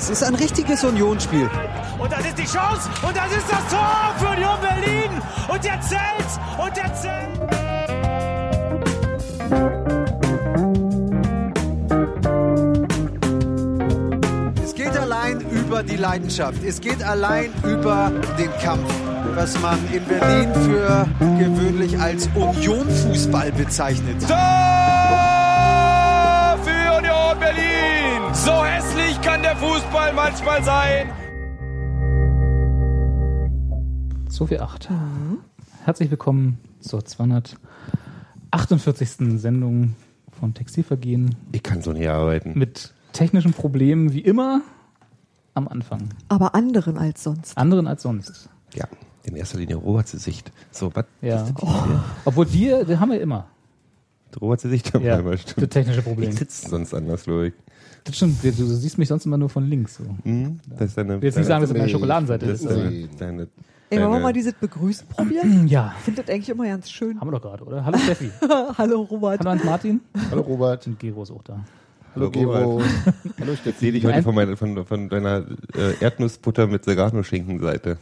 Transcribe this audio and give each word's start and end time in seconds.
Es 0.00 0.08
ist 0.08 0.22
ein 0.24 0.34
richtiges 0.34 0.82
Unionsspiel. 0.82 1.50
Und 1.98 2.10
das 2.10 2.20
ist 2.20 2.38
die 2.38 2.46
Chance 2.46 2.88
und 3.06 3.14
das 3.14 3.30
ist 3.36 3.44
das 3.50 3.68
Tor 3.68 4.14
für 4.16 4.28
Union 4.28 4.58
Berlin. 4.62 5.10
Und 5.46 5.62
der 5.62 5.78
zählt 5.82 6.40
und 6.56 6.74
der 6.74 6.94
zählt. 6.94 7.28
Es 14.64 14.74
geht 14.74 14.96
allein 14.96 15.40
über 15.50 15.82
die 15.82 15.96
Leidenschaft. 15.96 16.64
Es 16.64 16.80
geht 16.80 17.02
allein 17.04 17.52
über 17.62 18.10
den 18.38 18.50
Kampf, 18.62 18.90
was 19.34 19.60
man 19.60 19.78
in 19.92 20.02
Berlin 20.06 20.50
für 20.64 21.06
gewöhnlich 21.38 22.00
als 22.00 22.26
Union-Fußball 22.34 23.52
bezeichnet. 23.52 24.26
Tor 24.26 24.79
So 28.44 28.64
hässlich 28.64 29.20
kann 29.20 29.42
der 29.42 29.56
Fußball 29.56 30.12
manchmal 30.14 30.62
sein. 30.62 31.08
Sophie 34.28 34.58
8. 34.58 34.88
Herzlich 35.84 36.10
willkommen 36.10 36.58
zur 36.80 37.04
248. 37.04 39.38
Sendung 39.40 39.94
von 40.38 40.54
Textilvergehen 40.54 41.34
Ich 41.52 41.62
kann 41.62 41.82
so 41.82 41.92
nicht 41.92 42.08
arbeiten. 42.08 42.58
mit 42.58 42.94
technischen 43.12 43.52
Problemen 43.52 44.12
wie 44.12 44.20
immer 44.20 44.62
am 45.54 45.68
Anfang. 45.68 46.08
aber 46.28 46.54
anderen 46.54 46.96
als 46.96 47.22
sonst. 47.24 47.58
Anderen 47.58 47.86
als 47.86 48.02
sonst. 48.02 48.48
Ja, 48.74 48.86
in 49.24 49.36
erster 49.36 49.58
Linie 49.58 49.76
Roberts 49.76 50.12
Sicht. 50.12 50.50
So, 50.70 50.94
was? 50.94 51.04
Ja. 51.20 51.46
Obwohl 52.24 52.46
die, 52.46 52.72
die 52.88 52.96
haben 52.96 53.10
wir 53.10 53.20
immer. 53.20 53.46
Roberts 54.40 54.62
Sicht 54.62 54.94
haben 54.94 55.02
wir 55.04 55.10
Ja, 55.10 55.18
immer, 55.18 55.36
stimmt. 55.36 55.70
technische 55.72 56.02
Problem. 56.02 56.30
Ich 56.30 56.36
sitze 56.38 56.68
sonst 56.70 56.94
anders, 56.94 57.24
glaube 57.24 57.48
ich. 57.48 57.54
Das 58.04 58.16
stimmt, 58.16 58.42
du, 58.42 58.50
du 58.50 58.64
siehst 58.66 58.98
mich 58.98 59.08
sonst 59.08 59.26
immer 59.26 59.36
nur 59.38 59.48
von 59.48 59.68
links. 59.68 59.96
So. 59.96 60.04
Hm? 60.24 60.58
Das 60.68 60.88
ist 60.88 60.98
deine, 60.98 61.16
Ich 61.16 61.20
will 61.22 61.28
jetzt 61.28 61.36
nicht 61.36 61.46
sagen, 61.46 61.60
dass 61.62 61.70
es 61.70 61.76
meine 61.76 61.88
Schokoladenseite 61.88 62.46
das 62.46 62.60
ist. 62.62 62.70
ist 62.70 62.76
deine, 62.76 63.08
deine, 63.18 63.48
Ey, 63.90 63.98
wollen 64.00 64.12
wir 64.12 64.20
mal 64.20 64.32
dieses 64.32 64.54
Begrüßen 64.54 65.06
probieren? 65.08 65.66
Ja, 65.68 65.94
Ich 65.98 66.04
finde 66.04 66.22
das 66.22 66.30
eigentlich 66.32 66.48
immer 66.48 66.64
ganz 66.66 66.90
schön. 66.90 67.20
haben 67.20 67.28
wir 67.28 67.32
doch 67.32 67.42
gerade, 67.42 67.64
oder? 67.64 67.84
Hallo 67.84 67.98
Steffi. 67.98 68.30
Hallo 68.78 69.02
Robert. 69.02 69.40
Hallo 69.40 69.50
Hans-Martin. 69.50 70.00
Hallo 70.30 70.42
Robert. 70.42 70.86
Und 70.86 70.98
Gero 70.98 71.22
ist 71.24 71.30
auch 71.30 71.42
da. 71.42 71.64
Hallo 72.14 72.26
Hallo, 72.26 72.30
Gero. 72.30 72.82
Hallo 73.40 73.52
Ich 73.52 73.60
sehe 73.60 73.72
Steffi. 73.72 73.92
dich 73.92 74.04
heute 74.04 74.14
Ein- 74.14 74.22
von, 74.22 74.34
meiner, 74.34 74.56
von, 74.56 74.84
von 74.86 75.08
deiner 75.08 75.44
äh, 75.76 75.94
Erdnussbutter 76.00 76.66
mit 76.66 76.84
Serrano-Schinken-Seite. 76.84 77.98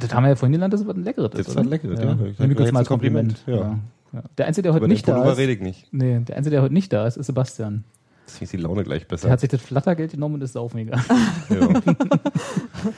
Das 0.00 0.12
haben 0.14 0.24
wir 0.24 0.30
ja 0.30 0.36
vorhin 0.36 0.52
genannt, 0.52 0.72
dass 0.74 0.80
es 0.82 0.86
was 0.86 0.94
ein 0.96 1.02
leckeres 1.04 1.30
Das 1.30 1.40
ist. 1.40 1.48
ist 1.48 1.52
oder? 1.54 1.64
was 1.64 1.70
Leckeres, 1.70 1.98
ja. 2.00 2.04
ja. 2.06 2.16
Ich 2.28 2.36
kurz 2.36 2.58
mal 2.58 2.66
ein 2.68 2.76
als 2.76 2.88
Kompliment. 2.88 3.34
Kompliment, 3.44 3.72
Ja. 4.12 4.18
Ja. 4.20 4.22
Der 4.38 4.46
Einzige, 4.46 4.62
der 4.62 4.72
heute 4.72 4.84
Über 4.84 4.88
nicht 4.92 5.06
da 5.06 5.30
ist. 5.30 5.38
rede 5.38 5.52
ich 5.52 5.60
nicht. 5.60 5.86
Nee, 5.92 6.20
der 6.20 6.36
Einzige, 6.36 6.52
der 6.56 6.62
heute 6.62 6.72
nicht 6.72 6.92
da 6.92 7.06
ist, 7.06 7.16
ist 7.16 7.26
Sebastian. 7.26 7.84
Deswegen 8.28 8.44
ist 8.44 8.52
die 8.52 8.56
Laune 8.58 8.84
gleich 8.84 9.02
Der 9.02 9.08
besser. 9.08 9.30
hat 9.30 9.40
sich 9.40 9.48
das 9.48 9.60
Flattergeld 9.62 10.12
genommen 10.12 10.36
und 10.36 10.42
ist 10.42 10.52
saufen 10.52 10.84
gegangen. 10.84 11.04
ja. 11.48 11.68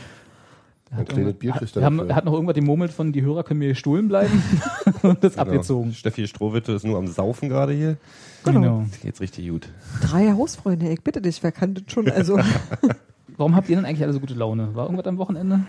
Ein 0.92 1.04
kleines 1.04 1.34
Bier 1.34 1.54
er 1.76 1.82
haben, 1.84 2.08
er 2.08 2.16
hat 2.16 2.24
noch 2.24 2.32
irgendwas 2.32 2.56
gemurmelt 2.56 2.90
von, 2.92 3.12
die 3.12 3.22
Hörer 3.22 3.44
können 3.44 3.60
mir 3.60 3.68
gestohlen 3.68 4.08
bleiben 4.08 4.42
und 5.02 5.22
das 5.22 5.34
Genau. 5.34 5.42
abgezogen. 5.42 5.94
Steffi 5.94 6.26
Strohwitte 6.26 6.72
ist 6.72 6.84
nur 6.84 6.98
am 6.98 7.06
Saufen 7.06 7.48
gerade 7.48 7.72
hier. 7.72 7.96
Genau. 8.44 8.84
Jetzt 9.04 9.20
richtig 9.20 9.48
gut. 9.48 9.68
Drei 10.02 10.32
Hausfreunde, 10.32 10.88
ich 10.88 11.00
bitte 11.02 11.20
dich, 11.22 11.40
wer 11.44 11.52
kann 11.52 11.74
das 11.74 11.84
schon? 11.86 12.10
Also, 12.10 12.40
Warum 13.36 13.54
habt 13.54 13.68
ihr 13.68 13.76
denn 13.76 13.84
eigentlich 13.84 14.02
alle 14.02 14.12
so 14.12 14.18
gute 14.20 14.34
Laune? 14.34 14.74
War 14.74 14.86
irgendwas 14.86 15.06
am 15.06 15.16
Wochenende? 15.18 15.60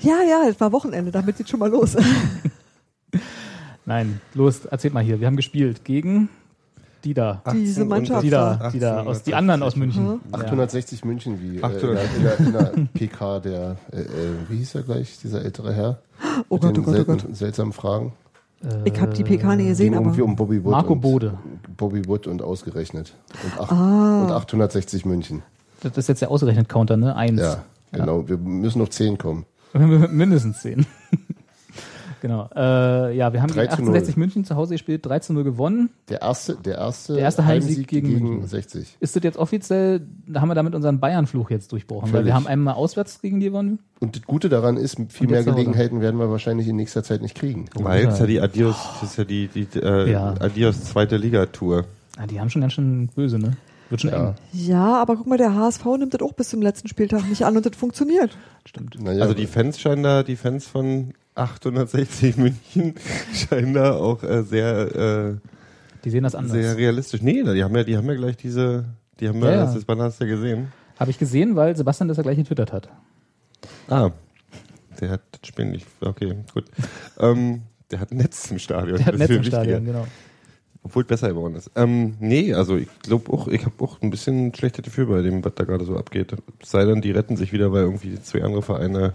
ja, 0.00 0.16
ja, 0.28 0.48
es 0.48 0.60
war 0.60 0.72
Wochenende, 0.72 1.12
damit 1.12 1.36
geht 1.36 1.48
schon 1.48 1.60
mal 1.60 1.70
los. 1.70 1.96
Nein, 3.86 4.20
los, 4.34 4.64
erzählt 4.66 4.92
mal 4.92 5.02
hier. 5.04 5.20
Wir 5.20 5.26
haben 5.28 5.36
gespielt 5.36 5.84
gegen 5.84 6.28
die 7.08 7.14
da. 7.14 7.42
Diese 7.52 7.80
18 7.82 7.88
Mannschaft 7.88 8.22
Die 8.22 8.30
da, 8.30 8.70
die 8.72 8.78
da, 8.78 9.02
aus, 9.02 9.22
die 9.22 9.34
anderen 9.34 9.62
aus 9.62 9.76
München. 9.76 10.04
Mhm. 10.04 10.20
Ja. 10.32 10.38
860 10.38 11.04
München, 11.04 11.40
wie 11.40 11.56
äh, 11.56 11.58
in, 11.58 11.64
800. 11.64 11.82
der, 11.82 12.04
in, 12.16 12.22
der, 12.22 12.38
in 12.38 12.52
der 12.52 12.88
PK 12.94 13.40
der, 13.40 13.76
äh, 13.92 14.00
äh, 14.00 14.06
wie 14.48 14.56
hieß 14.58 14.74
er 14.76 14.82
gleich, 14.82 15.18
dieser 15.22 15.44
ältere 15.44 15.72
Herr? 15.72 15.98
Oh 16.48 16.58
Gott, 16.58 16.78
oh 16.78 16.82
Gott, 16.82 16.98
oh 17.00 17.04
Gott. 17.04 17.24
seltsamen 17.32 17.72
Fragen. 17.72 18.12
Ich 18.84 19.00
habe 19.00 19.14
die 19.14 19.22
PK 19.22 19.54
nicht 19.56 19.68
gesehen, 19.68 19.86
Ging 19.92 19.94
aber 19.94 20.06
irgendwie 20.06 20.22
um 20.22 20.34
Bobby 20.34 20.64
Wood. 20.64 20.72
Marco 20.72 20.94
und, 20.94 21.00
Bode. 21.00 21.34
Bobby 21.76 22.06
Wood 22.08 22.26
und 22.26 22.42
ausgerechnet. 22.42 23.14
Und, 23.44 23.60
acht, 23.60 23.70
Ah. 23.72 24.22
und 24.24 24.32
860 24.32 25.04
München. 25.04 25.42
Das 25.80 25.96
ist 25.96 26.08
jetzt 26.08 26.22
der 26.22 26.30
ausgerechnet 26.30 26.68
Counter, 26.68 26.96
ne? 26.96 27.14
Eins. 27.14 27.40
Ja, 27.40 27.62
genau. 27.92 28.28
Wir 28.28 28.36
müssen 28.36 28.82
auf 28.82 28.90
10 28.90 29.16
kommen. 29.16 29.44
Mindestens 29.74 30.60
zehn. 30.62 30.86
Genau. 32.20 32.48
Äh, 32.54 33.16
ja, 33.16 33.32
wir 33.32 33.42
haben 33.42 33.52
3 33.52 33.66
gegen 33.66 33.76
zu 33.76 33.82
0. 33.82 33.94
1860 33.94 34.16
München 34.16 34.44
zu 34.44 34.56
Hause 34.56 34.74
gespielt, 34.74 35.04
3 35.06 35.18
zu 35.20 35.32
0 35.32 35.44
gewonnen. 35.44 35.90
Der 36.08 36.22
erste, 36.22 36.56
der 36.56 36.76
erste, 36.78 37.14
Der 37.14 37.22
erste 37.22 37.44
Heimsieg 37.46 37.86
gegen 37.88 38.12
München. 38.12 38.46
60. 38.46 38.96
Ist 39.00 39.16
das 39.16 39.22
jetzt 39.22 39.38
offiziell, 39.38 40.06
da 40.26 40.40
haben 40.40 40.48
wir 40.48 40.54
damit 40.54 40.74
unseren 40.74 41.00
Bayern-Fluch 41.00 41.50
jetzt 41.50 41.72
durchbrochen, 41.72 42.04
weil 42.08 42.20
Völlig. 42.20 42.26
wir 42.26 42.34
haben 42.34 42.46
einmal 42.46 42.74
auswärts 42.74 43.20
gegen 43.20 43.40
die 43.40 43.46
gewonnen. 43.46 43.78
Und 44.00 44.16
das 44.16 44.22
Gute 44.22 44.48
daran 44.48 44.76
ist, 44.76 44.96
viel 45.08 45.26
mehr. 45.28 45.42
Gelegenheiten 45.44 46.00
werden 46.00 46.18
wir 46.20 46.30
wahrscheinlich 46.30 46.68
in 46.68 46.76
nächster 46.76 47.02
Zeit 47.02 47.22
nicht 47.22 47.34
kriegen. 47.36 47.66
Weil 47.74 48.04
das 48.04 48.14
ist 48.14 48.20
ja 48.20 48.26
die 48.26 48.40
Adios, 48.40 48.76
das 49.00 49.10
ist 49.10 49.16
ja 49.18 49.24
die, 49.24 49.48
die 49.48 49.66
äh, 49.78 50.10
Ja. 50.12 50.34
Adios 50.40 50.84
zweite 50.84 51.16
Liga-Tour. 51.16 51.84
Ah, 52.16 52.26
die 52.26 52.40
haben 52.40 52.50
schon 52.50 52.60
ganz 52.62 52.72
schön 52.74 53.08
böse, 53.14 53.38
ne? 53.38 53.56
Wird 53.90 54.02
schon 54.02 54.10
Ja. 54.10 54.28
eng. 54.30 54.34
ja, 54.52 55.00
aber 55.00 55.16
guck 55.16 55.26
mal, 55.26 55.38
der 55.38 55.54
HSV 55.54 55.84
nimmt 55.98 56.12
das 56.12 56.20
auch 56.20 56.34
bis 56.34 56.50
zum 56.50 56.60
letzten 56.60 56.88
Spieltag 56.88 57.26
nicht 57.28 57.44
an 57.46 57.56
und 57.56 57.64
das 57.64 57.74
funktioniert. 57.76 58.36
Stimmt. 58.66 59.00
Naja, 59.02 59.22
Also 59.22 59.32
die 59.34 59.46
Fans 59.46 59.80
scheinen 59.80 60.02
da, 60.02 60.22
die 60.22 60.36
Fans 60.36 60.66
von 60.66 61.14
860 61.38 62.36
München 62.36 62.94
scheinen 63.32 63.74
da 63.74 63.94
auch 63.94 64.22
äh, 64.22 64.42
sehr, 64.42 64.94
äh, 64.96 65.34
Die 66.04 66.10
sehen 66.10 66.24
das 66.24 66.34
anders. 66.34 66.52
sehr 66.52 66.76
realistisch. 66.76 67.22
Nee, 67.22 67.42
die 67.42 67.62
haben 67.62 67.76
ja, 67.76 67.84
die 67.84 67.96
haben 67.96 68.06
ja 68.08 68.14
gleich 68.14 68.36
diese, 68.36 68.84
die 69.20 69.28
haben 69.28 69.42
ja, 69.42 69.50
Ja, 69.50 69.72
das, 69.72 69.84
Banner 69.84 70.04
hast 70.04 70.20
du 70.20 70.24
ja 70.24 70.30
gesehen. 70.34 70.72
Habe 70.98 71.10
ich 71.10 71.18
gesehen, 71.18 71.54
weil 71.56 71.76
Sebastian 71.76 72.08
das 72.08 72.16
ja 72.16 72.22
gleich 72.22 72.36
getwittert 72.36 72.72
hat. 72.72 72.88
Ah, 73.88 74.10
der 75.00 75.10
hat 75.10 75.22
das 75.30 75.46
Spiel 75.46 75.66
nicht, 75.66 75.86
okay, 76.00 76.34
gut. 76.52 76.64
ähm, 77.20 77.62
der 77.90 78.00
hat 78.00 78.10
ein 78.10 78.18
Netz 78.18 78.50
im 78.50 78.58
Stadion. 78.58 78.96
Der 78.98 79.06
hat 79.06 79.14
das 79.14 79.20
Netz 79.20 79.30
im 79.30 79.44
Stadion, 79.44 79.84
genau. 79.84 80.06
Obwohl 80.82 81.02
es 81.02 81.08
besser 81.08 81.28
geworden 81.28 81.54
ist. 81.54 81.70
Ähm, 81.74 82.16
nee, 82.20 82.54
also 82.54 82.76
ich 82.76 82.88
glaube 83.02 83.32
auch, 83.32 83.48
ich 83.48 83.64
habe 83.64 83.74
auch 83.84 84.00
ein 84.00 84.10
bisschen 84.10 84.54
schlechtes 84.54 84.84
Gefühl 84.84 85.06
bei 85.06 85.22
dem, 85.22 85.44
was 85.44 85.54
da 85.54 85.64
gerade 85.64 85.84
so 85.84 85.96
abgeht. 85.96 86.34
Es 86.62 86.70
sei 86.70 86.84
denn, 86.84 87.00
die 87.00 87.10
retten 87.10 87.36
sich 87.36 87.52
wieder, 87.52 87.72
weil 87.72 87.82
irgendwie 87.82 88.20
zwei 88.22 88.42
andere 88.42 88.62
Vereine 88.62 89.14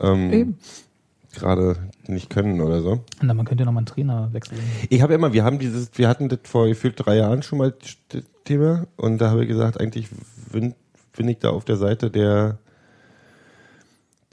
ähm, 0.00 0.32
Eben. 0.32 0.58
Gerade 1.34 1.76
nicht 2.06 2.30
können 2.30 2.60
oder 2.60 2.82
so. 2.82 3.00
Dann 3.20 3.36
man 3.36 3.46
könnte 3.46 3.62
ja 3.62 3.66
nochmal 3.66 3.80
einen 3.80 3.86
Trainer 3.86 4.28
wechseln. 4.32 4.58
Ich 4.88 5.02
habe 5.02 5.14
immer, 5.14 5.32
wir 5.32 5.44
haben 5.44 5.58
dieses, 5.58 5.90
wir 5.94 6.08
hatten 6.08 6.28
das 6.28 6.40
vor 6.44 6.66
gefühlt 6.66 6.94
drei 6.96 7.16
Jahren 7.16 7.42
schon 7.42 7.58
mal 7.58 7.74
das 8.08 8.22
Thema 8.44 8.86
und 8.96 9.18
da 9.18 9.30
habe 9.30 9.42
ich 9.42 9.48
gesagt, 9.48 9.80
eigentlich 9.80 10.08
bin, 10.52 10.74
bin 11.16 11.28
ich 11.28 11.38
da 11.38 11.50
auf 11.50 11.64
der 11.64 11.76
Seite 11.76 12.10
der 12.10 12.58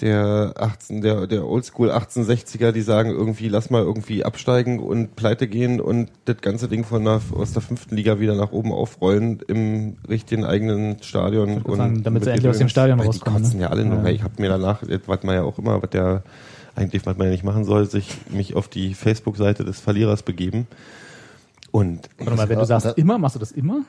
der 0.01 0.53
18, 0.57 1.01
der, 1.01 1.25
der 1.25 1.47
Oldschool 1.47 1.91
1860er, 1.91 2.71
die 2.71 2.81
sagen 2.81 3.09
irgendwie, 3.09 3.49
lass 3.49 3.69
mal 3.69 3.81
irgendwie 3.81 4.23
absteigen 4.23 4.79
und 4.79 5.15
pleite 5.15 5.47
gehen 5.47 5.81
und 5.81 6.11
das 6.25 6.37
ganze 6.41 6.67
Ding 6.67 6.83
von 6.83 7.03
der, 7.03 7.19
aus 7.31 7.53
der 7.53 7.63
fünften 7.63 7.95
Liga 7.95 8.19
wieder 8.19 8.35
nach 8.35 8.51
oben 8.51 8.71
aufrollen 8.71 9.39
im 9.47 9.97
richtigen 10.07 10.45
eigenen 10.45 11.01
Stadion. 11.01 11.63
Und 11.63 11.77
sagen, 11.77 12.03
damit 12.03 12.25
sie 12.25 12.31
endlich 12.31 12.49
aus 12.49 12.59
dem 12.59 12.69
Stadion 12.69 12.99
rauskommen, 12.99 13.37
Die 13.37 13.43
kotzen 13.43 13.59
ne? 13.59 13.63
ja 13.65 13.71
alle 13.71 13.85
nur. 13.85 14.03
Ja. 14.03 14.09
Ich 14.09 14.21
habe 14.21 14.39
mir 14.39 14.49
danach, 14.49 14.83
was 15.07 15.23
man 15.23 15.35
ja 15.35 15.41
auch 15.41 15.57
immer, 15.57 15.81
was 15.81 15.89
der 15.89 16.23
eigentlich, 16.77 17.05
was 17.05 17.17
man 17.17 17.27
ja 17.27 17.31
nicht 17.31 17.43
machen 17.43 17.65
soll, 17.65 17.89
sich 17.89 18.15
mich 18.29 18.55
auf 18.55 18.67
die 18.67 18.93
Facebook-Seite 18.93 19.63
des 19.65 19.79
Verlierers 19.79 20.23
begeben. 20.23 20.67
Und 21.71 22.09
Warte 22.17 22.35
mal, 22.35 22.49
wenn 22.49 22.59
du 22.59 22.65
sagst 22.65 22.97
immer, 22.97 23.17
machst 23.17 23.35
du 23.35 23.39
das 23.39 23.51
immer? 23.51 23.81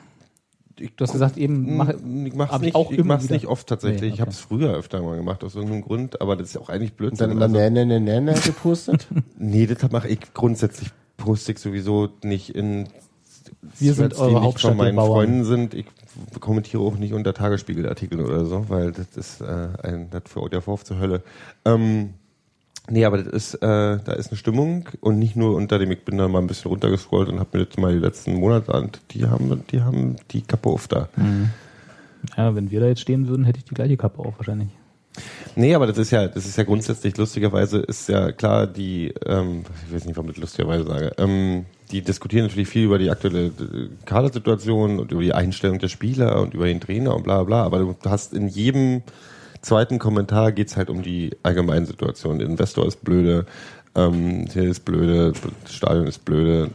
Du 0.75 1.03
hast 1.03 1.11
gesagt 1.11 1.35
eben, 1.37 1.75
mach, 1.75 1.89
ich 1.89 2.33
mach's 2.35 2.55
ich 2.55 2.61
nicht, 2.61 2.75
auch 2.75 2.91
ich 2.91 2.99
immer 2.99 3.15
mach's 3.15 3.29
nicht 3.29 3.47
oft 3.47 3.67
tatsächlich. 3.67 4.01
Nee, 4.01 4.07
Ich 4.07 4.13
okay. 4.13 4.21
habe 4.21 4.31
es 4.31 4.39
früher 4.39 4.73
öfter 4.73 5.01
mal 5.01 5.17
gemacht, 5.17 5.43
aus 5.43 5.55
irgendeinem 5.55 5.81
Grund, 5.81 6.21
aber 6.21 6.37
das 6.37 6.49
ist 6.49 6.53
ja 6.55 6.61
auch 6.61 6.69
eigentlich 6.69 6.91
Und 6.91 6.97
Blödsinn. 6.97 7.29
dann 7.29 7.31
immer 7.31 7.45
oder 7.45 7.49
so. 7.49 7.57
ne, 7.57 7.71
ne, 7.71 7.85
ne, 7.85 7.99
ne, 7.99 8.21
ne 8.21 8.33
gepostet. 8.45 9.07
Nee, 9.37 9.65
das 9.67 9.91
mache 9.91 10.07
ich 10.07 10.19
grundsätzlich 10.33 10.89
poste 11.17 11.51
ich 11.51 11.59
sowieso 11.59 12.09
nicht 12.23 12.55
in 12.55 12.87
Wir 13.77 13.93
sind 13.93 14.13
eure 14.17 14.29
die 14.29 14.35
nicht 14.35 14.43
Hauptstadt, 14.45 14.71
von 14.71 14.77
meinen. 14.77 14.95
Freunden 14.97 15.43
sind. 15.43 15.73
Ich 15.73 15.85
kommentiere 16.39 16.81
auch 16.81 16.95
nicht 16.95 17.13
unter 17.13 17.33
Tagesspiegelartikeln 17.33 18.21
oder 18.23 18.45
so, 18.45 18.69
weil 18.69 18.93
das 18.93 19.17
ist 19.17 19.41
äh, 19.41 19.67
ein 19.83 20.09
das 20.11 20.23
führt 20.27 20.53
der 20.53 20.61
Vorwurf 20.61 20.85
zur 20.85 20.99
Hölle. 20.99 21.23
Ähm, 21.65 22.13
nee, 22.89 23.05
aber 23.05 23.17
das 23.17 23.27
ist, 23.27 23.55
äh, 23.55 23.59
da 23.59 24.13
ist 24.13 24.29
eine 24.29 24.37
Stimmung 24.37 24.89
und 25.01 25.19
nicht 25.19 25.35
nur 25.35 25.55
unter 25.55 25.79
dem, 25.79 25.91
ich 25.91 26.03
bin 26.03 26.17
da 26.17 26.27
mal 26.27 26.39
ein 26.39 26.47
bisschen 26.47 26.69
runtergescrollt 26.69 27.29
und 27.29 27.39
habe 27.39 27.57
mir 27.57 27.65
das 27.65 27.77
mal 27.77 27.93
die 27.93 27.99
letzten 27.99 28.35
Monate 28.35 28.73
an, 28.73 28.91
die 29.11 29.25
haben, 29.25 29.63
die 29.71 29.81
haben 29.81 30.15
die 30.31 30.41
Kappe 30.41 30.69
auf 30.69 30.87
da. 30.87 31.09
ja, 32.37 32.55
wenn 32.55 32.71
wir 32.71 32.79
da 32.79 32.87
jetzt 32.87 33.01
stehen 33.01 33.27
würden, 33.27 33.45
hätte 33.45 33.59
ich 33.59 33.65
die 33.65 33.75
gleiche 33.75 33.97
Kappe 33.97 34.19
auch 34.19 34.33
wahrscheinlich. 34.37 34.69
Nee, 35.55 35.73
aber 35.75 35.87
das 35.87 35.97
ist 35.97 36.11
ja, 36.11 36.27
das 36.27 36.45
ist 36.45 36.57
ja 36.57 36.63
grundsätzlich 36.63 37.17
lustigerweise 37.17 37.79
ist 37.79 38.07
ja 38.09 38.31
klar, 38.31 38.67
die, 38.67 39.13
ähm, 39.25 39.63
ich 39.87 39.93
weiß 39.93 40.05
nicht, 40.05 40.15
warum 40.15 40.29
ich 40.31 40.37
lustigerweise 40.37 40.85
sage, 40.85 41.11
ähm, 41.17 41.65
die 41.91 42.01
diskutieren 42.01 42.45
natürlich 42.45 42.69
viel 42.69 42.85
über 42.85 42.99
die 42.99 43.09
aktuelle 43.09 43.47
äh, 43.47 43.89
Kadersituation 44.05 44.99
und 44.99 45.11
über 45.11 45.21
die 45.21 45.33
Einstellung 45.33 45.79
der 45.79 45.87
Spieler 45.87 46.41
und 46.41 46.53
über 46.53 46.67
den 46.67 46.79
Trainer 46.79 47.15
und 47.15 47.23
bla 47.23 47.43
bla, 47.43 47.63
aber 47.63 47.79
du 47.79 47.95
hast 48.05 48.33
in 48.33 48.47
jedem 48.47 49.01
zweiten 49.61 49.99
Kommentar 49.99 50.51
geht's 50.51 50.77
halt 50.77 50.89
um 50.89 51.01
die 51.01 51.31
allgemeine 51.43 51.85
Situation. 51.85 52.39
Der 52.39 52.47
Investor 52.47 52.85
ist 52.87 53.03
blöde, 53.03 53.45
ähm, 53.95 54.47
hier 54.51 54.63
ist 54.63 54.85
blöde, 54.85 55.33
das 55.63 55.73
Stadion 55.73 56.07
ist 56.07 56.25
blöde, 56.25 56.71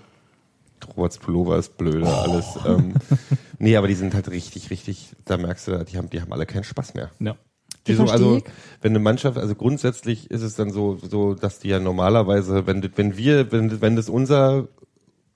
Roberts 0.96 1.18
Pullover 1.18 1.58
ist 1.58 1.76
blöde, 1.78 2.06
alles. 2.06 2.58
Ähm, 2.66 2.94
Nee, 3.58 3.76
aber 3.76 3.88
die 3.88 3.94
sind 3.94 4.14
halt 4.14 4.30
richtig, 4.30 4.70
richtig, 4.70 5.12
da 5.24 5.36
merkst 5.36 5.68
du, 5.68 5.84
die 5.84 5.96
haben, 5.96 6.10
die 6.10 6.20
haben 6.20 6.32
alle 6.32 6.44
keinen 6.44 6.64
Spaß 6.64 6.94
mehr. 6.94 7.10
Ja. 7.18 7.36
Die 7.86 7.94
so, 7.94 8.04
also, 8.04 8.42
wenn 8.80 8.92
eine 8.92 8.98
Mannschaft, 8.98 9.38
also 9.38 9.54
grundsätzlich 9.54 10.30
ist 10.30 10.42
es 10.42 10.54
dann 10.54 10.70
so, 10.70 10.96
so, 10.96 11.34
dass 11.34 11.60
die 11.60 11.68
ja 11.68 11.80
normalerweise, 11.80 12.66
wenn, 12.66 12.90
wenn 12.96 13.16
wir, 13.16 13.52
wenn, 13.52 13.80
wenn 13.80 13.96
das 13.96 14.08
unser, 14.08 14.68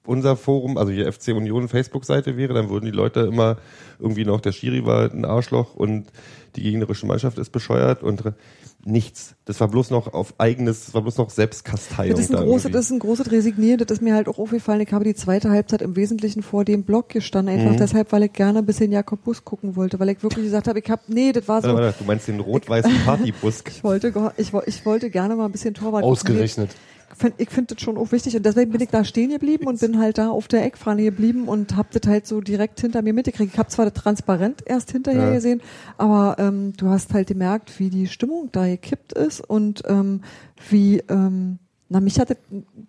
unser 0.05 0.37
Forum, 0.37 0.79
also 0.79 0.91
hier 0.93 1.13
FC 1.13 1.29
Union 1.29 1.69
Facebook-Seite 1.69 2.37
wäre, 2.37 2.55
dann 2.55 2.71
würden 2.71 2.87
die 2.87 2.91
Leute 2.91 3.21
immer 3.21 3.59
irgendwie 3.99 4.25
noch, 4.25 4.41
der 4.41 4.53
Schiri 4.53 4.87
war 4.87 5.11
ein 5.11 5.25
Arschloch 5.27 5.75
und 5.75 6.07
die 6.57 6.63
gegnerische 6.63 7.07
Mannschaft 7.07 7.39
ist 7.39 7.51
bescheuert 7.51 8.03
und 8.03 8.23
nichts. 8.85 9.35
Das 9.45 9.61
war 9.61 9.69
bloß 9.69 9.91
noch 9.91 10.13
auf 10.15 10.35
eigenes, 10.39 10.87
das 10.87 10.95
war 10.95 11.03
bloß 11.03 11.19
noch 11.19 11.31
Selbstkasteiung. 11.31 12.11
Das 12.13 12.21
ist, 12.21 12.31
ein 12.31 12.37
da 12.37 12.43
großes, 12.43 12.65
irgendwie. 12.67 12.73
das 12.73 12.85
ist 12.87 12.91
ein 12.93 12.99
großes 13.01 13.31
Resignieren. 13.31 13.79
Das 13.79 13.91
ist 13.91 14.03
mir 14.03 14.15
halt 14.15 14.29
auch 14.29 14.39
aufgefallen. 14.39 14.81
Ich 14.81 14.93
habe 14.93 15.05
die 15.05 15.15
zweite 15.15 15.51
Halbzeit 15.51 15.83
im 15.83 15.97
Wesentlichen 15.97 16.43
vor 16.43 16.65
dem 16.65 16.85
Block 16.85 17.09
gestanden. 17.09 17.55
Einfach 17.55 17.73
Mhm. 17.73 17.77
deshalb, 17.79 18.13
weil 18.13 18.23
ich 18.25 18.33
gerne 18.33 18.61
ein 18.61 18.67
bisschen 18.67 18.93
Jakob 18.93 19.23
Bus 19.25 19.45
gucken 19.45 19.77
wollte. 19.77 19.99
Weil 19.99 20.11
ich 20.11 20.23
wirklich 20.23 20.45
gesagt 20.45 20.69
habe, 20.69 20.79
ich 20.79 20.89
habe, 20.91 21.03
nee, 21.09 21.33
das 21.33 21.47
war 21.49 21.61
so. 21.61 21.69
Warte, 21.69 21.83
warte, 21.83 21.99
du 21.99 22.05
meinst 22.05 22.29
den 22.29 22.41
rot-weißen 22.41 22.91
Partybus. 23.05 23.65
Ich 23.69 23.85
wollte, 23.85 24.13
ich, 24.37 24.53
ich 24.67 24.87
wollte 24.87 25.11
gerne 25.11 25.37
mal 25.37 25.47
ein 25.47 25.53
bisschen 25.53 25.75
Torwart 25.75 26.03
gucken. 26.03 26.13
Ausgerechnet. 26.13 26.71
Ich 26.73 26.98
find- 27.19 27.35
Ich 27.39 27.51
finde 27.51 27.75
das 27.75 27.83
schon 27.83 27.97
auch 27.99 28.13
wichtig 28.13 28.37
und 28.37 28.47
deswegen 28.47 28.71
bin 28.71 28.81
ich 28.81 28.89
da 28.89 29.05
stehen 29.05 29.31
geblieben 29.31 29.67
und 29.67 29.81
bin 29.81 29.99
halt 29.99 30.19
da 30.19 30.31
auf 30.31 30.49
der 30.49 30.65
Eckfahne 30.65 31.03
geblieben 31.03 31.49
und 31.49 31.77
hab 31.77 31.91
das 31.91 32.03
halt 32.07 32.27
so 32.27 32.41
direkt 32.41 32.81
hinter 32.81 33.03
mir 33.03 33.13
mitgekriegt. 33.13 33.53
Ich 33.53 33.59
habe 33.59 33.69
zwar 33.69 33.91
das 33.91 33.95
transparent 34.03 34.63
erst 34.65 34.91
hinterher 34.93 35.27
Ja. 35.29 35.33
gesehen, 35.35 35.61
aber 35.99 36.37
ähm, 36.39 36.73
du 36.77 36.89
hast 36.89 37.13
halt 37.15 37.29
gemerkt, 37.29 37.79
wie 37.79 37.91
die 37.91 38.07
Stimmung 38.07 38.49
da 38.53 38.67
gekippt 38.67 39.13
ist 39.13 39.41
und 39.41 39.83
ähm, 39.87 40.23
wie 40.71 41.03
ähm, 41.09 41.59
na 41.91 42.01
mich 42.01 42.21
hat 42.21 42.29
das 42.29 42.37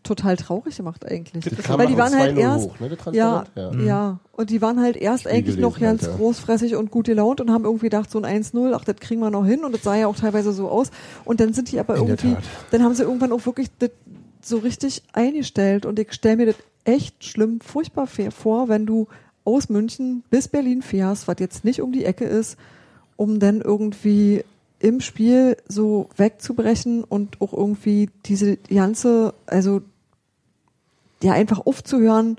total 0.04 0.36
traurig 0.36 0.75
gemacht 0.75 1.10
eigentlich, 1.10 1.46
Das 1.46 1.70
weil 1.78 1.88
die 1.88 1.96
waren 1.98 2.14
halt 2.20 2.36
2-0 2.36 2.40
erst 2.42 2.66
hoch, 2.66 2.80
ne, 2.82 2.90
ja, 3.14 3.46
Transparent? 3.54 3.86
ja 3.88 4.20
und 4.34 4.50
die 4.50 4.62
waren 4.62 4.82
halt 4.82 4.98
erst 4.98 5.22
Spiel 5.24 5.36
eigentlich 5.36 5.58
noch 5.58 5.80
ganz 5.80 6.04
Alter. 6.04 6.18
großfressig 6.18 6.75
und 6.75 6.92
gut 6.92 7.06
gelaunt 7.06 7.40
und 7.40 7.50
haben 7.50 7.64
irgendwie 7.64 7.86
gedacht 7.86 8.12
so 8.12 8.22
ein 8.22 8.44
1-0, 8.44 8.74
ach 8.75 8.84
das 8.84 8.98
kriegen 8.98 9.22
wir 9.22 9.30
noch 9.30 9.46
hin 9.46 9.64
und 9.64 9.74
das 9.74 9.84
sah 9.84 9.96
ja 9.96 10.08
auch 10.08 10.18
teilweise 10.18 10.52
so 10.52 10.68
aus 10.68 10.92
und 11.24 11.40
dann 11.40 11.54
sind 11.54 11.72
die 11.72 11.80
aber 11.80 11.96
In 11.96 12.08
irgendwie 12.10 12.36
dann 12.72 12.84
haben 12.84 12.94
sie 12.94 13.04
irgendwann 13.04 13.32
auch 13.32 13.46
wirklich 13.46 13.70
das 13.80 13.92
so 14.41 14.57
richtig 14.57 15.03
eingestellt 15.13 15.86
und 15.86 16.00
ich 16.00 16.13
stelle 16.13 16.38
mir 16.38 16.45
das 16.47 16.56
echt 16.86 17.24
schlimm, 17.24 17.59
furchtbar 17.62 18.07
vor, 18.07 18.69
wenn 18.69 18.86
du 18.86 19.07
aus 19.45 19.69
München 19.69 20.24
bis 20.30 20.47
Berlin 20.47 20.81
fährst, 20.81 21.27
was 21.27 21.38
jetzt 21.39 21.65
nicht 21.65 21.81
um 21.81 21.91
die 21.91 22.06
Ecke 22.06 22.25
ist, 22.25 22.57
um 23.15 23.39
dann 23.39 23.62
irgendwie 23.62 24.44
im 24.80 25.01
Spiel 25.01 25.57
so 25.68 26.09
wegzubrechen 26.15 27.03
und 27.03 27.41
auch 27.41 27.53
irgendwie 27.53 28.09
diese 28.25 28.57
ganze, 28.57 29.33
also 29.45 29.81
ja 31.21 31.33
einfach 31.33 31.65
aufzuhören, 31.65 32.38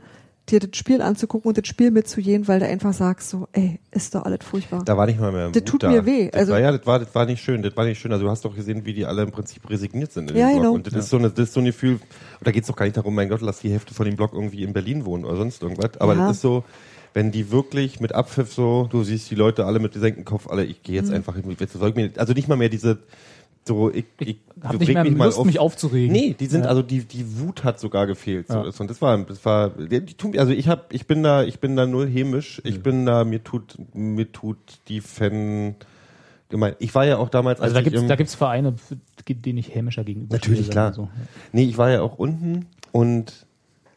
dir 0.50 0.60
das 0.60 0.76
Spiel 0.76 1.00
anzugucken 1.02 1.48
und 1.48 1.56
das 1.58 1.66
Spiel 1.66 1.90
mitzugehen, 1.90 2.46
weil 2.48 2.60
du 2.60 2.66
einfach 2.66 2.92
sagst 2.92 3.30
so, 3.30 3.48
ey, 3.52 3.80
ist 3.90 4.14
doch 4.14 4.24
alles 4.24 4.40
furchtbar. 4.42 4.82
Da 4.84 4.96
war 4.96 5.06
nicht 5.06 5.18
mal 5.20 5.32
mehr 5.32 5.46
Das 5.50 5.54
Mut 5.62 5.66
tut 5.66 5.82
da. 5.82 5.90
mir 5.90 6.04
weh. 6.06 6.26
Das 6.30 6.40
Also- 6.40 6.52
war, 6.52 6.60
ja, 6.60 6.72
das 6.72 6.86
war, 6.86 6.98
das 6.98 7.14
war 7.14 7.26
nicht 7.26 7.42
schön. 7.42 7.62
Das 7.62 7.76
war 7.76 7.84
nicht 7.84 8.00
schön. 8.00 8.12
Also 8.12 8.24
du 8.24 8.30
hast 8.30 8.44
doch 8.44 8.54
gesehen, 8.54 8.84
wie 8.84 8.92
die 8.92 9.06
alle 9.06 9.22
im 9.22 9.30
Prinzip 9.30 9.68
resigniert 9.70 10.12
sind 10.12 10.30
in 10.30 10.36
Ja, 10.36 10.48
dem 10.48 10.52
Block. 10.52 10.62
genau. 10.62 10.74
Und 10.74 10.86
das 10.86 10.94
ist 10.94 11.10
so 11.10 11.16
eine, 11.18 11.30
das 11.30 11.48
ist 11.48 11.54
so 11.54 11.60
ein 11.60 11.66
Gefühl, 11.66 11.92
und 11.94 12.00
da 12.42 12.50
geht's 12.50 12.68
doch 12.68 12.76
gar 12.76 12.84
nicht 12.84 12.96
darum, 12.96 13.14
mein 13.14 13.28
Gott, 13.28 13.40
lass 13.40 13.60
die 13.60 13.70
Hälfte 13.70 13.94
von 13.94 14.06
dem 14.06 14.16
Block 14.16 14.32
irgendwie 14.34 14.62
in 14.62 14.72
Berlin 14.72 15.04
wohnen 15.04 15.24
oder 15.24 15.36
sonst 15.36 15.62
irgendwas. 15.62 15.98
Aber 15.98 16.14
Ja. 16.14 16.26
das 16.28 16.36
ist 16.36 16.42
so, 16.42 16.64
wenn 17.14 17.32
die 17.32 17.50
wirklich 17.50 17.98
mit 18.00 18.14
Abpfiff 18.14 18.52
so, 18.52 18.86
du 18.90 19.02
siehst 19.02 19.30
die 19.30 19.34
Leute 19.34 19.64
alle 19.66 19.78
mit 19.80 19.92
gesenktem 19.92 20.24
Kopf, 20.24 20.46
alle, 20.48 20.64
ich 20.64 20.82
gehe 20.82 20.94
jetzt 20.94 21.08
Mhm. 21.08 21.14
einfach, 21.16 21.34
jetzt 21.58 21.72
soll 21.72 21.88
ich 21.90 21.94
mir, 21.96 22.10
also 22.16 22.32
nicht 22.34 22.46
mal 22.48 22.56
mehr 22.56 22.68
diese, 22.68 22.98
so, 23.74 23.90
ich, 23.90 24.04
ich, 24.18 24.36
reg 24.64 24.80
nicht 24.80 24.94
mehr 24.94 25.04
mich 25.04 25.16
mal 25.16 25.24
Lust, 25.26 25.38
auf. 25.38 25.46
mich 25.46 25.58
aufzuregen. 25.58 26.12
Nee, 26.12 26.34
die 26.38 26.46
sind 26.46 26.64
Ja. 26.64 26.68
also 26.70 26.82
die 26.82 27.04
die 27.04 27.38
Wut 27.40 27.62
hat 27.64 27.78
sogar 27.78 28.06
gefehlt. 28.06 28.48
So. 28.48 28.54
Ja. 28.64 28.70
Und 28.78 28.90
das 28.90 29.00
war 29.00 29.16
das 29.18 29.44
war 29.44 29.70
die, 29.70 30.04
die 30.04 30.14
tun, 30.14 30.36
also 30.38 30.52
ich 30.52 30.68
hab 30.68 30.92
ich 30.92 31.06
bin 31.06 31.22
da 31.22 31.44
ich 31.44 31.60
bin 31.60 31.76
da 31.76 31.86
null 31.86 32.08
hämisch. 32.08 32.60
Ich 32.64 32.82
bin 32.82 33.06
da 33.06 33.24
mir 33.24 33.42
tut 33.44 33.76
mir 33.94 34.30
tut 34.32 34.58
die 34.88 35.00
Fan 35.00 35.76
gemein. 36.48 36.74
Ich 36.80 36.94
war 36.96 37.04
ja 37.06 37.16
auch 37.18 37.28
damals 37.28 37.60
Also 37.60 37.74
da 37.74 37.80
ich 37.80 37.84
gibt's 37.84 38.02
im- 38.02 38.08
da 38.08 38.16
gibt's 38.16 38.34
Vereine, 38.34 38.74
für- 38.76 38.96
denen 39.34 39.58
ich 39.58 39.72
hämischer 39.74 40.02
gegenüber 40.02 40.34
Natürlich, 40.34 40.60
stehe, 40.66 40.72
klar. 40.72 40.90
wir 40.90 41.08
Nee, 41.52 41.64
ich 41.64 41.78
war 41.78 41.90
ja 41.90 42.02
auch 42.02 42.18
unten 42.18 42.66
und 42.92 43.46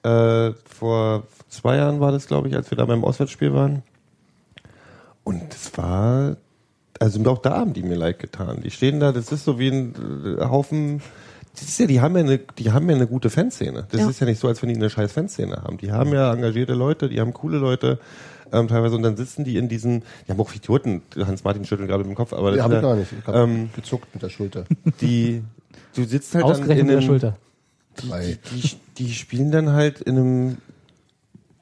äh, 0.03 0.51
vor 0.65 1.23
zwei 1.49 1.77
Jahren 1.77 1.99
war 1.99 2.11
das, 2.11 2.27
glaube 2.27 2.47
ich, 2.49 2.55
als 2.55 2.69
wir 2.69 2.77
da 2.77 2.85
beim 2.85 3.03
Auswärtsspiel 3.05 3.53
waren. 3.53 3.81
Und 5.23 5.41
es 5.53 5.75
war, 5.77 6.35
also 6.99 7.23
auch 7.25 7.39
da 7.39 7.57
haben 7.57 7.73
die 7.73 7.83
mir 7.83 7.95
leid 7.95 8.19
getan. 8.19 8.61
Die 8.63 8.71
stehen 8.71 8.99
da, 8.99 9.11
das 9.11 9.31
ist 9.31 9.45
so 9.45 9.59
wie 9.59 9.69
ein 9.69 10.37
äh, 10.39 10.45
Haufen. 10.45 11.01
Das 11.53 11.63
ist 11.63 11.79
ja, 11.79 11.85
die 11.85 12.01
haben 12.01 12.15
ja 12.15 12.23
eine, 12.23 12.39
die 12.57 12.71
haben 12.71 12.89
ja 12.89 12.95
eine 12.95 13.07
gute 13.07 13.29
Fanszene. 13.29 13.85
Das 13.91 14.01
Ja. 14.01 14.09
ist 14.09 14.19
ja 14.19 14.25
nicht 14.25 14.39
so, 14.39 14.47
als 14.47 14.61
wenn 14.61 14.69
die 14.69 14.75
eine 14.75 14.89
scheiß 14.89 15.11
Fanszene 15.11 15.57
haben. 15.63 15.77
Die 15.77 15.91
haben 15.91 16.11
ja 16.13 16.33
engagierte 16.33 16.73
Leute, 16.73 17.09
die 17.09 17.19
haben 17.19 17.33
coole 17.33 17.57
Leute, 17.57 17.99
ähm, 18.51 18.67
teilweise, 18.67 18.95
und 18.95 19.03
dann 19.03 19.17
sitzen 19.17 19.43
die 19.43 19.57
in 19.57 19.67
diesen, 19.69 20.03
die 20.27 20.31
haben 20.31 20.39
auch 20.39 20.53
Idioten, 20.53 21.01
Hans-Martin 21.17 21.65
schüttelt 21.65 21.89
gerade 21.89 22.03
mit 22.03 22.11
dem 22.11 22.15
Kopf, 22.15 22.33
aber 22.33 22.51
das 22.51 22.57
Ja, 22.57 22.65
ist 22.65 22.71
habe 22.71 22.75
ich 22.75 22.81
ja, 22.81 22.89
gar 22.89 22.95
nicht. 22.95 23.11
Ich 23.19 23.27
habe 23.27 23.37
ähm, 23.39 23.69
gezuckt 23.75 24.07
mit 24.13 24.23
der 24.23 24.29
Schulter. 24.29 24.65
die, 25.01 25.43
du 25.95 26.03
sitzt 26.03 26.33
halt 26.35 26.43
so. 26.45 26.51
dann 26.53 26.61
Ausgerechnet 26.61 26.79
in 26.79 26.85
mit 26.85 26.89
der 26.91 26.97
einem, 26.99 27.07
Schulter. 27.07 27.37
Drei. 27.95 28.37
die, 28.51 28.59
die, 28.61 28.77
die 29.05 29.13
spielen 29.13 29.51
dann 29.51 29.73
halt 29.73 30.01
in 30.01 30.17
einem 30.17 30.57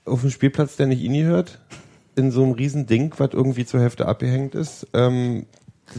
auf 0.06 0.22
einem 0.22 0.32
Spielplatz, 0.32 0.78
der 0.78 0.88
nicht 0.88 1.02
Ini 1.04 1.24
hört, 1.24 1.60
in 2.16 2.32
so 2.32 2.44
einem 2.44 2.52
riesen 2.54 2.86
Ding, 2.88 3.14
was 3.18 3.30
irgendwie 3.34 3.66
zur 3.66 3.80
Hälfte 3.80 4.06
abgehängt 4.08 4.56
ist, 4.56 4.88
ähm, 4.94 5.46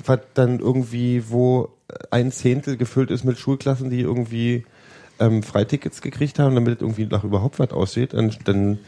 was 0.06 0.20
dann 0.34 0.58
irgendwie, 0.60 1.24
wo 1.30 1.68
ein 2.10 2.32
Zehntel 2.32 2.76
gefüllt 2.76 3.10
ist 3.10 3.24
mit 3.24 3.38
Schulklassen, 3.38 3.90
die 3.90 4.00
irgendwie 4.00 4.64
ähm, 5.20 5.42
Freitickets 5.42 6.00
gekriegt 6.00 6.38
haben, 6.38 6.54
damit 6.54 6.76
es 6.76 6.80
irgendwie 6.80 7.06
nach 7.06 7.24
überhaupt 7.24 7.58
was 7.58 7.70
aussieht, 7.70 8.14
dann, 8.14 8.34
dann 8.44 8.78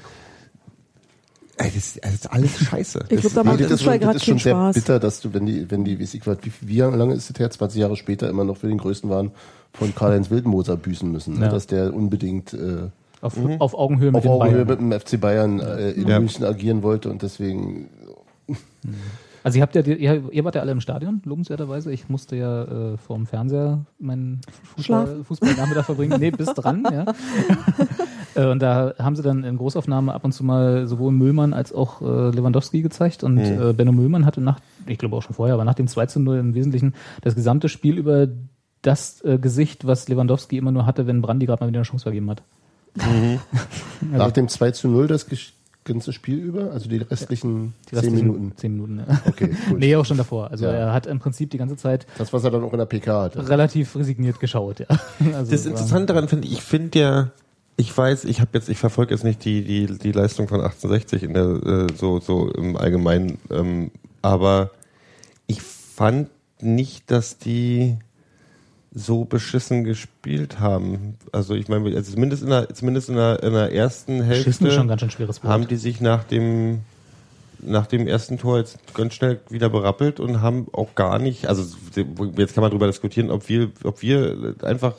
ey, 1.58 1.70
das, 1.74 1.98
das 2.02 2.14
ist 2.14 2.32
alles 2.32 2.58
scheiße. 2.58 3.04
Ich 3.08 3.20
Das- 3.20 3.32
glaub, 3.32 3.44
da 3.44 3.50
macht 3.52 3.60
das 3.70 3.82
schon, 3.82 4.00
das 4.00 4.16
ist 4.16 4.24
schon 4.24 4.34
keinen 4.36 4.42
sehr 4.42 4.52
Spaß. 4.54 4.74
bitter, 4.74 5.00
dass 5.00 5.20
du, 5.20 5.34
wenn 5.34 5.46
die, 5.46 5.70
wenn 5.70 5.84
die, 5.84 5.98
was, 6.00 6.38
wie, 6.42 6.52
wie 6.62 6.78
lange 6.78 7.14
ist 7.14 7.30
es 7.30 7.38
her, 7.38 7.50
20 7.50 7.80
Jahre 7.80 7.96
später 7.96 8.28
immer 8.28 8.44
noch 8.44 8.56
für 8.56 8.68
den 8.68 8.78
Größten 8.78 9.10
waren, 9.10 9.30
von 9.72 9.94
Karl-Heinz 9.94 10.30
Wildmoser 10.30 10.76
büßen 10.76 11.10
müssen. 11.10 11.38
Ne? 11.38 11.46
Ja. 11.46 11.50
Dass 11.50 11.66
der 11.66 11.92
unbedingt 11.94 12.54
äh, 12.54 12.88
Auf, 13.24 13.36
auf 13.60 13.74
Augenhöhe 13.74 14.08
mit 14.12 14.16
auf 14.16 14.22
den 14.22 14.30
Augenhöhe 14.32 14.64
Bayern. 14.64 14.88
mit 14.88 14.92
dem 14.92 15.00
FC 15.00 15.20
Bayern 15.20 15.60
äh, 15.60 15.90
in 15.92 16.06
Ja. 16.08 16.18
München 16.20 16.44
agieren 16.44 16.82
wollte 16.82 17.10
und 17.10 17.22
deswegen 17.22 17.88
Also 19.42 19.58
ihr 19.58 19.62
habt 19.62 19.74
ja, 19.74 19.82
ihr, 19.82 20.22
ihr 20.30 20.44
wart 20.44 20.54
ja 20.54 20.60
alle 20.62 20.72
im 20.72 20.80
Stadion, 20.80 21.20
lobenswerterweise. 21.24 21.92
Ich 21.92 22.08
musste 22.08 22.34
ja 22.36 22.62
äh, 22.64 22.96
vor 22.96 23.16
dem 23.16 23.26
Fernseher 23.26 23.84
meinen 23.98 24.40
Fußball. 24.76 25.22
Fußballnachmittag 25.24 25.84
verbringen. 25.84 26.18
Nee, 26.18 26.30
bis 26.30 26.48
dran, 26.54 26.84
ja. 26.90 27.04
Äh, 28.36 28.46
und 28.48 28.60
da 28.60 28.94
haben 28.98 29.14
sie 29.14 29.22
dann 29.22 29.44
in 29.44 29.56
Großaufnahme 29.58 30.12
ab 30.12 30.24
und 30.24 30.32
zu 30.32 30.42
mal 30.42 30.88
sowohl 30.88 31.12
Müllmann 31.12 31.52
als 31.54 31.72
auch 31.72 32.02
äh, 32.02 32.30
Lewandowski 32.34 32.82
gezeigt. 32.82 33.22
Und 33.22 33.36
Mhm. 33.36 33.62
äh, 33.70 33.72
Benno 33.72 33.92
Müllmann 33.92 34.26
hatte 34.26 34.40
nach, 34.40 34.58
ich 34.88 34.98
glaube 34.98 35.14
auch 35.14 35.22
schon 35.22 35.36
vorher, 35.36 35.54
aber 35.54 35.64
nach 35.64 35.74
dem 35.74 35.86
2 35.86 36.06
zu 36.06 36.18
0 36.18 36.38
im 36.38 36.52
Wesentlichen 36.52 36.94
das 37.22 37.36
gesamte 37.36 37.68
Spiel 37.68 37.96
über 37.96 38.26
das 38.82 39.22
äh, 39.24 39.38
Gesicht, 39.38 39.86
was 39.86 40.08
Lewandowski 40.08 40.56
immer 40.58 40.72
nur 40.72 40.84
hatte, 40.84 41.06
wenn 41.06 41.22
Brandi 41.22 41.46
gerade 41.46 41.62
mal 41.62 41.68
wieder 41.68 41.78
eine 41.78 41.84
Chance 41.86 42.02
vergeben 42.02 42.28
hat. 42.28 42.42
nach 44.12 44.32
dem 44.32 44.48
2 44.48 44.70
zu 44.72 44.88
0 44.88 45.06
das 45.06 45.26
ganze 45.84 46.12
Spiel 46.12 46.38
über, 46.38 46.70
also 46.72 46.88
die 46.88 46.96
restlichen 46.98 47.74
Die 47.86 47.90
10 47.90 47.98
restlichen 47.98 48.26
Minuten. 48.26 48.52
Zehn 48.56 48.72
Minuten, 48.72 48.98
ja. 49.06 49.20
Okay, 49.26 49.50
gut. 49.68 49.78
Nee, 49.78 49.96
auch 49.96 50.04
schon 50.06 50.16
davor. 50.16 50.50
Also 50.50 50.64
Ja. 50.64 50.72
er 50.72 50.92
hat 50.94 51.06
im 51.06 51.18
Prinzip 51.18 51.50
die 51.50 51.58
ganze 51.58 51.76
Zeit 51.76 52.06
Das, 52.16 52.32
was 52.32 52.42
er 52.44 52.50
dann 52.50 52.64
auch 52.64 52.72
in 52.72 52.78
der 52.78 52.86
PK 52.86 53.22
hatte. 53.24 53.48
relativ 53.48 53.94
resigniert 53.96 54.40
geschaut, 54.40 54.78
ja. 54.80 54.86
Also 55.34 55.50
Das 55.52 55.66
Interessante 55.66 56.12
daran 56.14 56.28
finde 56.28 56.46
ich, 56.46 56.54
ich 56.54 56.62
finde 56.62 56.98
ja, 56.98 57.30
ich 57.76 57.96
weiß, 57.96 58.24
ich 58.24 58.40
habe 58.40 58.50
jetzt, 58.54 58.68
ich 58.68 58.78
verfolge 58.78 59.12
jetzt 59.12 59.24
nicht 59.24 59.44
die 59.44 59.62
die 59.64 59.98
die 59.98 60.12
Leistung 60.12 60.46
von 60.48 60.60
1860 60.60 61.22
in 61.24 61.34
der 61.34 61.44
äh, 61.44 61.86
so 61.96 62.20
so 62.20 62.50
im 62.52 62.76
Allgemeinen, 62.76 63.38
ähm, 63.50 63.90
aber 64.22 64.70
ich 65.48 65.60
fand 65.60 66.30
nicht, 66.62 67.10
dass 67.10 67.36
die 67.36 67.96
so 68.94 69.24
beschissen 69.24 69.82
gespielt 69.82 70.60
haben. 70.60 71.16
Also 71.32 71.54
ich 71.54 71.68
meine, 71.68 71.94
also 71.96 72.12
zumindest 72.12 72.44
in 72.44 72.50
der 72.50 72.72
zumindest 72.72 73.08
in 73.08 73.16
der, 73.16 73.42
in 73.42 73.52
der 73.52 73.72
ersten 73.72 74.22
Hälfte 74.22 74.50
ist 74.50 74.60
schon 74.60 74.82
ein 74.82 74.88
ganz 74.88 75.00
schön 75.00 75.10
schweres 75.10 75.42
Wort. 75.42 75.52
haben 75.52 75.66
die 75.66 75.76
sich 75.76 76.00
nach 76.00 76.22
dem 76.24 76.80
nach 77.60 77.86
dem 77.86 78.06
ersten 78.06 78.38
Tor 78.38 78.58
jetzt 78.58 78.78
ganz 78.94 79.14
schnell 79.14 79.40
wieder 79.48 79.68
berappelt 79.68 80.20
und 80.20 80.42
haben 80.42 80.66
auch 80.72 80.94
gar 80.94 81.18
nicht, 81.18 81.46
also 81.46 81.64
jetzt 82.36 82.54
kann 82.54 82.62
man 82.62 82.70
darüber 82.70 82.86
diskutieren, 82.86 83.30
ob 83.30 83.48
wir, 83.48 83.70
ob 83.84 84.02
wir 84.02 84.54
einfach 84.62 84.94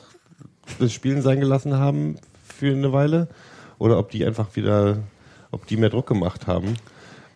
das 0.78 0.92
Spielen 0.92 1.22
sein 1.22 1.40
gelassen 1.40 1.74
haben 1.74 2.16
für 2.44 2.72
eine 2.72 2.92
Weile 2.92 3.28
oder 3.78 3.98
ob 3.98 4.10
die 4.10 4.24
einfach 4.24 4.56
wieder, 4.56 4.98
ob 5.52 5.66
die 5.66 5.76
mehr 5.76 5.90
Druck 5.90 6.08
gemacht 6.08 6.46
haben. 6.46 6.74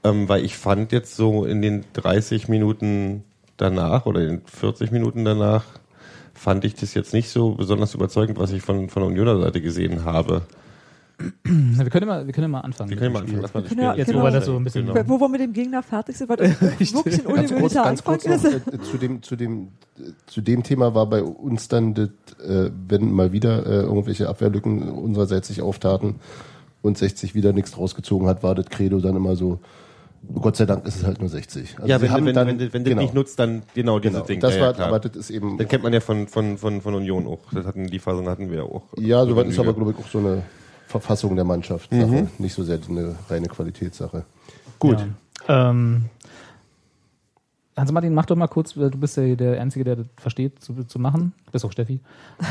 Ähm, 0.02 0.28
weil 0.28 0.44
ich 0.44 0.56
fand 0.56 0.92
jetzt 0.92 1.14
so 1.14 1.44
in 1.44 1.62
den 1.62 1.84
30 1.92 2.48
Minuten 2.48 3.22
danach 3.56 4.06
oder 4.06 4.26
in 4.26 4.42
40 4.46 4.90
Minuten 4.90 5.24
danach 5.24 5.64
fand 6.40 6.64
ich 6.64 6.74
das 6.74 6.94
jetzt 6.94 7.12
nicht 7.12 7.28
so 7.28 7.50
besonders 7.50 7.94
überzeugend, 7.94 8.38
was 8.38 8.50
ich 8.52 8.62
von, 8.62 8.88
von 8.88 9.02
der 9.02 9.10
Unioner 9.10 9.38
Seite 9.42 9.60
gesehen 9.60 10.06
habe. 10.06 10.40
Na, 11.44 11.84
wir 11.84 11.90
können 11.90 12.08
ja 12.08 12.14
mal, 12.14 12.26
wir 12.26 12.32
können 12.32 12.44
ja 12.44 12.48
mal 12.48 12.60
anfangen. 12.60 12.88
Wir 12.88 12.96
können 12.96 13.12
mal 13.12 13.20
anfangen. 13.20 13.42
Lass 13.42 13.52
mal 13.52 13.60
das 13.60 13.68
Können 13.68 13.82
Spiel. 13.90 13.98
Jetzt, 13.98 14.06
Genau. 14.08 14.20
wo 14.20 14.24
wir 14.24 14.30
das 14.30 14.46
so 14.46 14.56
ein 14.56 14.64
bisschen. 14.64 14.86
Genau. 14.86 15.02
Wo 15.06 15.18
wir 15.20 15.28
mit 15.28 15.42
dem 15.42 15.52
Gegner 15.52 15.82
fertig 15.82 16.16
sind, 16.16 16.30
weil 16.30 16.38
das 16.38 16.58
wirklich 16.62 16.94
ein 16.94 17.02
Ganz 17.04 17.22
kurz, 17.22 17.26
ungewöhnlicher 17.26 17.82
ganz 17.82 18.00
Anfang 18.00 18.04
kurz 18.04 18.24
noch, 18.26 18.34
ist. 18.52 18.66
äh, 18.72 18.80
zu 18.80 18.96
dem, 18.96 19.22
zu 19.22 19.36
dem, 19.36 19.68
äh, 19.98 20.02
zu 20.24 20.40
dem 20.40 20.62
Thema 20.62 20.94
war 20.94 21.04
bei 21.10 21.22
uns 21.22 21.68
dann, 21.68 21.92
das, 21.92 22.08
äh, 22.42 22.70
wenn 22.88 23.12
mal 23.12 23.32
wieder 23.32 23.66
äh, 23.66 23.82
irgendwelche 23.82 24.30
Abwehrlücken 24.30 24.88
unsererseits 24.88 25.48
sich 25.48 25.60
auftaten 25.60 26.14
und 26.80 26.96
60 26.96 27.34
wieder 27.34 27.52
nichts 27.52 27.76
rausgezogen 27.76 28.26
hat, 28.26 28.42
war 28.42 28.54
das 28.54 28.70
Credo 28.70 28.98
dann 29.00 29.14
immer 29.14 29.36
so, 29.36 29.58
Gott 30.34 30.56
sei 30.56 30.66
Dank 30.66 30.86
ist 30.86 30.96
es 30.96 31.04
halt 31.04 31.18
nur 31.20 31.28
60. 31.28 31.76
Also 31.78 31.88
ja, 31.88 32.00
wenn, 32.00 32.10
haben 32.10 32.26
wenn, 32.26 32.34
dann, 32.34 32.46
wenn, 32.48 32.58
du- 32.58 32.72
wenn 32.72 32.84
du 32.84 32.90
genau, 32.90 33.02
nicht 33.02 33.14
nutzt, 33.14 33.38
dann 33.38 33.62
genau 33.74 33.98
dieses 33.98 34.16
genau. 34.16 34.26
Ding. 34.26 34.40
Das 34.40 34.54
ja, 34.54 34.60
war, 34.60 34.78
ja, 34.78 34.86
aber 34.86 35.00
das 35.00 35.16
ist 35.16 35.30
eben, 35.30 35.56
Das 35.56 35.66
kennt 35.68 35.82
man 35.82 35.92
ja 35.92 36.00
von, 36.00 36.28
von, 36.28 36.58
von, 36.58 36.82
von 36.82 36.94
Union 36.94 37.26
auch. 37.26 37.40
Das 37.52 37.64
hatten, 37.64 37.86
die 37.86 37.98
Phasen 37.98 38.28
hatten 38.28 38.50
wir 38.50 38.64
auch. 38.64 38.82
ja, 38.98 39.24
soweit 39.24 39.46
ist 39.46 39.58
aber, 39.58 39.72
glaube 39.72 39.92
ich, 39.92 39.96
auch 39.98 40.08
so 40.08 40.18
eine 40.18 40.42
Verfassung 40.86 41.36
der 41.36 41.44
Mannschaft. 41.44 41.90
Mhm. 41.92 42.28
Nicht 42.38 42.54
so 42.54 42.62
sehr 42.64 42.78
eine 42.88 43.14
reine 43.28 43.48
Qualitätssache. 43.48 44.24
Gut. 44.78 44.98
Ja. 45.48 45.70
Ähm, 45.70 46.06
Hans-Martin, 47.76 48.12
mach 48.12 48.26
doch 48.26 48.36
mal 48.36 48.48
kurz, 48.48 48.76
weil 48.76 48.90
du 48.90 48.98
bist 48.98 49.16
ja 49.16 49.34
der 49.34 49.60
Einzige, 49.60 49.84
der 49.84 49.96
das 49.96 50.06
versteht, 50.16 50.60
zu, 50.60 50.84
zu 50.84 50.98
machen. 50.98 51.32
Du 51.46 51.52
bist 51.52 51.64
auch 51.64 51.72
Steffi. 51.72 52.00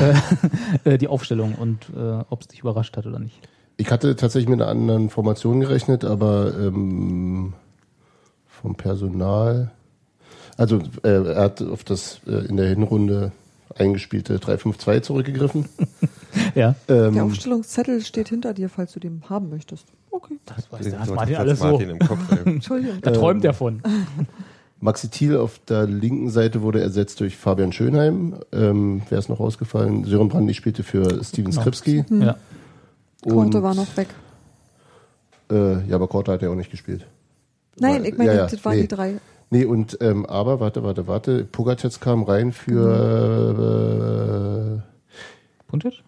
äh, 0.84 0.94
äh, 0.94 0.98
die 0.98 1.06
Aufstellung 1.08 1.54
und 1.54 1.88
äh, 1.96 2.24
ob 2.28 2.40
es 2.40 2.48
dich 2.48 2.60
überrascht 2.60 2.96
hat 2.96 3.06
oder 3.06 3.18
nicht. 3.18 3.38
Ich 3.76 3.90
hatte 3.90 4.16
tatsächlich 4.16 4.48
mit 4.48 4.60
einer 4.60 4.70
anderen 4.70 5.08
Formation 5.08 5.60
gerechnet, 5.60 6.04
aber 6.04 6.52
ähm, 6.58 7.54
vom 8.60 8.74
Personal. 8.74 9.70
Also 10.56 10.78
äh, 11.02 11.08
er 11.08 11.42
hat 11.42 11.62
auf 11.62 11.84
das 11.84 12.20
äh, 12.26 12.46
in 12.46 12.56
der 12.56 12.68
Hinrunde 12.68 13.32
eingespielte 13.76 14.38
3-5-2 14.38 15.02
zurückgegriffen. 15.02 15.66
Ja, 16.54 16.76
Ähm, 16.86 17.14
Der 17.14 17.24
Aufstellungszettel 17.24 18.02
steht 18.02 18.28
hinter 18.28 18.54
dir, 18.54 18.68
falls 18.68 18.92
du 18.92 19.00
den 19.00 19.22
haben 19.28 19.48
möchtest. 19.50 19.86
Okay. 20.12 20.38
das 20.46 20.70
weiß 20.70 20.82
Den 20.82 20.90
der 20.92 21.00
hat 21.00 21.08
Hans-Martin 21.08 21.36
Hans 21.36 21.40
alles 21.48 21.58
so. 21.58 21.64
Martin 21.66 21.90
im 21.90 21.98
Kopf. 21.98 22.18
Entschuldigung. 22.46 22.98
Da 23.02 23.10
träumt 23.10 23.44
er 23.44 23.52
von. 23.52 23.82
Maxi 24.80 25.08
Thiel 25.08 25.36
auf 25.36 25.58
der 25.68 25.86
linken 25.86 26.30
Seite 26.30 26.62
wurde 26.62 26.80
ersetzt 26.80 27.18
durch 27.20 27.36
Fabian 27.36 27.72
Schönheim. 27.72 28.36
Ähm, 28.52 29.02
Wer 29.08 29.18
ist 29.18 29.28
noch 29.28 29.40
rausgefallen? 29.40 30.04
Sören 30.04 30.28
Brandy 30.28 30.54
spielte 30.54 30.84
für 30.84 31.22
Steven 31.24 31.50
Genau. 31.50 31.60
Skripski. 31.62 32.04
Ja. 32.10 32.36
Korte 33.28 33.62
war 33.64 33.74
noch 33.74 33.96
weg. 33.96 34.08
Äh, 35.50 35.84
ja, 35.88 35.96
aber 35.96 36.06
Korte 36.06 36.30
hat 36.32 36.42
ja 36.42 36.48
auch 36.50 36.54
nicht 36.54 36.70
gespielt. 36.70 37.06
Nein, 37.80 38.04
ich 38.04 38.16
meine, 38.16 38.30
Ja, 38.30 38.36
ja, 38.42 38.46
das 38.46 38.64
waren 38.64 38.76
nee. 38.76 38.82
die 38.82 38.88
drei. 38.88 39.14
Nee, 39.50 39.64
und 39.64 39.98
ähm, 40.00 40.24
aber, 40.26 40.60
warte, 40.60 40.84
warte, 40.84 41.08
warte. 41.08 41.44
Pogatetz 41.44 41.98
kam 41.98 42.22
rein 42.22 42.52
für 42.52 44.78
äh, 44.78 44.82
Puntic? 45.68 46.04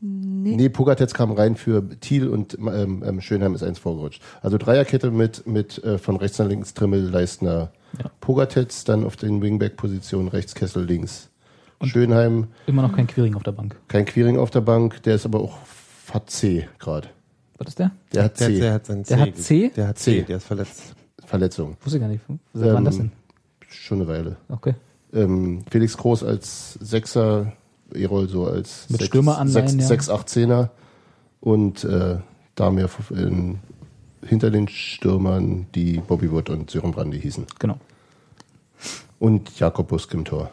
Nee, 0.00 0.68
Pogatetz 0.68 1.14
kam 1.14 1.32
rein 1.32 1.56
für 1.56 1.82
Thiel 2.00 2.28
und 2.28 2.56
ähm, 2.58 3.02
ähm, 3.04 3.20
Schönheim 3.22 3.54
ist 3.54 3.62
eins 3.62 3.78
vorgerutscht. 3.78 4.22
Also 4.42 4.58
Dreierkette 4.58 5.10
mit, 5.10 5.46
mit 5.46 5.82
äh, 5.82 5.96
von 5.98 6.16
rechts 6.16 6.38
nach 6.38 6.46
links 6.46 6.74
Trimmel, 6.74 7.08
Leistner, 7.08 7.70
Ja. 7.98 8.10
Pogatetz, 8.20 8.84
dann 8.84 9.04
auf 9.04 9.16
den 9.16 9.40
Wingback-Positionen 9.42 10.28
rechts 10.28 10.54
Kessel 10.54 10.84
links. 10.84 11.30
Schönheim, 11.82 12.48
Immer 12.66 12.82
noch 12.82 12.94
kein 12.94 13.06
Queering 13.06 13.34
auf 13.34 13.42
der 13.42 13.52
Bank. 13.52 13.76
kein 13.88 14.04
Queering 14.04 14.38
auf 14.38 14.50
der 14.50 14.60
Bank, 14.62 15.02
der 15.02 15.14
ist 15.16 15.26
aber 15.26 15.40
auch 15.40 15.58
hat 16.12 16.30
C 16.30 16.68
gerade. 16.78 17.08
Was 17.58 17.68
ist 17.68 17.78
der? 17.78 17.92
Der 18.12 18.24
hat 18.24 18.40
Der, 18.40 18.48
C, 18.48 18.60
der 18.60 18.72
hat 18.74 18.86
sein 18.86 19.02
Der 19.04 19.20
hat 19.20 19.36
C? 19.36 19.70
Der 19.70 19.88
hat 19.88 19.98
C. 19.98 20.20
C, 20.20 20.22
der 20.22 20.36
ist 20.36 20.44
verletzt. 20.46 20.94
Verletzung. 21.24 21.76
Wusste 21.82 21.98
ich 21.98 22.00
gar 22.02 22.08
nicht. 22.08 22.22
Seit 22.52 22.74
wann 22.74 22.84
das 22.84 22.98
denn? 22.98 23.12
Schon 23.68 24.00
eine 24.00 24.08
Weile. 24.08 24.36
Okay. 24.48 24.74
Ähm, 25.12 25.62
Felix 25.70 25.96
Groß 25.96 26.24
als 26.24 26.74
Sechser, 26.74 27.52
Erol 27.92 28.28
so 28.28 28.46
als 28.46 28.88
Mit 28.90 29.02
Stürmeranleihen, 29.02 29.78
ja. 29.78 29.86
6, 29.86 30.10
8, 30.10 30.28
10er 30.28 30.68
und 31.40 31.84
äh, 31.84 32.18
da 32.54 32.70
mehr 32.70 32.88
in, 33.10 33.58
hinter 34.24 34.50
den 34.50 34.68
Stürmern, 34.68 35.66
die 35.74 35.98
Bobby 35.98 36.30
Wood 36.30 36.50
und 36.50 36.70
Sören 36.70 36.92
Brandy 36.92 37.20
hießen. 37.20 37.46
Genau. 37.58 37.78
Und 39.18 39.58
Jakob 39.58 39.88
Busk 39.88 40.12
im 40.14 40.24
Tor. 40.24 40.50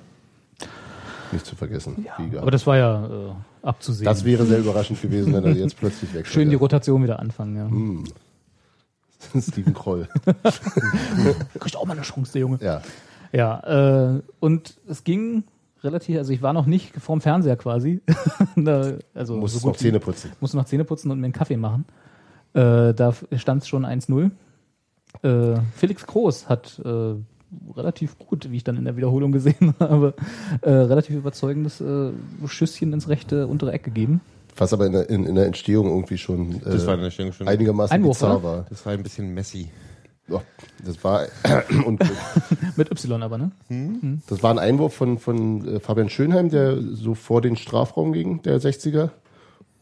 Nicht 1.33 1.45
zu 1.45 1.55
vergessen. 1.55 2.03
Gehabt. 2.03 2.37
Aber 2.37 2.51
das 2.51 2.65
war 2.65 2.77
ja 2.77 3.05
äh, 3.05 3.31
abzusehen. 3.61 4.05
das 4.05 4.23
wäre 4.23 4.45
sehr 4.45 4.59
überraschend 4.59 5.01
gewesen, 5.01 5.33
wenn 5.33 5.43
er 5.43 5.51
jetzt 5.51 5.77
plötzlich 5.77 6.13
weg 6.13 6.27
Schön 6.27 6.49
die 6.49 6.55
Rotation 6.55 7.03
wieder 7.03 7.19
anfangen, 7.19 7.55
ja. 7.55 7.67
Hm. 7.67 8.03
Steven 9.41 9.73
Kroll. 9.73 10.07
Kriegt 11.59 11.75
auch 11.75 11.85
mal 11.85 11.93
eine 11.93 12.01
Chance, 12.01 12.33
der 12.33 12.41
Junge. 12.41 12.59
Ja. 12.61 12.81
Ja, 13.31 14.13
äh, 14.15 14.21
und 14.39 14.75
es 14.87 15.03
ging 15.03 15.43
relativ, 15.83 16.17
also 16.17 16.31
ich 16.31 16.41
war 16.41 16.53
noch 16.53 16.67
nicht 16.67 16.95
vorm 16.95 17.19
Fernseher 17.19 17.55
quasi. 17.55 18.01
da, 18.55 18.93
also 19.13 19.37
Muss 19.37 19.53
so 19.53 19.67
noch 19.67 19.75
Zähne 19.75 19.99
putzen. 19.99 20.31
Musste 20.39 20.57
noch 20.57 20.65
Zähne 20.65 20.85
putzen 20.85 21.11
und 21.11 21.19
mir 21.19 21.25
einen 21.25 21.33
Kaffee 21.33 21.57
machen. 21.57 21.85
Äh, 22.53 22.93
da 22.93 23.13
stand 23.35 23.63
es 23.63 23.67
schon 23.67 23.85
1-0. 23.85 24.31
Äh, 25.23 25.59
Felix 25.75 26.05
Groß 26.05 26.47
hat 26.47 26.79
äh, 26.85 27.15
relativ 27.75 28.17
gut, 28.17 28.51
wie 28.51 28.57
ich 28.57 28.63
dann 28.63 28.77
in 28.77 28.85
der 28.85 28.97
Wiederholung 28.97 29.31
gesehen 29.31 29.73
habe, 29.79 30.13
äh, 30.61 30.69
relativ 30.69 31.15
überzeugendes 31.15 31.81
äh, 31.81 32.11
Schüsschen 32.47 32.93
ins 32.93 33.07
rechte 33.09 33.47
untere 33.47 33.71
Eck 33.73 33.83
gegeben. 33.83 34.21
Was 34.55 34.71
aber 34.71 34.85
in 34.85 34.91
der, 34.91 35.09
in, 35.09 35.25
in 35.25 35.35
der 35.35 35.47
Entstehung 35.47 35.87
irgendwie 35.87 36.17
schon 36.17 36.57
äh, 36.57 36.59
Das 36.65 36.85
war 36.85 36.93
eine 36.93 37.09
Stimmung 37.09 37.33
schon. 37.33 37.47
einigermaßen 37.47 37.95
Einwurf, 37.95 38.17
bizarr 38.17 38.37
oder? 38.37 38.43
war. 38.43 38.65
Das 38.69 38.85
war 38.85 38.93
ein 38.93 39.01
bisschen 39.03 39.33
messy. 39.33 39.69
Ja, 40.27 40.41
das 40.85 41.03
war. 41.03 41.25
Mit 42.75 42.91
Y 42.91 43.23
aber, 43.23 43.37
ne? 43.37 43.51
Das 44.27 44.43
war 44.43 44.51
ein 44.51 44.59
Einwurf 44.59 44.93
von, 44.93 45.17
von 45.17 45.67
äh, 45.67 45.79
Fabian 45.79 46.09
Schönheim, 46.09 46.49
der 46.49 46.81
so 46.81 47.13
vor 47.13 47.41
den 47.41 47.55
Strafraum 47.55 48.13
ging, 48.13 48.41
der 48.43 48.61
60er. 48.61 49.09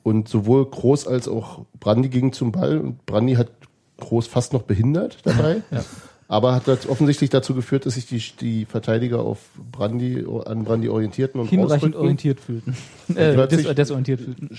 Und 0.03 0.27
sowohl 0.27 0.65
Groß 0.65 1.05
als 1.05 1.27
auch 1.27 1.65
Brandi 1.79 2.09
gingen 2.09 2.33
zum 2.33 2.51
Ball 2.51 2.79
und 2.79 3.05
Brandi 3.05 3.35
hat 3.35 3.51
Groß 3.99 4.25
fast 4.25 4.51
noch 4.53 4.63
behindert 4.63 5.19
dabei. 5.25 5.61
Aber 6.31 6.55
hat 6.55 6.65
das 6.65 6.88
offensichtlich 6.88 7.29
dazu 7.29 7.53
geführt, 7.53 7.85
dass 7.85 7.95
sich 7.95 8.05
die, 8.05 8.23
die 8.39 8.63
Verteidiger 8.63 9.19
auf 9.19 9.39
Brandi, 9.69 10.25
an 10.45 10.63
Brandi 10.63 10.88
orientierten 10.88 11.41
und 11.41 11.50
Hinreichend 11.50 11.93
orientiert 11.93 12.39
fühlten. 12.39 12.73
Äh, 13.15 13.35
des, 13.50 13.75
desorientiert 13.75 14.21
fühlten. 14.21 14.50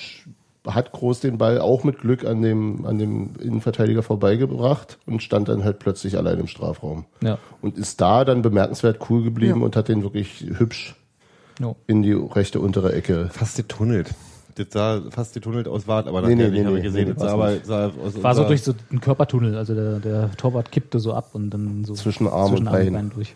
Hat 0.67 0.93
Groß 0.93 1.21
den 1.21 1.38
Ball 1.38 1.59
auch 1.59 1.83
mit 1.83 2.00
Glück 2.00 2.26
an 2.26 2.43
dem, 2.43 2.85
an 2.85 2.99
dem 2.99 3.31
Innenverteidiger 3.41 4.02
vorbeigebracht 4.02 4.99
und 5.07 5.23
stand 5.23 5.49
dann 5.49 5.64
halt 5.64 5.79
plötzlich 5.79 6.19
allein 6.19 6.38
im 6.41 6.47
Strafraum. 6.47 7.07
Ja. 7.23 7.38
Und 7.62 7.79
ist 7.79 8.02
da 8.02 8.26
dann 8.26 8.43
bemerkenswert 8.43 8.99
cool 9.09 9.23
geblieben 9.23 9.61
Ja. 9.61 9.64
und 9.64 9.75
hat 9.75 9.88
den 9.88 10.02
wirklich 10.02 10.45
hübsch 10.59 10.95
Jo. 11.59 11.76
in 11.87 12.02
die 12.02 12.12
rechte 12.12 12.61
untere 12.61 12.93
Ecke 12.93 13.31
Fast 13.33 13.57
getunnelt. 13.57 14.11
Das 14.54 14.66
sah 14.71 15.00
fast 15.11 15.35
getunnelt 15.35 15.68
aus, 15.68 15.87
war 15.87 16.06
aber 16.06 16.23
Nee, 16.23 16.35
nee, 16.35 16.49
nicht, 16.49 16.52
nee, 16.52 16.64
habe 16.64 16.73
nee, 16.73 16.78
ich 16.78 16.85
gesehen. 16.85 17.09
nee, 17.09 17.14
das 17.14 17.23
sah 17.23 17.32
aber, 17.32 17.56
sah 17.64 17.87
aus, 18.04 18.23
War 18.23 18.35
so 18.35 18.44
durch 18.44 18.62
so 18.62 18.75
einen 18.90 19.00
Körpertunnel, 19.00 19.56
also 19.56 19.75
der, 19.75 19.99
der 20.00 20.30
Torwart 20.37 20.71
kippte 20.73 20.99
so 20.99 21.14
ab 21.14 21.30
und 21.35 21.50
dann 21.50 21.85
so 21.85 21.94
Zwischen 21.94 22.26
Arm 22.28 22.49
zwischen 22.49 22.68
und 22.68 22.75
Arm 22.75 22.85
Bein. 22.85 22.92
Bein 22.92 23.11
durch. 23.14 23.35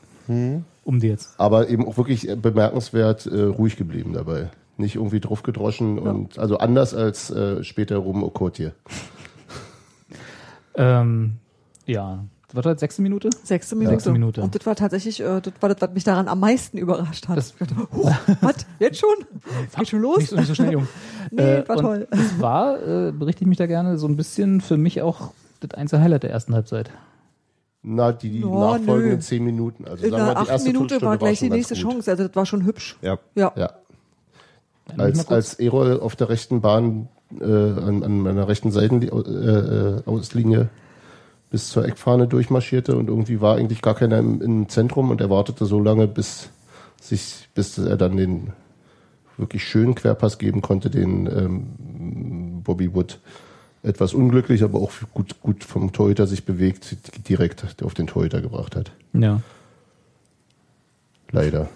Um 0.85 1.01
die 1.01 1.07
jetzt. 1.09 1.39
aber 1.39 1.69
eben 1.69 1.87
auch 1.87 1.97
wirklich 1.97 2.29
bemerkenswert 2.41 3.27
äh, 3.27 3.43
ruhig 3.43 3.77
geblieben 3.77 4.13
dabei. 4.13 4.51
Nicht 4.77 4.97
irgendwie 4.97 5.21
drauf 5.21 5.43
gedroschen 5.43 5.99
und 5.99 6.39
also 6.39 6.59
anders 6.59 6.95
als 6.95 7.31
äh, 7.31 7.63
später 7.65 7.97
Rum 7.99 8.23
Okotie. 8.23 8.71
Ähm, 10.75 11.37
ja. 11.87 12.25
Was 12.57 12.65
war 12.65 12.73
das, 12.73 12.81
sechste 12.81 13.03
Minute? 13.03 13.31
Sechste 13.45 13.77
Minute. 13.77 13.95
Sechste 13.95 14.13
Minute. 14.13 14.41
Und 14.43 14.55
das 14.55 14.65
war 14.67 14.75
tatsächlich, 14.75 15.21
äh, 15.21 15.41
das 15.41 15.53
war 15.61 15.69
das, 15.69 15.81
was 15.81 15.91
mich 15.95 16.05
daran 16.05 16.27
am 16.29 16.41
meisten 16.41 16.79
überrascht 16.79 17.29
hat. 17.29 17.37
Das- 17.37 17.51
Ich 17.51 17.57
dachte, 17.69 17.75
oh, 17.95 18.11
was? 18.41 18.55
Jetzt 18.79 18.99
schon? 18.99 19.15
Geht 19.77 19.89
schon 19.89 20.01
los? 20.01 20.19
Nicht 20.19 20.31
so, 20.31 20.37
nicht 20.37 20.47
so 20.49 20.55
schnell, 20.55 20.73
Jung. 20.73 20.89
Nee, 21.31 21.63
war 21.67 21.77
und 21.77 21.83
toll. 21.83 22.09
Es 22.11 22.41
war, 22.41 22.79
äh, 23.09 23.13
berichte 23.13 23.43
ich 23.43 23.49
mich 23.49 23.59
da 23.59 23.67
gerne, 23.67 23.99
so 23.99 24.07
ein 24.09 24.17
bisschen 24.17 24.61
für 24.61 24.77
mich 24.77 25.03
auch 25.03 25.31
das 25.61 25.73
einzige 25.73 26.01
Highlight 26.03 26.23
der 26.23 26.31
ersten 26.31 26.55
Halbzeit. 26.55 26.91
Na, 27.83 28.13
die, 28.13 28.31
die 28.31 28.45
Oh, 28.45 28.59
nachfolgenden 28.61 29.17
nö. 29.17 29.21
zehn 29.21 29.45
Minuten. 29.45 29.85
Also 29.87 30.05
In 30.05 30.11
sagen 30.11 30.23
wir, 30.23 30.27
der 30.27 30.35
die 30.35 30.41
achten 30.41 30.51
erste 30.53 30.69
Minute 30.73 31.03
war 31.03 31.19
gleich 31.19 31.39
die 31.41 31.47
schon 31.47 31.57
nächste. 31.57 31.75
Chance. 31.75 32.11
Also 32.11 32.27
das 32.27 32.35
war 32.37 32.47
schon 32.47 32.65
hübsch. 32.65 32.97
Ja. 33.03 33.19
Ja. 33.35 33.53
Ja. 33.57 33.71
Als, 34.97 35.29
als 35.29 35.55
Erol 35.55 36.01
auf 36.01 36.17
der 36.17 36.29
rechten 36.29 36.61
Bahn 36.61 37.09
äh, 37.41 37.45
an, 37.45 38.03
an 38.05 38.21
meiner 38.21 38.47
rechten 38.49 38.71
Seitenauslinie 38.71 40.03
äh, 40.07 40.09
Auslinie 40.09 40.69
bis 41.51 41.69
zur 41.69 41.85
Eckfahne 41.85 42.27
durchmarschierte 42.27 42.97
und 42.97 43.09
irgendwie 43.09 43.41
war 43.41 43.57
eigentlich 43.57 43.83
gar 43.83 43.95
keiner 43.95 44.19
im, 44.19 44.43
im 44.43 44.69
Zentrum 44.69 45.11
und 45.11 45.21
er 45.21 45.31
wartete 45.31 45.67
so 45.67 45.81
lange, 45.81 46.07
bis 46.07 46.51
sich, 47.01 47.49
bis 47.55 47.79
er 47.79 47.97
dann 47.97 48.17
den 48.17 48.53
wirklich 49.37 49.65
schönen 49.65 49.95
Querpass 49.95 50.39
geben 50.39 50.63
konnte, 50.63 50.91
den 50.91 51.27
ähm, 51.27 52.63
Bobby 52.63 52.95
Wood 52.95 53.21
etwas 53.83 54.15
unglücklich, 54.15 54.65
aber 54.65 54.81
auch 54.81 54.91
gut, 55.15 55.41
gut 55.41 55.63
vom 55.63 55.93
Torhüter 55.93 56.27
sich 56.27 56.45
bewegt, 56.45 56.97
direkt 57.29 57.83
auf 57.85 57.95
den 57.95 58.09
Torhüter 58.09 58.41
gebracht 58.41 58.75
hat. 58.75 58.91
Ja. 59.13 59.41
Leider. 61.31 61.69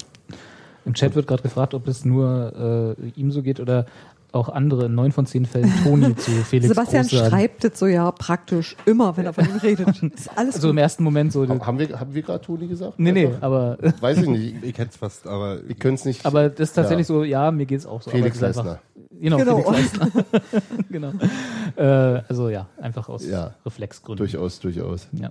Im 0.85 0.95
Chat 0.95 1.15
wird 1.15 1.27
gerade 1.27 1.43
gefragt, 1.43 1.75
ob 1.75 1.87
es 1.87 2.05
nur 2.05 2.97
äh, 2.99 3.21
ihm 3.21 3.31
so 3.31 3.43
geht 3.43 3.61
oder 3.61 3.87
auch 4.33 4.49
andere 4.49 4.87
in 4.87 4.95
neun 4.95 5.13
von 5.13 5.27
zehn 5.27 5.45
Fällen 5.47 5.73
Toni 5.83 6.15
zu 6.17 6.31
Felix 6.31 6.69
Sebastian 6.69 7.03
Groß 7.07 7.11
sagen. 7.19 7.31
schreibt 7.31 7.65
das 7.65 7.79
so 7.79 7.87
ja 7.87 8.11
praktisch 8.13 8.77
immer, 8.87 9.17
wenn 9.17 9.27
er 9.27 9.33
von 9.33 9.45
ihm 9.45 9.57
redet. 9.57 10.03
Ist 10.15 10.31
alles 10.37 10.57
Also 10.57 10.69
im 10.71 10.77
gut. 10.77 10.83
ersten 10.83 11.05
Moment 11.05 11.33
so. 11.33 11.47
Haben 11.49 11.79
wir, 11.79 11.99
haben 12.01 12.15
wir 12.15 12.23
gerade 12.23 12.45
Toni 12.45 12.67
gesagt? 12.67 12.99
nee, 12.99 13.13
nee, 13.13 13.27
Einfach? 13.27 13.43
aber, 13.43 13.79
Weiß 14.01 14.19
ich 14.19 14.29
nicht. 14.29 14.57
Ich 14.63 14.79
hätte 14.79 14.91
es 14.91 14.97
fast, 14.97 15.27
aber 15.27 15.67
Wir 15.67 15.75
können 15.77 15.95
es 15.95 16.05
nicht. 16.05 16.25
aber 16.27 16.49
das 16.49 16.71
ist 16.71 16.75
tatsächlich 16.75 17.09
Ja. 17.09 17.15
so, 17.15 17.25
ja, 17.25 17.51
mir 17.51 17.67
geht's 17.67 17.87
auch 17.87 18.03
so. 18.03 18.11
Felix 18.11 18.37
es 18.37 18.43
einfach- 18.57 18.79
Genau, 19.21 19.37
Genau. 19.37 19.63
Felix 19.73 19.93
Leistner. 19.99 20.25
genau. 20.91 21.13
Äh, 21.77 21.83
also 22.29 22.49
ja, 22.49 22.69
einfach 22.81 23.09
aus 23.09 23.27
Ja. 23.27 23.55
Reflexgründen. 23.67 24.19
Durchaus, 24.25 24.61
durchaus. 24.61 25.09
Ja. 25.13 25.31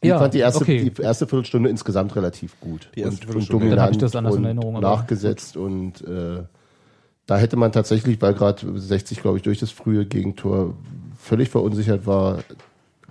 Ich 0.00 0.10
fand 0.10 0.34
die 0.34 0.38
erste, 0.40 0.60
okay. 0.62 0.90
die 0.90 1.02
erste 1.02 1.26
Viertelstunde 1.26 1.70
insgesamt 1.70 2.14
relativ 2.14 2.60
gut. 2.60 2.90
Die 2.94 3.00
erste 3.00 3.14
und, 3.14 3.20
und 3.20 3.24
Viertelstunde. 3.46 3.70
Dann 3.70 3.80
hab 3.80 3.90
ich 3.90 3.96
dominant 3.96 4.02
das 4.02 4.16
anders 4.16 4.36
in 4.36 4.44
Erinnerung, 4.44 4.76
aber 4.76 4.96
nachgesetzt 4.96 5.56
und 5.56 6.02
äh, 6.02 6.42
da 7.26 7.38
hätte 7.38 7.56
man 7.56 7.72
tatsächlich, 7.72 8.20
weil 8.20 8.34
gerade 8.34 8.78
60, 8.78 9.22
glaube 9.22 9.38
ich, 9.38 9.42
durch 9.42 9.58
das 9.58 9.70
frühe 9.70 10.04
Gegentor 10.04 10.74
völlig 11.18 11.48
verunsichert 11.48 12.06
war, 12.06 12.44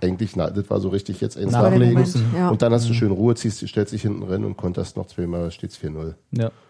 eigentlich, 0.00 0.36
na, 0.36 0.50
das 0.50 0.68
war 0.70 0.80
so 0.80 0.88
richtig 0.88 1.20
jetzt 1.20 1.36
eins 1.36 1.52
Na, 1.52 1.62
nachlegen. 1.62 1.94
Moment, 1.94 2.16
ja. 2.36 2.48
Und 2.50 2.62
dann 2.62 2.72
hast 2.72 2.88
du 2.88 2.94
schön 2.94 3.10
Ruhe, 3.10 3.34
ziehst, 3.34 3.66
stellst 3.66 3.92
dich 3.92 4.02
hinten 4.02 4.22
rein 4.22 4.44
und 4.44 4.56
konterst 4.56 4.96
noch 4.96 5.06
zweimal, 5.06 5.50
steht's 5.50 5.78
4-0. 5.78 6.14
Ja. 6.32 6.50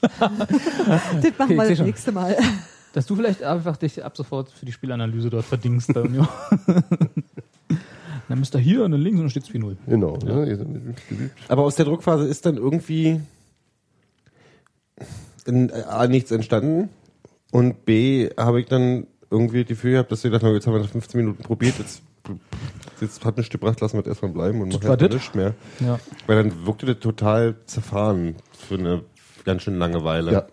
Das 0.00 1.38
machen 1.38 1.56
wir 1.56 1.68
das 1.68 1.80
nächste 1.80 2.12
Mal. 2.12 2.36
Dass 2.92 3.06
du 3.06 3.16
vielleicht 3.16 3.42
einfach 3.42 3.76
dich 3.76 4.04
ab 4.04 4.16
sofort 4.16 4.50
für 4.50 4.64
die 4.64 4.72
Spielanalyse 4.72 5.28
dort 5.28 5.44
verdingst 5.44 5.92
bei 5.92 6.02
Union. 6.02 6.28
dann 8.28 8.38
müsst 8.38 8.54
ihr 8.54 8.60
hier 8.60 8.84
und 8.84 8.92
dann 8.92 9.00
links 9.00 9.18
und 9.18 9.24
dann 9.24 9.30
steht 9.30 9.44
es 9.44 9.50
4-0. 9.50 9.76
Genau. 9.88 10.16
Ne? 10.18 10.58
Aber 11.48 11.62
aus 11.62 11.74
der 11.74 11.86
Druckphase 11.86 12.28
ist 12.28 12.46
dann 12.46 12.56
irgendwie 12.56 13.20
in, 15.48 15.72
A, 15.72 16.06
nichts 16.06 16.30
entstanden 16.30 16.88
und 17.50 17.84
B, 17.84 18.30
habe 18.36 18.60
ich 18.60 18.66
dann 18.66 19.06
irgendwie 19.30 19.64
die 19.64 19.74
Gefühl 19.74 19.92
gehabt, 19.92 20.12
dass 20.12 20.22
gedacht 20.22 20.42
haben, 20.42 20.54
jetzt 20.54 20.66
haben 20.66 20.74
wir 20.74 20.80
nach 20.80 20.88
15 20.88 21.20
Minuten 21.20 21.42
probiert, 21.42 21.78
jetzt, 21.78 22.02
jetzt 23.00 23.24
hat 23.24 23.36
nichts 23.36 23.50
gebracht, 23.50 23.80
lassen 23.80 23.96
wir 23.96 24.02
das 24.02 24.10
erstmal 24.10 24.32
bleiben 24.32 24.60
und 24.60 24.72
machen 24.72 24.98
das? 24.98 25.10
nichts 25.10 25.34
mehr. 25.34 25.54
Ja. 25.80 25.98
Weil 26.26 26.42
dann 26.44 26.66
wirkte 26.66 26.86
das 26.86 26.98
total 27.00 27.56
zerfahren 27.66 28.36
für 28.52 28.74
eine 28.74 29.02
ganz 29.44 29.62
schön 29.62 29.78
lange 29.78 30.04
Weile. 30.04 30.32
Ja. 30.32 30.46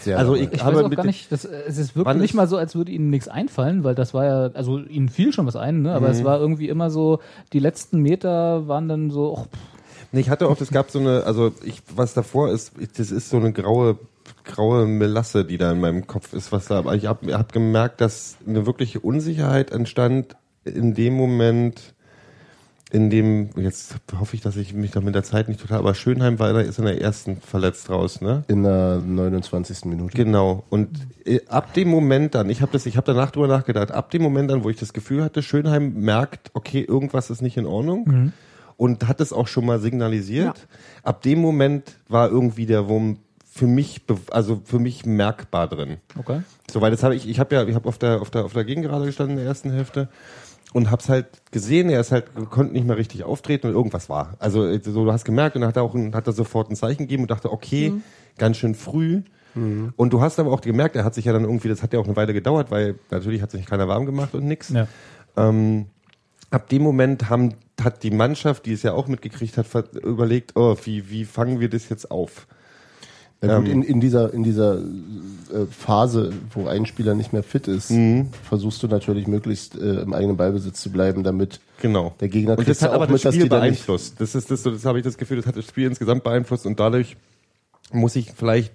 Sehr 0.00 0.18
Also 0.18 0.34
ich 0.34 0.52
Ich 0.52 0.62
habe 0.62 0.76
weiß 0.76 0.84
auch 0.84 0.90
gar 0.90 1.06
nicht, 1.06 1.32
das, 1.32 1.44
es 1.44 1.78
ist 1.78 1.96
wirklich 1.96 2.16
nicht 2.16 2.34
mal 2.34 2.46
so, 2.46 2.56
als 2.58 2.74
würde 2.74 2.92
ihnen 2.92 3.08
nichts 3.08 3.28
einfallen, 3.28 3.82
weil 3.84 3.94
das 3.94 4.12
war 4.12 4.24
ja, 4.24 4.50
also 4.54 4.78
ihnen 4.78 5.08
fiel 5.08 5.32
schon 5.32 5.46
was 5.46 5.56
ein, 5.56 5.82
ne? 5.82 5.94
aber 5.94 6.08
Mhm. 6.08 6.12
es 6.12 6.24
war 6.24 6.38
irgendwie 6.38 6.68
immer 6.68 6.90
so, 6.90 7.20
die 7.54 7.58
letzten 7.60 8.00
Meter 8.00 8.68
waren 8.68 8.88
dann 8.88 9.10
so, 9.10 9.32
och, 9.32 9.46
pff, 9.46 9.58
Nee, 10.16 10.22
ich 10.22 10.30
hatte 10.30 10.48
auch, 10.48 10.58
es 10.62 10.70
gab 10.70 10.90
so 10.90 10.98
eine, 10.98 11.24
also 11.24 11.52
ich, 11.62 11.82
was 11.94 12.14
davor 12.14 12.50
ist, 12.50 12.72
ich- 12.78 12.90
das 12.92 13.10
ist 13.10 13.28
so 13.28 13.36
eine 13.36 13.52
graue, 13.52 13.98
graue 14.44 14.86
Melasse, 14.86 15.44
die 15.44 15.58
da 15.58 15.70
in 15.72 15.80
meinem 15.80 16.06
Kopf 16.06 16.32
ist, 16.32 16.52
was 16.52 16.66
da, 16.66 16.78
aber 16.78 16.94
ich 16.94 17.04
habe 17.04 17.34
hab 17.36 17.52
gemerkt, 17.52 18.00
dass 18.00 18.36
eine 18.46 18.64
wirkliche 18.64 19.00
Unsicherheit 19.00 19.70
entstand 19.72 20.34
in 20.64 20.94
dem 20.94 21.12
Moment, 21.14 21.92
in 22.92 23.10
dem, 23.10 23.50
jetzt 23.56 23.96
hoffe 24.18 24.36
ich, 24.36 24.40
dass 24.42 24.56
ich 24.56 24.72
mich 24.72 24.92
da 24.92 25.00
mit 25.00 25.14
der 25.14 25.22
Zeit 25.24 25.48
nicht 25.48 25.60
total, 25.60 25.80
aber 25.80 25.94
Schönheim 25.94 26.38
war, 26.38 26.58
ist 26.62 26.78
in 26.78 26.84
der 26.86 27.00
ersten 27.00 27.36
verletzt 27.40 27.90
raus, 27.90 28.20
ne? 28.22 28.44
in 28.48 28.62
der 28.62 29.02
29. 29.04 29.84
Minute. 29.84 30.16
Genau. 30.16 30.64
Und 30.70 30.88
äh, 31.26 31.40
ab 31.48 31.74
dem 31.74 31.88
Moment 31.88 32.34
dann, 32.36 32.48
ich 32.48 32.62
habe 32.62 32.72
das, 32.72 32.86
ich 32.86 32.96
habe 32.96 33.06
danach 33.12 33.32
drüber 33.32 33.48
nachgedacht, 33.48 33.90
ab 33.90 34.10
dem 34.12 34.22
Moment 34.22 34.50
dann, 34.50 34.64
wo 34.64 34.70
ich 34.70 34.76
das 34.78 34.92
Gefühl 34.92 35.22
hatte, 35.22 35.42
Schönheim 35.42 35.94
merkt, 35.94 36.50
okay, 36.54 36.80
irgendwas 36.80 37.28
ist 37.28 37.42
nicht 37.42 37.56
in 37.58 37.66
Ordnung 37.66 38.32
und 38.76 39.08
hat 39.08 39.20
es 39.20 39.32
auch 39.32 39.48
schon 39.48 39.66
mal 39.66 39.80
signalisiert. 39.80 40.66
Ab 41.02 41.22
dem 41.22 41.40
Moment 41.40 41.96
war 42.08 42.30
irgendwie 42.30 42.66
der 42.66 42.88
Wurm 42.88 43.18
für 43.44 43.66
mich, 43.66 44.02
also 44.30 44.60
für 44.64 44.78
mich 44.78 45.06
merkbar 45.06 45.68
drin. 45.68 45.96
okay. 46.18 46.42
So, 46.70 46.80
weil 46.80 46.90
das 46.90 47.02
habe 47.02 47.14
ich, 47.14 47.28
ich 47.28 47.40
habe 47.40 47.54
ja, 47.54 47.64
ich 47.64 47.74
habe 47.74 47.88
auf 47.88 47.96
der, 47.96 48.20
auf 48.20 48.30
der, 48.30 48.44
auf 48.44 48.52
der 48.52 48.64
Gegengerade 48.64 49.06
gestanden 49.06 49.38
in 49.38 49.42
der 49.42 49.48
ersten 49.48 49.70
Hälfte 49.70 50.08
und 50.74 50.90
hab's 50.90 51.08
halt 51.08 51.26
gesehen, 51.52 51.88
er 51.88 52.00
ist 52.00 52.12
halt, 52.12 52.26
konnte 52.50 52.74
nicht 52.74 52.86
mehr 52.86 52.98
richtig 52.98 53.24
auftreten 53.24 53.68
und 53.68 53.72
irgendwas 53.72 54.10
war. 54.10 54.34
Also, 54.40 54.78
so, 54.80 55.04
du 55.04 55.12
hast 55.12 55.24
gemerkt 55.24 55.56
und 55.56 55.62
dann 55.62 55.68
hat 55.68 55.76
er 55.76 55.84
auch, 55.84 55.94
ein, 55.94 56.14
hat 56.14 56.26
er 56.26 56.34
sofort 56.34 56.70
ein 56.70 56.76
Zeichen 56.76 57.04
gegeben 57.04 57.22
und 57.22 57.30
dachte, 57.30 57.50
okay, 57.50 57.94
ganz 58.36 58.58
schön 58.58 58.74
früh. 58.74 59.22
Und 59.96 60.12
du 60.12 60.20
hast 60.20 60.38
aber 60.38 60.52
auch 60.52 60.60
gemerkt, 60.60 60.96
er 60.96 61.04
hat 61.04 61.14
sich 61.14 61.24
ja 61.24 61.32
dann 61.32 61.44
irgendwie, 61.44 61.68
das 61.68 61.82
hat 61.82 61.94
ja 61.94 61.98
auch 61.98 62.04
eine 62.04 62.14
Weile 62.14 62.34
gedauert, 62.34 62.70
weil 62.70 62.96
natürlich 63.10 63.40
hat 63.40 63.50
sich 63.50 63.64
keiner 63.64 63.88
warm 63.88 64.04
gemacht 64.04 64.34
und 64.34 64.44
nix. 64.44 64.68
Ja. 64.68 64.86
Ähm, 65.34 65.86
ab 66.50 66.68
dem 66.68 66.82
Moment 66.82 67.28
haben, 67.28 67.54
hat 67.80 68.02
die 68.02 68.10
Mannschaft, 68.10 68.66
die 68.66 68.72
es 68.72 68.82
ja 68.82 68.92
auch 68.92 69.08
mitgekriegt 69.08 69.56
hat, 69.56 69.66
überlegt, 70.02 70.52
oh, 70.56 70.76
wie, 70.84 71.10
wie 71.10 71.24
fangen 71.24 71.60
wir 71.60 71.68
das 71.68 71.88
jetzt 71.88 72.10
auf? 72.10 72.46
Na 73.42 73.58
gut, 73.58 73.66
Ähm, 73.66 73.72
in, 73.72 73.82
in 73.82 74.00
dieser, 74.00 74.32
in 74.32 74.44
dieser 74.44 74.76
äh, 74.78 75.66
Phase, 75.70 76.32
wo 76.54 76.66
ein 76.68 76.86
Spieler 76.86 77.14
nicht 77.14 77.32
mehr 77.34 77.42
fit 77.42 77.68
ist, 77.68 77.90
Mhm. 77.90 78.30
versuchst 78.44 78.82
du 78.82 78.88
natürlich 78.88 79.26
möglichst 79.26 79.76
äh, 79.76 80.00
im 80.00 80.14
eigenen 80.14 80.36
Ballbesitz 80.38 80.80
zu 80.80 80.90
bleiben, 80.90 81.22
damit 81.22 81.60
Genau. 81.82 82.14
der 82.20 82.28
Gegner 82.28 82.56
und 82.58 82.66
das 82.66 82.80
hat 82.80 82.88
ja 82.90 82.94
aber 82.94 83.04
auch 83.04 83.08
das 83.08 83.12
mit, 83.12 83.24
dass 83.26 83.34
Spiel 83.34 83.44
die 83.44 83.48
da 83.50 83.58
beeinflusst. 83.60 84.20
Das 84.20 84.34
ist 84.34 84.50
das, 84.50 84.62
so, 84.62 84.70
das 84.70 84.84
habe 84.86 84.98
ich 84.98 85.04
das 85.04 85.18
Gefühl, 85.18 85.36
das 85.36 85.46
hat 85.46 85.56
das 85.56 85.66
Spiel 85.66 85.86
insgesamt 85.86 86.24
beeinflusst 86.24 86.64
und 86.64 86.80
dadurch 86.80 87.16
muss 87.92 88.16
ich 88.16 88.32
vielleicht 88.34 88.72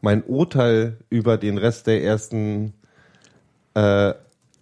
mein 0.00 0.24
Urteil 0.24 0.96
über 1.08 1.36
den 1.38 1.56
Rest 1.56 1.86
der 1.86 2.02
ersten 2.02 2.72
äh, 3.74 4.14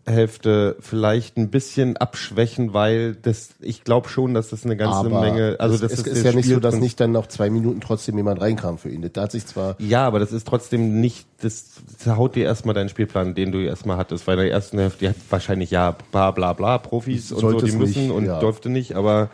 Hälfte 0.07 0.77
vielleicht 0.81 1.39
ein 1.39 1.49
bisschen 1.49 1.97
abschwächen, 1.97 2.75
weil 2.75 3.15
das, 3.15 3.51
ich 3.61 3.85
glaube 3.85 4.09
schon, 4.09 4.35
dass 4.35 4.51
das 4.51 4.65
eine 4.65 4.77
ganze 4.77 4.99
aber 4.99 5.21
Menge, 5.21 5.57
also 5.59 5.75
es, 5.77 5.81
das 5.81 5.93
es 5.93 5.99
ist, 6.01 6.07
ist, 6.07 6.17
das 6.17 6.25
ja 6.25 6.37
nicht 6.37 6.49
so, 6.49 6.61
dass 6.61 6.77
nicht 6.77 7.01
dann 7.01 7.13
nach 7.13 7.27
zwei 7.27 7.49
Minuten 7.49 7.81
trotzdem 7.81 8.17
jemand 8.17 8.41
reinkam 8.41 8.77
für 8.77 8.91
ihn. 8.91 9.09
Da 9.13 9.23
hat 9.23 9.33
sich 9.33 9.47
zwar 9.47 9.77
Ja, 9.79 10.07
aber 10.07 10.19
das 10.19 10.33
ist 10.33 10.47
trotzdem 10.47 11.01
nicht, 11.01 11.27
das 11.41 11.73
zerhaut 11.99 12.35
dir 12.35 12.45
erstmal 12.45 12.75
deinen 12.75 12.91
Spielplan, 12.91 13.35
den 13.35 13.51
du 13.51 13.61
erstmal 13.61 13.97
hattest, 13.97 14.27
weil 14.27 14.35
in 14.39 14.45
der 14.45 14.53
ersten 14.53 14.79
Hälfte, 14.79 14.99
die 15.01 15.09
hat 15.09 15.17
wahrscheinlich 15.31 15.71
ja 15.71 15.97
bla 16.13 16.31
bla 16.33 16.53
bla, 16.53 16.79
Profis 16.79 17.33
und 17.33 17.41
so, 17.41 17.61
die 17.61 17.71
es 17.71 17.75
müssen 17.75 18.03
nicht, 18.03 18.11
und 18.13 18.27
ja. 18.27 18.41
durfte 18.41 18.69
nicht, 18.69 18.97
aber 18.97 19.31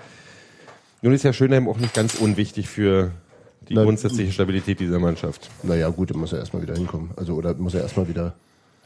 nun 1.03 1.15
ist 1.15 1.25
ja 1.25 1.33
Schönheim 1.33 1.69
auch 1.69 1.79
nicht 1.79 1.95
ganz 1.95 2.15
unwichtig 2.15 2.69
für 2.69 3.11
die 3.69 3.75
Na, 3.75 3.85
grundsätzliche 3.85 4.33
Stabilität 4.33 4.81
dieser 4.81 4.99
Mannschaft. 4.99 5.49
Naja, 5.63 5.89
gut, 5.89 6.11
dann 6.11 6.19
muss 6.19 6.33
er 6.33 6.41
erstmal 6.41 6.63
wieder 6.63 6.75
hinkommen. 6.75 7.11
Also, 7.17 7.35
oder 7.35 7.55
muss 7.55 7.75
er 7.75 7.83
erstmal 7.83 8.09
wieder. 8.09 8.35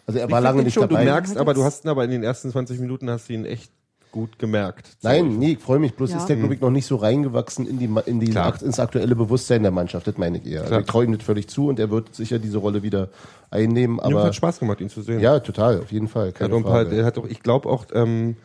Also, 0.06 0.18
er 0.20 0.30
war 0.30 0.38
Ich 0.40 0.44
lange 0.44 0.62
nicht 0.62 0.74
schon, 0.74 0.82
dabei. 0.88 1.04
Du 1.04 1.10
merkst, 1.10 1.32
Hat 1.34 1.40
aber 1.40 1.54
du 1.54 1.64
hast 1.64 1.84
ihn 1.84 1.88
aber 1.88 2.04
in 2.04 2.10
den 2.10 2.22
ersten 2.22 2.50
20 2.50 2.78
Minuten 2.80 3.08
hast 3.10 3.28
du 3.28 3.32
ihn 3.32 3.44
echt 3.46 3.70
gut 4.12 4.38
gemerkt. 4.38 4.90
Nein, 5.02 5.38
nee, 5.38 5.52
ich 5.52 5.58
freue 5.58 5.80
mich. 5.80 5.94
Bloß 5.94 6.12
Ja. 6.12 6.18
ist 6.18 6.26
der, 6.26 6.36
glaube 6.36 6.54
ich, 6.54 6.60
noch 6.60 6.70
nicht 6.70 6.86
so 6.86 6.94
reingewachsen 6.96 7.66
in 7.66 7.78
die, 7.80 7.90
in 8.06 8.20
die, 8.20 8.30
Klar. 8.30 8.54
ins 8.62 8.78
aktuelle 8.78 9.16
Bewusstsein 9.16 9.62
der 9.62 9.72
Mannschaft. 9.72 10.06
Das 10.06 10.16
meine 10.18 10.38
ich 10.38 10.46
eher. 10.46 10.60
Also 10.60 10.68
Klar. 10.68 10.80
ich 10.82 10.86
traue 10.86 11.04
ihm 11.04 11.12
das 11.16 11.22
völlig 11.24 11.48
zu 11.48 11.66
und 11.68 11.80
er 11.80 11.90
wird 11.90 12.14
sicher 12.14 12.38
diese 12.38 12.58
Rolle 12.58 12.82
wieder 12.84 13.08
einnehmen. 13.50 13.98
Aber 13.98 14.10
Aber 14.20 14.24
hat 14.26 14.34
Spaß 14.36 14.60
gemacht, 14.60 14.80
ihn 14.80 14.88
zu 14.88 15.02
sehen. 15.02 15.18
ja, 15.20 15.40
total, 15.40 15.80
auf 15.80 15.90
jeden 15.90 16.06
Fall. 16.06 16.26
Er 16.26 16.28
hat 16.28 16.34
Keine 16.36 16.54
auch 16.54 16.58
ein 16.58 16.62
paar, 16.62 16.82
Frage. 16.84 16.96
er 16.96 17.04
hat 17.04 17.18
auch, 17.18 17.26
ich 17.26 17.40
glaube 17.42 17.68
auch, 17.68 17.86
ähm, 17.92 18.36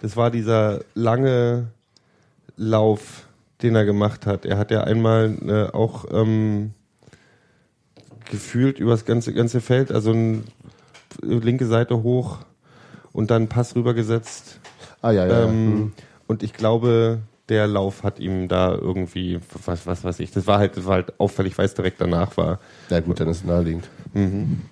das 0.00 0.16
war 0.16 0.30
dieser 0.30 0.80
lange 0.94 1.68
Lauf, 2.56 3.26
den 3.62 3.74
er 3.74 3.84
gemacht 3.84 4.26
hat. 4.26 4.44
Er 4.46 4.58
hat 4.58 4.70
ja 4.70 4.84
einmal 4.84 5.36
äh, 5.72 5.74
auch 5.74 6.04
ähm, 6.12 6.72
gefühlt 8.30 8.78
übers 8.78 9.04
ganze 9.04 9.32
ganze 9.32 9.60
Feld, 9.60 9.92
also 9.92 10.12
ein, 10.12 10.44
linke 11.22 11.66
Seite 11.66 12.02
hoch 12.02 12.38
und 13.12 13.30
dann 13.30 13.48
Pass 13.48 13.74
rübergesetzt. 13.74 14.60
ah, 15.02 15.10
ja, 15.10 15.26
ja. 15.26 15.32
ja. 15.40 15.44
Ähm, 15.44 15.50
Hm. 15.50 15.92
Und 16.28 16.42
ich 16.42 16.52
glaube, 16.54 17.20
der 17.48 17.68
Lauf 17.68 18.02
hat 18.02 18.18
ihm 18.18 18.48
da 18.48 18.74
irgendwie, 18.74 19.38
was, 19.64 19.86
was 19.86 20.02
weiß 20.02 20.18
ich, 20.18 20.32
das 20.32 20.48
war 20.48 20.58
halt, 20.58 20.76
das 20.76 20.84
war 20.86 20.94
halt 20.94 21.20
auffällig, 21.20 21.56
weil 21.56 21.66
es 21.66 21.74
direkt 21.74 22.00
danach 22.00 22.36
war. 22.36 22.58
Na 22.90 22.98
gut, 22.98 23.20
dann 23.20 23.28
ist 23.28 23.38
es 23.38 23.44
naheliegend. 23.44 23.88
Mhm. 24.14 24.62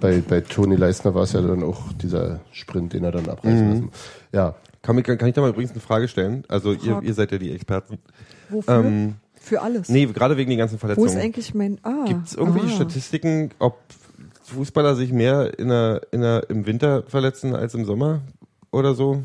Bei, 0.00 0.20
bei 0.20 0.40
Toni 0.42 0.76
Leisner 0.76 1.14
war 1.14 1.24
es 1.24 1.32
ja 1.32 1.40
dann 1.40 1.64
auch 1.64 1.92
dieser 1.94 2.38
Sprint, 2.52 2.92
den 2.92 3.02
er 3.02 3.10
dann 3.10 3.28
abreißen 3.28 3.64
Mhm. 3.66 3.70
lassen. 3.72 3.90
Ja, 4.32 4.54
Kann, 4.82 4.96
ich- 4.98 5.04
kann 5.04 5.26
ich 5.28 5.34
da 5.34 5.40
mal 5.40 5.50
übrigens 5.50 5.72
eine 5.72 5.80
Frage 5.80 6.06
stellen? 6.08 6.44
Also 6.48 6.72
ihr, 6.72 7.00
ihr 7.02 7.14
seid 7.14 7.32
ja 7.32 7.38
die 7.38 7.50
Experten. 7.52 7.98
Wofür? 8.48 8.74
Ähm, 8.84 9.14
Für 9.34 9.62
alles. 9.62 9.88
Nee, 9.88 10.06
gerade 10.06 10.36
wegen 10.36 10.50
den 10.50 10.58
ganzen 10.60 10.74
Wo 10.74 10.78
Verletzungen. 10.78 11.08
ist 11.08 11.16
eigentlich 11.16 11.54
mein. 11.54 11.78
Ah. 11.82 12.04
Gibt 12.06 12.26
es 12.28 12.34
irgendwelche 12.34 12.68
ah. 12.68 12.76
Statistiken, 12.76 13.50
ob 13.58 13.78
Fußballer 14.52 14.94
sich 14.94 15.12
mehr 15.12 15.58
in 15.58 15.68
der, 15.68 16.02
in 16.12 16.20
der, 16.20 16.48
im 16.50 16.66
Winter 16.66 17.02
verletzen 17.04 17.54
als 17.54 17.74
im 17.74 17.84
Sommer 17.84 18.20
oder 18.70 18.94
so? 18.94 19.22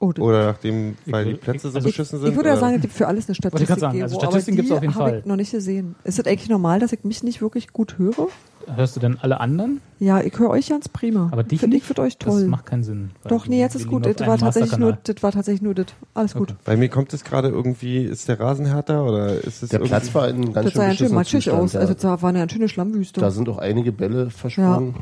Oh, 0.00 0.12
Oder 0.18 0.46
nachdem, 0.46 0.96
weil 1.06 1.24
die 1.26 1.34
Plätze 1.34 1.70
so 1.70 1.76
also 1.76 1.88
beschissen 1.88 2.18
sind? 2.18 2.30
Ich 2.30 2.34
würde 2.34 2.48
ja 2.48 2.56
sagen, 2.56 2.74
es 2.74 2.80
gibt 2.80 2.92
für 2.92 3.06
alles 3.06 3.26
eine 3.26 3.32
ich 3.32 3.38
Statistik. 3.38 3.68
grad 3.68 3.78
sagen, 3.78 4.02
also 4.02 4.18
Statistiken 4.18 4.56
gibt's 4.56 4.70
die 4.70 4.74
auf 4.76 4.82
jeden 4.82 4.94
habe 4.96 5.10
Fall. 5.10 5.18
ich 5.20 5.26
noch 5.26 5.36
nicht 5.36 5.52
gesehen. 5.52 5.94
Ist 6.02 6.18
es 6.18 6.26
eigentlich 6.26 6.48
normal, 6.48 6.80
dass 6.80 6.92
ich 6.92 7.04
mich 7.04 7.22
nicht 7.22 7.40
wirklich 7.40 7.72
gut 7.72 7.98
höre? 7.98 8.26
Hörst 8.74 8.96
du 8.96 9.00
denn 9.00 9.18
alle 9.20 9.40
anderen? 9.40 9.80
Ja, 9.98 10.20
ich 10.20 10.38
höre 10.38 10.50
euch 10.50 10.68
ganz 10.68 10.88
prima. 10.88 11.28
Aber 11.32 11.42
dich 11.44 11.60
Finde 11.60 11.76
ich 11.76 11.82
für 11.84 11.96
euch 11.98 12.18
Das 12.18 12.34
toll. 12.34 12.46
macht 12.46 12.66
keinen 12.66 12.82
Sinn. 12.84 13.10
Doch, 13.28 13.46
nee, 13.46 13.60
jetzt 13.60 13.74
ist 13.76 13.86
gut. 13.86 14.04
Das 14.06 14.26
war, 14.26 14.38
tatsächlich 14.38 14.78
nur, 14.78 14.98
das 15.04 15.16
war 15.22 15.32
tatsächlich 15.32 15.62
nur 15.62 15.74
das. 15.74 15.86
Alles 16.14 16.34
gut. 16.34 16.50
Okay. 16.50 16.58
Bei 16.64 16.76
mir 16.76 16.88
kommt 16.88 17.12
es 17.14 17.24
gerade 17.24 17.48
irgendwie, 17.48 17.98
ist 18.04 18.28
der 18.28 18.40
Rasen 18.40 18.66
härter 18.66 19.04
oder 19.04 19.34
ist 19.34 19.62
es 19.62 19.68
der 19.70 19.80
irgendwie- 19.80 19.88
Platz 19.90 20.14
war 20.14 20.28
in 20.28 20.52
ganz 20.52 20.64
Das 20.66 20.72
schön 20.72 20.80
sah 20.82 20.88
ja 20.88 20.94
schön 20.94 21.14
matschig 21.14 21.50
aus. 21.50 21.72
Ja. 21.74 21.80
Also 21.80 21.94
da 21.94 22.20
war 22.22 22.28
eine 22.30 22.38
ganz 22.40 22.52
schöne 22.52 22.68
Schlammwüste. 22.68 23.20
da 23.20 23.30
sind 23.30 23.48
auch 23.48 23.58
einige 23.58 23.92
Bälle 23.92 24.30
versprungen. 24.30 24.94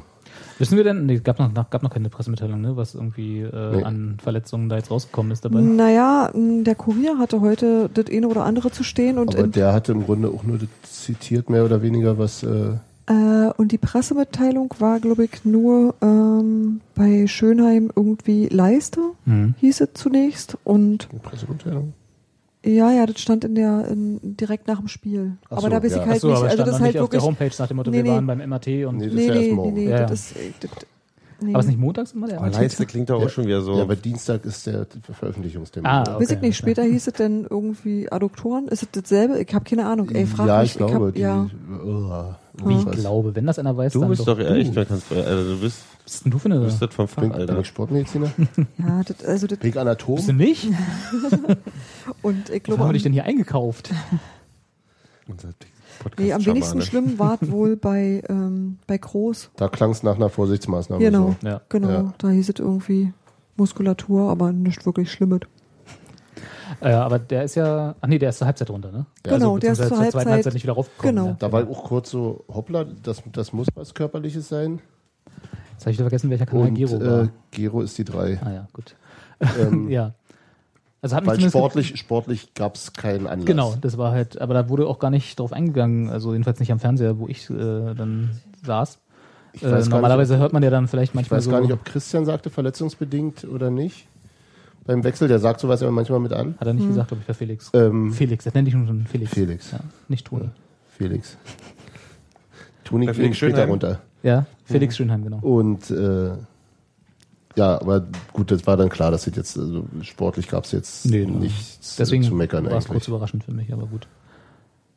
Wissen 0.58 0.76
wir 0.76 0.84
denn, 0.84 1.06
nee, 1.06 1.18
gab 1.20 1.38
noch, 1.38 1.70
gab 1.70 1.82
noch 1.82 1.88
keine 1.90 2.10
Pressemitteilung, 2.10 2.60
ne, 2.60 2.76
was 2.76 2.94
irgendwie 2.94 3.40
äh, 3.40 3.76
Nee. 3.76 3.82
an 3.82 4.18
Verletzungen 4.22 4.68
da 4.68 4.76
jetzt 4.76 4.90
rausgekommen 4.90 5.32
ist 5.32 5.42
dabei? 5.42 5.60
Naja, 5.62 6.30
der 6.34 6.74
Kurier 6.74 7.16
hatte 7.18 7.40
heute 7.40 7.88
das 7.94 8.06
eine 8.10 8.28
oder 8.28 8.44
andere 8.44 8.70
zu 8.70 8.82
stehen 8.84 9.16
und, 9.18 9.34
Aber 9.34 9.46
der 9.48 9.72
hatte 9.72 9.92
im 9.92 10.04
Grunde 10.04 10.28
auch 10.28 10.42
nur 10.42 10.58
das 10.58 10.68
zitiert, 11.02 11.48
mehr 11.48 11.64
oder 11.64 11.80
weniger, 11.80 12.18
was 12.18 12.42
äh, 12.42 12.74
äh, 13.10 13.50
und 13.56 13.72
die 13.72 13.78
Pressemitteilung 13.78 14.72
war, 14.78 15.00
glaube 15.00 15.24
ich, 15.24 15.44
nur 15.44 15.94
ähm, 16.00 16.80
bei 16.94 17.26
Schönheim 17.26 17.90
irgendwie 17.94 18.46
Leiste, 18.46 19.00
Mhm. 19.24 19.54
hieß 19.58 19.80
es 19.80 19.88
zunächst. 19.94 20.56
Und 20.64 21.08
die 21.12 21.18
Pressemitteilung. 21.18 21.92
ja, 22.64 22.90
ja, 22.92 23.06
das 23.06 23.18
stand 23.20 23.44
in 23.44 23.54
der 23.56 23.88
in, 23.88 24.20
direkt 24.36 24.68
nach 24.68 24.78
dem 24.78 24.88
Spiel. 24.88 25.32
Ach 25.46 25.52
aber 25.52 25.60
so, 25.62 25.68
da 25.68 25.82
weiß 25.82 25.90
ja. 25.92 25.96
ich 25.98 26.02
halt 26.04 26.14
Achso, 26.16 26.28
nicht. 26.28 26.36
aber 26.38 26.46
Also 26.50 26.56
das 26.64 26.68
ist 26.68 26.80
halt 26.80 26.82
nicht 26.94 27.00
auf 27.02 27.08
der 27.10 27.20
wirklich. 27.20 27.22
Homepage 27.40 27.54
nach 27.58 27.68
dem 27.68 27.76
Motto, 27.78 27.90
Nee, 27.90 27.96
wir 27.98 28.02
nee. 28.04 28.08
waren 28.10 28.26
beim 28.26 28.38
MRT 28.48 28.68
und. 28.86 28.96
Nee, 28.98 29.06
das 29.06 29.14
Nee, 29.14 29.20
ist 29.22 29.28
ja 29.28 29.34
erst 29.34 29.40
nee, 29.42 29.48
nee, 29.48 29.54
morgen. 29.54 29.74
nee, 29.74 29.88
Ja, 29.90 30.06
das 30.06 30.12
ist. 30.12 30.36
äh, 30.36 30.50
Das, 30.60 30.70
nee. 31.42 31.50
Aber 31.54 31.60
ist 31.60 31.66
nicht 31.68 31.78
montags 31.80 32.12
immer 32.12 32.26
der 32.28 32.40
Oh? 32.42 32.46
Leiste 32.46 32.84
klingt 32.86 33.08
doch 33.10 33.16
auch 33.16 33.22
Ja. 33.22 33.28
schon 33.30 33.46
wieder 33.46 33.62
so. 33.62 33.74
Ja, 33.76 33.82
aber 33.82 33.96
Dienstag 33.96 34.44
ist 34.44 34.66
der 34.66 34.86
Veröffentlichungstermin. 35.10 35.90
Ah, 35.90 36.02
okay. 36.02 36.20
Weiß 36.22 36.30
ich 36.32 36.40
nicht, 36.42 36.56
später 36.56 36.82
hieß 36.84 37.06
es 37.06 37.14
denn 37.14 37.46
irgendwie 37.48 38.12
Adduktoren? 38.12 38.68
Ist 38.68 38.82
es 38.82 38.88
dasselbe? 38.92 39.40
Ich 39.40 39.52
habe 39.54 39.64
keine 39.64 39.86
Ahnung. 39.86 40.10
Ey, 40.10 40.26
frag 40.26 40.46
ja, 40.46 40.60
mich. 40.60 40.70
ich 40.72 40.76
glaube, 40.76 41.06
hab, 41.08 41.14
die, 41.14 41.20
ja. 41.22 41.48
oh, 41.84 42.34
Wie 42.64 42.76
ich 42.78 42.90
glaube, 42.90 43.34
wenn 43.34 43.46
das 43.46 43.58
einer 43.58 43.76
weiß, 43.76 43.92
Du 43.92 44.00
dann 44.00 44.10
bist 44.10 44.26
doch 44.26 44.38
echt, 44.38 44.74
wer 44.74 44.84
kannst, 44.84 45.10
also 45.12 45.54
du 45.54 45.60
bist, 45.60 45.82
Was 46.04 46.04
bist 46.04 46.24
denn 46.24 46.30
du 46.32 46.38
für 46.38 46.48
du 46.48 46.54
eine... 46.56 46.64
bist 46.64 46.82
das 46.82 46.94
vom 46.94 47.08
Fach, 47.08 47.22
Bin, 47.22 47.32
bin 47.32 47.40
Alter. 47.40 47.60
ich 47.60 47.66
Sportmediziner? 47.66 48.30
Ja, 48.78 49.02
das, 49.04 49.24
also 49.24 49.46
das, 49.46 49.58
Bin 49.58 49.70
ich 49.70 49.78
Anatom? 49.78 50.16
Bist 50.16 50.28
du 50.28 50.32
nicht? 50.32 50.68
und 52.22 52.50
ich 52.50 52.62
Wo 52.62 52.64
glaube, 52.64 52.80
wir 52.80 52.86
am, 52.86 52.92
dich 52.92 53.02
denn 53.02 53.12
hier 53.12 53.24
eingekauft? 53.24 53.90
Unser 55.28 55.48
nee, 56.18 56.32
am 56.32 56.44
wenigsten 56.44 56.82
schlimm 56.82 57.18
war 57.18 57.38
es 57.40 57.50
wohl 57.50 57.76
bei, 57.76 58.22
ähm, 58.28 58.78
bei 58.86 58.98
Groß. 58.98 59.50
Da 59.56 59.68
klang 59.68 59.90
es 59.90 60.02
nach 60.02 60.16
einer 60.16 60.28
Vorsichtsmaßnahme. 60.28 61.02
Genau, 61.02 61.36
So. 61.40 61.46
Ja. 61.46 61.60
genau. 61.68 61.88
Ja. 61.90 62.14
Da 62.18 62.28
hieß 62.30 62.48
es 62.48 62.58
irgendwie 62.58 63.12
Muskulatur, 63.56 64.30
aber 64.30 64.52
nicht 64.52 64.86
wirklich 64.86 65.12
Schlimmes. 65.12 65.40
Äh, 66.80 66.90
aber 66.92 67.18
der 67.18 67.44
ist 67.44 67.54
ja... 67.54 67.94
Ach 68.00 68.06
nee, 68.08 68.18
der 68.18 68.30
ist 68.30 68.38
zur 68.38 68.46
Halbzeit 68.46 68.70
runter, 68.70 68.92
ne? 68.92 69.06
Genau, 69.22 69.58
der 69.58 69.72
ist 69.72 69.78
zur 69.78 69.88
zur 69.88 69.96
zweiten 69.96 70.04
Halbzeit- 70.14 70.32
Halbzeit 70.32 70.54
nicht 70.54 70.62
wieder 70.62 70.72
raufgekommen. 70.74 71.14
genau. 71.16 71.26
Ja. 71.30 71.36
Da 71.38 71.52
war 71.52 71.68
auch 71.68 71.84
kurz 71.84 72.10
so, 72.10 72.44
hoppla, 72.52 72.84
das, 73.02 73.22
das 73.32 73.52
muss 73.52 73.66
was 73.74 73.94
Körperliches 73.94 74.48
sein. 74.48 74.80
Jetzt 75.72 75.82
habe 75.82 75.90
ich 75.92 75.96
wieder 75.98 76.04
vergessen, 76.04 76.30
welcher 76.30 76.46
Kanal 76.46 76.68
Und 76.68 76.74
Gero 76.74 77.00
war. 77.00 77.22
äh, 77.24 77.28
Gero 77.50 77.80
ist 77.82 77.96
die 77.98 78.04
drei. 78.04 78.38
Ah 78.44 78.52
ja, 78.52 78.68
gut. 78.72 78.94
Ähm, 79.58 79.88
Ja. 79.90 80.12
Also 81.02 81.16
hat 81.16 81.24
Weil 81.26 81.40
sportlich, 81.40 81.98
sportlich 81.98 82.52
gab 82.52 82.74
es 82.74 82.92
keinen 82.92 83.26
Anlass. 83.26 83.46
Genau, 83.46 83.74
das 83.80 83.96
war 83.96 84.12
halt, 84.12 84.38
aber 84.38 84.52
da 84.52 84.68
wurde 84.68 84.86
auch 84.86 84.98
gar 84.98 85.08
nicht 85.10 85.38
drauf 85.40 85.50
eingegangen, 85.50 86.10
also 86.10 86.32
jedenfalls 86.34 86.60
nicht 86.60 86.70
am 86.72 86.78
Fernseher, 86.78 87.18
wo 87.18 87.26
ich 87.26 87.48
äh, 87.48 87.94
dann 87.94 88.38
saß. 88.66 88.98
Ich 89.54 89.62
Äh, 89.62 89.72
weiß, 89.72 89.88
normalerweise 89.88 90.34
nicht, 90.34 90.42
hört 90.42 90.52
man 90.52 90.62
ja 90.62 90.68
dann 90.68 90.88
vielleicht 90.88 91.12
ich 91.12 91.14
manchmal 91.14 91.38
weiß 91.38 91.44
so. 91.46 91.50
gar 91.52 91.62
nicht, 91.62 91.72
ob 91.72 91.86
Christian 91.86 92.26
sagte, 92.26 92.50
verletzungsbedingt 92.50 93.44
oder 93.44 93.70
nicht. 93.70 94.08
Beim 94.84 95.04
Wechsel, 95.04 95.28
der 95.28 95.38
sagt 95.38 95.60
sowas 95.60 95.82
aber 95.82 95.92
manchmal 95.92 96.20
mit 96.20 96.32
an. 96.32 96.54
hat 96.58 96.66
er 96.66 96.72
nicht 96.74 96.86
gesagt, 96.88 97.08
glaube 97.08 97.22
ich, 97.22 97.28
war 97.28 97.34
Felix. 97.34 97.70
Ähm, 97.74 98.12
Felix, 98.12 98.44
das 98.44 98.54
nenne 98.54 98.68
ich 98.68 98.72
schon 98.74 99.06
Felix. 99.06 99.30
Felix. 99.32 99.70
Ja, 99.72 99.80
nicht 100.08 100.26
Toni. 100.26 100.48
Felix. 100.96 101.36
Tuni 102.84 103.06
Bei 103.06 103.12
ging 103.12 103.20
Felix 103.22 103.36
später 103.36 103.52
Schönheim? 103.56 103.70
runter. 103.70 104.00
Ja, 104.22 104.46
Felix 104.64 104.96
Schönheim, 104.96 105.22
genau. 105.22 105.38
Und 105.38 105.90
äh, 105.90 106.30
ja, 107.56 107.80
aber 107.80 108.06
gut, 108.32 108.50
das 108.50 108.66
war 108.66 108.76
dann 108.76 108.88
klar, 108.88 109.10
dass 109.10 109.26
es 109.26 109.36
jetzt, 109.36 109.58
also 109.58 109.84
sportlich 110.02 110.48
gab 110.48 110.64
es 110.64 110.72
jetzt 110.72 111.06
Nee, 111.06 111.24
ne. 111.26 111.32
nichts 111.32 111.96
Deswegen 111.96 112.22
zu 112.22 112.34
meckern 112.34 112.64
war 112.66 112.78
es 112.78 112.86
kurz 112.88 113.06
überraschend 113.08 113.44
für 113.44 113.52
mich, 113.52 113.72
aber 113.72 113.86
gut. 113.86 114.06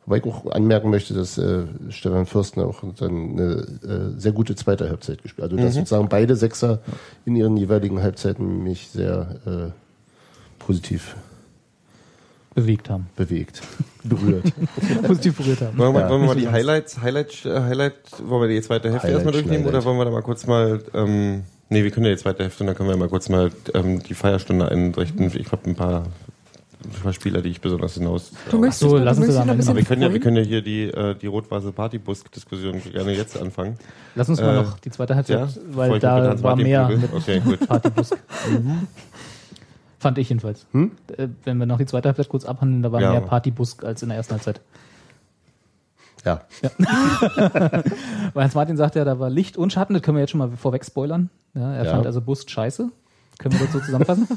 Wobei 0.05 0.17
ich 0.17 0.25
auch 0.25 0.51
anmerken 0.51 0.89
möchte, 0.89 1.13
dass 1.13 1.37
äh, 1.37 1.63
Stefan 1.89 2.25
Fürstner 2.25 2.65
auch 2.65 2.83
dann 2.97 3.31
eine 3.31 3.51
äh, 4.15 4.19
sehr 4.19 4.33
gute 4.33 4.55
zweite 4.55 4.89
Halbzeit 4.89 5.21
gespielt 5.23 5.45
hat. 5.45 5.51
Also 5.53 5.63
dass 5.63 5.75
sozusagen 5.75 6.09
beide 6.09 6.35
Sechser 6.35 6.79
in 7.25 7.35
ihren 7.37 7.55
jeweiligen 7.55 8.01
Halbzeiten 8.01 8.63
mich 8.63 8.89
sehr 8.89 9.35
äh, 9.45 10.63
positiv 10.63 11.15
Bewegt 12.55 12.87
haben. 12.89 13.07
bewegt, 13.15 13.61
berührt. 14.03 14.43
Positiv 15.07 15.37
berührt 15.37 15.61
haben. 15.61 15.75
Wollen 15.77 15.93
wir, 15.95 16.01
Ja. 16.01 16.09
wollen 16.09 16.21
wir 16.21 16.27
mal 16.27 16.35
die 16.35 16.47
Highlights, 16.49 17.01
Highlight, 17.01 17.45
äh, 17.45 17.61
Highlight, 17.61 17.93
wollen 18.27 18.41
wir 18.43 18.47
die 18.55 18.61
zweite 18.61 18.89
Hälfte 18.91 19.07
Highlight, 19.07 19.15
erstmal 19.25 19.33
durchnehmen 19.33 19.65
Highlight. 19.65 19.73
oder 19.81 19.85
wollen 19.85 19.97
wir 19.97 20.05
da 20.05 20.11
mal 20.11 20.21
kurz 20.21 20.45
mal, 20.45 20.83
ähm, 20.93 21.43
nee, 21.69 21.83
wir 21.83 21.89
können 21.89 22.05
ja 22.05 22.11
die 22.11 22.21
zweite 22.21 22.43
Hälfte 22.43 22.61
und 22.63 22.67
dann 22.67 22.75
können 22.75 22.89
wir 22.89 22.97
mal 22.97 23.09
kurz 23.09 23.27
mal 23.29 23.49
ähm, 23.73 24.03
die 24.03 24.13
Feierstunde 24.13 24.69
einrichten. 24.69 25.31
Ich 25.35 25.51
habe 25.51 25.67
ein 25.67 25.73
paar, 25.75 26.05
paar 27.01 27.13
Spieler, 27.13 27.41
die 27.41 27.49
ich 27.49 27.61
besonders 27.61 27.93
hinaus. 27.95 28.31
Du 28.49 28.57
möchtest, 28.59 28.79
so, 28.81 28.97
lass 28.97 29.17
du 29.17 29.23
uns 29.23 29.35
möchtest 29.35 29.37
das 29.37 29.41
am 29.43 29.49
Ende 29.49 29.75
wir 29.75 29.83
können 29.85 30.01
ja, 30.01 30.13
wir 30.13 30.19
können 30.19 30.37
ja 30.37 30.43
hier 30.43 30.61
die, 30.61 30.83
äh, 30.83 31.15
die 31.15 31.27
rot-weiße 31.27 31.71
Partybus-Diskussion 31.71 32.81
gerne 32.91 33.11
jetzt 33.13 33.39
anfangen. 33.39 33.77
Lass 34.15 34.29
uns 34.29 34.39
mal 34.41 34.55
Äh, 34.57 34.61
noch 34.63 34.79
die 34.79 34.91
zweite 34.91 35.15
Halbzeit, 35.15 35.39
Ja? 35.39 35.47
weil 35.71 35.99
da 35.99 36.41
war 36.43 36.55
mehr 36.55 36.87
mit 36.89 37.13
Okay, 37.13 37.39
gut. 37.39 37.65
Partybus. 37.67 38.11
Fand 39.99 40.17
ich 40.17 40.29
jedenfalls. 40.29 40.65
Hm? 40.73 40.91
Äh, 41.15 41.29
Wenn 41.45 41.57
wir 41.57 41.65
noch 41.65 41.77
die 41.77 41.85
zweite 41.85 42.09
Halbzeit 42.09 42.27
kurz 42.29 42.43
abhandeln, 42.45 42.83
da 42.83 42.91
war 42.91 43.01
Ja. 43.01 43.11
mehr 43.11 43.21
Partybus 43.21 43.79
als 43.79 44.03
in 44.03 44.09
der 44.09 44.17
ersten 44.17 44.33
Halbzeit. 44.33 44.59
Ja, 46.25 46.41
Weil 48.33 48.43
Hans 48.45 48.55
Martin 48.55 48.77
sagt 48.77 48.95
ja, 48.95 49.03
da 49.03 49.19
war 49.19 49.29
Licht 49.29 49.57
und 49.57 49.73
Schatten, 49.73 49.93
das 49.93 50.01
können 50.03 50.15
wir 50.15 50.21
jetzt 50.21 50.29
schon 50.31 50.37
mal 50.37 50.49
vorweg 50.55 50.85
spoilern. 50.85 51.29
Ja, 51.53 51.73
er 51.73 51.83
Ja. 51.85 51.91
fand 51.91 52.05
also 52.05 52.21
Bust 52.21 52.49
scheiße. 52.49 52.89
Können 53.39 53.55
wir 53.55 53.65
das 53.65 53.73
so 53.73 53.79
zusammenfassen? 53.79 54.27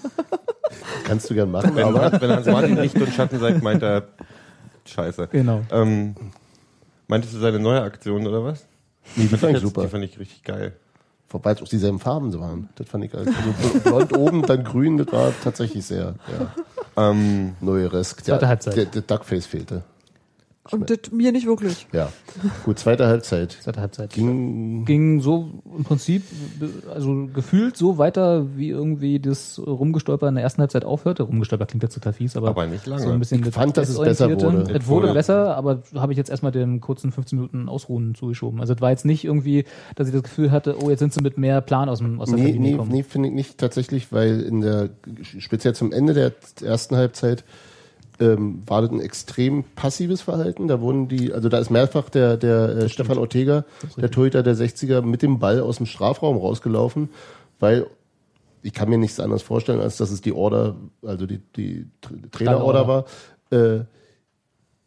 kannst 1.04 1.30
du 1.30 1.34
gern 1.34 1.50
machen, 1.50 1.74
Wenn, 1.74 1.84
aber 1.84 2.20
wenn 2.20 2.30
Hans 2.30 2.46
Martin 2.46 2.76
Licht 2.76 2.96
und 3.00 3.12
Schatten 3.12 3.38
sagt, 3.38 3.62
meint 3.62 3.82
er 3.82 4.08
Scheiße. 4.84 5.28
genau. 5.32 5.62
Ähm, 5.70 6.14
meintest 7.08 7.34
du 7.34 7.38
seine 7.38 7.58
neue 7.58 7.82
Aktion 7.82 8.26
oder 8.26 8.44
was? 8.44 8.66
nee, 9.16 9.26
die 9.26 9.36
fand 9.36 9.56
ich 9.56 9.62
super. 9.62 9.82
Die 9.82 9.88
fand 9.88 10.04
ich 10.04 10.18
richtig 10.18 10.42
geil. 10.42 10.74
Wobei 11.28 11.52
es 11.52 11.62
auch 11.62 11.68
dieselben 11.68 11.98
Farben 11.98 12.30
so 12.30 12.40
waren. 12.40 12.68
Das 12.76 12.88
fand 12.88 13.04
ich 13.04 13.14
also 13.14 13.30
blond 13.84 14.16
oben, 14.16 14.42
dann 14.42 14.62
grün, 14.62 14.96
das 14.96 15.08
war 15.12 15.32
tatsächlich 15.42 15.84
sehr 15.84 16.14
ja, 16.96 17.10
Ähm, 17.10 17.56
neueresk. 17.60 18.24
Zweite 18.24 18.40
der, 18.40 18.48
Halbzeit. 18.48 18.76
Der, 18.76 18.84
der 18.86 19.02
Duckface 19.02 19.46
fehlte. 19.46 19.82
Und 20.72 20.90
das 20.90 20.98
mir 21.12 21.32
nicht 21.32 21.46
wirklich. 21.46 21.86
Ja. 21.92 22.10
Gut, 22.64 22.78
zweite 22.78 23.06
Halbzeit. 23.06 23.52
Zweite 23.62 23.80
Halbzeit. 23.80 24.12
Ging 24.12 24.84
Ging 24.84 25.20
so 25.20 25.48
im 25.76 25.84
Prinzip, 25.84 26.22
also 26.92 27.28
gefühlt 27.32 27.76
so 27.76 27.98
weiter, 27.98 28.46
wie 28.56 28.68
irgendwie 28.70 29.20
das 29.20 29.58
Rumgestolper 29.64 30.28
in 30.28 30.34
der 30.34 30.44
ersten 30.44 30.60
Halbzeit 30.60 30.84
aufhörte. 30.84 31.22
Rumgestolper 31.24 31.66
klingt 31.66 31.82
jetzt 31.82 31.94
total 31.94 32.12
fies, 32.12 32.36
aber, 32.36 32.48
Aber 32.48 32.66
nicht 32.66 32.86
lange. 32.86 33.02
so 33.02 33.10
ein 33.10 33.18
bisschen 33.18 33.44
Ich 33.46 33.54
fand, 33.54 33.76
dass 33.76 33.88
es 33.88 33.98
besser 33.98 34.28
wurde. 34.30 34.72
Es 34.74 34.86
wurde 34.86 35.08
Ja. 35.08 35.12
besser, 35.12 35.56
aber 35.56 35.82
habe 35.94 36.12
ich 36.12 36.16
jetzt 36.18 36.30
erstmal 36.30 36.52
den 36.52 36.80
kurzen 36.80 37.12
15 37.12 37.38
Minuten 37.38 37.68
Ausruhen 37.68 38.14
zugeschoben. 38.14 38.60
Also 38.60 38.74
es 38.74 38.80
war 38.80 38.90
jetzt 38.90 39.04
nicht 39.04 39.24
irgendwie, 39.24 39.64
dass 39.94 40.08
ich 40.08 40.14
das 40.14 40.22
Gefühl 40.22 40.50
hatte, 40.50 40.76
oh, 40.82 40.90
jetzt 40.90 41.00
sind 41.00 41.12
sie 41.12 41.22
mit 41.22 41.38
mehr 41.38 41.60
Plan 41.60 41.88
aus, 41.88 41.98
dem, 41.98 42.20
aus 42.20 42.28
der 42.28 42.38
Nee, 42.38 42.46
Kabine 42.46 42.64
nee, 42.64 42.72
gekommen. 42.72 42.90
nee 42.92 43.02
finde 43.02 43.28
ich 43.28 43.34
nicht 43.34 43.58
tatsächlich, 43.58 44.12
weil 44.12 44.40
in 44.40 44.60
der, 44.60 44.90
speziell 45.22 45.74
zum 45.74 45.92
Ende 45.92 46.14
der 46.14 46.32
ersten 46.62 46.96
Halbzeit, 46.96 47.44
ähm, 48.20 48.62
war 48.66 48.82
das 48.82 48.90
ein 48.90 49.00
extrem 49.00 49.64
passives 49.74 50.22
Verhalten. 50.22 50.68
Da 50.68 50.80
wurden 50.80 51.08
die, 51.08 51.32
also 51.32 51.48
da 51.48 51.58
ist 51.58 51.70
mehrfach 51.70 52.08
der, 52.08 52.36
der 52.36 52.68
äh, 52.76 52.88
Stefan 52.88 53.18
Ortega, 53.18 53.64
der 53.96 54.10
Torhüter 54.10 54.42
der 54.42 54.54
60er, 54.54 55.02
mit 55.02 55.22
dem 55.22 55.38
Ball 55.38 55.60
aus 55.60 55.76
dem 55.78 55.86
Strafraum 55.86 56.36
rausgelaufen, 56.36 57.10
weil 57.58 57.86
ich 58.62 58.72
kann 58.72 58.88
mir 58.88 58.98
nichts 58.98 59.20
anderes 59.20 59.42
vorstellen, 59.42 59.80
als 59.80 59.96
dass 59.96 60.10
es 60.10 60.22
die 60.22 60.32
Order, 60.32 60.76
also 61.02 61.26
die, 61.26 61.40
die 61.56 61.86
Tra- 62.02 62.30
Trainerorder 62.32 62.88
war. 62.88 63.04
Äh, 63.50 63.84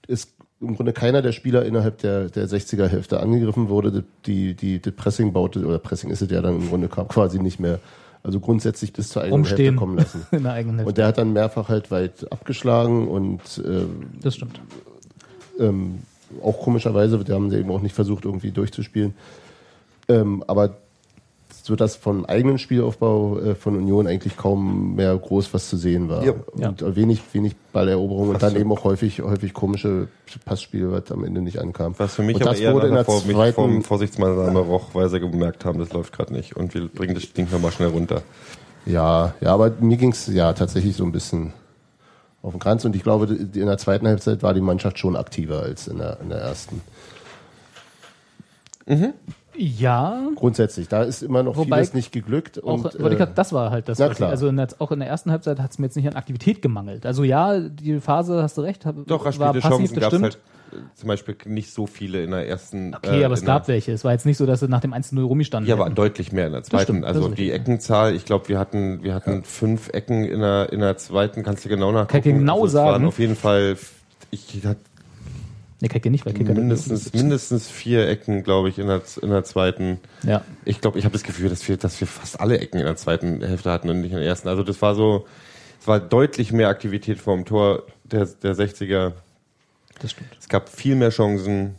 ist 0.08 0.34
im 0.60 0.76
Grunde 0.76 0.92
keiner 0.92 1.22
der 1.22 1.32
Spieler 1.32 1.66
innerhalb 1.66 2.00
der, 2.00 2.30
der 2.30 2.48
60er 2.48 2.88
Hälfte 2.88 3.22
angegriffen 3.22 3.70
wurde. 3.70 4.04
Die, 4.26 4.56
die, 4.56 4.80
die 4.80 4.92
Pressing 4.92 5.32
baute, 5.32 5.66
oder 5.66 5.80
Pressing 5.80 6.10
ist 6.10 6.22
es 6.22 6.30
ja 6.30 6.42
dann 6.42 6.56
im 6.58 6.68
Grunde 6.68 6.90
quasi 6.90 7.40
nicht 7.40 7.60
mehr, 7.60 7.80
also 8.24 8.40
grundsätzlich 8.40 8.94
bis 8.94 9.10
zur 9.10 9.22
eigenen 9.22 9.44
Hälfte 9.44 9.56
Rumstehen. 9.56 9.76
kommen 9.76 9.98
lassen. 9.98 10.28
in 10.32 10.44
der 10.44 10.54
eigenen 10.54 10.76
Hälfte. 10.78 10.90
Und 10.90 10.98
der 10.98 11.08
hat 11.08 11.18
dann 11.18 11.34
mehrfach 11.34 11.70
halt 11.70 11.92
weit 11.92 12.32
abgeschlagen 12.32 13.08
und 13.08 13.42
äh, 13.66 13.86
das 14.22 14.36
stimmt. 14.36 14.62
ähm, 15.60 16.00
auch 16.44 16.60
komischerweise, 16.60 17.18
da 17.20 17.34
haben 17.34 17.50
sie 17.50 17.58
eben 17.58 17.72
auch 17.72 17.82
nicht 17.82 17.96
versucht, 17.96 18.26
irgendwie 18.26 18.52
durchzuspielen. 18.52 19.14
Ähm, 20.08 20.44
aber 20.48 20.78
so 21.70 21.76
dass 21.76 21.96
vom 21.96 22.26
eigenen 22.26 22.58
Spielaufbau 22.58 23.38
äh, 23.38 23.56
von 23.56 23.78
Union 23.78 24.08
eigentlich 24.08 24.36
kaum 24.36 24.96
mehr 24.96 25.16
groß 25.16 25.54
was 25.54 25.70
zu 25.70 25.78
sehen 25.78 26.10
war. 26.10 26.26
Ja. 26.26 26.34
Und 26.56 26.82
äh, 26.82 26.96
wenig, 26.96 27.22
wenig 27.32 27.56
Balleroberung 27.72 28.30
und 28.30 28.42
dann 28.42 28.56
eben 28.56 28.72
auch 28.72 28.84
häufig, 28.84 29.22
häufig 29.22 29.54
komische 29.54 30.08
Passspiele, 30.46 30.92
was 30.92 31.12
am 31.12 31.24
Ende 31.24 31.42
nicht 31.42 31.60
ankam. 31.60 31.94
Was 32.00 32.16
für 32.16 32.24
mich 32.24 32.38
und 32.38 32.42
aber 32.42 32.52
das 32.52 32.60
eher 32.60 32.74
wurde 32.74 32.88
in 32.88 32.94
nach 32.96 33.06
der 33.06 33.06
vor, 33.06 33.22
mich 33.24 33.36
zweiten, 33.36 33.54
vom 33.54 33.84
Vorsichtsmaßnahme 33.84 34.60
roch, 34.60 34.96
weil 34.96 35.10
sie 35.10 35.20
gemerkt 35.20 35.64
haben, 35.64 35.78
das 35.78 35.94
läuft 35.94 36.12
gerade 36.12 36.34
nicht. 36.34 36.58
Und 36.58 36.74
wir 36.74 36.88
bringen 36.88 37.14
das 37.14 37.32
Ding 37.34 37.48
nochmal 37.52 37.72
schnell 37.72 37.90
runter. 37.90 38.24
Ja, 38.88 39.36
ja, 39.40 39.54
aber 39.54 39.72
mir 39.80 39.98
ging's 39.98 40.26
ja 40.26 40.54
tatsächlich 40.54 40.96
so 40.96 41.04
ein 41.04 41.12
bisschen 41.12 41.54
auf 42.42 42.52
den 42.52 42.60
Kranz 42.60 42.84
und 42.84 42.96
ich 42.96 43.04
glaube, 43.04 43.26
in 43.28 43.52
der 43.68 43.78
zweiten 43.78 44.08
Halbzeit 44.08 44.42
war 44.42 44.56
die 44.56 44.62
Mannschaft 44.62 44.98
schon 44.98 45.16
aktiver 45.16 45.60
als 45.60 45.88
in 45.88 46.00
der, 46.00 46.20
in 46.20 46.30
der 46.30 46.40
ersten. 46.40 46.82
Ja, 49.62 50.22
Grundsätzlich, 50.36 50.88
da 50.88 51.04
ist 51.04 51.22
immer 51.22 51.44
noch 51.44 51.58
Wobei 51.58 51.78
vieles 51.78 51.94
nicht 51.94 52.12
geglückt. 52.14 52.64
auch, 52.64 52.86
Und, 52.86 52.96
äh, 52.96 53.16
grad- 53.16 53.38
das 53.38 53.52
war 53.52 53.72
halt 53.72 53.90
das. 53.90 54.00
na 54.00 54.06
was 54.06 54.12
ich- 54.14 54.18
klar. 54.18 54.30
Also 54.30 54.48
in 54.48 54.56
der, 54.56 54.70
auch 54.80 54.92
in 54.94 55.00
der 55.00 55.10
ersten 55.10 55.32
Halbzeit 55.32 55.60
hat 55.60 55.72
es 55.72 55.80
mir 55.80 55.88
jetzt 55.88 55.98
nicht 55.98 56.08
an 56.08 56.14
Aktivität 56.16 56.62
gemangelt. 56.62 57.06
Also 57.06 57.26
ja, 57.26 57.60
die 57.60 58.00
Phase 58.00 58.42
hast 58.42 58.58
du 58.58 58.62
recht, 58.62 58.86
hab, 58.86 58.96
Doch, 59.06 59.26
war 59.26 59.54
passiv, 59.54 59.62
Chancen 59.70 59.96
das 59.96 60.02
gab 60.02 60.02
es 60.04 60.08
stimmt. 60.08 60.24
halt 60.24 60.38
äh, 60.72 60.76
zum 60.96 61.08
Beispiel 61.08 61.36
nicht 61.46 61.74
so 61.74 61.88
viele 61.88 62.24
in 62.24 62.32
der 62.32 62.48
ersten. 62.48 62.94
Okay, 62.96 63.20
äh, 63.22 63.26
aber 63.26 63.34
es 63.34 63.44
gab 63.44 63.68
welche. 63.68 63.92
Es 63.92 64.04
war 64.06 64.14
jetzt 64.14 64.26
nicht 64.26 64.38
so, 64.38 64.46
dass 64.46 64.62
sie 64.62 64.68
nach 64.70 64.80
dem 64.82 64.94
1-0 64.94 65.24
rumgestanden 65.26 65.68
Ja, 65.68 65.76
aber 65.76 65.86
hätten. 65.86 65.96
deutlich 65.96 66.32
mehr 66.32 66.46
in 66.48 66.54
der 66.54 66.64
zweiten. 66.64 66.84
stimmt, 66.84 67.06
also 67.06 67.28
die. 67.28 67.52
Eckenzahl, 67.52 68.16
ich 68.16 68.24
glaube, 68.24 68.48
wir 68.48 68.60
hatten, 68.60 69.04
wir 69.04 69.14
hatten 69.14 69.44
fünf 69.44 69.90
Ecken 69.90 70.24
in 70.24 70.40
der, 70.40 70.72
in 70.72 70.80
der 70.80 70.96
zweiten, 70.98 71.44
kannst 71.44 71.66
du 71.66 71.70
genau 71.70 71.92
nachgucken. 71.92 72.08
Kann 72.12 72.18
ich 72.20 72.24
dir 72.24 72.34
genau 72.34 72.54
also 72.56 72.66
es 72.68 72.72
sagen. 72.74 72.92
waren 72.92 73.06
auf 73.06 73.20
jeden 73.20 73.36
Fall, 73.36 73.78
ich 74.32 74.62
hatte 74.64 74.80
Kriegt 75.88 76.06
ihr 76.06 76.12
nicht, 76.12 76.26
weil 76.26 76.34
Kicker 76.34 76.54
mindestens, 76.54 77.14
mindestens 77.14 77.70
vier 77.70 78.08
Ecken, 78.10 78.44
glaube 78.44 78.68
ich, 78.68 78.80
in 78.80 78.88
der, 78.88 79.02
in 79.22 79.30
der 79.30 79.46
zweiten. 79.46 80.00
Ja. 80.24 80.44
Ich 80.66 80.82
glaube, 80.82 81.00
ich 81.00 81.06
habe 81.06 81.14
das 81.14 81.24
Gefühl, 81.24 81.50
dass 81.50 81.66
wir, 81.70 81.78
dass 81.78 82.00
wir 82.02 82.08
fast 82.08 82.40
alle 82.42 82.60
Ecken 82.60 82.80
in 82.80 82.86
der 82.86 82.98
zweiten 82.98 83.42
Hälfte 83.42 83.72
hatten 83.72 83.90
und 83.90 84.02
nicht 84.02 84.12
in 84.12 84.18
der 84.18 84.28
ersten. 84.28 84.50
Also 84.50 84.64
das 84.64 84.82
war 84.82 84.94
so, 84.94 85.26
es 85.80 85.88
war 85.88 86.02
deutlich 86.02 86.52
mehr 86.52 86.68
Aktivität 86.68 87.20
vor 87.20 87.36
dem 87.36 87.46
Tor 87.46 87.84
der, 88.04 88.26
der 88.26 88.56
60er. 88.56 89.14
Das 90.02 90.12
stimmt. 90.12 90.30
Es 90.38 90.50
gab 90.50 90.68
viel 90.68 90.96
mehr 90.96 91.12
Chancen. 91.12 91.76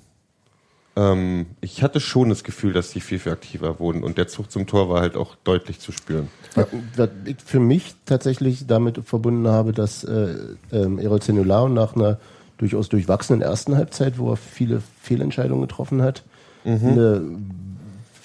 Ähm, 0.97 1.47
ich 1.61 1.83
hatte 1.83 2.01
schon 2.01 2.31
das 2.31 2.43
Gefühl, 2.43 2.73
dass 2.73 2.93
die 2.93 3.01
viel, 3.01 3.19
viel 3.19 3.33
aktiver 3.33 3.79
wurden 3.81 4.03
und 4.03 4.17
der 4.17 4.29
Zug 4.29 4.51
zum 4.51 4.67
Tor 4.67 4.89
war 4.89 5.03
halt 5.03 5.15
auch 5.15 5.37
deutlich 5.45 5.79
zu 5.79 5.93
spüren. 5.93 6.29
Was 6.55 6.67
was 6.97 7.11
ich 7.27 7.37
für 7.45 7.61
mich 7.61 7.95
tatsächlich 8.07 8.67
damit 8.67 8.99
verbunden 9.05 9.47
habe, 9.47 9.73
dass 9.73 10.05
äh, 10.05 10.35
ähm, 10.73 10.99
Erol 10.99 11.21
Zenulao 11.21 11.69
nach 11.69 11.95
einer 11.95 12.19
durchaus 12.61 12.89
durchwachsenen 12.91 13.41
ersten 13.41 13.77
Halbzeit, 13.77 14.19
wo 14.19 14.31
er 14.31 14.37
viele 14.37 14.83
Fehlentscheidungen 15.01 15.63
getroffen 15.63 16.03
hat, 16.03 16.23
eine 16.65 17.23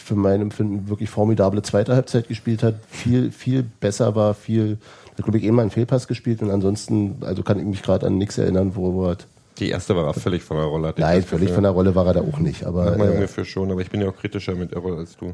für 0.05 0.15
mein 0.15 0.41
Empfinden 0.41 0.87
wirklich 0.87 1.09
formidable 1.09 1.61
zweite 1.63 1.95
Halbzeit 1.95 2.27
gespielt 2.27 2.61
hat, 2.61 2.75
viel, 2.89 3.31
viel 3.31 3.63
besser 3.63 4.13
war, 4.13 4.35
viel, 4.35 4.77
hat 5.17 5.23
glaube 5.23 5.39
ich 5.39 5.43
eh 5.43 5.51
mal 5.51 5.63
einen 5.63 5.71
Fehlpass 5.71 6.07
gespielt 6.07 6.41
und 6.43 6.51
ansonsten, 6.51 7.17
also 7.21 7.41
kann 7.41 7.57
ich 7.57 7.65
mich 7.65 7.81
gerade 7.81 8.05
an 8.05 8.17
nichts 8.17 8.37
erinnern, 8.37 8.75
wo 8.75 9.05
er 9.05 9.11
hat. 9.11 9.27
Die 9.57 9.69
erste 9.69 9.95
war 9.95 10.07
auch 10.09 10.15
völlig 10.15 10.43
von 10.43 10.57
der 10.57 10.65
Rolle. 10.65 10.93
Nein, 10.97 11.23
völlig 11.23 11.47
Gefühl. 11.47 11.55
von 11.55 11.63
der 11.63 11.71
Rolle 11.71 11.95
war 11.95 12.05
er 12.07 12.13
da 12.13 12.21
auch 12.21 12.39
nicht, 12.39 12.65
aber 12.65 12.85
Manchmal 12.85 13.07
äh, 13.07 13.15
ungefähr 13.15 13.45
schon, 13.45 13.71
aber 13.71 13.81
ich 13.81 13.89
bin 13.89 14.01
ja 14.01 14.09
auch 14.09 14.15
kritischer 14.15 14.53
mit 14.53 14.73
Errol 14.73 14.97
als 14.97 15.17
du. 15.17 15.31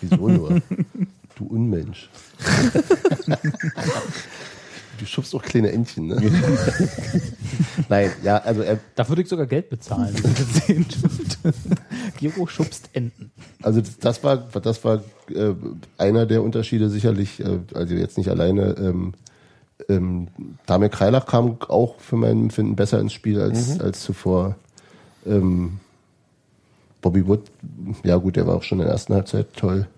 wieso 0.00 0.28
nur? 0.28 0.60
du 1.36 1.46
Unmensch. 1.46 2.10
du 5.00 5.06
schubst 5.06 5.34
auch 5.34 5.42
kleine 5.42 5.72
Entchen, 5.72 6.08
ne? 6.08 6.16
Nein, 7.88 8.12
ja, 8.22 8.38
also 8.38 8.62
er, 8.62 8.78
Da 8.94 9.08
würde 9.08 9.22
ich 9.22 9.28
sogar 9.28 9.46
Geld 9.46 9.70
bezahlen, 9.70 10.14
wenn 10.22 10.34
das 10.34 10.66
sehen 10.66 10.86
dürfte. 10.88 11.54
Giro 12.18 12.46
schubst 12.46 12.90
Enten. 12.92 13.30
Also 13.62 13.80
das, 13.80 13.98
das 13.98 14.22
war, 14.22 14.36
das 14.36 14.84
war 14.84 15.02
äh, 15.34 15.54
einer 15.98 16.26
der 16.26 16.42
Unterschiede 16.42 16.90
sicherlich, 16.90 17.40
äh, 17.40 17.60
also 17.74 17.94
jetzt 17.94 18.18
nicht 18.18 18.28
alleine. 18.28 18.76
Ähm, 18.78 19.14
ähm, 19.88 20.28
Damir 20.66 20.90
Kreilach 20.90 21.26
kam 21.26 21.56
auch 21.68 21.98
für 21.98 22.16
mein 22.16 22.42
Empfinden 22.42 22.76
besser 22.76 23.00
ins 23.00 23.14
Spiel 23.14 23.40
als, 23.40 23.80
als 23.80 24.02
zuvor. 24.02 24.56
Ähm, 25.26 25.80
Bobby 27.00 27.26
Wood, 27.26 27.50
ja 28.04 28.16
gut, 28.16 28.36
der 28.36 28.46
war 28.46 28.56
auch 28.56 28.62
schon 28.62 28.78
in 28.78 28.84
der 28.84 28.92
ersten 28.92 29.14
Halbzeit 29.14 29.54
toll. 29.56 29.88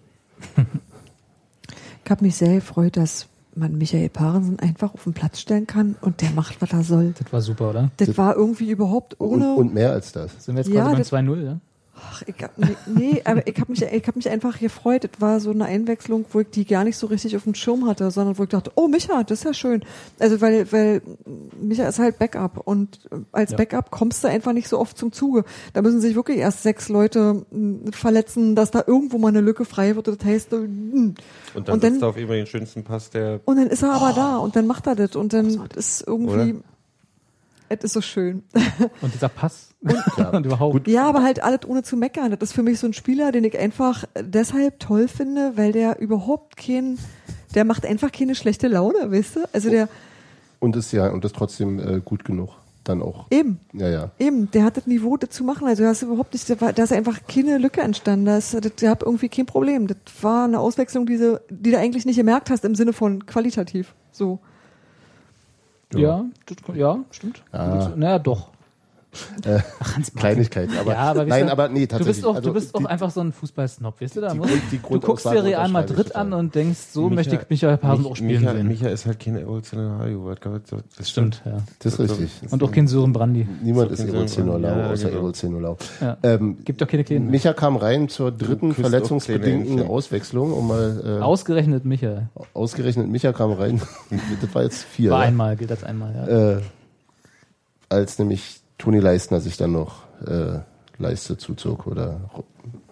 Ich 2.05 2.11
habe 2.11 2.25
mich 2.25 2.37
sehr 2.37 2.55
gefreut, 2.55 2.97
dass 2.97 3.27
man 3.55 3.77
Michael 3.79 4.09
Parensen 4.09 4.59
einfach 4.59 4.95
auf 4.95 5.05
den 5.05 5.13
Platz 5.13 5.41
stellen 5.41 5.67
kann 5.67 5.97
und 6.01 6.21
der 6.21 6.31
macht, 6.31 6.61
was 6.63 6.73
er 6.73 6.83
soll. 6.83 7.15
Das 7.23 7.33
war 7.33 7.41
super, 7.41 7.71
oder? 7.71 7.91
Das 7.99 8.17
war 8.19 8.37
irgendwie 8.37 8.71
überhaupt 8.71 9.15
Und, 9.21 9.29
ohne. 9.43 9.55
und 9.55 9.75
mehr 9.75 9.93
als 9.93 10.13
das. 10.13 10.45
Sind 10.45 10.55
wir 10.57 10.63
jetzt 10.63 10.73
Ja, 10.73 10.85
quasi 10.85 10.97
das- 10.99 11.11
beim 11.11 11.27
2-0, 11.29 11.45
ja? 11.45 11.59
Ach, 12.05 12.23
ich 12.27 12.35
hab, 12.43 12.59
nee, 12.59 12.77
nee, 12.87 13.23
aber 13.25 13.47
ich 13.47 13.59
habe 13.61 13.71
mich, 13.73 13.83
ich 13.83 14.07
hab 14.09 14.17
mich 14.17 14.29
einfach 14.29 14.59
gefreut. 14.59 15.05
Das 15.05 15.21
war 15.21 15.41
so 15.41 15.51
eine 15.51 15.65
Einwechslung, 15.67 16.25
wo 16.33 16.41
ich 16.41 16.49
die 16.51 16.65
gar 16.67 16.85
nicht 16.85 16.97
so 16.97 17.07
richtig 17.07 17.37
auf 17.37 17.45
dem 17.45 17.55
Schirm 17.55 17.87
hatte, 17.87 18.11
sondern 18.11 18.37
wo 18.39 18.43
ich 18.43 18.49
dachte, 18.49 18.73
oh 18.75 18.89
Micha, 18.89 19.23
das 19.23 19.39
ist 19.39 19.45
ja 19.45 19.55
schön. 19.55 19.85
Also 20.19 20.41
weil, 20.41 20.71
weil 20.73 21.03
Micha 21.61 21.87
ist 21.89 21.99
halt 21.99 22.19
Backup 22.19 22.59
und 22.67 23.09
als 23.33 23.53
Ja. 23.53 23.57
Backup 23.57 23.91
kommst 23.91 24.25
du 24.25 24.29
einfach 24.29 24.53
nicht 24.53 24.69
so 24.69 24.79
oft 24.79 24.99
zum 24.99 25.13
Zuge. 25.13 25.45
Da 25.73 25.83
müssen 25.83 26.01
sich 26.01 26.15
wirklich 26.15 26.39
erst 26.39 26.63
sechs 26.63 26.89
Leute 26.89 27.45
mh, 27.51 27.93
verletzen, 27.93 28.55
dass 28.57 28.71
da 28.71 28.85
irgendwo 28.87 29.19
mal 29.19 29.29
eine 29.29 29.41
Lücke 29.41 29.65
frei 29.65 29.97
wird. 29.97 30.09
Das 30.09 30.19
heißt, 30.25 30.53
äh, 30.53 30.57
mh. 30.57 30.67
Und 31.55 31.69
dann 31.69 31.75
Und 31.75 31.83
dann- 31.85 31.93
sitzt 31.93 32.03
er 32.03 32.09
auf 32.09 32.17
immer 32.17 32.35
den 32.35 32.47
schönsten 32.47 32.85
Pass, 32.85 33.11
der 33.11 33.41
und 33.45 33.57
dann 33.57 33.69
ist 33.69 33.83
er 33.83 33.93
aber 33.93 34.13
da 34.13 34.37
und 34.39 34.57
dann 34.57 34.67
macht 34.67 34.87
er 34.87 34.95
das 34.97 35.17
und 35.17 35.33
dann 35.33 35.69
ist 35.77 36.05
irgendwie, 36.07 36.61
es 37.69 37.85
ist 37.85 37.93
so 37.93 38.01
schön. 38.01 38.43
Und 39.01 39.15
dieser 39.15 39.29
Pass. 39.29 39.69
und 40.33 40.47
überhaupt. 40.47 40.87
Ja, 40.89 41.09
aber 41.09 41.23
halt 41.23 41.43
alles 41.43 41.61
ohne 41.67 41.83
zu 41.83 41.97
meckern. 41.97 42.31
Das 42.31 42.41
ist 42.51 42.53
für 42.53 42.63
mich 42.63 42.79
so 42.79 42.87
ein 42.87 42.93
Spieler, 42.93 43.33
den 43.33 43.45
ich 43.45 43.59
einfach 43.59 44.05
deshalb 44.21 44.79
toll 44.81 45.09
finde, 45.09 45.53
weil 45.57 45.73
der 45.73 45.99
überhaupt 46.01 46.57
kein, 46.57 46.99
der 47.55 47.65
macht 47.65 47.85
einfach 47.85 48.13
keine 48.13 48.35
schlechte 48.35 48.69
Laune, 48.69 49.11
weißt 49.11 49.37
du? 49.37 49.41
Also 49.53 49.71
der, 49.71 49.89
Und 50.61 50.77
ist 50.77 50.93
ja, 50.93 51.09
und 51.11 51.25
ist 51.25 51.35
trotzdem 51.35 51.79
äh, 51.81 52.01
gut 52.05 52.25
genug. 52.25 52.51
Dann 52.85 53.01
auch. 53.01 53.27
eben, 53.31 53.61
Ja, 53.75 53.89
ja. 53.89 54.11
eben, 54.19 54.51
der 54.51 54.65
hat 54.65 54.77
das 54.77 54.89
Niveau, 54.89 55.17
das 55.17 55.31
zu 55.31 55.45
machen. 55.45 55.69
Also 55.69 55.85
da 55.85 55.93
ist 55.93 56.03
überhaupt 56.03 56.33
nicht, 56.33 56.51
da 56.51 56.69
ist 56.83 56.93
einfach 56.93 57.21
keine 57.29 57.59
Lücke 57.59 57.81
entstanden. 57.81 58.25
Da 58.27 58.39
ist, 58.39 58.55
das, 58.55 58.75
der 58.75 58.91
hat 58.91 59.05
irgendwie 59.05 59.29
kein 59.29 59.47
Problem. 59.47 59.87
Das 59.87 59.99
war 60.21 60.47
eine 60.47 60.59
Auswechslung, 60.59 61.07
die, 61.07 61.17
sie- 61.17 61.39
die 61.49 61.71
du 61.71 61.79
eigentlich 61.79 62.07
nicht 62.07 62.17
gemerkt 62.17 62.51
hast 62.51 62.65
im 62.65 62.75
Sinne 62.75 62.93
von 62.93 63.25
qualitativ. 63.25 63.95
So. 64.11 64.41
Ja, 65.95 66.25
das, 66.47 66.57
ja, 66.75 66.99
stimmt. 67.11 67.43
Ja. 67.53 67.93
Naja, 67.95 68.19
doch. 68.19 68.49
Kleinigkeiten. 70.17 70.77
Aber, 70.79 70.93
ja, 70.93 70.99
aber 70.99 71.25
nein, 71.27 71.47
du, 71.47 71.53
aber 71.53 71.69
nee, 71.69 71.81
du 71.81 71.87
tatsächlich. 71.89 72.17
bist 72.17 72.27
auch, 72.27 72.35
also 72.37 72.49
du 72.49 72.55
bist 72.55 72.75
auch 72.75 72.81
die- 72.81 72.87
einfach 72.87 73.11
so 73.11 73.21
ein 73.21 73.33
Fußballsnob, 73.33 74.01
weißt 74.01 74.17
du? 74.17 74.21
Da 74.23 74.33
die 74.33 74.39
Grund- 74.39 74.51
die 74.73 74.79
du 74.79 75.01
guckst 75.01 75.27
dir 75.27 75.45
Real 75.45 75.69
Madrid 75.69 76.17
an 76.17 76.33
und 76.33 76.55
denkst, 76.55 76.79
so 76.93 77.07
Micha- 77.09 77.15
möchte 77.15 77.35
ich 77.37 77.51
Michael 77.51 77.77
Pasen 77.77 78.07
auch 78.07 78.17
spielen 78.17 78.41
Micha, 78.41 78.53
sehen. 78.55 78.69
Micha 78.69 78.89
ist 78.89 79.07
halt 79.07 79.21
kein 79.21 79.37
Evolutionario. 79.37 80.35
das 80.97 81.11
stimmt, 81.11 81.43
ja. 81.45 81.59
Das 81.81 81.99
ist 81.99 82.01
richtig. 82.01 82.31
Und 82.51 82.63
auch 82.63 82.73
kein 82.73 82.89
Sören 82.89 83.13
Brandy. 83.13 83.47
Niemand 83.63 83.95
So 83.97 84.05
ist. 84.05 84.35
Zenolau, 84.35 84.69
Ja, 84.69 84.91
außer 84.91 85.11
genau. 85.11 85.31
Zenolau. 85.33 85.77
Ja. 86.01 86.17
Ähm, 86.23 86.57
Gibt 86.65 86.81
doch 86.81 86.89
keine 86.89 87.05
Kleinen. 87.05 87.31
Micha 87.31 87.53
kam 87.53 87.77
rein 87.77 88.09
zur 88.09 88.33
dritten 88.33 88.75
verletzungsbedingten 88.75 89.87
Auswechslung, 89.87 90.53
um 90.53 90.69
mal 90.69 91.19
äh, 91.21 91.23
Ausgerechnet 91.23 91.85
Michael. 91.85 92.29
ausgerechnet 92.55 93.09
Micha 93.09 93.33
kam 93.33 93.53
rein. 93.53 93.81
das 94.41 94.55
war 94.55 94.63
jetzt 94.63 94.83
vier. 94.85 95.11
War 95.11 95.21
ja? 95.23 95.29
einmal, 95.29 95.57
gilt 95.57 95.71
als 95.71 95.85
einmal, 95.85 96.15
ja. 96.15 96.53
Äh, 96.57 96.61
als 97.89 98.19
nämlich 98.19 98.62
Toni 98.83 98.99
Leistner 98.99 99.41
sich 99.41 99.57
dann 99.57 99.71
noch 99.73 100.03
äh, 100.27 100.59
Leiste 100.99 101.37
zuzog 101.37 101.87
oder 101.87 102.21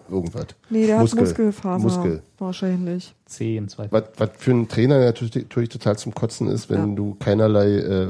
irgendwas. 0.09 0.45
Nee, 0.69 0.87
der 0.87 0.99
Muskel. 0.99 1.19
hat 1.19 1.27
Muskelfaser. 1.27 1.83
Muskel. 1.83 2.21
Wahrscheinlich. 2.37 3.13
C 3.25 3.57
im 3.57 3.67
Zweifel. 3.67 3.91
Was, 3.91 4.03
was 4.17 4.29
für 4.37 4.51
einen 4.51 4.67
Trainer 4.69 4.99
natürlich, 4.99 5.35
natürlich 5.35 5.69
total 5.69 5.97
zum 5.97 6.13
Kotzen 6.13 6.47
ist, 6.47 6.69
wenn 6.69 6.89
Ja. 6.91 6.95
du 6.95 7.15
keinerlei, 7.19 7.75
äh, 7.75 8.07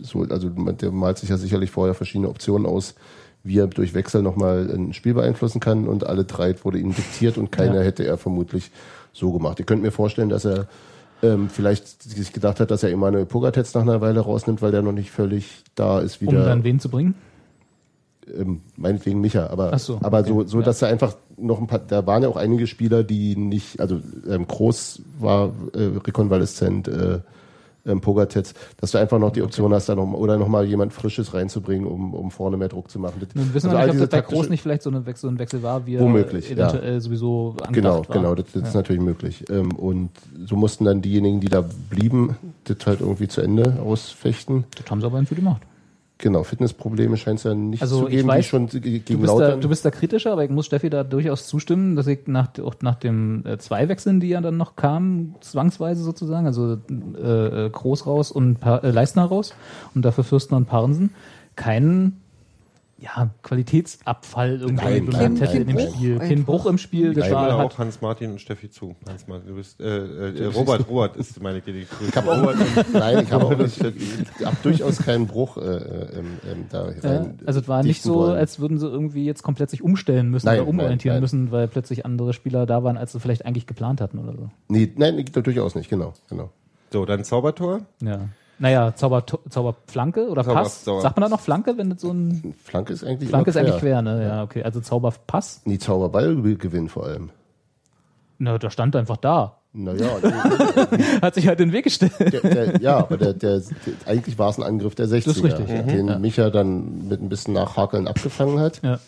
so, 0.00 0.22
also 0.22 0.48
man- 0.54 0.78
der 0.78 0.92
malt 0.92 1.18
sich 1.18 1.28
ja 1.28 1.36
sicherlich 1.36 1.70
vorher 1.70 1.94
verschiedene 1.94 2.28
Optionen 2.30 2.66
aus, 2.66 2.94
wie 3.44 3.58
er 3.58 3.66
durch 3.66 3.92
Wechsel 3.94 4.22
nochmal 4.22 4.70
ein 4.74 4.92
Spiel 4.94 5.12
beeinflussen 5.14 5.60
kann 5.60 5.88
und 5.88 6.04
alle 6.06 6.24
drei 6.24 6.54
wurde 6.64 6.78
ihm 6.78 6.94
diktiert 6.94 7.36
und 7.38 7.52
keiner 7.52 7.76
Ja. 7.76 7.82
hätte 7.82 8.04
er 8.06 8.16
vermutlich 8.16 8.70
so 9.12 9.30
gemacht. 9.32 9.58
Ihr 9.58 9.66
könnt 9.66 9.82
mir 9.82 9.92
vorstellen, 9.92 10.28
dass 10.30 10.44
er 10.46 10.68
ähm, 11.22 11.48
vielleicht 11.48 12.02
sich 12.02 12.32
gedacht 12.32 12.60
hat, 12.60 12.70
dass 12.70 12.82
er 12.82 12.90
Emanuel 12.90 13.26
Pogatetz 13.26 13.74
nach 13.74 13.82
einer 13.82 14.00
Weile 14.00 14.20
rausnimmt, 14.20 14.62
weil 14.62 14.70
der 14.70 14.82
noch 14.82 14.92
nicht 14.92 15.10
völlig 15.10 15.62
da 15.74 16.00
ist 16.00 16.20
Um 16.20 16.28
wieder. 16.28 16.44
dann 16.44 16.64
wen 16.64 16.80
zu 16.80 16.88
bringen? 16.88 17.14
ähm, 18.38 18.62
meinetwegen 18.76 19.20
Micha, 19.20 19.48
aber, 19.48 19.70
Ach 19.72 19.78
so, 19.78 19.98
aber 20.02 20.20
okay, 20.20 20.28
so, 20.28 20.44
so 20.44 20.58
ja. 20.58 20.64
dass 20.64 20.82
er 20.82 20.88
einfach 20.88 21.16
noch 21.36 21.60
ein 21.60 21.66
paar, 21.66 21.78
da 21.80 22.06
waren 22.06 22.22
ja 22.22 22.28
auch 22.28 22.36
einige 22.36 22.66
Spieler, 22.66 23.02
die 23.02 23.36
nicht, 23.36 23.80
also 23.80 24.00
ähm, 24.28 24.46
Groß 24.46 25.02
war 25.18 25.52
äh, 25.74 25.90
rekonvaleszent, 26.06 26.88
äh, 26.88 27.20
ähm, 27.86 28.00
Pogatetz, 28.00 28.54
dass 28.78 28.92
du 28.92 28.98
einfach 28.98 29.18
noch 29.18 29.30
die 29.30 29.42
Option 29.42 29.72
hast, 29.72 29.88
da 29.88 29.94
noch, 29.94 30.12
oder 30.12 30.36
noch 30.36 30.48
mal 30.48 30.64
jemand 30.64 30.92
Frisches 30.92 31.34
reinzubringen, 31.34 31.86
um, 31.86 32.14
um 32.14 32.30
vorne 32.30 32.56
mehr 32.56 32.68
Druck 32.68 32.90
zu 32.90 32.98
machen. 32.98 33.20
Nun 33.34 33.54
wissen 33.54 33.68
also 33.70 33.78
wir 33.78 33.86
nicht, 33.94 34.02
ob 34.02 34.10
das 34.10 34.20
bei 34.20 34.26
Groß 34.34 34.48
nicht 34.48 34.62
vielleicht 34.62 34.82
so, 34.82 34.90
eine 34.90 35.06
Wechsel, 35.06 35.22
so 35.22 35.28
ein 35.28 35.38
Wechsel 35.38 35.62
war, 35.62 35.86
wie 35.86 35.94
er 35.96 36.00
Womöglich, 36.02 36.50
eventuell 36.50 37.00
sowieso 37.00 37.56
angedacht 37.62 37.74
Genau, 37.74 38.08
war. 38.08 38.16
genau, 38.16 38.34
das, 38.34 38.46
das 38.52 38.68
ist 38.68 38.74
natürlich 38.74 39.02
möglich. 39.02 39.44
Ähm, 39.50 39.72
und 39.72 40.10
so 40.46 40.56
mussten 40.56 40.84
dann 40.84 41.02
diejenigen, 41.02 41.40
die 41.40 41.48
da 41.48 41.64
blieben, 41.90 42.36
das 42.64 42.76
halt 42.86 43.00
irgendwie 43.00 43.28
zu 43.28 43.40
Ende 43.40 43.78
ausfechten. 43.84 44.64
Das 44.76 44.90
haben 44.90 45.00
sie 45.00 45.06
aber 45.06 45.18
irgendwie 45.18 45.36
gemacht. 45.36 45.62
Genau, 46.22 46.42
Fitnessprobleme 46.42 47.16
scheint 47.16 47.38
es 47.38 47.44
ja 47.44 47.54
nicht 47.54 47.80
Also 47.80 48.02
zu 48.02 48.08
geben, 48.08 48.28
weiß, 48.28 48.44
die 48.44 48.48
schon 48.50 48.66
ge- 48.66 48.80
Du 48.80 48.90
gegen 49.04 49.20
bist, 49.22 49.32
da, 49.40 49.56
du 49.56 49.68
bist 49.70 49.84
da 49.86 49.90
kritischer, 49.90 50.32
aber 50.32 50.44
ich 50.44 50.50
muss 50.50 50.66
Steffi 50.66 50.90
da 50.90 51.02
durchaus 51.02 51.46
zustimmen, 51.46 51.96
dass 51.96 52.06
ich 52.06 52.26
nach, 52.26 52.48
auch 52.62 52.74
nach 52.82 52.96
dem 52.96 53.42
äh, 53.46 53.56
zwei 53.56 53.88
Wechseln, 53.88 54.20
die 54.20 54.28
ja 54.28 54.40
dann 54.42 54.58
noch 54.58 54.76
kamen, 54.76 55.34
zwangsweise 55.40 56.02
sozusagen, 56.02 56.46
also 56.46 56.74
äh, 56.90 57.66
äh, 57.66 57.70
Groß 57.70 58.06
raus 58.06 58.30
und 58.30 58.60
pa 58.60 58.78
äh, 58.78 58.90
Leistner 58.90 59.24
raus 59.24 59.54
und 59.94 60.04
dafür 60.04 60.24
Fürstner 60.24 60.58
und 60.58 60.66
Parensen, 60.66 61.10
keinen 61.56 62.19
ja, 63.00 63.30
Qualitätsabfall 63.42 64.60
irgendwie 64.60 64.84
Nein, 64.84 65.06
bemerkt 65.06 65.34
nein, 65.34 65.36
hätte 65.36 65.58
nein, 65.58 65.68
in 65.68 65.76
dem. 65.76 65.94
Spiel. 65.94 66.18
Kein. 66.18 66.44
Bruch 66.44 66.66
im 66.66 66.76
Spiel, 66.76 67.14
das 67.14 67.26
Ich 67.26 67.32
war 67.32 67.46
stimme 67.46 67.58
halt, 67.58 67.72
auch 67.72 67.78
Hans-Martin 67.78 68.32
und 68.32 68.40
Steffi 68.40 68.70
zu. 68.70 68.94
Hans-Martin, 69.08 69.48
du 69.48 69.54
bist, 69.54 69.80
äh, 69.80 70.28
äh, 70.28 70.46
Robert, 70.46 70.86
Robert 70.88 71.16
ist 71.16 71.40
meine 71.42 71.60
die 71.62 71.86
Ich 72.06 72.16
habe 72.16 72.30
auch, 72.30 72.54
nein, 72.92 73.24
ich 73.24 73.32
habe 73.32 73.46
auch 73.46 73.56
nicht, 73.56 73.82
ich 73.82 74.46
habe 74.46 74.56
durchaus 74.62 74.98
keinen 74.98 75.26
Bruch 75.26 75.56
äh, 75.56 75.60
ähm, 75.62 76.38
ähm, 76.50 76.66
da 76.68 76.84
rein. 76.84 77.00
Ja, 77.02 77.46
also 77.46 77.60
es 77.60 77.68
war 77.68 77.82
nicht 77.82 78.02
so, 78.02 78.16
wollen. 78.16 78.36
als 78.36 78.60
würden 78.60 78.78
sie 78.78 78.86
irgendwie 78.86 79.24
jetzt 79.24 79.42
komplett 79.42 79.70
sich 79.70 79.82
umstellen 79.82 80.28
müssen 80.28 80.46
Nein, 80.46 80.60
oder 80.60 80.68
umorientieren 80.68 81.14
nein, 81.14 81.22
nein. 81.30 81.40
müssen, 81.40 81.52
weil 81.52 81.68
plötzlich 81.68 82.04
andere 82.04 82.34
Spieler 82.34 82.66
da 82.66 82.84
waren, 82.84 82.98
als 82.98 83.12
sie 83.12 83.20
vielleicht 83.20 83.46
eigentlich 83.46 83.66
geplant 83.66 84.00
hatten 84.00 84.18
oder 84.18 84.32
so. 84.36 84.50
nee, 84.68 84.92
nein, 84.96 85.24
durchaus 85.32 85.74
nicht, 85.74 85.88
genau, 85.88 86.12
genau. 86.28 86.50
So, 86.92 87.06
dann 87.06 87.24
Zaubertor. 87.24 87.82
Ja. 88.02 88.28
Naja, 88.60 88.94
Zauber, 88.94 89.24
Zauberflanke 89.48 90.28
oder 90.28 90.42
Zauber- 90.44 90.54
Pass. 90.62 90.84
Zauber- 90.84 91.00
Sagt 91.00 91.16
man 91.16 91.22
da 91.22 91.28
noch 91.34 91.40
Flanke, 91.40 91.76
wenn 91.78 91.96
so 91.98 92.10
ein 92.12 92.54
Flanke 92.62 92.92
ist 92.92 93.02
eigentlich 93.02 93.28
Flanke 93.30 93.50
ist 93.50 93.56
immer 93.56 93.68
eigentlich 93.68 93.80
quer, 93.80 94.02
ne? 94.02 94.22
Ja, 94.22 94.42
okay. 94.44 94.62
Also 94.62 94.80
Zauberpass. 94.80 95.62
Nee, 95.64 95.78
Zauberballgewinn 95.78 96.88
vor 96.88 97.06
allem. 97.06 97.30
Na, 98.38 98.58
da 98.58 98.70
stand 98.70 98.94
einfach 98.96 99.16
da. 99.16 99.56
Naja, 99.72 100.08
Hat 101.22 101.34
sich 101.34 101.46
halt 101.46 101.60
den 101.60 101.72
Weg 101.72 101.84
gestellt. 101.84 102.12
der, 102.18 102.40
der, 102.40 102.80
ja, 102.80 102.98
aber 102.98 103.16
der, 103.16 103.34
der, 103.34 103.62
eigentlich 104.06 104.38
war 104.38 104.50
es 104.50 104.58
ein 104.58 104.62
Angriff 104.64 104.94
der 104.94 105.06
60er, 105.06 105.30
ist 105.30 105.44
richtig, 105.44 105.66
den 105.66 106.08
Ja. 106.08 106.18
Micha 106.18 106.50
dann 106.50 107.06
mit 107.08 107.22
ein 107.22 107.28
bisschen 107.28 107.54
Nachhakeln 107.54 108.08
abgefangen 108.08 108.58
hat 108.58 108.80
Ja. 108.82 108.98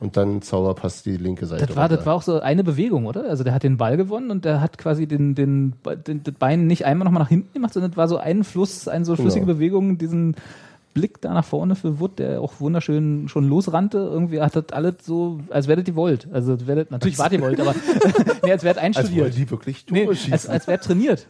Und 0.00 0.16
dann 0.16 0.42
Zauberpass 0.42 1.02
die 1.02 1.16
linke 1.16 1.46
Seite. 1.46 1.66
Das 1.66 1.76
war, 1.76 1.88
das 1.88 2.04
war 2.04 2.14
auch 2.14 2.22
so 2.22 2.40
eine 2.40 2.62
Bewegung, 2.64 3.06
oder? 3.06 3.24
Also 3.28 3.44
der 3.44 3.54
hat 3.54 3.62
den 3.62 3.76
Ball 3.76 3.96
gewonnen 3.96 4.30
und 4.30 4.44
der 4.44 4.60
hat 4.60 4.78
quasi 4.78 5.06
den, 5.06 5.34
den, 5.34 5.74
den 6.06 6.22
das 6.22 6.34
Bein 6.34 6.66
nicht 6.66 6.84
einmal 6.84 7.04
nochmal 7.06 7.22
nach 7.22 7.28
hinten 7.28 7.52
gemacht, 7.54 7.72
sondern 7.72 7.92
es 7.92 7.96
war 7.96 8.08
so 8.08 8.16
ein 8.18 8.44
Fluss, 8.44 8.88
eine 8.88 9.04
so 9.04 9.16
flüssige 9.16 9.46
Genau. 9.46 9.54
Bewegung, 9.56 9.98
diesen 9.98 10.36
Blick 10.94 11.20
da 11.20 11.34
nach 11.34 11.44
vorne 11.44 11.74
für 11.76 12.00
Wood, 12.00 12.18
der 12.18 12.40
auch 12.40 12.54
wunderschön 12.58 13.28
schon 13.28 13.46
losrannte. 13.48 13.98
Irgendwie 13.98 14.40
hat 14.40 14.56
das 14.56 14.64
alles 14.72 14.94
so, 15.02 15.40
als 15.50 15.68
das 15.76 15.84
die 15.84 15.94
Volt. 15.94 16.26
Also 16.32 16.56
das 16.56 16.66
das, 16.84 16.90
natürlich 16.90 17.18
war 17.18 17.28
die 17.28 17.40
Volt, 17.40 17.60
aber 17.60 17.74
nee, 18.44 18.52
als 18.52 18.64
wäre 18.64 18.74
das 18.74 18.84
als 18.84 18.96
einstudiert. 18.98 19.36
die 19.36 19.50
wirklich 19.50 19.84
Nee, 19.90 20.00
Tore 20.04 20.10
als, 20.10 20.20
schießen. 20.22 20.50
als 20.50 20.66
wäre 20.66 20.80
trainiert. 20.80 21.26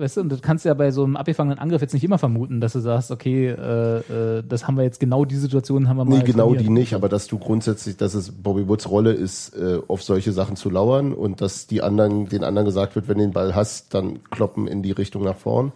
Weißt 0.00 0.16
du, 0.16 0.20
und 0.22 0.28
das 0.30 0.42
kannst 0.42 0.64
du 0.64 0.68
ja 0.70 0.74
bei 0.74 0.90
so 0.90 1.04
einem 1.04 1.16
abgefangenen 1.16 1.58
Angriff 1.58 1.80
jetzt 1.82 1.92
nicht 1.92 2.04
immer 2.04 2.18
vermuten, 2.18 2.60
dass 2.60 2.72
du 2.72 2.80
sagst, 2.80 3.10
okay, 3.10 3.48
äh, 3.48 3.98
äh, 3.98 4.42
das 4.48 4.66
haben 4.66 4.76
wir 4.76 4.84
jetzt 4.84 4.98
genau 4.98 5.24
die 5.24 5.36
Situation 5.36 5.88
haben 5.88 5.96
wir 5.98 6.04
mal. 6.04 6.18
Nee, 6.18 6.24
genau 6.24 6.48
trainiert. 6.48 6.64
die 6.64 6.70
nicht, 6.70 6.94
aber 6.94 7.08
dass 7.08 7.26
du 7.26 7.38
grundsätzlich, 7.38 7.96
dass 7.96 8.14
es 8.14 8.32
Bobby 8.32 8.66
Woods 8.66 8.88
Rolle 8.88 9.12
ist, 9.12 9.54
äh, 9.54 9.78
auf 9.86 10.02
solche 10.02 10.32
Sachen 10.32 10.56
zu 10.56 10.70
lauern 10.70 11.12
und 11.12 11.40
dass 11.40 11.66
die 11.66 11.82
anderen, 11.82 12.28
den 12.28 12.42
anderen 12.42 12.66
gesagt 12.66 12.96
wird, 12.96 13.08
wenn 13.08 13.18
du 13.18 13.24
den 13.24 13.32
Ball 13.32 13.54
hast, 13.54 13.94
dann 13.94 14.20
kloppen 14.30 14.66
in 14.66 14.82
die 14.82 14.92
Richtung 14.92 15.22
nach 15.22 15.36
vorn. 15.36 15.72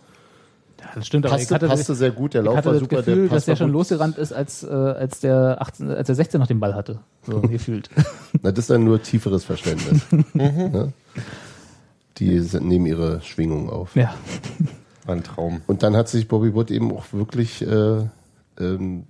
Ja, 0.81 0.87
das 0.97 1.07
stimmt, 1.07 1.27
aber 1.27 1.37
ich 1.37 1.43
Passte, 1.43 1.55
hatte, 1.55 1.67
passte 1.69 1.95
sehr 1.95 2.11
gut, 2.11 2.35
der 2.35 2.43
ich 2.43 2.47
Lauf 2.47 2.57
hatte 2.57 2.67
war 2.67 2.73
das 2.75 2.81
super, 2.83 2.97
Gefühl, 2.97 3.15
der 3.15 3.25
dass 3.25 3.31
Pass 3.31 3.45
der 3.45 3.53
war 3.53 3.57
schon 3.57 3.67
gut. 3.69 3.75
losgerannt 3.75 4.19
ist, 4.19 4.33
als, 4.33 4.63
äh, 4.63 4.67
als 4.69 5.21
der 5.21 5.57
18, 5.61 5.91
als 5.91 6.07
der 6.07 6.15
16 6.15 6.41
noch 6.41 6.47
den 6.47 6.61
Ball 6.61 6.75
hatte. 6.75 7.01
So 7.27 7.41
gefühlt. 7.43 7.89
Na, 8.43 8.51
das 8.51 8.65
ist 8.65 8.71
dann 8.71 8.85
nur 8.85 9.03
tieferes 9.03 9.45
Verständnis. 9.45 10.03
ne? 10.35 10.93
Die 12.19 12.39
sind- 12.41 12.67
nehmen 12.69 12.87
ihre 12.87 13.21
Schwingungen 13.23 13.71
auf. 13.71 13.97
Ja. 13.97 14.15
War 15.07 15.15
ein 15.17 15.25
Traum. 15.25 15.61
Und 15.67 15.83
dann 15.83 15.97
hat 15.97 16.09
sich 16.09 16.29
Bobby 16.29 16.55
Wood 16.55 16.71
eben 16.71 16.93
auch 16.93 17.05
wirklich, 17.13 17.61
äh, 17.67 18.07
ähm, 18.59 19.05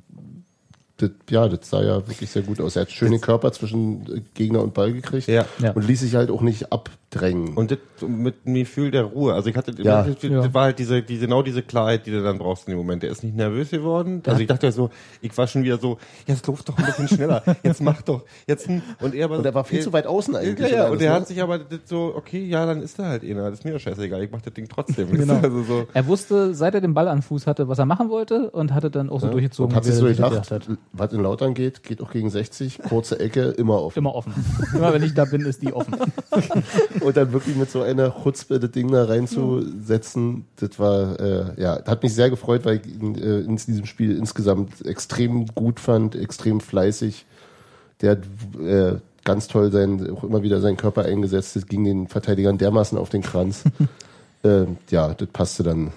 das, 0.98 1.10
ja, 1.28 1.48
das 1.48 1.68
sah 1.68 1.82
ja 1.82 2.06
wirklich 2.06 2.30
sehr 2.30 2.42
gut 2.42 2.60
aus. 2.60 2.76
Er 2.76 2.82
hat 2.82 2.90
schön 2.92 3.10
den 3.10 3.20
Körper 3.20 3.50
zwischen 3.52 4.02
äh, 4.16 4.20
Gegner 4.34 4.62
und 4.62 4.74
Ball 4.74 4.92
gekriegt 4.92 5.26
Ja. 5.26 5.44
Ja. 5.58 5.72
und 5.72 5.86
ließ 5.86 6.00
sich 6.00 6.14
halt 6.14 6.30
auch 6.30 6.40
nicht 6.40 6.72
abdrängen. 6.72 7.56
Und 7.56 7.72
das 7.72 7.78
mit 8.06 8.34
einem 8.44 8.54
Gefühl 8.56 8.90
der 8.92 9.02
Ruhe. 9.04 9.34
Also 9.34 9.48
ich 9.50 9.56
hatte, 9.56 9.72
Ja. 9.82 10.02
das, 10.04 10.20
das 10.20 10.30
Ja. 10.30 10.54
war 10.54 10.64
halt 10.64 10.78
diese, 10.78 11.02
diese, 11.02 11.26
genau 11.26 11.42
diese 11.42 11.62
Klarheit, 11.62 12.06
die 12.06 12.12
du 12.12 12.22
dann 12.22 12.38
brauchst 12.38 12.68
in 12.68 12.72
dem 12.72 12.78
Moment. 12.78 13.02
Der 13.02 13.10
ist 13.10 13.24
nicht 13.24 13.34
nervös 13.34 13.70
geworden. 13.70 14.22
Also 14.24 14.40
ich 14.40 14.46
dachte 14.46 14.66
ja 14.66 14.72
so, 14.72 14.90
ich 15.20 15.36
war 15.36 15.48
schon 15.48 15.64
wieder 15.64 15.78
so, 15.78 15.98
jetzt 16.26 16.46
lauf 16.46 16.62
doch 16.62 16.78
ein 16.78 16.84
bisschen 16.84 17.08
schneller, 17.08 17.42
jetzt 17.64 17.80
mach 17.80 18.00
doch, 18.02 18.22
jetzt, 18.46 18.68
und 18.68 19.14
er, 19.14 19.24
aber, 19.24 19.38
Und 19.38 19.46
er 19.46 19.54
war 19.54 19.64
viel 19.64 19.80
zu 19.80 19.92
weit 19.92 20.06
außen 20.06 20.36
eigentlich. 20.36 20.70
Ja, 20.70 20.84
ja, 20.84 20.88
und 20.90 21.00
er 21.02 21.12
hat 21.14 21.26
sich 21.26 21.42
aber 21.42 21.58
so, 21.86 22.12
okay, 22.16 22.44
ja, 22.44 22.66
dann 22.66 22.82
ist 22.82 22.98
er 23.00 23.06
halt 23.06 23.24
einer, 23.24 23.50
das 23.50 23.60
ist 23.60 23.64
mir 23.64 23.72
doch 23.72 23.80
scheißegal, 23.80 24.22
ich 24.22 24.30
mach 24.30 24.42
das 24.42 24.52
Ding 24.54 24.68
trotzdem. 24.68 25.10
Genau. 25.10 25.34
Also 25.42 25.62
so, 25.64 25.86
Er 25.92 26.06
wusste, 26.06 26.54
seit 26.54 26.74
er 26.74 26.80
den 26.80 26.94
Ball 26.94 27.08
am 27.08 27.20
Fuß 27.22 27.46
hatte, 27.48 27.66
was 27.68 27.78
er 27.80 27.86
machen 27.86 28.08
wollte 28.10 28.50
und 28.50 28.72
hatte 28.72 28.90
dann 28.90 29.10
auch 29.10 29.20
so 29.20 29.28
durchgezogen, 29.28 29.72
Und 29.72 29.76
hat 29.76 29.84
wie 29.84 29.88
sich 29.88 29.96
er 29.96 30.00
so 30.00 30.06
sich 30.08 30.16
gedacht, 30.16 30.50
hat. 30.50 30.68
Was 30.92 31.12
in 31.12 31.20
Lautern 31.20 31.54
geht, 31.54 31.82
geht 31.82 32.00
auch 32.00 32.12
gegen 32.12 32.30
60, 32.30 32.78
kurze 32.88 33.18
Ecke, 33.18 33.50
immer 33.50 33.82
offen. 33.82 33.98
Immer 33.98 34.14
offen. 34.14 34.32
Immer 34.74 34.92
wenn 34.92 35.02
ich 35.02 35.14
da 35.14 35.24
bin, 35.24 35.42
ist 35.42 35.62
die 35.62 35.72
offen. 35.72 35.94
Und 37.00 37.16
dann 37.16 37.32
wirklich 37.32 37.56
mit 37.56 37.70
so 37.70 37.82
einer 37.82 38.14
Chutzpe 38.22 38.60
das 38.60 38.70
Ding 38.70 38.90
da 38.90 39.04
reinzusetzen, 39.04 40.46
das 40.56 40.78
war, 40.78 41.18
äh, 41.18 41.60
ja, 41.60 41.84
hat 41.84 42.02
mich 42.02 42.14
sehr 42.14 42.30
gefreut, 42.30 42.64
weil 42.64 42.76
ich 42.76 42.86
ihn 42.86 43.16
äh, 43.16 43.40
in 43.40 43.56
diesem 43.56 43.86
Spiel 43.86 44.16
insgesamt 44.16 44.86
extrem 44.86 45.46
gut 45.46 45.80
fand, 45.80 46.14
extrem 46.14 46.60
fleißig. 46.60 47.26
Der 48.00 48.12
hat 48.12 48.18
äh, 48.60 48.98
ganz 49.24 49.48
toll 49.48 49.72
sein, 49.72 50.10
auch 50.10 50.24
immer 50.24 50.42
wieder 50.42 50.60
seinen 50.60 50.76
Körper 50.76 51.04
eingesetzt, 51.04 51.56
das 51.56 51.66
ging 51.66 51.84
den 51.84 52.08
Verteidigern 52.08 52.58
dermaßen 52.58 52.96
auf 52.98 53.08
den 53.08 53.22
Kranz. 53.22 53.64
ähm, 54.44 54.76
ja, 54.90 55.14
das 55.14 55.28
passte 55.28 55.62
dann 55.62 55.92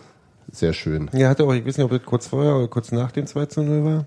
sehr 0.52 0.74
schön. 0.74 1.10
ja, 1.14 1.30
hatte 1.30 1.44
auch, 1.44 1.54
ich 1.54 1.66
weiß 1.66 1.78
nicht, 1.78 1.86
ob 1.86 1.92
das 1.92 2.04
kurz 2.04 2.28
vorher 2.28 2.56
oder 2.56 2.68
kurz 2.68 2.92
nach 2.92 3.12
dem 3.12 3.28
2 3.28 3.46
zu 3.48 3.62
0 3.62 3.84
war. 3.84 4.06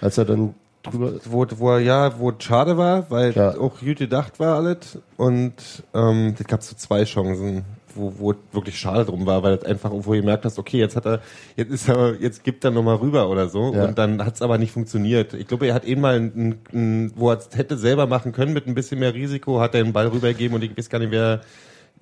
Als 0.00 0.18
er 0.18 0.24
dann 0.24 0.54
drüber, 0.82 1.12
Wo, 1.24 1.46
wo 1.56 1.70
er, 1.72 1.80
ja, 1.80 2.18
wo 2.18 2.30
es 2.30 2.36
schade 2.44 2.76
war, 2.76 3.10
weil 3.10 3.32
Ja. 3.32 3.50
auch 3.58 3.78
gut 3.80 3.96
gedacht 3.98 4.38
war 4.40 4.56
alles. 4.56 4.98
Und 5.16 5.54
ähm, 5.94 6.34
es 6.38 6.46
gab 6.46 6.62
so 6.62 6.74
zwei 6.76 7.04
Chancen, 7.04 7.64
wo, 7.94 8.12
wo 8.18 8.30
es 8.32 8.36
wirklich 8.52 8.78
schade 8.78 9.04
drum 9.04 9.24
war, 9.24 9.42
weil 9.42 9.54
es 9.54 9.64
einfach 9.64 9.90
irgendwo 9.90 10.10
gemerkt 10.10 10.44
hast, 10.44 10.58
okay, 10.58 10.78
jetzt 10.78 10.96
hat 10.96 11.06
er, 11.06 11.20
jetzt 11.56 11.70
ist 11.70 11.88
er, 11.88 12.20
jetzt 12.20 12.42
gibt 12.44 12.64
er 12.64 12.70
nochmal 12.72 12.96
rüber 12.96 13.28
oder 13.30 13.48
so. 13.48 13.72
Ja. 13.72 13.84
Und 13.86 13.96
dann 13.98 14.22
hat 14.24 14.34
es 14.34 14.42
aber 14.42 14.58
nicht 14.58 14.72
funktioniert. 14.72 15.32
Ich 15.32 15.46
glaube, 15.46 15.66
er 15.68 15.74
hat 15.74 15.84
eben 15.84 16.00
mal, 16.00 16.16
ein, 16.16 16.58
ein, 16.72 17.12
wo 17.16 17.30
er 17.30 17.38
es 17.38 17.48
hätte 17.56 17.78
selber 17.78 18.06
machen 18.06 18.32
können 18.32 18.52
mit 18.52 18.66
ein 18.66 18.74
bisschen 18.74 18.98
mehr 18.98 19.14
Risiko, 19.14 19.60
hat 19.60 19.74
er 19.74 19.84
den 19.84 19.92
Ball 19.92 20.08
rübergegeben 20.08 20.56
und 20.56 20.62
ich 20.64 20.76
weiß 20.76 20.90
gar 20.90 20.98
nicht, 20.98 21.12
wer 21.12 21.40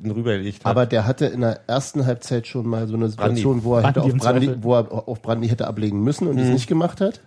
ihn 0.02 0.10
rübergelegt 0.10 0.64
hat. 0.64 0.70
aber 0.70 0.86
der 0.86 1.06
hatte 1.06 1.26
in 1.26 1.42
der 1.42 1.60
ersten 1.68 2.04
Halbzeit 2.06 2.46
schon 2.48 2.66
mal 2.66 2.88
so 2.88 2.94
eine 2.94 3.08
Situation, 3.10 3.60
Brandi. 3.60 3.64
wo 3.64 3.76
er, 3.76 3.82
hätte 3.86 4.00
Brandi 4.00 4.08
auf 4.08 4.12
im 4.12 4.18
Brandi, 4.18 4.46
Zweifel. 4.46 4.62
wo 4.64 4.74
er 4.74 5.08
auf 5.08 5.22
Brandi 5.22 5.48
hätte 5.48 5.66
ablegen 5.68 6.02
müssen 6.02 6.26
und 6.26 6.38
es 6.38 6.46
Mhm. 6.48 6.54
nicht 6.54 6.66
gemacht 6.66 7.00
hat. 7.02 7.20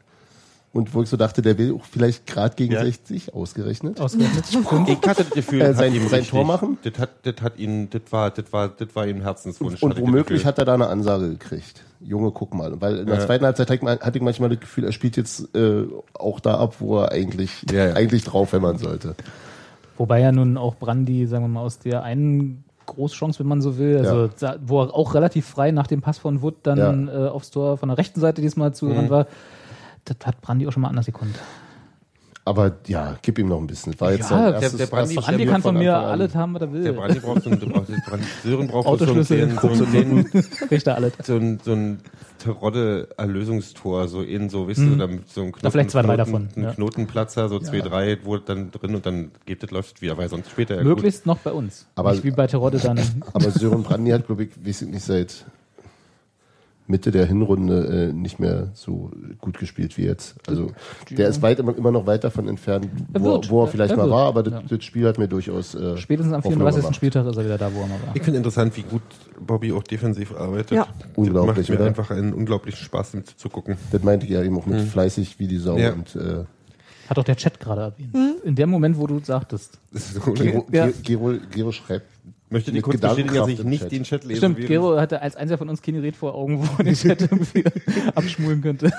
Und 0.76 0.94
wo 0.94 1.02
ich 1.02 1.08
so 1.10 1.16
dachte, 1.16 1.42
der 1.42 1.58
will 1.58 1.74
auch 1.74 1.86
vielleicht 1.86 2.28
gerade 2.28 2.54
gegen 2.56 2.74
Ja. 2.74 2.84
60 2.84 3.34
ausgerechnet. 3.34 4.02
Ausgerechnet. 4.02 4.44
ich 4.90 5.08
hatte 5.10 5.24
das 5.24 5.30
Gefühl, 5.30 5.62
Äh, 5.62 5.74
sein- 5.74 5.94
sein 5.94 6.02
richtig- 6.02 6.30
Tor 6.32 6.44
machen? 6.44 6.78
Das 6.84 7.00
hat, 7.00 7.12
das 7.24 7.36
hat 7.42 7.58
ihn, 7.58 7.90
das 7.90 8.02
war, 8.12 8.30
das 8.30 8.52
war, 8.52 8.68
das 8.68 8.90
war 8.94 9.08
ihm 9.08 9.22
Herzenswunsch. 9.22 9.82
Und 9.82 9.98
womöglich 10.02 10.46
hat 10.46 10.60
er 10.60 10.66
da 10.66 10.74
eine 10.74 10.88
Ansage 10.88 11.30
gekriegt. 11.30 11.82
Junge, 12.02 12.32
guck 12.32 12.54
mal. 12.54 12.80
Weil 12.82 12.98
in 13.00 13.08
der 13.08 13.22
zweiten 13.22 13.46
Halbzeit 13.46 13.70
hatte 13.70 14.18
ich 14.18 14.22
manchmal 14.22 14.50
das 14.50 14.60
Gefühl, 14.60 14.84
er 14.84 14.92
spielt 14.92 15.16
jetzt 15.16 15.56
äh, 15.56 15.86
auch 16.14 16.42
da 16.42 16.56
ab, 16.58 16.76
wo 16.80 17.00
er 17.00 17.12
eigentlich, 17.14 17.66
Ja, 17.72 17.88
ja. 17.88 17.94
eigentlich 17.96 18.26
drauf 18.26 18.52
hämmern 18.52 18.78
sollte. 18.78 19.16
Wobei 19.98 20.20
ja 20.20 20.34
nun 20.34 20.58
auch 20.58 20.76
Brandi, 20.76 21.26
sagen 21.26 21.46
wir 21.46 21.48
mal, 21.48 21.62
aus 21.62 21.80
der 21.80 22.04
einen 22.04 22.66
Großchance, 22.86 23.40
wenn 23.40 23.48
man 23.48 23.62
so 23.62 23.78
will, 23.78 23.98
also 24.00 24.30
da- 24.40 24.58
wo 24.66 24.82
er 24.84 24.94
auch 24.94 25.14
relativ 25.14 25.46
frei 25.48 25.72
nach 25.72 25.88
dem 25.88 26.02
Pass 26.02 26.18
von 26.18 26.42
Wood 26.42 26.56
dann 26.64 27.08
äh, 27.08 27.12
aufs 27.12 27.50
Tor 27.50 27.78
von 27.78 27.88
der 27.90 27.98
rechten 27.98 28.20
Seite 28.20 28.42
diesmal 28.42 28.74
zugerannt 28.76 29.10
war, 29.10 29.28
das 30.06 30.18
hat 30.26 30.41
Brandi 30.41 30.68
auch 30.68 30.72
schon 30.72 30.82
mal 30.84 30.89
anders 30.89 31.06
gekonnt. 31.08 31.36
Aber 32.48 32.74
ja, 32.86 33.18
gib 33.24 33.39
ihm 33.39 33.48
noch 33.48 33.58
ein 33.60 33.65
bisschen. 33.65 34.00
War 34.00 34.12
jetzt 34.12 34.22
Ja, 34.22 34.28
sein 34.28 34.44
der- 34.54 34.62
erstes, 34.62 34.78
der 34.78 34.86
Brandi- 34.88 35.15
Brandi 35.15 35.46
kann 35.48 35.63
von 35.63 35.76
mir 35.76 35.96
Anfang 35.96 36.06
an. 36.06 36.12
alles 36.22 36.36
haben, 36.36 36.54
was 36.54 36.62
er 36.62 36.72
will. 36.74 36.84
Der 36.84 36.91
Brandi 36.94 37.20
braucht 37.20 37.41
so 37.44 37.50
ein, 37.50 37.60
der 37.60 37.65
braucht, 37.68 37.89
der 37.89 37.96
Brandi, 38.08 38.26
Sören 38.44 38.68
braucht 38.68 38.84
so 38.88 38.94
ein, 38.94 39.02
Autoschlüssel, 39.02 39.50
so 39.60 39.68
ein, 39.68 39.76
so 39.78 39.84
ein, 39.98 40.26
Kriegt 40.70 40.88
alles. 40.88 41.13
so 41.24 41.36
ein, 41.38 41.60
so 41.65 41.72
ein 41.74 42.00
Terodde-Erlösungstor, 42.38 44.08
so 44.08 44.22
in 44.22 44.50
so, 44.50 44.68
weißt 44.68 44.78
du, 44.80 44.96
dann 44.96 45.24
so 45.28 45.41
ein 45.41 45.48
Knoten, 45.52 45.60
Da 45.63 45.72
vielleicht 45.72 45.89
zwei, 45.91 46.02
drei 46.04 46.15
Knoten, 46.15 46.32
davon, 46.32 46.50
Ein 46.56 46.63
ja. 46.63 46.74
Knotenplatzer, 46.74 47.50
so 47.50 47.60
zwei, 47.60 47.80
drei, 47.80 48.18
wo 48.24 48.38
dann 48.38 48.70
drin 48.72 48.94
und 48.96 49.06
dann 49.08 49.32
geht 49.48 49.63
das, 49.63 49.72
läuft 49.72 50.02
wieder, 50.04 50.15
weil 50.18 50.30
sonst 50.30 50.52
später 50.52 50.76
ja 50.76 50.84
Möglichst 50.84 51.26
noch 51.26 51.39
bei 51.39 51.52
uns. 51.52 51.88
Aber- 51.96 52.12
Nicht 52.12 52.24
wie 52.24 52.32
bei 52.32 52.48
Terodde 52.48 52.78
dann. 52.78 53.00
Aber 53.34 53.50
Sören 53.50 53.82
Brandi 53.84 54.12
hat, 54.12 54.28
glaube 54.28 54.44
ich, 54.44 54.50
weiß 54.65 54.84
ich 54.84 54.89
nicht, 54.89 55.04
seit 55.04 55.46
Mitte 56.88 57.10
der 57.10 57.26
Hinrunde 57.26 58.10
äh, 58.10 58.13
nicht 58.13 58.39
mehr 58.39 58.69
so 58.76 59.10
gut 59.39 59.58
gespielt 59.58 59.98
wie 59.98 60.04
jetzt. 60.04 60.36
Also 60.48 60.71
der 61.10 61.30
ist 61.30 61.41
weit 61.41 61.58
immer, 61.60 61.76
immer 61.76 61.91
noch 61.91 62.06
weit 62.06 62.24
davon 62.24 62.48
entfernt, 62.48 62.88
Er 63.13 63.21
wo, 63.21 63.26
wird. 63.34 63.50
wo 63.50 63.63
er 63.63 63.67
vielleicht 63.67 63.91
Er 63.91 63.98
mal 63.98 64.04
wird. 64.04 64.12
war, 64.13 64.26
aber 64.28 64.43
das, 64.43 64.54
Ja. 64.54 64.62
das 64.69 64.84
Spiel 64.84 65.08
hat 65.08 65.17
mir 65.17 65.28
durchaus 65.28 65.74
äh, 65.74 65.98
Spätestens 65.98 66.34
am 66.34 66.39
Hoffnung 66.43 66.54
34. 66.60 66.82
gemacht. 66.84 66.95
Spieltag 66.95 67.26
ist 67.26 67.38
er 67.38 67.45
wieder 67.45 67.58
da, 67.58 67.74
wo 67.74 67.82
er 67.82 67.88
mal 67.88 68.00
war. 68.06 68.15
Ich 68.15 68.21
finde 68.21 68.38
interessant, 68.38 68.78
wie 68.78 68.84
gut 68.84 69.02
Bobby 69.39 69.71
auch 69.74 69.82
defensiv 69.84 70.36
arbeitet. 70.36 70.71
Ja. 70.71 70.88
Das 71.00 71.08
Unglaublich, 71.15 71.58
macht 71.58 71.69
mir 71.69 71.76
oder? 71.76 71.86
einfach 71.86 72.12
einen 72.12 72.34
unglaublichen 72.34 72.86
Spaß, 72.86 73.15
ihm 73.15 73.26
zuzugucken. 73.26 73.78
Das 73.91 74.04
meinte 74.04 74.26
ich 74.28 74.32
ja 74.34 74.43
eben 74.43 74.58
auch 74.58 74.65
mit 74.67 74.82
fleißig 74.82 75.39
wie 75.39 75.48
die 75.48 75.58
Sau 75.58 75.78
Ja. 75.78 75.93
und 75.93 76.15
äh, 76.15 76.43
Hat 77.10 77.17
auch 77.17 77.24
der 77.24 77.36
Chat 77.36 77.60
gerade 77.60 77.82
erwähnt. 77.82 78.15
In 78.43 78.56
dem 78.56 78.69
Moment, 78.69 78.98
wo 79.00 79.08
du 79.08 79.19
sagtest. 79.24 79.80
Das 79.91 80.13
Gero, 80.36 80.67
Ja. 80.71 80.89
Gero, 81.04 81.34
Gero 81.52 81.71
schreibt 81.71 82.06
möchte 82.56 82.72
die 82.72 82.78
mit 82.78 82.86
kurz 82.86 83.02
bestätigen, 83.02 83.36
dass 83.36 83.48
ich 83.50 83.63
nicht 83.63 83.84
Chat. 83.84 83.91
den 83.91 84.04
Chat 84.04 84.24
lese. 84.24 84.38
Stimmt, 84.38 84.65
Gero 84.65 84.98
hatte 84.98 85.22
als 85.22 85.36
einziger 85.36 85.58
von 85.58 85.70
uns 85.70 85.82
keine 85.82 86.02
Red 86.02 86.15
vor 86.15 86.34
Augen, 86.34 86.60
wo 86.63 86.68
er 86.78 86.84
den 86.86 86.96
Chat 86.96 87.22
irgendwie 87.32 87.63
abschmulen 88.15 88.62
könnte. 88.62 88.91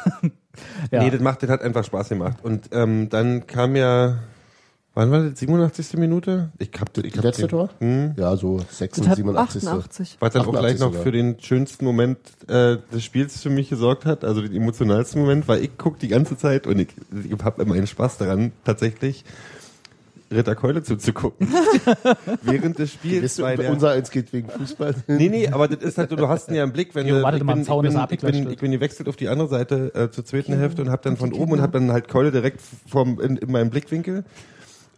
ja. 0.93 1.03
Nee, 1.03 1.11
das 1.11 1.21
macht, 1.21 1.43
das 1.43 1.51
hat 1.51 1.63
einfach 1.63 1.85
Spaß 1.85 2.11
gemacht. 2.11 2.39
Und 2.43 2.69
ähm, 2.73 3.09
dann 3.09 3.47
kam 3.47 3.75
ja, 3.75 4.19
wann 4.95 5.11
war 5.11 5.23
das, 5.23 5.39
87. 5.39 5.95
Minute? 5.95 6.51
Ich 6.59 6.71
hab, 6.79 6.97
ich 6.99 7.13
das 7.13 7.19
hab 7.19 7.25
letzte 7.25 7.43
den, 7.43 7.49
Tor? 7.49 7.71
Hm, 7.81 8.15
Ja, 8.17 8.37
so 8.37 8.59
86, 8.59 8.91
Das 9.03 9.09
hat 9.09 9.17
87. 9.17 9.67
88. 9.69 10.17
was 10.21 10.33
dann 10.35 10.43
auch 10.43 10.49
88 10.49 10.61
gleich 10.61 10.81
noch 10.81 10.89
sogar. 10.93 11.03
für 11.03 11.13
den 11.13 11.41
schönsten 11.41 11.85
Moment 11.87 12.19
äh, 12.49 12.77
des 12.93 13.05
Spiels 13.05 13.43
für 13.43 13.51
mich 13.51 13.71
gesorgt 13.71 14.05
hat, 14.05 14.23
also 14.25 14.43
den 14.43 14.55
emotionalsten 14.55 15.21
Moment, 15.21 15.49
weil 15.49 15.65
ich 15.65 15.71
guck 15.79 15.99
die 15.99 16.09
ganze 16.09 16.37
Zeit 16.37 16.67
und 16.67 16.79
ich, 16.79 16.89
ich 17.25 17.33
habe 17.43 17.63
immer 17.63 17.75
einen 17.75 17.87
Spaß 17.87 18.19
daran, 18.19 18.53
tatsächlich 18.65 19.25
Ritter 20.33 20.55
Keule 20.55 20.83
zuzugucken. 20.83 21.49
Während 22.43 22.79
des 22.79 22.93
Spiels. 22.93 23.41
Weil 23.41 23.57
der- 23.57 23.71
unser 23.71 23.91
eins 23.93 24.11
geht 24.11 24.33
wegen 24.33 24.49
Fußball. 24.49 24.95
Nee, 25.07 25.29
nee, 25.29 25.49
aber 25.49 25.69
das 25.69 25.83
ist 25.83 25.99
halt, 25.99 26.11
so, 26.11 26.17
du 26.17 26.29
hast 26.29 26.49
ihn 26.49 26.55
ja 26.57 26.65
im 26.65 26.73
Blick, 26.73 26.95
wenn 26.95 27.07
Jo, 27.07 27.17
du, 27.17 27.23
wartet 27.23 27.41
ich 27.43 27.47
bin, 27.47 27.65
Zaun, 27.65 27.85
ich 27.87 27.93
bin, 27.93 28.05
ich 28.11 28.21
bin, 28.21 28.51
ich 28.53 28.59
bin 28.59 28.71
gewechselt 28.73 29.09
auf 29.09 29.17
die 29.17 29.29
andere 29.29 29.49
Seite 29.49 29.95
äh, 29.95 30.11
zur 30.11 30.25
zweiten 30.25 30.57
Hälfte 30.59 30.83
und 30.83 30.91
habe 30.91 31.03
dann 31.03 31.17
von 31.17 31.33
oben 31.33 31.53
und 31.53 31.61
habe 31.61 31.73
dann 31.79 31.93
halt 31.93 32.09
Keule 32.09 32.33
direkt 32.33 32.61
vorm, 32.89 33.21
in, 33.21 33.37
in 33.37 33.51
meinem 33.53 33.71
Blickwinkel 33.71 34.25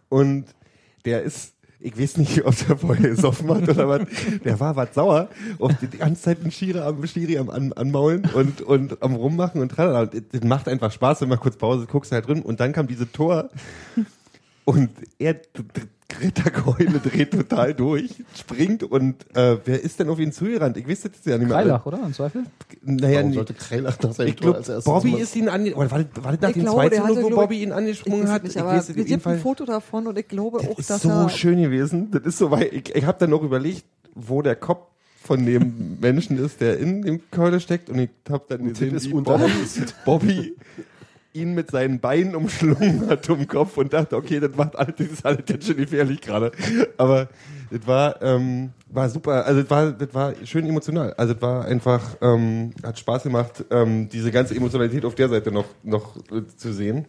und 0.09 0.45
der 1.05 1.21
ist, 1.23 1.53
ich 1.79 1.97
weiß 1.97 2.17
nicht, 2.17 2.43
ob 2.45 2.55
der 2.67 2.77
vorher 2.77 3.09
gesoffen 3.11 3.49
hat 3.53 3.69
oder 3.69 3.87
was, 3.87 4.01
der 4.43 4.59
war 4.59 4.75
was 4.75 4.93
sauer, 4.95 5.29
auf 5.59 5.71
die, 5.79 5.87
die 5.87 5.97
ganze 5.99 6.23
Zeit 6.23 6.43
ein 6.43 6.51
Schiri 6.51 6.79
am, 6.79 7.05
Schiri 7.07 7.37
am 7.37 7.49
an, 7.49 7.71
anmaulen 7.73 8.27
und, 8.33 8.61
und 8.61 9.01
am 9.01 9.15
rummachen 9.15 9.61
und 9.61 9.69
tralala. 9.69 10.01
Und 10.01 10.23
Das 10.33 10.43
macht 10.43 10.67
einfach 10.67 10.91
Spaß, 10.91 11.21
wenn 11.21 11.29
man 11.29 11.39
kurz 11.39 11.55
Pause 11.55 11.85
guckst 11.89 12.11
halt 12.11 12.27
drin 12.27 12.41
und 12.41 12.59
dann 12.59 12.73
kam 12.73 12.87
diese 12.87 13.09
Tor 13.11 13.49
und 14.65 14.89
er, 15.17 15.35
Ritterkeule 16.21 16.99
dreht 16.99 17.31
total 17.31 17.73
durch, 17.73 18.23
springt 18.37 18.83
und 18.83 19.25
äh, 19.35 19.57
wer 19.63 19.81
ist 19.81 19.99
denn 19.99 20.09
auf 20.09 20.19
ihn 20.19 20.31
zugerannt? 20.31 20.75
Ich 20.77 20.87
weiß 20.87 21.01
das 21.01 21.11
jetzt 21.15 21.25
ja 21.27 21.37
nicht 21.37 21.47
mehr. 21.47 21.57
Freilach, 21.57 21.85
oder? 21.85 21.99
Im 22.03 22.13
Zweifel? 22.13 22.43
Naja, 22.81 23.17
Warum 23.17 23.29
nee. 23.29 23.35
sollte 23.35 23.53
Kreilach 23.53 23.99
nach 24.01 24.13
seinem 24.13 24.27
ich 24.29 24.35
Tor 24.35 24.41
glaube, 24.41 24.57
als 24.57 24.69
erstes 24.69 24.85
Bobby 24.85 25.13
ist 25.13 25.35
ihn 25.35 25.49
an, 25.49 25.71
oder 25.73 25.91
war 25.91 26.03
das, 26.03 26.23
war 26.23 26.31
das 26.31 26.41
nach 26.41 26.49
Ich 26.49 26.53
dem 26.55 26.63
glaube, 26.63 26.77
2 26.81 26.89
der 26.89 27.03
hatte, 27.03 27.23
wo 27.23 27.29
Bobby 27.29 27.61
ihn 27.61 27.71
angesprungen 27.71 28.27
hat? 28.29 28.43
nicht, 28.43 28.55
ich 28.55 28.61
aber 28.61 28.71
weiß 28.71 28.89
es 28.89 28.95
gibt 28.95 29.27
ein. 29.27 29.39
Foto 29.39 29.65
davon 29.65 30.07
und 30.07 30.17
ich 30.17 30.27
glaube 30.27 30.59
auch, 30.59 30.75
Das 30.75 30.87
dass 30.87 30.97
ist 30.97 31.03
so 31.03 31.09
er 31.09 31.29
schön 31.29 31.61
gewesen. 31.61 32.09
Das 32.11 32.23
ist 32.23 32.37
so, 32.39 32.51
weil 32.51 32.69
ich, 32.73 32.95
ich 32.95 33.05
habe 33.05 33.17
dann 33.19 33.31
auch 33.33 33.43
überlegt, 33.43 33.85
wo 34.15 34.41
der 34.41 34.55
Kopf 34.55 34.87
von 35.23 35.45
dem 35.45 35.99
Menschen 35.99 36.43
ist, 36.43 36.59
der 36.59 36.79
in 36.79 37.03
dem 37.03 37.21
Keule 37.29 37.59
steckt 37.59 37.89
und 37.89 37.99
ich 37.99 38.09
habe 38.29 38.45
dann 38.49 38.67
gesehen, 38.67 38.95
ist 38.95 39.07
wie 39.07 39.13
Bobby, 39.13 39.43
Bobby 40.05 40.55
ihn 41.33 41.53
mit 41.53 41.71
seinen 41.71 41.99
Beinen 41.99 42.35
umschlungen 42.35 43.07
hat 43.09 43.29
um 43.29 43.39
den 43.39 43.47
Kopf 43.47 43.77
und 43.77 43.93
dachte, 43.93 44.15
okay, 44.15 44.39
das 44.39 44.55
macht 44.55 44.75
alles, 44.75 44.95
das 44.97 45.07
ist 45.07 45.25
alles 45.25 45.45
ganz 45.45 45.65
schön 45.65 45.77
gefährlich 45.77 46.21
gerade. 46.21 46.51
Aber 46.97 47.29
das 47.71 47.85
war, 47.85 48.21
ähm, 48.21 48.71
war 48.87 49.09
super, 49.09 49.45
also 49.45 49.61
das 49.61 49.69
war, 49.69 49.91
das 49.91 50.13
war 50.13 50.33
schön 50.43 50.65
emotional. 50.65 51.13
Also 51.13 51.33
das 51.33 51.41
war 51.41 51.65
einfach, 51.65 52.17
ähm, 52.21 52.73
hat 52.83 52.97
Spaß 52.97 53.23
gemacht, 53.23 53.63
ähm, 53.69 54.09
diese 54.09 54.31
ganze 54.31 54.55
Emotionalität 54.55 55.05
auf 55.05 55.15
der 55.15 55.29
Seite 55.29 55.51
noch, 55.51 55.67
noch 55.83 56.17
äh, 56.31 56.45
zu 56.55 56.73
sehen. 56.73 57.05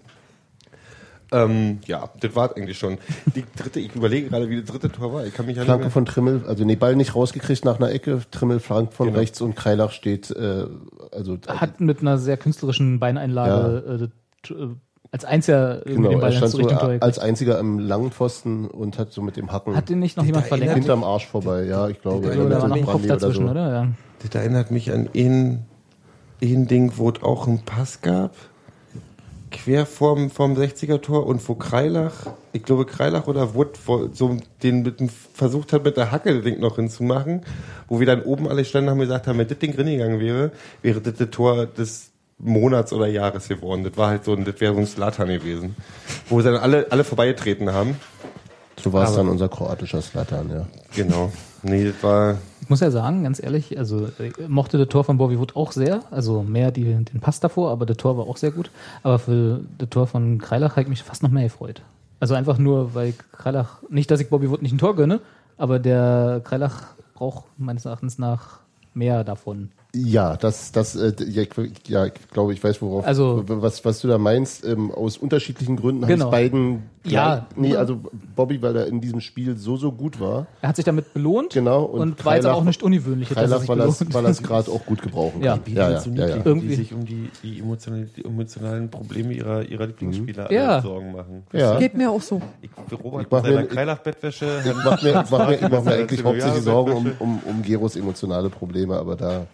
Ähm, 1.32 1.78
ja, 1.86 2.10
das 2.20 2.34
war 2.34 2.56
eigentlich 2.56 2.78
schon. 2.78 2.98
Die 3.34 3.44
dritte, 3.56 3.78
ich 3.80 3.94
überlege 3.94 4.28
gerade, 4.28 4.48
wie 4.48 4.60
das 4.60 4.70
dritte 4.70 4.90
Tor 4.90 5.12
war. 5.12 5.26
Ich 5.26 5.34
kann 5.34 5.46
mich 5.46 5.56
ja 5.56 5.64
Flanke 5.64 5.90
von 5.90 6.04
Trimmel, 6.04 6.42
also 6.46 6.64
nee, 6.64 6.76
Ball 6.76 6.96
nicht 6.96 7.14
rausgekriegt 7.14 7.64
nach 7.64 7.76
einer 7.78 7.90
Ecke, 7.92 8.20
Trimmel 8.30 8.58
flankt 8.60 8.94
von 8.94 9.06
Genau. 9.08 9.18
rechts 9.18 9.40
und 9.40 9.54
Kreilach 9.56 9.92
steht, 9.92 10.30
äh, 10.30 10.66
also 11.12 11.38
Hat 11.46 11.80
mit 11.80 12.00
einer 12.00 12.18
sehr 12.18 12.36
künstlerischen 12.36 12.98
Beineinlage 12.98 14.10
äh, 14.48 14.52
äh, 14.52 14.68
als 15.12 15.24
einziger 15.24 15.78
irgendwie 15.86 15.94
genau, 15.96 16.08
den 16.10 16.20
Ball 16.20 16.32
stand 16.32 16.52
so 16.52 16.58
gekriegt. 16.58 17.02
als 17.02 17.18
einziger 17.18 17.58
am 17.58 17.78
langen 17.80 18.12
Pfosten 18.12 18.66
und 18.66 18.96
hat 18.98 19.12
so 19.12 19.22
mit 19.22 19.36
dem 19.36 19.50
Hacken 19.52 19.74
Hat 19.76 19.88
den 19.88 19.98
nicht 19.98 20.16
noch 20.16 20.24
jemand 20.24 20.46
verlängert? 20.46 20.76
hinterm 20.76 21.02
Arsch 21.02 21.26
vorbei, 21.26 21.64
ja, 21.64 21.88
ich 21.88 22.00
glaube. 22.00 22.28
Ja, 22.28 22.34
So, 22.34 22.48
da 22.48 22.62
war 22.62 22.68
noch 22.68 22.76
ein 22.76 22.86
Kopf 22.86 23.06
dazwischen, 23.06 23.46
so. 23.46 23.50
oder? 23.50 23.72
Ja. 23.72 23.88
Das 24.22 24.34
erinnert 24.40 24.70
mich 24.70 24.92
an 24.92 25.08
ein, 25.14 25.64
ein 26.42 26.66
Ding, 26.68 26.92
wo 26.96 27.08
es 27.10 27.22
auch 27.22 27.48
einen 27.48 27.64
Pass 27.64 28.02
gab. 28.02 28.34
Quer 29.50 29.84
vorm, 29.84 30.30
vorm 30.30 30.54
60er-Tor 30.54 31.26
und 31.26 31.46
wo 31.48 31.56
Kreilach, 31.56 32.12
ich 32.52 32.62
glaube 32.62 32.86
Kreilach 32.86 33.26
oder 33.26 33.54
Wood 33.54 33.78
wo- 33.86 34.08
so 34.12 34.36
den 34.62 34.82
mit 34.82 34.98
versucht 35.34 35.72
hat, 35.72 35.82
mit 35.84 35.96
der 35.96 36.12
Hacke 36.12 36.34
das 36.34 36.44
Ding 36.44 36.60
noch 36.60 36.76
hinzumachen, 36.76 37.42
wo 37.88 37.98
wir 37.98 38.06
dann 38.06 38.22
oben 38.22 38.48
alle 38.48 38.64
standen 38.64 38.88
und 38.88 38.92
haben 38.92 39.00
gesagt 39.00 39.26
haben, 39.26 39.38
wenn 39.38 39.48
das 39.48 39.58
Ding 39.58 39.74
reingegangen 39.74 40.20
wäre, 40.20 40.52
wäre 40.82 41.00
das 41.00 41.14
das 41.14 41.30
Tor 41.30 41.66
des 41.66 42.10
Monats 42.38 42.92
oder 42.92 43.06
Jahres 43.08 43.48
geworden. 43.48 43.82
Das 43.84 43.96
war 43.96 44.08
halt 44.08 44.24
so, 44.24 44.36
das 44.36 44.60
wäre 44.60 44.72
so 44.72 44.80
ein 44.80 44.86
Slatan 44.86 45.28
gewesen. 45.28 45.74
Wo 46.28 46.40
sie 46.40 46.50
dann 46.52 46.56
alle, 46.60 46.86
alle 46.90 47.02
vorbeigetreten 47.04 47.72
haben. 47.72 47.96
So 48.80 48.92
war 48.92 49.02
es 49.02 49.08
Aber- 49.10 49.18
dann 49.18 49.28
unser 49.28 49.48
kroatischer 49.48 50.00
Slatan, 50.00 50.48
ja. 50.50 50.66
Genau. 50.94 51.32
Nee, 51.62 51.84
das 51.86 52.02
war, 52.02 52.38
muss 52.70 52.80
ja 52.80 52.90
sagen, 52.90 53.24
ganz 53.24 53.42
ehrlich, 53.42 53.76
also 53.78 54.08
ich 54.18 54.48
mochte 54.48 54.78
das 54.78 54.88
Tor 54.88 55.04
von 55.04 55.18
Bobby 55.18 55.38
Wood 55.38 55.56
auch 55.56 55.72
sehr, 55.72 56.00
also 56.10 56.42
mehr 56.42 56.70
die, 56.70 56.84
den 56.84 57.20
Pass 57.20 57.40
davor, 57.40 57.70
aber 57.70 57.84
das 57.84 57.96
Tor 57.96 58.16
war 58.16 58.26
auch 58.26 58.36
sehr 58.36 58.52
gut. 58.52 58.70
Aber 59.02 59.18
für 59.18 59.60
das 59.78 59.90
Tor 59.90 60.06
von 60.06 60.38
Kreilach 60.38 60.72
habe 60.72 60.82
ich 60.82 60.88
mich 60.88 61.02
fast 61.02 61.22
noch 61.22 61.30
mehr 61.30 61.44
gefreut. 61.44 61.82
Also 62.20 62.34
einfach 62.34 62.58
nur, 62.58 62.94
weil 62.94 63.14
Kreilach, 63.32 63.82
nicht, 63.90 64.10
dass 64.10 64.20
ich 64.20 64.30
Bobby 64.30 64.50
Wood 64.50 64.62
nicht 64.62 64.72
ein 64.72 64.78
Tor 64.78 64.94
gönne, 64.94 65.20
aber 65.56 65.78
der 65.78 66.40
Kreilach 66.44 66.94
braucht 67.14 67.44
meines 67.58 67.84
Erachtens 67.84 68.18
nach 68.18 68.60
mehr 68.94 69.24
davon. 69.24 69.70
Ja, 69.92 70.36
das, 70.36 70.70
das, 70.70 70.94
äh, 70.94 71.12
ja, 71.28 71.42
ich, 71.42 71.50
ja, 71.88 72.06
ich 72.06 72.12
glaube, 72.30 72.52
ich 72.52 72.62
weiß, 72.62 72.80
worauf, 72.80 73.04
Also- 73.04 73.42
was, 73.46 73.84
was 73.84 74.00
du 74.00 74.06
da 74.06 74.18
meinst. 74.18 74.64
Ähm, 74.64 74.92
aus 74.92 75.16
unterschiedlichen 75.18 75.76
Gründen 75.76 76.06
Genau. 76.06 76.26
haben 76.26 76.28
es 76.28 76.30
beiden, 76.30 76.82
Ja. 77.04 77.46
nee, 77.56 77.74
also 77.74 77.98
Bobby, 78.36 78.62
weil 78.62 78.76
er 78.76 78.86
in 78.86 79.00
diesem 79.00 79.20
Spiel 79.20 79.56
so, 79.56 79.76
so 79.76 79.90
gut 79.90 80.20
war. 80.20 80.46
Er 80.62 80.68
hat 80.68 80.76
sich 80.76 80.84
damit 80.84 81.12
belohnt 81.12 81.52
Genau, 81.54 81.82
und, 81.84 82.00
und 82.00 82.24
war 82.24 82.36
jetzt 82.36 82.46
auch 82.46 82.62
nicht 82.62 82.84
ungewöhnlich, 82.84 83.30
dass 83.30 83.36
er 83.38 83.42
Kreilach, 83.44 83.58
sich 83.60 83.68
weil 84.14 84.24
er 84.24 84.30
es 84.30 84.40
er 84.40 84.46
gerade 84.46 84.70
auch 84.70 84.86
gut 84.86 85.02
gebrauchen 85.02 85.42
Ja. 85.42 85.58
kann. 85.58 85.74
Ja, 85.74 85.90
ja, 85.90 86.00
ja, 86.14 86.26
ja. 86.28 86.36
Irgendwie- 86.44 86.68
die 86.68 86.74
sich 86.76 86.94
um 86.94 87.04
die, 87.04 87.28
die, 87.42 87.58
emotionalen, 87.58 88.10
die 88.16 88.24
emotionalen 88.24 88.90
Probleme 88.92 89.32
ihrer, 89.32 89.64
ihrer 89.68 89.88
Lieblingsspieler 89.88 90.52
Ja. 90.52 90.68
alle 90.74 90.82
Sorgen 90.82 91.12
machen. 91.12 91.42
ja. 91.52 91.76
Geht 91.80 91.96
mir 91.96 92.12
auch 92.12 92.22
so. 92.22 92.40
Ich, 92.62 92.70
Robert 93.02 93.22
Ich 93.24 93.30
mach 93.32 93.42
mit 93.42 93.50
seiner 93.52 93.62
mir- 93.62 93.66
Kreilach-Bettwäsche. 93.66 94.46
Ich 94.64 94.84
mache 94.84 95.04
mir, 95.04 95.20
ich 95.24 95.30
mach 95.30 95.48
mir, 95.48 95.54
ich 95.56 95.62
mach 95.68 95.82
mir 95.84 95.94
eigentlich 95.94 96.20
Ja, 96.20 96.26
hauptsächlich 96.26 96.62
Sorgen 96.62 96.92
um, 96.92 97.10
um, 97.18 97.40
um 97.44 97.62
Geros 97.62 97.96
emotionale 97.96 98.48
Probleme, 98.50 98.94
aber 98.96 99.16
da 99.16 99.46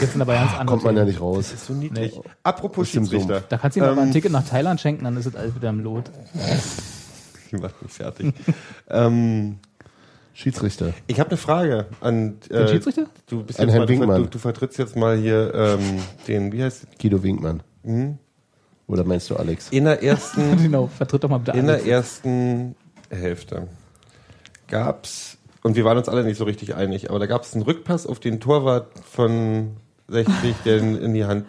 Jetzt 0.00 0.12
sind 0.12 0.22
aber 0.22 0.34
ganz 0.34 0.52
andere 0.52 0.66
kommt 0.66 0.84
man 0.84 0.96
ja 0.96 1.04
nicht 1.04 1.20
raus. 1.20 1.52
ist 1.52 1.66
so 1.66 1.72
niedlich. 1.72 2.14
Nee. 2.16 2.22
Apropos 2.42 2.88
Schiedsrichter. 2.88 3.42
Da 3.48 3.58
kannst 3.58 3.76
du 3.76 3.80
ihm 3.80 3.84
aber 3.86 4.00
ein 4.00 4.08
Ähm, 4.08 4.12
Ticket 4.12 4.32
nach 4.32 4.46
Thailand 4.46 4.80
schenken, 4.80 5.04
dann 5.04 5.16
ist 5.16 5.26
es 5.26 5.34
alles 5.36 5.54
wieder 5.54 5.68
im 5.70 5.80
Lot. 5.80 6.10
Die 7.50 7.56
macht 7.56 7.82
mich 7.82 7.92
fertig. 7.92 8.32
ähm, 8.90 9.58
Schiedsrichter. 10.32 10.94
ich 11.06 11.18
habe 11.20 11.30
eine 11.30 11.36
Frage 11.36 11.86
an 12.00 12.36
äh, 12.48 12.58
Den 12.58 12.68
Schiedsrichter? 12.68 13.06
Du, 13.28 13.42
bist 13.42 13.58
An 13.60 13.66
jetzt 13.66 13.74
Herrn 13.74 13.82
mal, 13.82 13.88
Winkmann. 13.88 14.22
du, 14.22 14.28
du 14.30 14.38
vertrittst 14.38 14.78
jetzt 14.78 14.96
mal 14.96 15.16
hier 15.18 15.52
ähm, 15.54 15.98
den, 16.28 16.52
wie 16.52 16.62
heißt 16.62 16.86
Guido 17.00 17.22
Winkmann. 17.22 17.62
Mhm. 17.82 18.18
Oder 18.86 19.04
meinst 19.04 19.28
du 19.30 19.36
Alex? 19.36 19.68
in 19.70 19.84
der 19.84 20.02
ersten 20.02 20.56
Genau, 20.62 20.86
vertritt 20.86 21.24
doch 21.24 21.28
mal 21.28 21.38
bitte 21.38 21.58
in 21.58 21.66
der 21.66 21.76
alles. 21.76 21.86
ersten 21.86 22.74
Hälfte 23.10 23.68
gab's 24.68 25.36
und 25.62 25.76
wir 25.76 25.84
waren 25.84 25.98
uns 25.98 26.08
alle 26.08 26.24
nicht 26.24 26.36
so 26.38 26.44
richtig 26.44 26.74
einig, 26.74 27.10
aber 27.10 27.18
da 27.18 27.26
gab 27.26 27.42
es 27.42 27.54
einen 27.54 27.62
Rückpass 27.62 28.06
auf 28.06 28.20
den 28.20 28.40
Torwart 28.40 28.88
von 29.10 29.76
60, 30.08 30.54
der 30.64 30.78
in, 30.78 31.14
die 31.14 31.24
Hand 31.24 31.44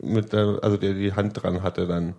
mit 0.00 0.32
der, 0.32 0.58
also 0.62 0.76
der 0.76 0.94
die 0.94 1.12
Hand 1.14 1.42
dran 1.42 1.62
hatte 1.62 1.86
dann. 1.86 2.14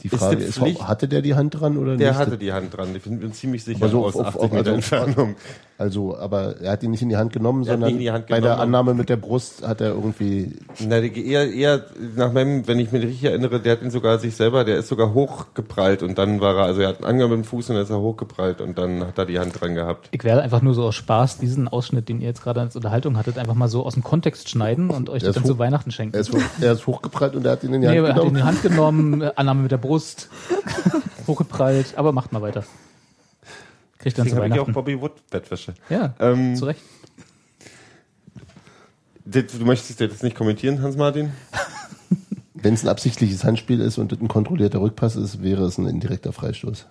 Die 0.00 0.08
Ist 0.08 0.16
Frage 0.18 0.42
ist, 0.42 0.58
Pflicht? 0.58 0.82
hatte 0.88 1.06
der 1.06 1.22
die 1.22 1.34
Hand 1.34 1.60
dran 1.60 1.76
oder 1.76 1.96
Der 1.96 2.10
nicht? 2.10 2.18
hatte 2.18 2.38
die 2.38 2.52
Hand 2.52 2.76
dran. 2.76 2.94
Ich 2.96 3.02
bin 3.02 3.32
ziemlich 3.32 3.62
sicher 3.62 3.88
so 3.88 4.04
aus 4.04 4.16
auf- 4.16 4.26
80 4.28 4.40
auf- 4.42 4.50
Meter 4.50 4.58
also- 4.58 4.74
Entfernung. 4.74 5.36
Also, 5.82 6.16
aber 6.16 6.60
er 6.60 6.70
hat 6.70 6.84
ihn 6.84 6.92
nicht 6.92 7.02
in 7.02 7.08
die 7.08 7.16
Hand 7.16 7.32
genommen, 7.32 7.64
Er 7.64 7.72
hat 7.72 7.80
sondern 7.80 7.88
nicht 7.88 7.94
in 7.94 8.00
die 8.02 8.12
Hand 8.12 8.28
bei 8.28 8.40
der 8.40 8.52
genommen. 8.52 8.60
Annahme 8.60 8.94
mit 8.94 9.08
der 9.08 9.16
Brust 9.16 9.66
hat 9.66 9.80
er 9.80 9.88
irgendwie. 9.88 10.54
Na, 10.78 10.98
eher, 10.98 11.52
eher 11.52 11.86
nach 12.14 12.32
meinem, 12.32 12.68
wenn 12.68 12.78
ich 12.78 12.92
mich 12.92 13.02
richtig 13.02 13.24
erinnere, 13.24 13.58
der 13.58 13.72
hat 13.72 13.82
ihn 13.82 13.90
sogar 13.90 14.20
sich 14.20 14.36
selber, 14.36 14.62
der 14.62 14.76
ist 14.76 14.86
sogar 14.86 15.12
hochgeprallt 15.12 16.04
und 16.04 16.18
dann 16.18 16.40
war 16.40 16.56
er, 16.56 16.64
also 16.66 16.82
er 16.82 16.88
hat 16.90 16.98
einen 16.98 17.06
Angang 17.06 17.30
mit 17.30 17.38
dem 17.38 17.44
Fuß 17.44 17.70
und 17.70 17.74
dann 17.74 17.82
ist 17.82 17.90
er 17.90 17.98
hochgeprallt 17.98 18.60
und 18.60 18.78
dann 18.78 19.04
hat 19.04 19.18
er 19.18 19.26
die 19.26 19.40
Hand 19.40 19.60
dran 19.60 19.74
gehabt. 19.74 20.06
Ich 20.12 20.22
werde 20.22 20.42
einfach 20.42 20.62
nur 20.62 20.74
so 20.74 20.84
aus 20.84 20.94
Spaß 20.94 21.38
diesen 21.38 21.66
Ausschnitt, 21.66 22.08
den 22.08 22.20
ihr 22.20 22.28
jetzt 22.28 22.44
gerade 22.44 22.60
als 22.60 22.76
Unterhaltung 22.76 23.16
hattet, 23.18 23.36
einfach 23.36 23.54
mal 23.54 23.66
so 23.66 23.84
aus 23.84 23.94
dem 23.94 24.04
Kontext 24.04 24.50
schneiden 24.50 24.88
und 24.88 25.10
euch 25.10 25.24
das 25.24 25.34
dann 25.34 25.44
zu 25.44 25.58
Weihnachten 25.58 25.90
schenken. 25.90 26.14
Er 26.14 26.20
ist, 26.20 26.32
hoch, 26.32 26.38
er 26.60 26.74
ist 26.74 26.86
hochgeprallt 26.86 27.34
und 27.34 27.44
er 27.44 27.52
hat 27.52 27.64
ihn 27.64 27.74
in 27.74 27.80
die 27.80 27.88
nee, 27.88 27.98
Hand 27.98 28.06
er 28.06 28.14
hat 28.14 28.22
ihn 28.22 28.28
in 28.28 28.34
genommen. 28.34 28.36
die 28.36 28.42
Hand 28.44 28.62
genommen, 28.62 29.22
Annahme 29.34 29.62
mit 29.62 29.72
der 29.72 29.78
Brust, 29.78 30.28
hochgeprallt, 31.26 31.94
aber 31.96 32.12
macht 32.12 32.32
mal 32.32 32.40
weiter. 32.40 32.62
Kriegt 34.02 34.18
dann 34.18 34.26
zu 34.28 34.34
Deswegen 34.34 34.52
habe 34.52 34.62
ich 34.62 34.68
auch. 34.68 34.72
Bobby 34.72 35.00
Wood 35.00 35.12
Bettwäsche. 35.30 35.74
Ja, 35.88 36.14
Ähm, 36.20 36.54
zu 36.56 36.66
Recht. 36.66 36.80
Das- 39.24 39.46
Du 39.58 39.64
möchtest 39.64 40.00
jetzt 40.00 40.22
nicht 40.22 40.36
kommentieren, 40.36 40.82
Hans-Martin? 40.82 41.30
Wenn 42.54 42.74
es 42.74 42.82
ein 42.84 42.88
absichtliches 42.88 43.44
Handspiel 43.44 43.80
ist 43.80 43.98
und 43.98 44.12
ein 44.20 44.28
kontrollierter 44.28 44.80
Rückpass 44.80 45.16
ist, 45.16 45.42
wäre 45.42 45.64
es 45.64 45.78
ein 45.78 45.86
indirekter 45.86 46.32
Freistoß. 46.32 46.86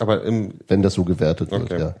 Aber 0.00 0.24
im, 0.24 0.54
Wenn 0.66 0.82
das 0.82 0.94
so 0.94 1.04
gewertet 1.04 1.50
wird, 1.52 1.62
Okay. 1.64 1.78
ja. 1.80 1.94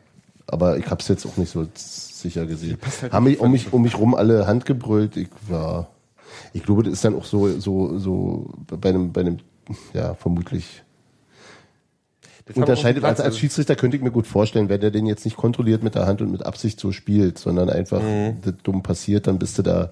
Aber 0.46 0.76
ich 0.76 0.86
habe 0.90 1.00
es 1.00 1.08
jetzt 1.08 1.24
auch 1.26 1.36
nicht 1.36 1.50
so 1.50 1.66
sicher 1.74 2.46
gesehen. 2.46 2.78
halt 3.02 3.12
Haben 3.12 3.24
mich, 3.24 3.38
um 3.40 3.50
mich 3.52 3.72
um 3.72 3.82
mich 3.82 3.96
rum 3.96 4.14
alle 4.14 4.46
Hand 4.46 4.66
gebrüllt. 4.66 5.16
Ich 5.16 5.28
war, 5.48 5.88
ich 6.52 6.62
glaube, 6.64 6.82
das 6.82 6.92
ist 6.94 7.04
dann 7.04 7.14
auch 7.14 7.24
so 7.24 7.48
so 7.60 7.98
so 7.98 8.50
bei 8.66 8.88
einem 8.90 9.12
bei 9.12 9.20
einem 9.22 9.38
ja 9.94 10.14
vermutlich 10.14 10.82
das 12.46 12.56
unterscheidet. 12.56 13.02
dem 13.02 13.06
Als, 13.08 13.20
als 13.20 13.38
Schiedsrichter 13.38 13.76
könnte 13.76 13.96
ich 13.96 14.02
mir 14.02 14.10
gut 14.10 14.26
vorstellen, 14.26 14.68
wenn 14.68 14.80
der 14.80 14.90
den 14.90 15.06
jetzt 15.06 15.24
nicht 15.24 15.36
kontrolliert 15.36 15.82
mit 15.82 15.94
der 15.94 16.06
Hand 16.06 16.20
und 16.22 16.30
mit 16.30 16.44
Absicht 16.44 16.78
so 16.80 16.92
spielt, 16.92 17.38
sondern 17.38 17.70
einfach 17.70 18.02
Mhm. 18.02 18.38
das 18.42 18.54
dumm 18.62 18.82
passiert, 18.82 19.26
dann 19.26 19.38
bist 19.38 19.58
du 19.58 19.62
da. 19.62 19.90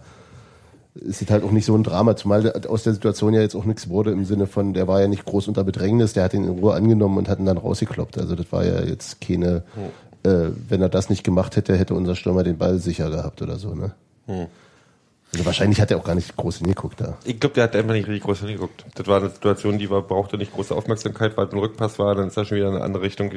Ist 0.95 1.23
es 1.23 1.31
halt 1.31 1.43
auch 1.43 1.51
nicht 1.53 1.65
so 1.65 1.75
ein 1.75 1.85
Drama, 1.85 2.17
zumal 2.17 2.53
aus 2.67 2.83
der 2.83 2.93
Situation 2.93 3.33
ja 3.33 3.41
jetzt 3.41 3.55
auch 3.55 3.65
nichts 3.65 3.89
wurde 3.89 4.11
im 4.11 4.27
Sinne 4.27 4.47
von, 4.47 4.75
der 4.75 4.87
war 4.89 5.01
ja 5.01 5.09
nicht 5.09 5.25
groß 5.25 5.49
unter 5.49 5.65
Bedrängnis, 5.65 6.13
der 6.13 6.25
hat 6.25 6.35
ihn 6.35 6.45
in 6.45 6.51
Ruhe 6.51 6.75
angenommen 6.75 7.17
und 7.17 7.31
hat 7.31 7.39
ihn 7.39 7.47
dann 7.47 7.57
rausgekloppt. 7.57 8.19
Also 8.19 8.35
das 8.37 8.53
war 8.53 8.63
ja 8.67 8.83
jetzt 8.83 9.19
keine, 9.23 9.63
Mhm. 10.25 10.31
äh, 10.31 10.51
wenn 10.69 10.83
er 10.83 10.91
das 10.91 11.09
nicht 11.09 11.25
gemacht 11.25 11.57
hätte, 11.57 11.79
hätte 11.79 11.95
unser 11.95 12.15
Stürmer 12.15 12.43
den 12.43 12.59
Ball 12.59 12.79
sicher 12.79 13.09
gehabt 13.09 13.41
oder 13.41 13.57
so, 13.57 13.75
ne? 13.75 13.93
Mhm. 14.27 14.47
Also 15.35 15.47
wahrscheinlich 15.47 15.81
hat 15.81 15.91
er 15.91 15.97
auch 15.97 16.05
gar 16.05 16.15
nicht 16.15 16.37
groß 16.37 16.59
hingeguckt 16.59 17.01
da. 17.01 17.17
Ich 17.25 17.41
glaube, 17.41 17.55
der 17.55 17.65
hat 17.65 17.75
einfach 17.75 17.95
nicht 17.95 18.07
richtig 18.07 18.25
groß 18.25 18.41
hingeguckt. 18.41 18.85
Das 18.95 19.07
war 19.07 19.19
eine 19.21 19.31
Situation, 19.31 19.79
die 19.79 19.89
war, 19.89 20.03
brauchte 20.03 20.37
nicht 20.37 20.53
große 20.53 20.75
Aufmerksamkeit, 20.75 21.37
weil 21.37 21.47
es 21.47 21.53
ein 21.53 21.59
Rückpass 21.59 21.99
war, 21.99 22.15
dann 22.15 22.29
ist 22.29 22.37
er 22.37 22.45
schon 22.45 22.59
wieder 22.59 22.69
in 22.69 22.75
eine 22.75 22.85
andere 22.85 23.03
Richtung. 23.03 23.33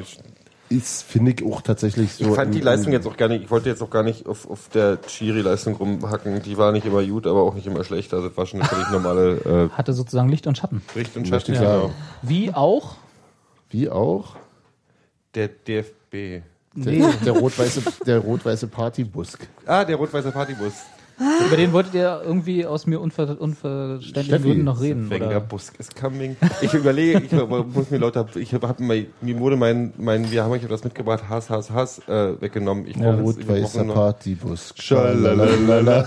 Ist, 0.68 1.04
finde 1.04 1.30
ich, 1.32 1.44
auch 1.44 1.62
tatsächlich 1.62 2.12
so. 2.12 2.28
Ich 2.28 2.34
fand 2.34 2.54
die 2.54 2.60
Leistung 2.60 2.92
jetzt 2.92 3.06
auch 3.06 3.16
gar 3.16 3.28
nicht, 3.28 3.44
ich 3.44 3.50
wollte 3.50 3.68
jetzt 3.70 3.82
auch 3.82 3.88
gar 3.88 4.02
nicht 4.02 4.26
auf, 4.26 4.50
auf 4.50 4.68
der 4.74 5.00
Chiri-Leistung 5.00 5.76
rumhacken. 5.76 6.42
Die 6.42 6.58
war 6.58 6.72
nicht 6.72 6.84
immer 6.84 7.02
gut, 7.04 7.26
aber 7.26 7.42
auch 7.42 7.54
nicht 7.54 7.66
immer 7.66 7.84
schlecht. 7.84 8.12
Also 8.12 8.28
das 8.28 8.36
war 8.36 8.46
schon 8.46 8.60
eine 8.60 8.68
völlig 8.68 8.90
normale 8.90 9.70
Hatte 9.72 9.92
sozusagen 9.92 10.28
Licht 10.28 10.46
und 10.46 10.58
Schatten. 10.58 10.82
äh, 10.94 10.98
Richt- 10.98 11.16
und 11.16 11.28
Schatten. 11.28 11.52
ich 11.52 11.58
Genau. 11.58 11.92
Wie 12.22 12.52
auch 12.52 12.96
Wie 13.70 13.88
auch? 13.88 14.36
Der 15.34 15.48
DFB. 15.48 16.42
Der, 16.74 17.12
der 17.24 17.32
rot-weiße, 17.32 17.82
der 18.04 18.18
rot-weiße 18.18 18.66
Partybusk. 18.66 19.46
Ah, 19.64 19.84
der 19.84 19.96
rot-weiße 19.96 20.30
Partybus. 20.30 20.74
Über 21.18 21.56
den 21.56 21.72
wolltet 21.72 21.94
ihr 21.94 22.20
irgendwie 22.24 22.66
aus 22.66 22.86
mir 22.86 23.00
unver 23.00 23.40
unverständlichen. 23.40 24.42
Gründen 24.42 24.64
noch 24.64 24.80
reden, 24.80 25.08
Wenger 25.08 25.28
oder? 25.28 25.40
Busk 25.40 25.80
is 25.80 25.88
coming. 25.94 26.36
Ich 26.60 26.74
überlege, 26.74 27.20
ich 27.20 27.32
muss 27.74 27.90
mir 27.90 27.98
lauter, 27.98 28.26
ich 28.34 28.52
habe 28.52 28.82
mir, 28.82 29.06
mir 29.22 29.38
wurde 29.38 29.56
mein, 29.56 29.94
mein, 29.96 30.30
wir 30.30 30.44
haben 30.44 30.52
euch 30.52 30.62
etwas 30.62 30.84
mitgebracht, 30.84 31.24
Hass, 31.28 31.48
Hass, 31.48 31.70
Hass, 31.70 32.00
äh, 32.06 32.40
weggenommen. 32.40 32.86
Ich 32.86 32.98
wir 32.98 33.14
Rot-weißer 33.14 33.84
Partybusk. 33.84 34.78
Schalalala. 34.82 36.06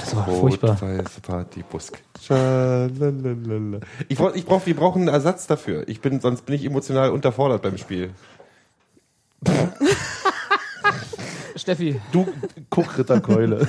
Das 0.00 0.14
war 0.14 0.26
furchtbar. 0.26 0.70
Rot-weiße 0.70 1.20
Partybusk. 1.20 1.98
Ich 4.08 4.18
brauch, 4.18 4.34
ich 4.34 4.46
brauch, 4.46 4.64
wir 4.66 4.76
brauchen 4.76 5.02
einen 5.02 5.08
Ersatz 5.08 5.46
dafür. 5.48 5.88
Ich 5.88 6.00
bin, 6.00 6.20
sonst 6.20 6.46
bin 6.46 6.54
ich 6.54 6.64
emotional 6.64 7.10
unterfordert 7.10 7.62
beim 7.62 7.78
Spiel. 7.78 8.10
Steffi, 11.68 12.00
Du 12.12 12.26
Kuckritterkeule. 12.70 13.68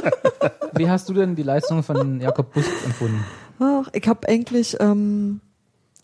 wie 0.74 0.88
hast 0.88 1.06
du 1.06 1.12
denn 1.12 1.36
die 1.36 1.42
Leistung 1.42 1.82
von 1.82 2.18
Jakob 2.18 2.54
Busk 2.54 2.70
empfunden? 2.86 3.22
Ach, 3.58 3.88
ich 3.92 4.08
habe 4.08 4.26
eigentlich 4.26 4.78
ähm, 4.80 5.42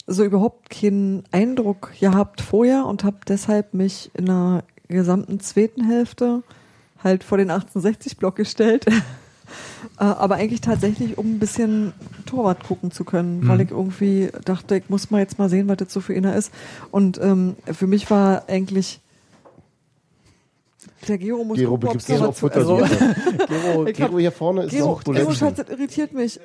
so 0.06 0.24
überhaupt 0.24 0.68
keinen 0.68 1.24
Eindruck 1.32 1.92
gehabt 1.98 2.42
vorher 2.42 2.84
und 2.84 3.02
habe 3.02 3.16
deshalb 3.26 3.72
mich 3.72 4.10
in 4.12 4.26
der 4.26 4.64
gesamten 4.88 5.40
zweiten 5.40 5.86
Hälfte 5.86 6.42
halt 7.02 7.24
vor 7.24 7.38
den 7.38 7.50
1860-Block 7.50 8.36
gestellt. 8.36 8.84
Äh, 10.00 10.02
aber 10.04 10.34
eigentlich 10.34 10.60
tatsächlich, 10.60 11.16
um 11.18 11.36
ein 11.36 11.38
bisschen 11.38 11.92
Torwart 12.26 12.64
gucken 12.64 12.90
zu 12.90 13.04
können, 13.04 13.40
Mhm. 13.40 13.48
weil 13.48 13.60
ich 13.60 13.70
irgendwie 13.70 14.28
dachte, 14.44 14.76
ich 14.76 14.88
muss 14.90 15.12
mal 15.12 15.20
jetzt 15.20 15.38
mal 15.38 15.48
sehen, 15.48 15.68
was 15.68 15.76
das 15.76 15.92
so 15.92 16.00
für 16.00 16.16
einer 16.16 16.34
ist. 16.34 16.52
Und 16.90 17.20
ähm, 17.22 17.54
für 17.72 17.86
mich 17.86 18.10
war 18.10 18.42
eigentlich 18.48 19.00
der 21.08 21.18
Gero 21.18 21.44
muss 21.44 21.58
Gero 21.58 21.78
gucken, 21.78 21.88
auf 21.88 22.04
zu 22.04 22.32
Futter. 22.32 22.60
essen 22.60 23.14
Gero, 23.48 23.84
Gero 23.84 24.18
hier 24.18 24.32
vorne 24.32 24.64
ist 24.64 24.70
Gero, 24.70 24.86
noch 24.86 25.04
Gero 25.04 25.12
Buletten. 25.12 25.34
Schatz, 25.34 25.56
das 25.56 25.68
irritiert 25.68 26.12
mich. 26.12 26.40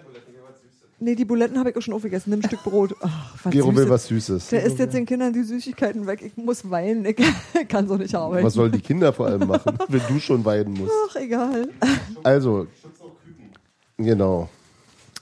Nee, 1.04 1.16
die 1.16 1.26
Buletten 1.26 1.58
habe 1.58 1.72
ich 1.72 1.76
auch 1.76 1.82
schon 1.82 1.96
aufgegessen. 1.96 2.30
Nimm 2.30 2.42
ein 2.42 2.48
Stück 2.48 2.64
Brot. 2.64 2.96
Ach, 3.02 3.34
was 3.44 3.52
Gero 3.52 3.70
will 3.70 3.76
Süßes. 3.86 3.90
was 3.90 4.08
Süßes. 4.08 4.48
Der 4.50 4.64
isst 4.64 4.78
jetzt 4.78 4.94
den 4.94 5.08
Kindern 5.08 5.34
die 5.34 5.42
Süßigkeiten 5.42 6.06
weg. 6.06 6.22
Ich 6.22 6.38
muss 6.38 6.70
weinen. 6.70 7.06
Ich 7.06 7.18
kann 7.70 7.88
so 7.88 7.96
nicht 7.98 8.14
arbeiten. 8.14 8.46
Was 8.46 8.54
sollen 8.54 8.72
die 8.72 8.82
Kinder 8.82 9.12
vor 9.12 9.26
allem 9.26 9.48
machen, 9.48 9.80
wenn 9.88 10.02
du 10.08 10.20
schon 10.20 10.46
weinen 10.46 10.74
musst? 10.74 10.92
Ach, 11.10 11.16
egal. 11.16 11.70
Also, 12.22 12.68
genau. 13.98 14.48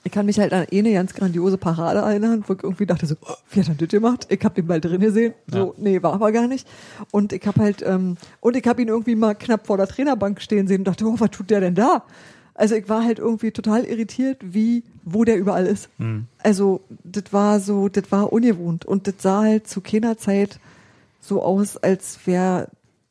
Ich 0.03 0.11
kann 0.11 0.25
mich 0.25 0.39
halt 0.39 0.53
an 0.53 0.65
eine 0.71 0.93
ganz 0.93 1.13
grandiose 1.13 1.57
Parade 1.57 1.99
erinnern, 1.99 2.43
wo 2.47 2.53
ich 2.53 2.63
irgendwie 2.63 2.85
dachte 2.85 3.05
so, 3.05 3.15
oh, 3.21 3.33
wie 3.51 3.59
hat 3.59 3.67
er 3.67 3.75
das 3.75 3.89
gemacht? 3.89 4.27
Ich 4.29 4.43
habe 4.43 4.55
den 4.55 4.67
Ball 4.67 4.79
drin 4.79 5.01
gesehen. 5.01 5.33
So, 5.47 5.75
nee, 5.77 6.01
war 6.01 6.13
aber 6.13 6.31
gar 6.31 6.47
nicht. 6.47 6.67
Und 7.11 7.33
ich 7.33 7.45
habe 7.45 7.61
halt, 7.61 7.83
ähm, 7.85 8.15
und 8.39 8.55
ich 8.55 8.65
habe 8.65 8.81
ihn 8.81 8.87
irgendwie 8.87 9.15
mal 9.15 9.35
knapp 9.35 9.67
vor 9.67 9.77
der 9.77 9.87
Trainerbank 9.87 10.41
stehen 10.41 10.67
sehen 10.67 10.81
und 10.81 10.87
dachte, 10.87 11.05
oh, 11.05 11.15
was 11.17 11.31
tut 11.31 11.49
der 11.49 11.59
denn 11.59 11.75
da? 11.75 12.03
Also 12.55 12.75
ich 12.75 12.89
war 12.89 13.03
halt 13.03 13.19
irgendwie 13.19 13.51
total 13.51 13.85
irritiert, 13.85 14.37
wie, 14.41 14.83
wo 15.03 15.23
der 15.23 15.37
überall 15.37 15.65
ist. 15.65 15.89
Also, 16.43 16.81
das 17.03 17.31
war 17.31 17.59
so, 17.59 17.87
das 17.87 18.11
war 18.11 18.33
ungewohnt. 18.33 18.85
Und 18.85 19.07
das 19.07 19.15
sah 19.19 19.43
halt 19.43 19.67
zu 19.67 19.79
keiner 19.81 20.17
Zeit 20.17 20.59
so 21.21 21.41
aus, 21.41 21.77
als 21.77 22.19
wäre 22.25 22.67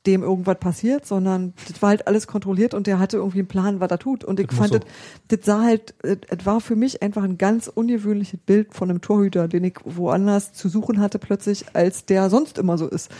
dem 0.07 0.23
irgendwas 0.23 0.59
passiert, 0.59 1.07
sondern 1.07 1.53
das 1.67 1.83
war 1.83 1.91
halt 1.91 2.07
alles 2.07 2.27
kontrolliert 2.27 2.73
und 2.73 2.87
der 2.87 2.99
hatte 2.99 3.19
irgendwie 3.19 3.41
einen 3.41 3.49
Plan, 3.49 3.81
was 3.81 3.91
er 3.91 3.99
tut. 3.99 4.25
Und 4.25 4.41
ich 4.41 4.47
Das 4.47 4.57
fand, 4.57 4.73
so. 4.73 4.79
das, 4.79 4.89
das 5.29 5.41
sah 5.45 5.63
halt, 5.63 5.95
es 6.03 6.47
war 6.47 6.61
für 6.61 6.77
mich 6.77 7.03
einfach 7.03 7.25
ein 7.25 7.37
ganz 7.37 7.69
ungewöhnliches 7.69 8.39
Bild 8.47 8.75
von 8.75 8.89
einem 8.89 9.01
Torhüter, 9.01 9.49
den 9.49 9.65
ich 9.65 9.75
woanders 9.85 10.53
zu 10.53 10.69
suchen 10.69 11.01
hatte 11.01 11.19
plötzlich, 11.19 11.67
als 11.75 12.07
der 12.07 12.31
sonst 12.31 12.59
immer 12.59 12.79
so 12.79 12.87
ist. 12.89 13.11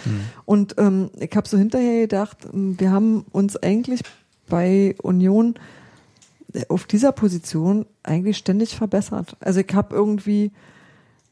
Und 0.45 0.77
ähm, 0.79 1.11
ich 1.19 1.35
habe 1.37 1.49
so 1.49 1.59
hinterher 1.59 2.03
gedacht, 2.03 2.39
ähm, 2.53 2.79
wir 2.79 2.91
haben 2.91 3.27
uns 3.33 3.57
eigentlich 3.57 4.01
bei 4.49 4.95
Union 5.03 5.55
äh, 6.53 6.65
auf 6.69 6.85
dieser 6.85 7.13
Position 7.13 7.87
eigentlich 8.03 8.39
ständig 8.39 8.77
verbessert. 8.77 9.37
Also 9.41 9.61
ich 9.61 9.75
habe 9.75 9.95
irgendwie, 9.95 10.53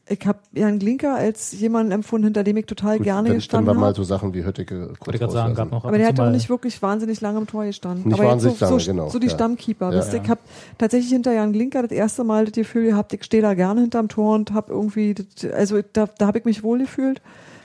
ich 0.09 0.25
habe 0.25 0.39
Jan 0.53 0.79
Glinker 0.79 1.15
als 1.15 1.51
jemanden 1.59 1.91
empfunden, 1.91 2.25
hinter 2.25 2.43
dem 2.43 2.57
ich 2.57 2.65
total 2.65 2.97
Gut, 2.97 3.05
gerne 3.05 3.23
dann, 3.23 3.25
dann 3.25 3.35
gestanden 3.35 3.75
wir 3.75 3.79
mal 3.79 3.87
habe. 3.87 3.95
so 3.95 4.03
Sachen 4.03 4.33
wie 4.33 4.43
Hötteke 4.43 4.87
kurz 4.87 5.07
Wollte 5.07 5.15
ich 5.15 5.19
gerade 5.19 5.33
sagen, 5.33 5.55
gab 5.55 5.71
noch 5.71 5.83
ab 5.83 5.89
Aber 5.89 5.97
der 5.97 6.07
hat 6.07 6.19
auch 6.19 6.29
nicht 6.29 6.49
wirklich 6.49 6.81
wahnsinnig 6.81 7.19
lange 7.21 7.39
im 7.39 7.47
Tor 7.47 7.65
gestanden. 7.65 8.07
Nicht 8.07 8.19
aber 8.19 8.29
wahnsinnig 8.29 8.59
jetzt 8.59 8.59
so, 8.59 8.65
lange, 8.65 8.79
so, 8.79 8.91
genau, 8.91 9.09
so 9.09 9.19
die 9.19 9.27
ja. 9.27 9.33
Stammkeeper. 9.33 9.91
Ja. 9.91 9.99
Wisst 9.99 10.13
ihr, 10.13 10.21
Ich 10.23 10.29
habe 10.29 10.39
tatsächlich 10.77 11.11
hinter 11.11 11.33
Jan 11.33 11.51
Glinker 11.51 11.81
das 11.81 11.91
erste 11.91 12.23
Mal 12.23 12.45
das 12.45 12.53
Gefühl 12.53 12.85
gehabt, 12.85 13.13
ich 13.13 13.23
stehe 13.23 13.43
da 13.43 13.53
gerne 13.53 13.81
hinterm 13.81 14.07
Tor 14.07 14.35
und 14.35 14.53
habe 14.53 14.71
irgendwie, 14.71 15.13
das, 15.13 15.51
also 15.51 15.79
da, 15.93 16.07
da 16.17 16.27
habe 16.27 16.39
ich 16.39 16.45
mich 16.45 16.63
wohl 16.63 16.79
gefühlt. 16.79 17.21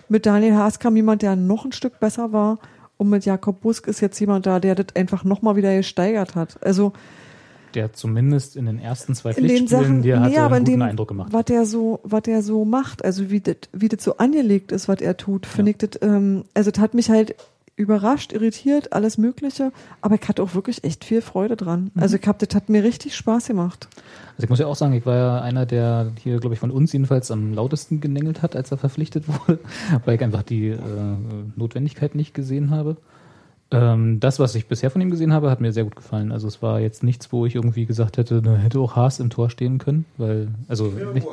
Mit 0.09 0.27
Daniel 0.27 0.55
Haas 0.57 0.79
kam 0.79 0.97
jemand, 0.97 1.23
der 1.23 1.37
noch 1.37 1.65
ein 1.65 1.73
Stück 1.73 2.01
besser 2.01 2.33
war. 2.33 2.59
Und 2.99 3.09
mit 3.09 3.25
Jakob 3.25 3.61
Busk 3.61 3.89
ist 3.89 4.01
jetzt 4.01 4.19
jemand 4.21 4.47
da, 4.47 4.61
der 4.61 4.75
das 4.75 4.95
einfach 4.95 5.25
nochmal 5.25 5.57
wieder 5.57 5.75
gesteigert 5.75 6.35
hat. 6.35 6.57
Also 6.63 6.93
der 7.75 7.93
zumindest 7.93 8.57
in 8.57 8.67
den 8.67 8.79
ersten 8.79 9.15
zwei 9.15 9.31
in 9.31 9.37
Pflichtspielen 9.37 9.69
Sachen, 9.69 10.03
dir 10.03 10.21
hatte 10.21 10.31
nee, 10.31 10.39
aber 10.39 10.57
einen 10.57 10.67
in 10.67 10.73
guten 10.73 10.81
dem, 10.81 10.89
Eindruck 10.89 11.09
gemacht. 11.09 11.33
was 11.33 11.45
der 11.45 11.65
so, 11.67 12.01
was 12.03 12.23
der 12.23 12.43
so 12.43 12.65
macht, 12.65 13.05
also 13.05 13.31
wie 13.31 13.41
das, 13.41 13.57
wie 13.73 13.89
das 13.89 14.05
so 14.05 14.17
angelegt 14.19 14.73
ist, 14.73 14.89
was 14.89 15.01
er 15.01 15.17
tut, 15.17 15.47
finde 15.47 15.73
ich 15.73 15.79
das, 15.79 15.91
ähm, 16.03 16.45
also 16.55 16.71
das 16.71 16.81
hat 16.81 16.95
mich 16.95 17.11
halt 17.11 17.35
überrascht, 17.77 18.33
irritiert, 18.33 18.93
alles 18.93 19.19
Mögliche, 19.19 19.73
aber 20.01 20.17
ich 20.17 20.29
hatte 20.29 20.43
auch 20.43 20.55
wirklich 20.55 20.85
echt 20.85 21.05
viel 21.05 21.23
Freude 21.23 21.57
dran. 21.57 21.91
Mhm. 21.95 22.03
Also 22.03 22.17
ich 22.17 22.27
hab, 22.27 22.39
das 22.39 22.55
hat 22.55 22.69
mir 22.69 22.85
richtig 22.85 23.17
Spaß 23.17 23.49
gemacht. 23.49 23.89
Also 24.37 24.45
ich 24.45 24.51
muss 24.51 24.59
ja 24.59 24.67
auch 24.67 24.77
sagen, 24.77 24.93
ich 24.93 25.07
war 25.07 25.17
ja 25.17 25.41
einer, 25.41 25.67
der 25.67 26.13
hier, 26.23 26.39
glaube 26.39 26.55
ich, 26.55 26.61
von 26.61 26.71
uns 26.71 26.93
jedenfalls 26.93 27.31
am 27.31 27.55
lautesten 27.55 28.01
gemängelt 28.01 28.43
hat, 28.43 28.57
als 28.57 28.71
er 28.71 28.79
verpflichtet 28.79 29.25
wurde, 29.47 29.59
weil 30.05 30.17
ich 30.17 30.23
einfach 30.23 30.43
die 30.43 30.69
äh, 30.69 30.79
Notwendigkeit 31.57 32.15
nicht 32.15 32.35
gesehen 32.35 32.71
habe. 32.71 32.97
Ähm, 33.73 34.21
das, 34.21 34.39
was 34.39 34.55
ich 34.55 34.67
bisher 34.67 34.91
von 34.91 35.01
ihm 35.01 35.11
gesehen 35.11 35.33
habe, 35.33 35.51
hat 35.51 35.61
mir 35.61 35.73
sehr 35.73 35.85
gut 35.85 35.97
gefallen. 35.97 36.33
Also 36.33 36.47
es 36.49 36.63
war 36.63 36.81
jetzt 36.81 37.03
nichts, 37.03 37.33
wo 37.33 37.47
ich 37.47 37.55
irgendwie 37.55 37.87
gesagt 37.87 38.17
hätte, 38.19 38.43
da 38.43 38.55
hätte 38.57 38.79
auch 38.81 38.97
Haas 38.97 39.21
im 39.21 39.31
Tor 39.31 39.51
stehen 39.51 39.79
können, 39.79 40.05
weil, 40.19 40.49
also, 40.69 40.93
nicht, 41.15 41.27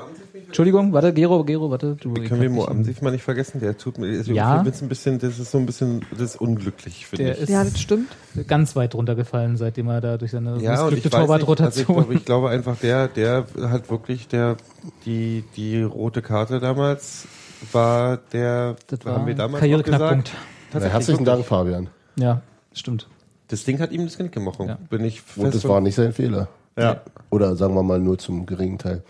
Entschuldigung, 0.48 0.94
warte, 0.94 1.14
Gero, 1.14 1.44
Gero, 1.44 1.70
warte. 1.70 1.96
Du, 2.00 2.14
ich 2.16 2.28
Können 2.28 2.42
wir 2.42 2.50
Mo 2.50 2.66
Amsif 2.66 3.02
mal 3.02 3.12
nicht 3.12 3.24
vergessen? 3.24 3.60
Der 3.60 3.78
tut 3.78 3.98
mir, 4.00 4.08
ist 4.08 4.28
Ja. 4.28 4.62
ein 4.62 4.90
bisschen, 4.90 5.20
das 5.20 5.38
ist 5.38 5.52
so 5.52 5.58
ein 5.60 5.66
bisschen, 5.66 6.02
das 6.12 6.22
ist 6.22 6.42
unglücklich, 6.42 7.06
finde 7.06 7.26
Der 7.26 7.34
ich. 7.36 7.42
ist 7.44 7.50
Ja, 7.50 7.64
das 7.64 7.80
stimmt. 7.80 8.08
ganz 8.48 8.76
weit 8.76 8.96
runtergefallen, 8.96 9.58
seitdem 9.58 9.88
er 9.90 10.02
da 10.02 10.18
durch 10.18 10.32
seine 10.32 10.58
Ja, 10.60 10.72
missglückte 10.72 10.96
nicht, 10.96 11.06
also 11.14 11.22
ich, 11.22 11.28
Torwartrotation. 11.28 11.86
glaube, 11.96 12.14
ich 12.16 12.26
glaube 12.26 12.50
einfach, 12.50 12.78
der, 12.78 13.08
der 13.08 13.46
hat 13.64 13.92
wirklich 13.92 14.28
der, 14.28 14.58
die, 15.06 15.44
die 15.56 15.82
rote 15.84 16.22
Karte 16.22 16.60
damals 16.60 17.28
war 17.72 18.18
der, 18.32 18.76
das 18.88 19.06
war 19.06 19.16
haben 19.16 19.28
wir 19.28 19.36
damals 19.36 19.60
Karriereknackpunkt. 19.60 20.32
herzlichen. 20.72 21.26
Dank, 21.26 21.46
Fabian. 21.46 21.90
Ja, 22.20 22.42
stimmt. 22.74 23.08
Das 23.48 23.64
Ding 23.64 23.80
hat 23.80 23.92
ihm 23.92 24.04
das 24.06 24.18
Genick 24.18 24.34
gebrochen. 24.34 24.68
Ja. 24.68 24.78
Bin 24.90 25.04
ich 25.04 25.22
fest 25.22 25.38
Und 25.38 25.54
das 25.56 25.68
war 25.68 25.82
nicht 25.82 25.96
sein 25.96 26.14
Fehler. 26.14 26.48
Ja. 26.78 27.02
Oder 27.30 27.56
sagen 27.56 27.74
wir 27.74 27.84
mal 27.84 28.00
nur 28.00 28.18
zum 28.18 28.46
geringen 28.46 28.78
Teil. 28.78 29.04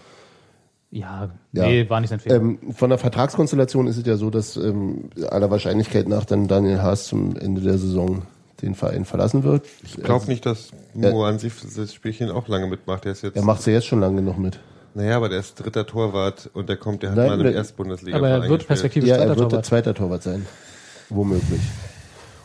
Ja, 0.91 1.29
Ja. 1.51 1.67
nee, 1.67 1.87
war 1.89 1.99
nicht 1.99 2.09
sein 2.09 2.19
Fehler. 2.19 2.37
Ähm, 2.37 2.57
von 2.73 2.89
der 2.89 2.97
Vertragskonstellation 2.97 3.85
ist 3.87 3.97
es 3.97 4.05
ja 4.07 4.15
so, 4.15 4.29
dass 4.29 4.55
ähm, 4.57 5.09
aller 5.29 5.51
Wahrscheinlichkeit 5.51 6.07
nach 6.07 6.25
dann 6.25 6.47
Daniel 6.47 6.81
Haas 6.81 7.05
zum 7.07 7.35
Ende 7.35 7.61
der 7.61 7.77
Saison 7.77 8.23
den 8.61 8.75
Verein 8.75 9.05
verlassen 9.05 9.43
wird. 9.43 9.65
Ich 9.83 9.97
glaube 9.97 10.25
nicht, 10.27 10.45
dass 10.45 10.71
Mo 10.93 11.23
Ansif 11.25 11.61
das 11.75 11.93
Spielchen 11.93 12.31
auch 12.31 12.47
lange 12.47 12.67
mitmacht. 12.67 13.05
Ist 13.05 13.21
jetzt, 13.21 13.35
Er 13.37 13.43
macht 13.43 13.65
ja 13.67 13.73
jetzt 13.73 13.85
schon 13.85 13.99
lange 13.99 14.15
genug 14.17 14.37
mit. 14.39 14.59
naja, 14.95 15.15
aber 15.17 15.29
der 15.29 15.39
ist 15.39 15.55
dritter 15.55 15.85
Torwart 15.85 16.49
und 16.53 16.67
der 16.69 16.77
kommt, 16.77 17.03
der 17.03 17.11
hat 17.11 17.17
Nein, 17.17 17.27
mal 17.27 17.37
im 17.37 17.43
der- 17.43 17.53
Erstbundesliga. 17.53 18.17
Aber 18.17 18.29
er 18.29 18.49
wird 18.49 18.65
perspektivisch 18.67 19.09
Ja, 19.09 19.15
er 19.17 19.19
zweiter 19.27 19.29
wird 19.29 19.39
der 19.39 19.49
Torwart. 19.49 19.65
zweiter 19.65 19.93
Torwart 19.93 20.23
sein. 20.23 20.45
Womöglich. 21.09 21.61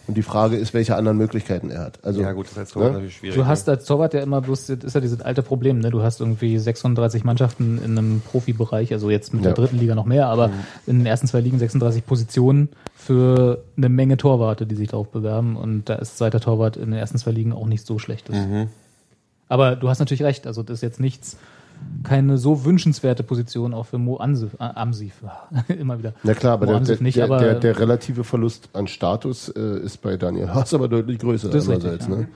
Und 0.07 0.17
die 0.17 0.23
Frage 0.23 0.57
ist, 0.57 0.75
welche 0.75 0.97
anderen 0.97 1.17
Möglichkeiten 1.17 1.71
er 1.71 1.81
hat. 1.81 1.99
Also, 2.05 2.21
Ja, 2.21 2.33
gut, 2.33 2.45
das 2.47 2.53
ist 2.53 2.59
als 2.59 2.71
Torwart 2.73 2.91
ne? 2.91 2.95
natürlich 2.99 3.17
schwierig. 3.17 3.37
Du 3.37 3.47
hast 3.47 3.69
als 3.69 3.85
Torwart 3.87 4.13
ja 4.13 4.21
immer 4.21 4.41
bloß, 4.43 4.67
das 4.67 4.85
ist 4.85 4.95
ja 4.95 5.01
dieses 5.01 5.23
alte 5.23 5.43
Problem, 5.43 5.79
ne? 5.79 5.91
Du 5.91 6.03
hast 6.03 6.21
irgendwie 6.21 6.59
36 6.59 7.25
Mannschaften 7.25 7.79
in 7.83 7.97
einem 7.97 8.21
Profibereich, 8.21 8.93
also 8.93 9.09
jetzt 9.09 9.33
mit 9.33 9.43
Ja. 9.45 9.53
der 9.53 9.55
dritten 9.55 9.79
Liga 9.79 9.95
noch 9.95 10.05
mehr, 10.05 10.27
aber 10.27 10.51
in 10.87 10.99
den 10.99 11.07
ersten 11.07 11.27
zwei 11.27 11.41
Ligen 11.41 11.59
36 11.59 12.05
Positionen 12.05 12.69
für 12.95 13.63
eine 13.77 13.89
Menge 13.89 14.17
Torwarte, 14.19 14.67
die 14.67 14.75
sich 14.75 14.89
darauf 14.89 15.09
bewerben. 15.09 15.57
Und 15.57 15.89
da 15.89 15.95
ist 15.95 16.19
zweiter 16.19 16.41
Torwart 16.41 16.77
in 16.77 16.91
den 16.91 16.99
ersten 16.99 17.17
zwei 17.19 17.31
Ligen 17.31 17.53
auch 17.53 17.67
nicht 17.67 17.87
so 17.87 17.99
schlecht. 17.99 18.31
Mhm. 18.31 18.69
Aber 19.49 19.77
du 19.77 19.89
hast 19.89 19.99
natürlich 20.01 20.23
recht, 20.23 20.47
also 20.47 20.63
das 20.63 20.77
ist 20.79 20.83
jetzt 20.83 21.01
nichts, 21.01 21.37
keine 22.03 22.39
so 22.39 22.64
wünschenswerte 22.64 23.22
Position 23.22 23.72
auch 23.75 23.87
für 23.87 23.99
Mo 23.99 24.16
Ansif, 24.16 24.55
äh, 24.55 24.64
Amsif. 24.64 25.22
immer 25.68 25.99
wieder. 25.99 26.12
Na 26.22 26.35
klar, 26.35 26.55
aber, 26.55 26.66
Mo 26.66 26.72
der, 26.72 26.81
Ansif 26.81 26.99
der, 26.99 27.03
nicht, 27.05 27.16
der, 27.16 27.25
aber 27.25 27.39
der, 27.39 27.55
der 27.55 27.79
relative 27.79 28.25
Verlust 28.25 28.68
an 28.72 28.87
Status 28.87 29.49
äh, 29.49 29.81
ist 29.81 30.03
bei 30.03 30.16
Daniel 30.16 30.49
Haas 30.49 30.75
aber 30.75 30.89
deutlich 30.89 31.18
größer. 31.18 31.49
das 31.49 31.64
ist 31.64 31.70
richtig. 31.70 31.91
andererseits, 31.91 32.09
Ja. 32.09 32.16
ne? 32.16 32.29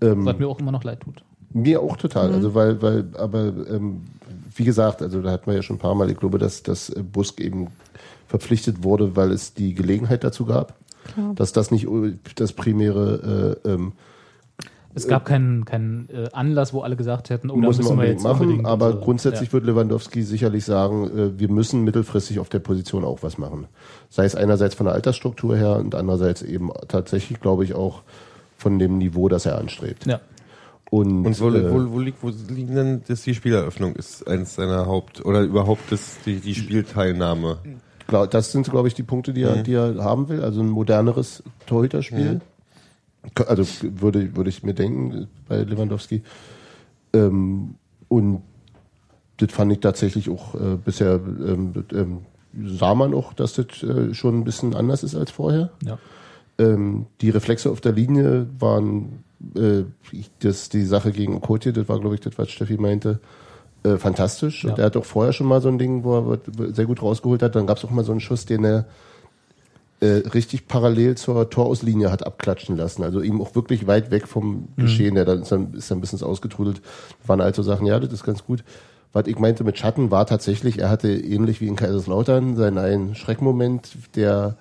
Ja. 0.00 0.12
ähm, 0.12 0.24
Was 0.26 0.38
mir 0.38 0.48
auch 0.48 0.58
immer 0.58 0.72
noch 0.72 0.84
leid 0.84 1.00
tut. 1.00 1.22
Mir 1.52 1.80
auch 1.80 1.96
total. 1.96 2.32
Also 2.32 2.54
weil, 2.54 2.80
weil, 2.82 3.04
aber 3.16 3.46
ähm, 3.70 4.02
wie 4.54 4.64
gesagt, 4.64 5.02
also 5.02 5.22
da 5.22 5.30
hatten 5.30 5.46
wir 5.46 5.54
ja 5.54 5.62
schon 5.62 5.76
ein 5.76 5.80
paar 5.80 5.94
Mal, 5.94 6.10
ich 6.10 6.16
glaube, 6.18 6.38
dass, 6.38 6.62
dass 6.62 6.90
äh, 6.90 7.02
Busk 7.02 7.40
eben 7.40 7.68
verpflichtet 8.28 8.82
wurde, 8.82 9.14
weil 9.16 9.30
es 9.30 9.54
die 9.54 9.74
Gelegenheit 9.74 10.24
dazu 10.24 10.46
gab. 10.46 10.74
Dass 11.36 11.52
das 11.52 11.70
nicht 11.70 11.86
das 12.34 12.52
primäre 12.52 13.56
äh, 13.64 13.70
ähm, 13.70 13.92
Es 14.96 15.06
gab 15.06 15.26
keinen, 15.26 15.66
keinen 15.66 16.08
äh, 16.08 16.28
Anlass, 16.32 16.72
wo 16.72 16.80
alle 16.80 16.96
gesagt 16.96 17.28
hätten, 17.28 17.50
oh, 17.50 17.56
man 17.56 17.68
müssen 17.68 17.98
wir 17.98 18.06
jetzt 18.06 18.22
machen, 18.22 18.46
unbedingt. 18.46 18.66
aber 18.66 18.86
also, 18.86 19.00
grundsätzlich 19.00 19.50
ja. 19.50 19.52
wird 19.52 19.66
Lewandowski 19.66 20.22
sicherlich 20.22 20.64
sagen, 20.64 21.04
äh, 21.04 21.38
wir 21.38 21.50
müssen 21.50 21.84
mittelfristig 21.84 22.38
auf 22.38 22.48
der 22.48 22.60
Position 22.60 23.04
auch 23.04 23.22
was 23.22 23.36
machen. 23.36 23.66
Sei 24.08 24.24
es 24.24 24.34
einerseits 24.34 24.74
von 24.74 24.86
der 24.86 24.94
Altersstruktur 24.94 25.54
her 25.54 25.76
und 25.76 25.94
andererseits 25.94 26.40
eben 26.40 26.70
tatsächlich, 26.88 27.40
glaube 27.40 27.64
ich, 27.64 27.74
auch 27.74 28.02
von 28.56 28.78
dem 28.78 28.96
Niveau, 28.96 29.28
das 29.28 29.44
er 29.44 29.58
anstrebt. 29.58 30.06
Ja. 30.06 30.20
Und, 30.88 31.26
Und 31.26 31.40
wo, 31.40 31.50
äh, 31.50 31.70
wo, 31.70 31.92
wo 31.92 32.00
liegt, 32.00 32.22
wo 32.22 32.28
liegt 32.28 32.70
denn 32.70 33.02
das 33.06 33.22
die 33.22 33.34
Spieleröffnung 33.34 33.96
ist 33.96 34.26
eines 34.26 34.54
seiner 34.54 34.86
Haupt 34.86 35.22
oder 35.24 35.42
überhaupt 35.42 35.92
das, 35.92 36.16
die, 36.24 36.36
die 36.36 36.54
Spielteilnahme? 36.54 37.58
das 38.30 38.52
sind, 38.52 38.70
glaube 38.70 38.88
ich, 38.88 38.94
die 38.94 39.02
Punkte, 39.02 39.32
die 39.32 39.42
er, 39.42 39.62
die 39.62 39.74
er 39.74 39.96
haben 40.02 40.28
will. 40.28 40.42
Also 40.42 40.60
ein 40.60 40.70
moderneres 40.70 41.42
Torhüterspiel. 41.66 42.40
Also 43.34 43.64
würde, 43.82 44.36
würde 44.36 44.50
ich 44.50 44.62
mir 44.62 44.74
denken 44.74 45.28
bei 45.48 45.62
Lewandowski. 45.62 46.22
Ähm, 47.12 47.74
und 48.08 48.42
das 49.38 49.52
fand 49.52 49.72
ich 49.72 49.80
tatsächlich 49.80 50.30
auch 50.30 50.54
äh, 50.54 50.76
bisher, 50.82 51.14
ähm, 51.14 51.84
ähm, 51.92 52.18
sah 52.66 52.94
man 52.94 53.12
auch, 53.12 53.34
dass 53.34 53.54
das 53.54 53.82
äh, 53.82 54.14
schon 54.14 54.38
ein 54.38 54.44
bisschen 54.44 54.74
anders 54.74 55.02
ist 55.02 55.14
als 55.14 55.30
vorher. 55.30 55.70
Ja. 55.84 55.98
Ähm, 56.58 57.06
die 57.20 57.30
Reflexe 57.30 57.70
auf 57.70 57.82
der 57.82 57.92
Linie 57.92 58.46
waren 58.58 59.24
äh, 59.54 59.82
das, 60.38 60.70
die 60.70 60.84
Sache 60.84 61.12
gegen 61.12 61.34
Okotje, 61.34 61.72
das 61.72 61.88
war, 61.88 62.00
glaube 62.00 62.14
ich, 62.14 62.22
das, 62.22 62.38
was 62.38 62.50
Steffi 62.50 62.78
meinte. 62.78 63.20
äh, 63.86 63.98
fantastisch. 63.98 64.64
Ja. 64.64 64.70
Und 64.70 64.78
er 64.78 64.86
hat 64.86 64.96
auch 64.96 65.04
vorher 65.04 65.32
schon 65.32 65.46
mal 65.46 65.60
so 65.60 65.68
ein 65.68 65.78
Ding, 65.78 66.04
wo 66.04 66.32
er 66.32 66.40
sehr 66.72 66.86
gut 66.86 67.02
rausgeholt 67.02 67.42
hat. 67.42 67.54
Dann 67.54 67.66
gab 67.66 67.78
es 67.78 67.84
auch 67.84 67.90
mal 67.90 68.04
so 68.04 68.12
einen 68.12 68.20
Schuss, 68.20 68.46
den 68.46 68.64
er 68.64 68.86
äh, 70.00 70.28
richtig 70.28 70.68
parallel 70.68 71.16
zur 71.16 71.48
Torauslinie 71.48 72.10
hat 72.10 72.26
abklatschen 72.26 72.76
lassen. 72.76 73.02
Also 73.02 73.20
ihm 73.20 73.40
auch 73.40 73.54
wirklich 73.54 73.86
weit 73.86 74.10
weg 74.10 74.28
vom 74.28 74.68
Geschehen. 74.76 75.14
Der 75.14 75.24
dann 75.24 75.42
ist 75.42 75.52
dann, 75.52 75.72
ist 75.74 75.90
dann 75.90 75.98
ein 75.98 76.00
bisschen 76.00 76.22
ausgetrudelt. 76.22 76.82
Waren 77.26 77.40
also 77.40 77.62
Sachen, 77.62 77.86
ja, 77.86 77.98
das 77.98 78.12
ist 78.12 78.24
ganz 78.24 78.44
gut. 78.44 78.62
Was 79.12 79.26
ich 79.26 79.38
meinte 79.38 79.64
mit 79.64 79.78
Schatten 79.78 80.10
war 80.10 80.26
tatsächlich, 80.26 80.80
er 80.80 80.90
hatte 80.90 81.08
ähnlich 81.08 81.62
wie 81.62 81.68
in 81.68 81.76
Kaiserslautern 81.76 82.56
seinen 82.56 82.76
einen 82.76 83.14
Schreckmoment, 83.14 83.96
der 84.14 84.56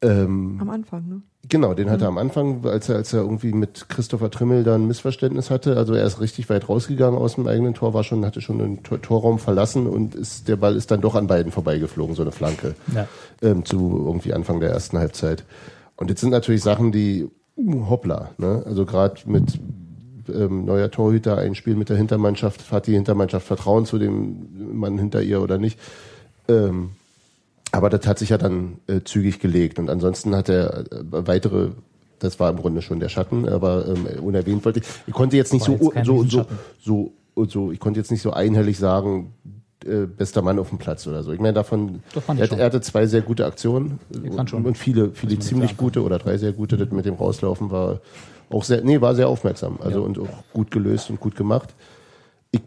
ähm, 0.00 0.58
Am 0.60 0.70
Anfang, 0.70 1.08
ne? 1.08 1.22
Genau, 1.48 1.72
den 1.72 1.88
hatte 1.88 2.04
er 2.04 2.08
am 2.08 2.18
Anfang, 2.18 2.64
als 2.66 2.88
er, 2.88 2.96
als 2.96 3.12
er 3.12 3.20
irgendwie 3.20 3.52
mit 3.52 3.88
Christopher 3.88 4.30
Trimmel 4.30 4.64
da 4.64 4.74
ein 4.74 4.86
Missverständnis 4.86 5.50
hatte. 5.50 5.76
Also 5.76 5.94
er 5.94 6.04
ist 6.04 6.20
richtig 6.20 6.50
weit 6.50 6.68
rausgegangen 6.68 7.18
aus 7.18 7.36
dem 7.36 7.46
eigenen 7.46 7.74
Tor, 7.74 7.94
war 7.94 8.04
schon, 8.04 8.24
hatte 8.24 8.40
schon 8.40 8.58
den 8.58 8.82
Tor 8.82 9.00
Torraum 9.00 9.38
verlassen 9.38 9.86
und 9.86 10.14
ist, 10.14 10.48
der 10.48 10.56
Ball 10.56 10.76
ist 10.76 10.90
dann 10.90 11.00
doch 11.00 11.14
an 11.14 11.26
beiden 11.26 11.50
vorbeigeflogen, 11.50 12.14
so 12.14 12.22
eine 12.22 12.32
Flanke. 12.32 12.74
Ja. 12.94 13.08
Ähm, 13.40 13.64
zu 13.64 14.04
irgendwie 14.06 14.34
Anfang 14.34 14.60
der 14.60 14.70
ersten 14.70 14.98
Halbzeit. 14.98 15.44
Und 15.96 16.10
jetzt 16.10 16.20
sind 16.20 16.30
natürlich 16.30 16.62
Sachen, 16.62 16.92
die 16.92 17.28
uh, 17.56 17.88
hoppla, 17.88 18.30
ne? 18.36 18.62
Also 18.66 18.84
gerade 18.84 19.20
mit 19.26 19.58
ähm, 20.28 20.64
neuer 20.64 20.90
Torhüter, 20.90 21.38
ein 21.38 21.54
Spiel 21.54 21.76
mit 21.76 21.88
der 21.88 21.96
Hintermannschaft, 21.96 22.70
hat 22.70 22.86
die 22.86 22.94
Hintermannschaft 22.94 23.46
Vertrauen 23.46 23.86
zu 23.86 23.98
dem 23.98 24.78
Mann 24.78 24.98
hinter 24.98 25.22
ihr 25.22 25.40
oder 25.40 25.58
nicht. 25.58 25.78
Ähm, 26.48 26.90
aber 27.72 27.90
das 27.90 28.06
hat 28.06 28.18
sich 28.18 28.30
ja 28.30 28.38
dann 28.38 28.78
äh, 28.86 29.00
zügig 29.04 29.40
gelegt. 29.40 29.78
Und 29.78 29.90
ansonsten 29.90 30.34
hat 30.34 30.48
er 30.48 30.80
äh, 30.80 30.86
weitere, 31.10 31.70
das 32.18 32.40
war 32.40 32.50
im 32.50 32.56
Grunde 32.56 32.82
schon 32.82 33.00
der 33.00 33.08
Schatten, 33.08 33.48
aber 33.48 33.86
ähm, 33.88 34.06
unerwähnt 34.22 34.64
wollte 34.64 34.80
ich. 34.80 34.86
Ich 35.06 35.14
konnte 35.14 35.36
jetzt 35.36 35.52
nicht 35.52 35.64
so, 35.64 35.92
jetzt 35.94 36.06
so, 36.06 36.24
so, 36.24 36.46
so, 36.80 37.12
so, 37.46 37.72
ich 37.72 37.80
konnte 37.80 38.00
jetzt 38.00 38.10
nicht 38.10 38.22
so 38.22 38.32
einhellig 38.32 38.78
sagen, 38.78 39.34
äh, 39.84 40.06
bester 40.06 40.42
Mann 40.42 40.58
auf 40.58 40.70
dem 40.70 40.78
Platz 40.78 41.06
oder 41.06 41.22
so. 41.22 41.32
Ich 41.32 41.40
meine, 41.40 41.54
davon, 41.54 42.02
er, 42.26 42.40
ich 42.42 42.48
schon. 42.48 42.58
er 42.58 42.66
hatte 42.66 42.80
zwei 42.80 43.06
sehr 43.06 43.22
gute 43.22 43.46
Aktionen 43.46 44.00
und 44.52 44.76
viele, 44.76 45.10
viele 45.12 45.38
ziemlich 45.38 45.76
gute 45.76 46.02
oder 46.02 46.18
drei 46.18 46.36
sehr 46.36 46.52
gute. 46.52 46.76
Das 46.76 46.90
mit 46.90 47.06
dem 47.06 47.14
Rauslaufen 47.14 47.70
war 47.70 48.00
auch 48.50 48.64
sehr, 48.64 48.82
nee, 48.82 49.00
war 49.00 49.14
sehr 49.14 49.28
aufmerksam. 49.28 49.78
Also 49.80 50.00
Ja. 50.00 50.06
und 50.06 50.18
auch 50.18 50.28
gut 50.52 50.70
gelöst 50.70 51.10
und 51.10 51.20
gut 51.20 51.36
gemacht. 51.36 51.74
Ich, 52.50 52.62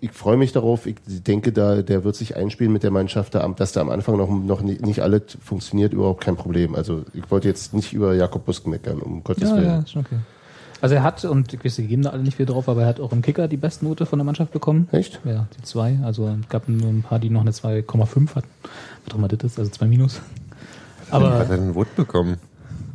ich 0.00 0.12
freue 0.12 0.36
mich 0.36 0.52
darauf. 0.52 0.86
Ich 0.86 0.96
denke, 1.06 1.52
da 1.52 1.82
der 1.82 2.04
wird 2.04 2.16
sich 2.16 2.36
einspielen 2.36 2.72
mit 2.72 2.82
der 2.82 2.90
Mannschaft, 2.90 3.34
da, 3.34 3.46
dass 3.48 3.72
da 3.72 3.80
am 3.80 3.90
Anfang 3.90 4.16
noch, 4.16 4.28
noch 4.30 4.60
nicht, 4.60 4.84
nicht 4.84 5.00
alles 5.02 5.38
funktioniert, 5.42 5.92
überhaupt 5.92 6.22
kein 6.22 6.36
Problem. 6.36 6.74
Also 6.74 7.04
ich 7.14 7.30
wollte 7.30 7.48
jetzt 7.48 7.74
nicht 7.74 7.92
über 7.92 8.14
Jakob 8.14 8.44
Busk 8.44 8.66
meckern, 8.66 9.00
um 9.00 9.24
Gottes 9.24 9.48
Ja, 9.48 9.56
Willen. 9.56 9.66
ja, 9.66 9.78
ist 9.78 9.90
schon 9.92 10.02
okay. 10.02 10.18
Also 10.82 10.94
er 10.94 11.02
hat, 11.02 11.24
und 11.24 11.54
ich 11.54 11.64
weiß, 11.64 11.76
die 11.76 11.86
geben 11.86 12.02
da 12.02 12.10
alle 12.10 12.22
nicht 12.22 12.36
viel 12.36 12.44
drauf, 12.44 12.68
aber 12.68 12.82
er 12.82 12.88
hat 12.88 13.00
auch 13.00 13.10
im 13.12 13.22
Kicker 13.22 13.48
die 13.48 13.56
Bestnote 13.56 14.04
von 14.04 14.18
der 14.18 14.26
Mannschaft 14.26 14.52
bekommen. 14.52 14.88
Echt? 14.92 15.20
Ja, 15.24 15.46
die 15.56 15.62
zwei. 15.62 15.98
Also 16.04 16.28
es 16.28 16.48
gab 16.50 16.68
nur 16.68 16.88
ein 16.88 17.02
paar, 17.02 17.18
die 17.18 17.30
noch 17.30 17.40
eine 17.40 17.52
2,5 17.52 18.34
hatten. 18.34 18.48
Was 19.06 19.14
auch 19.14 19.18
immer 19.18 19.28
das 19.28 19.42
ist, 19.42 19.58
also 19.58 19.70
2 19.70 19.86
minus. 19.86 20.16
Hat 20.16 21.22
Aber 21.22 21.30
er 21.30 21.50
einen 21.50 21.74
Wood 21.74 21.94
bekommen? 21.96 22.36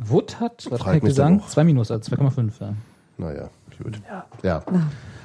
Wood 0.04 0.38
hat, 0.38 0.66
was 0.70 0.80
Frag 0.80 1.00
kann 1.00 1.08
ich 1.08 1.14
sagen? 1.14 1.42
2 1.46 1.64
minus, 1.64 1.90
also 1.90 2.14
2,5, 2.14 2.50
ja. 2.60 2.74
Naja, 3.18 3.50
gut. 3.82 4.00
Ja. 4.44 4.62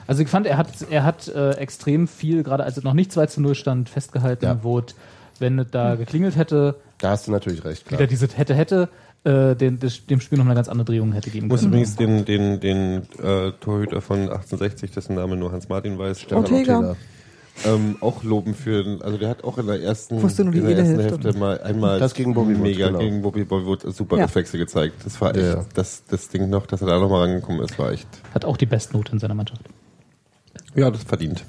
Also 0.08 0.24
ich 0.24 0.30
fand, 0.30 0.47
er 0.47 0.58
hat, 0.58 0.70
er 0.89 1.03
hat 1.03 1.28
äh, 1.28 1.51
extrem 1.51 2.08
viel, 2.08 2.43
gerade 2.43 2.64
als 2.64 2.78
es 2.78 2.84
noch 2.84 2.93
nicht 2.93 3.12
2 3.12 3.26
zu 3.28 3.41
0 3.41 3.55
stand, 3.55 3.89
festgehalten, 3.89 4.45
Ja. 4.45 4.60
wo 4.64 4.80
es, 4.80 4.95
wenn 5.39 5.60
es 5.60 5.68
da 5.72 5.95
geklingelt 5.95 6.36
hätte, 6.38 6.76
Da 6.99 7.10
hast 7.12 7.28
du 7.28 7.32
natürlich 7.32 7.64
recht, 7.66 7.86
klar. 7.86 7.99
wieder 7.99 8.08
dieses 8.08 8.38
hätte, 8.38 8.55
hätte, 8.55 8.89
äh, 9.24 9.55
den, 9.55 9.80
dem 9.80 10.20
Spiel 10.22 10.38
noch 10.38 10.45
eine 10.45 10.55
ganz 10.55 10.70
andere 10.70 10.86
Drehung 10.86 11.12
hätte 11.12 11.30
geben 11.30 11.47
Muss 11.47 11.60
können. 11.60 11.74
übrigens 11.74 11.95
den, 11.97 12.24
den, 12.26 12.60
den 12.62 13.01
äh, 13.22 13.51
Torhüter 13.60 14.01
von 14.01 14.20
1860, 14.22 14.91
dessen 14.91 15.16
Name 15.16 15.36
nur 15.36 15.51
Hans 15.51 15.68
Martin 15.70 15.97
weiß, 15.99 16.22
Stefan 16.22 16.38
Ortega. 16.43 16.95
ähm, 17.66 17.97
auch 18.01 18.24
loben 18.24 18.53
für, 18.53 18.99
also 19.03 19.18
der 19.18 19.30
hat 19.30 19.43
auch 19.43 19.58
in 19.58 19.68
der 19.68 19.82
ersten, 19.82 20.22
Wusste 20.22 20.43
nur 20.43 20.53
die 20.53 20.60
in 20.60 20.68
der 20.68 20.78
ersten 20.78 20.99
Hälfte. 20.99 21.24
Hälfte 21.24 21.39
mal 21.39 21.60
einmal 21.62 21.99
Das 21.99 22.14
gegen 22.14 22.34
Bobby 22.34 22.53
mega 22.53 22.88
genau. 22.88 22.99
gegen 22.99 23.22
Bobby, 23.22 23.43
Bobby 23.43 23.66
Wood 23.66 23.82
super 23.93 24.18
Ja. 24.18 24.26
Reflexe 24.26 24.58
gezeigt. 24.58 24.93
Das 25.03 25.20
war 25.20 25.36
echt, 25.36 25.43
ja. 25.45 25.66
das, 25.74 26.03
das 26.05 26.30
Ding 26.30 26.49
noch, 26.49 26.66
dass 26.68 26.82
er 26.82 26.88
da 26.88 26.99
nochmal 26.99 27.24
rangekommen 27.28 27.62
ist, 27.62 27.78
war 27.78 27.91
echt, 27.91 28.08
Hat 28.34 28.45
auch 28.45 28.55
die 28.58 28.68
Bestnote 28.68 29.12
in 29.12 29.20
seiner 29.20 29.34
Mannschaft. 29.34 29.62
Ja, 30.78 30.91
das 30.91 31.03
verdient. 31.03 31.43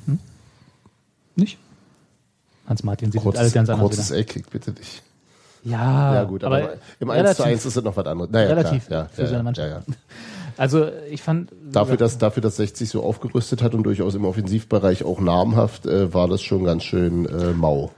Nicht? 1.37 1.59
Hans 2.67 2.83
Martin 2.83 3.13
sieht 3.13 3.25
alles 3.25 3.53
ganz 3.53 3.69
anders 3.69 3.89
kurzes 3.89 4.11
wieder. 4.11 4.21
Eck, 4.21 4.37
ich 4.37 4.47
bitte 4.47 4.73
dich. 4.73 5.03
Ja, 5.65 6.15
Ja, 6.15 6.25
gut, 6.25 6.45
aber, 6.45 6.75
im 7.01 7.11
1 7.11 7.37
zu 7.37 7.45
1 7.45 7.65
ist 7.65 7.77
es 7.77 7.85
noch 7.85 7.97
was 7.97 8.07
anderes. 8.07 8.31
Naja, 8.31 8.49
relativ 8.49 8.87
klar, 8.87 9.05
ja, 9.05 9.09
für 9.09 9.23
ja, 9.23 9.29
seine 9.29 9.43
Mannschaft. 9.43 9.89
Ja. 9.89 9.95
Also 10.57 10.89
ich 11.09 11.23
fand 11.23 11.53
Dafür, 11.71 11.97
dass, 11.97 12.19
dafür, 12.19 12.43
dass 12.43 12.57
60 12.57 12.91
so 12.91 13.05
aufgerüstet 13.05 13.63
hat 13.63 13.75
und 13.75 13.85
durchaus 13.85 14.17
im 14.17 14.25
Offensivbereich 14.25 15.05
auch 15.05 15.21
namhaft, 15.21 15.87
äh, 15.87 16.13
war 16.13 16.27
das 16.27 16.43
schon 16.43 16.65
ganz 16.65 16.83
schön 16.83 17.27
äh, 17.27 17.53
mau. 17.53 17.93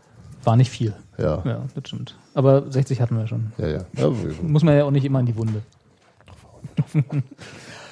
war 0.45 0.57
nicht 0.57 0.68
viel. 0.68 0.93
Ja, 1.16 1.43
ja, 1.47 1.62
das 1.74 1.89
stimmt. 1.89 2.16
Aber 2.35 2.70
60 2.70 3.01
hatten 3.01 3.16
wir 3.16 3.26
schon. 3.26 3.53
ja. 3.57 3.66
ja. 3.68 4.11
Muss 4.43 4.62
man 4.62 4.76
ja 4.76 4.85
auch 4.85 4.91
nicht 4.91 5.07
immer 5.07 5.20
in 5.20 5.26
die 5.26 5.37
Wunde. 5.37 5.62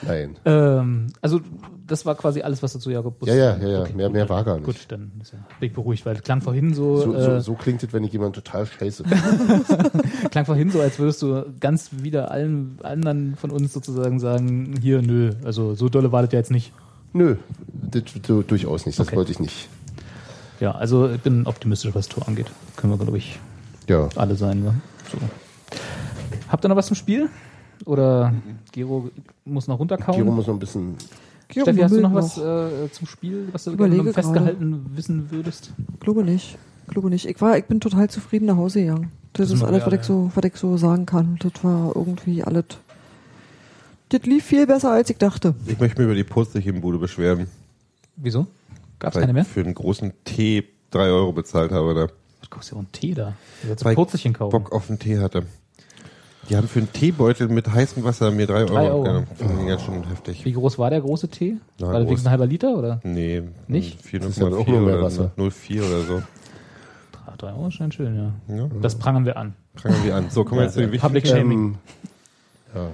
nein. 0.03 0.37
Ähm, 0.45 1.07
also 1.21 1.41
das 1.87 2.05
war 2.07 2.15
quasi 2.15 2.43
alles, 2.43 2.63
was 2.63 2.73
du 2.75 2.79
zu 2.79 2.91
Jakob 2.91 3.19
Bus 3.19 3.29
Ja, 3.29 3.35
ja, 3.35 3.57
ja, 3.57 3.69
ja. 3.69 3.81
Okay, 3.83 3.93
Mehr, 3.95 4.07
gut, 4.07 4.13
mehr 4.15 4.29
war 4.29 4.45
gar 4.45 4.57
nicht. 4.57 4.67
Gut, 4.67 4.77
dann 4.89 5.13
ja, 5.25 5.39
bin 5.61 5.69
ich 5.69 5.75
beruhigt, 5.75 6.05
weil 6.07 6.17
es 6.17 6.23
klang 6.23 6.41
vorhin 6.43 6.75
so, 6.75 6.97
So, 6.99 7.15
äh, 7.15 7.23
so, 7.23 7.41
so 7.41 7.55
klingt 7.55 7.83
es, 7.83 7.93
wenn 7.93 8.05
ich 8.05 8.13
jemand 8.13 8.35
total 8.35 8.67
scheiße 8.67 9.05
klang 10.31 10.45
vorhin 10.45 10.71
so, 10.71 10.81
als 10.81 10.99
würdest 10.99 11.23
du 11.23 11.45
ganz 11.61 11.91
wieder 12.03 12.31
allen 12.31 12.79
anderen 12.83 13.37
von 13.37 13.51
uns 13.51 13.73
sozusagen 13.73 14.21
sagen, 14.21 14.75
hier, 14.81 15.03
nö, 15.03 15.31
also 15.45 15.75
so 15.75 15.89
dolle 15.89 16.13
war 16.13 16.23
das 16.23 16.33
ja 16.33 16.39
jetzt 16.39 16.51
nicht. 16.51 16.73
Nö, 17.13 17.37
das, 17.73 18.03
durchaus 18.47 18.85
nicht. 18.87 18.99
Das 18.99 19.09
Okay. 19.09 19.17
wollte 19.17 19.33
ich 19.33 19.41
nicht. 19.41 19.69
Ja, 20.61 20.73
also 20.73 21.09
ich 21.09 21.21
bin 21.21 21.47
optimistisch, 21.47 21.95
was 21.95 22.09
Tor 22.09 22.27
angeht. 22.29 22.51
Können 22.77 22.93
wir, 22.93 22.99
glaube 22.99 23.17
ich, 23.19 23.39
Ja. 23.89 24.09
alle 24.17 24.35
sein. 24.35 24.63
Ne? 24.63 24.75
So. 25.11 25.19
Habt 26.49 26.65
ihr 26.65 26.69
noch 26.69 26.77
was 26.77 26.87
zum 26.87 26.97
Spiel? 26.97 27.29
Oder 27.85 28.33
Gero 28.73 29.11
muss 29.45 29.69
noch 29.69 29.79
runterkauen? 29.79 30.19
Giro 30.19 30.31
muss 30.33 30.47
noch 30.47 30.55
ein 30.55 30.61
bisschen. 30.61 30.97
Giro 31.49 31.65
Steffi, 31.65 31.81
hast 31.81 31.95
du 31.95 32.01
noch 32.01 32.11
mummelt 32.11 32.37
was 32.37 32.39
äh, 32.39 32.93
zum 32.93 33.07
Spiel, 33.07 33.49
was 33.53 33.65
du 33.65 33.73
Überlege 33.73 34.03
gerne 34.03 34.13
festgehalten 34.13 34.87
wissen 34.95 35.31
würdest? 35.31 35.73
Glaube 36.01 36.23
nicht. 36.23 36.59
Glaube 36.89 37.11
nicht. 37.11 37.27
Ich 37.27 37.41
war, 37.41 37.57
ich 37.57 37.65
bin 37.65 37.81
total 37.81 38.11
zufrieden 38.11 38.47
nach 38.47 38.57
Hause 38.57 38.81
gegangen. 38.81 39.13
Das 39.33 39.49
sind 39.49 39.59
ist 39.59 39.65
alles, 39.65 39.85
was 39.87 39.93
ich 39.93 40.03
so, 40.03 40.31
was 40.35 40.45
ich 40.45 40.57
so 40.57 40.77
sagen 40.77 41.07
kann. 41.07 41.39
Das 41.41 41.53
war 41.63 41.95
irgendwie 41.95 42.43
alles. 42.43 42.65
Das 44.11 44.23
lief 44.23 44.45
viel 44.45 44.67
besser, 44.67 44.91
als 44.91 45.11
ich 45.11 45.19
dachte. 45.19 45.55
Ich 45.67 45.79
möchte 45.79 45.99
mich 45.99 46.07
über 46.07 46.15
die 46.15 46.25
Purzig-Bude 46.25 46.99
beschweren. 46.99 47.47
Wieso? 48.17 48.47
Gab's 48.99 49.17
weil 49.17 49.23
keine 49.23 49.33
mehr? 49.35 49.43
ich 49.43 49.49
für 49.49 49.61
einen 49.61 49.75
großen 49.75 50.13
Tee 50.25 50.65
drei 50.91 51.09
Euro 51.09 51.33
bezahlt 51.33 51.73
habe 51.73 51.95
da. 51.95 52.09
Was 52.41 52.51
kostet 52.51 52.73
ja 52.73 52.79
auch 52.79 52.83
ein 52.83 52.93
Tee 52.93 53.15
da? 53.15 53.35
Weil 53.83 53.95
kaufen. 53.95 54.51
Bock 54.51 54.73
auf 54.73 54.89
einen 54.89 54.99
Tee 54.99 55.19
hatte. 55.19 55.45
Die 56.49 56.57
haben 56.57 56.67
für 56.69 56.79
einen 56.79 56.93
Teebeutel 56.93 57.49
mit 57.49 57.69
heißem 57.71 58.03
Wasser 58.05 58.31
mir 58.31 58.47
drei 58.47 58.61
Euro, 58.63 58.73
Drei 58.75 58.91
Euro. 58.91 58.99
abgenommen. 59.01 59.27
Finde 59.37 59.63
ich 59.63 59.69
ganz 59.69 59.83
schön 59.83 60.09
heftig. 60.09 60.45
Wie 60.45 60.53
groß 60.53 60.79
war 60.79 60.89
der 60.91 61.01
große 61.03 61.29
Tee? 61.29 61.57
Na, 61.79 61.89
war 61.89 61.99
der 61.99 62.05
groß. 62.07 62.25
ein 62.25 62.31
halber 62.31 62.47
Liter 62.47 62.71
oder? 62.77 63.01
Nee, 63.05 63.43
Nicht? 63.67 64.01
4, 64.03 64.21
Das 64.21 64.31
ist 64.31 64.39
ja 64.39 64.47
auch 64.47 64.67
nur 64.67 64.81
mehr 64.81 65.03
Wasser. 65.03 65.31
0,4 65.37 65.81
oder 65.81 66.01
so. 66.03 66.23
Drei- 67.13 67.37
Drei 67.37 67.49
Euro 67.53 67.69
ist 67.69 67.75
schon 67.75 67.93
schön, 67.93 68.17
ja. 68.49 68.57
Ja. 68.57 68.69
Das 68.81 68.97
prangern 68.97 69.27
wir 69.27 69.37
an. 69.37 69.55
Fangen 69.77 70.03
wir 70.05 70.17
an. 70.17 70.31
So, 70.31 70.45
kommen 70.45 70.61
wir 70.61 70.65
jetzt 70.65 70.75
zu 70.75 70.81
den 70.81 70.91
wichtigen 70.93 71.07
Public 71.13 71.27
Shaming. 71.29 71.79
Ja. 72.75 72.89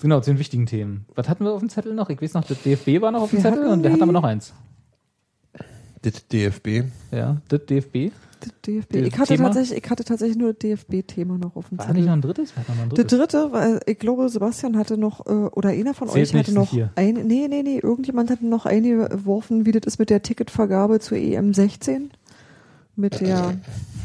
Genau, 0.00 0.20
zu 0.20 0.30
den 0.32 0.38
wichtigen 0.38 0.66
Themen. 0.66 1.04
Was 1.14 1.28
hatten 1.28 1.44
wir 1.44 1.52
auf 1.52 1.60
dem 1.60 1.68
Zettel 1.68 1.94
noch? 1.94 2.08
Ich 2.10 2.20
weiß 2.20 2.34
noch, 2.34 2.44
das 2.44 2.60
DFB 2.62 3.00
war 3.02 3.10
noch 3.10 3.22
auf 3.22 3.30
dem 3.30 3.42
Wir 3.42 3.50
Zettel 3.50 3.66
und 3.68 3.82
wir 3.82 3.92
hatten 3.92 4.02
aber 4.02 4.12
noch 4.12 4.24
eins. 4.24 4.52
Das 6.02 6.26
DFB. 6.28 6.84
Ja, 7.12 7.36
das 7.48 7.64
DFB. 7.66 8.12
Das 8.44 8.52
DFB. 8.66 8.92
Das 8.92 9.00
Ich 9.02 9.18
hatte, 9.18 9.34
Thema? 9.36 9.44
tatsächlich, 9.48 9.84
ich 9.84 9.90
hatte 9.90 10.04
tatsächlich 10.04 10.36
nur 10.36 10.52
das 10.52 10.58
DFB-Thema 10.58 11.38
noch 11.38 11.56
auf 11.56 11.68
dem 11.68 11.78
War 11.78 11.86
da 11.86 11.92
nicht 11.92 12.02
Zettel. 12.02 12.06
noch 12.06 12.12
ein 12.12 12.20
drittes? 12.22 12.52
Noch 12.56 12.82
ein 12.82 12.90
Der 12.90 13.04
dritte, 13.04 13.52
weil 13.52 13.80
ich 13.86 13.98
glaube, 13.98 14.28
Sebastian 14.28 14.76
hatte 14.76 14.96
noch, 14.98 15.26
äh, 15.26 15.30
oder 15.30 15.70
einer 15.70 15.94
von 15.94 16.08
Zählt 16.08 16.34
euch 16.34 16.40
hatte 16.40 16.52
noch 16.52 16.70
hier. 16.70 16.90
ein, 16.96 17.14
nee, 17.26 17.46
nee, 17.48 17.62
nee, 17.62 17.78
irgendjemand 17.82 18.30
hatte 18.30 18.46
noch 18.46 18.66
eingeworfen, 18.66 19.66
wie 19.66 19.72
das 19.72 19.82
ist 19.86 19.98
mit 19.98 20.10
der 20.10 20.22
Ticketvergabe 20.22 21.00
zur 21.00 21.16
EM 21.18 21.54
16. 21.54 22.10
Mit 22.96 23.20
der 23.20 23.56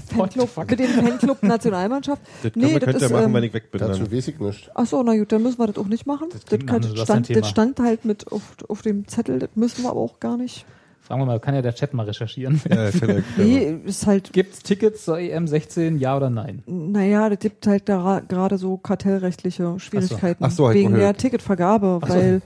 Fanclub, 0.07 0.49
fuck? 0.49 0.69
mit 0.71 0.79
dem 0.79 0.87
Fanclub 0.89 1.43
Nationalmannschaft. 1.43 2.21
Das 2.41 2.53
können 2.53 2.69
wir, 2.71 2.79
könnt 2.79 3.01
ihr 3.01 3.09
machen, 3.09 3.25
ähm, 3.25 3.33
wenn 3.33 3.43
ich 3.43 3.53
weg 3.53 3.71
bin. 3.71 3.79
Dazu 3.79 4.11
weiß 4.11 4.27
ich 4.29 4.39
nicht. 4.39 4.71
Ach 4.73 4.85
so, 4.87 5.03
na 5.03 5.15
gut, 5.15 5.31
dann 5.31 5.43
müssen 5.43 5.59
wir 5.59 5.67
das 5.67 5.77
auch 5.77 5.87
nicht 5.87 6.07
machen. 6.07 6.29
Das, 6.31 6.59
nach 6.59 6.65
kann, 6.65 6.81
das, 6.81 6.99
stand, 7.01 7.35
das 7.35 7.49
stand 7.49 7.79
halt 7.79 8.05
mit 8.05 8.31
auf, 8.31 8.41
auf 8.67 8.81
dem 8.81 9.07
Zettel, 9.07 9.37
das 9.37 9.49
müssen 9.55 9.83
wir 9.83 9.91
aber 9.91 9.99
auch 9.99 10.19
gar 10.19 10.37
nicht. 10.37 10.65
Fragen 11.09 11.21
wir 11.21 11.25
mal, 11.25 11.39
kann 11.39 11.55
ja 11.55 11.63
der 11.63 11.73
Chat 11.73 11.95
mal 11.95 12.05
recherchieren. 12.05 12.61
Ja, 12.69 12.85
vielleicht, 12.91 13.25
Nee, 13.37 13.79
ist 13.85 14.05
halt, 14.05 14.31
Gibt 14.31 14.53
es 14.53 14.59
Tickets 14.61 15.05
zur 15.05 15.17
EM 15.19 15.47
16, 15.47 15.97
ja 15.97 16.15
oder 16.15 16.29
nein? 16.29 16.61
naja, 16.67 17.29
das 17.29 17.39
gibt 17.39 17.65
halt 17.65 17.89
da 17.89 18.21
gerade 18.27 18.59
so 18.59 18.77
kartellrechtliche 18.77 19.79
Schwierigkeiten 19.79 20.43
Ach 20.45 20.51
so, 20.51 20.67
hab 20.67 20.75
ich 20.75 20.81
wegen 20.81 20.93
der. 20.93 21.15
Ticketvergabe, 21.17 21.99
Ach 22.03 22.07
so. 22.07 22.13
weil 22.13 22.41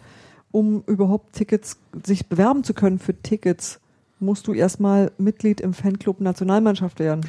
um 0.51 0.81
überhaupt 0.87 1.33
Tickets, 1.33 1.77
sich 2.05 2.27
bewerben 2.27 2.63
zu 2.63 2.73
können 2.73 2.99
für 2.99 3.13
Tickets, 3.21 3.81
musst 4.21 4.47
du 4.47 4.53
erstmal 4.53 5.11
Mitglied 5.17 5.59
im 5.59 5.73
Fanclub 5.73 6.21
Nationalmannschaft 6.21 6.99
werden. 6.99 7.25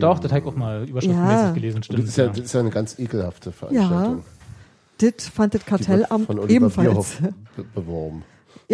Doch, 0.00 0.18
das 0.18 0.32
habe 0.32 0.40
ich 0.42 0.46
auch 0.46 0.54
mal 0.56 0.86
überschriftenmäßig 0.86 1.38
Ja. 1.46 1.50
gelesen, 1.52 1.76
Und 1.76 1.84
stimmt. 1.86 2.00
das, 2.02 2.08
ist 2.10 2.16
ja, 2.18 2.24
ja. 2.24 2.30
das 2.30 2.38
ist 2.40 2.52
ja 2.52 2.60
eine 2.60 2.68
ganz 2.70 2.98
ekelhafte 2.98 3.52
Veranstaltung. 3.52 4.22
Das 4.98 5.28
fand 5.28 5.54
das 5.54 5.64
Kartellamt 5.64 6.28
ebenfalls. 6.50 6.86
Bierhoff 6.88 7.20
be 7.56 7.64
beworben. 7.74 8.22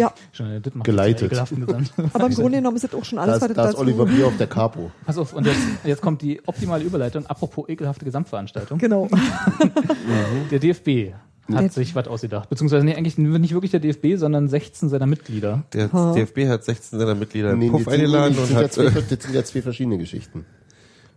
Ja, 0.01 0.13
Schon, 0.33 0.61
das 0.61 0.75
macht 0.75 0.85
Geleitet. 0.85 1.31
aber 2.13 2.27
im 2.27 2.33
Grunde 2.35 2.57
genommen 2.57 2.75
ist 2.75 2.83
das 2.83 2.93
auch 2.93 3.05
schon 3.05 3.17
Da 3.17 3.23
alles, 3.23 3.35
ist, 3.37 3.41
was 3.43 3.49
es 3.49 3.55
da 3.55 3.69
ist 3.69 3.75
Oliver 3.77 4.05
Bier 4.05 4.27
auf 4.27 4.37
der 4.37 4.47
Capo. 4.47 4.91
Pass 5.05 5.17
auf, 5.17 5.33
und 5.33 5.45
jetzt, 5.45 5.59
jetzt 5.83 6.01
kommt 6.01 6.21
die 6.21 6.41
optimale 6.45 6.83
Überleitung. 6.83 7.25
Apropos 7.27 7.69
ekelhafte 7.69 8.03
Gesamtveranstaltung. 8.05 8.77
Genau. 8.79 9.07
Der 10.51 10.59
DFB 10.59 11.13
hat 11.51 11.61
Der- 11.63 11.69
sich 11.69 11.95
was 11.95 12.07
ausgedacht. 12.07 12.49
Beziehungsweise 12.49 12.85
nee, 12.85 12.95
eigentlich 12.95 13.17
nicht 13.17 13.53
wirklich 13.53 13.71
der 13.71 13.79
DFB, 13.79 14.15
sondern 14.15 14.47
16 14.47 14.89
seiner 14.89 15.05
Mitglieder. 15.05 15.63
Der 15.73 15.91
Ha. 15.91 16.13
DFB 16.13 16.47
hat 16.47 16.63
16 16.63 16.99
seiner 16.99 17.15
Mitglieder 17.15 17.55
Nee, 17.55 17.69
Puff 17.69 17.87
eingeladen 17.87 18.35
das, 18.35 18.41
und 18.43 18.47
sind 18.47 18.57
ja 18.57 18.63
hat. 18.63 18.73
zwei, 18.73 18.83
Äh, 18.85 18.91
das 19.09 19.23
sind 19.23 19.33
ja 19.35 19.43
zwei 19.43 19.61
verschiedene 19.61 19.97
Geschichten. 19.97 20.45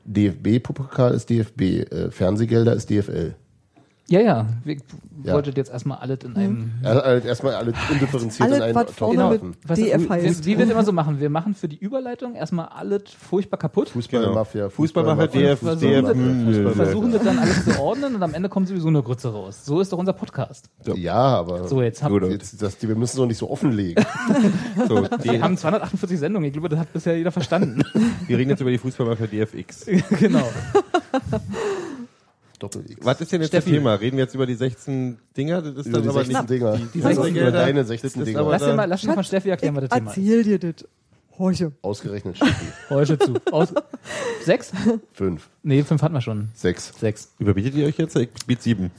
DFB-Pokal 0.07 1.15
ist 1.15 1.31
DFB, 1.31 1.61
äh, 1.63 2.11
Fernsehgelder 2.11 2.75
ist 2.75 2.91
DFL. 2.91 3.35
Ja, 4.09 4.21
ja. 4.21 4.47
Wir 4.65 4.77
Ja. 5.23 5.33
wolltet 5.33 5.57
jetzt 5.57 5.71
erstmal 5.71 5.97
alles 5.99 6.19
in 6.25 6.37
einem. 6.37 6.73
Also 6.83 7.27
erstmal 7.27 7.55
alle 7.55 7.73
undifferenziert 7.91 8.47
Alle, 8.47 8.57
in 8.57 8.63
einen 8.63 8.75
was 8.75 8.87
Topf 8.87 8.97
vorne 8.97 9.39
Genau. 9.39 9.55
DF 9.75 10.03
wie, 10.05 10.09
heißt. 10.11 10.45
wie 10.45 10.59
wir 10.59 10.71
immer 10.71 10.85
so 10.85 10.93
machen. 10.93 11.21
Wir 11.21 11.31
machen 11.31 11.55
für 11.55 11.69
die 11.69 11.79
Überleitung 11.79 12.35
erstmal 12.35 12.67
alles 12.67 13.05
furchtbar 13.19 13.57
kaputt. 13.57 13.89
Fußballmafia. 13.89 14.69
Fußballmafia, 14.69 15.27
DF, 15.27 15.61
DF, 15.61 15.81
wir-. 15.81 16.73
Versuchen 16.73 17.13
das 17.13 17.23
dann 17.23 17.39
alles 17.39 17.65
zu 17.65 17.81
ordnen 17.81 18.15
und 18.15 18.23
am 18.23 18.35
Ende 18.35 18.51
kommt 18.51 18.69
sowieso 18.69 18.89
eine 18.89 19.03
Grütze 19.03 19.33
raus. 19.33 19.65
So 19.65 19.81
ist 19.81 19.91
doch 19.91 19.99
unser 19.99 20.13
Podcast. 20.13 20.69
Ja, 20.95 21.15
aber 21.15 21.67
So, 21.69 21.81
jetzt 21.81 22.03
haben 22.03 22.31
jetzt, 22.31 22.61
das, 22.61 22.77
wir 22.83 22.89
müssen 22.97 23.13
es 23.13 23.17
doch 23.17 23.27
nicht 23.27 23.39
so 23.39 23.49
offenlegen. 23.51 24.05
So, 24.89 24.97
wir 25.03 25.09
die, 25.19 25.41
haben 25.43 25.57
248 25.57 26.19
Sendungen. 26.19 26.47
Ich 26.49 26.53
glaube, 26.53 26.69
das 26.69 26.79
hat 26.79 26.93
bisher 26.93 27.17
jeder 27.17 27.33
verstanden. 27.33 27.83
wir 28.27 28.37
reden 28.37 28.51
jetzt 28.51 28.61
über 28.61 28.71
die 28.71 28.79
Fußballmafia 28.79 29.27
DFX. 29.29 29.87
genau. 30.19 30.47
Doppel-X. 32.59 33.05
Was 33.05 33.21
ist 33.21 33.33
denn 33.33 33.41
jetzt 33.41 33.49
Steffi. 33.49 33.71
das 33.71 33.77
Thema? 33.79 33.95
Reden 33.95 34.17
wir 34.17 34.25
jetzt 34.25 34.35
über 34.35 34.47
die 34.47 34.55
16 34.55 35.19
Dinger? 35.37 35.63
Das 35.63 35.75
ist 35.77 35.87
Über 35.87 35.99
dann 35.99 36.03
die 36.03 36.09
aber 36.09 36.19
16 36.25 36.37
nicht. 36.41 36.51
Dinger. 36.51 36.77
Die, 36.77 36.87
die 36.99 37.05
Also 37.05 37.23
Fernsehgelder, 37.23 37.49
über 37.49 37.59
deine 37.59 37.79
das 37.81 37.89
16 37.89 38.09
ist 38.23 38.27
Dinger. 38.29 38.43
Lass 38.51 38.63
dir 38.63 38.75
mal, 38.75 38.85
lass 38.87 39.03
mal 39.05 39.15
von 39.15 39.25
Steffi 39.25 39.49
erklären, 39.51 39.75
was 39.77 39.89
das 39.89 39.91
Thema 39.99 40.11
ist. 40.11 40.17
Erzähl 40.19 40.43
dir 40.45 40.59
das. 40.59 40.89
Horche. 41.37 41.73
Ausgerechnet 41.83 42.37
Steffi. 42.37 42.65
Heute 42.91 43.19
zu. 43.19 43.35
Aus, 43.51 43.75
sechs? 44.45 44.71
Fünf, 45.15 45.49
Nee, 45.65 45.83
fünf 45.83 46.01
hatten 46.01 46.15
wir 46.15 46.21
schon. 46.21 46.51
sechs. 46.55 46.93
Sechs. 46.97 47.33
Überbietet 47.41 47.75
ihr 47.75 47.87
euch 47.87 47.99
jetzt? 47.99 48.15
Ich 48.15 48.29
biete 48.47 48.63
sieben. 48.63 48.93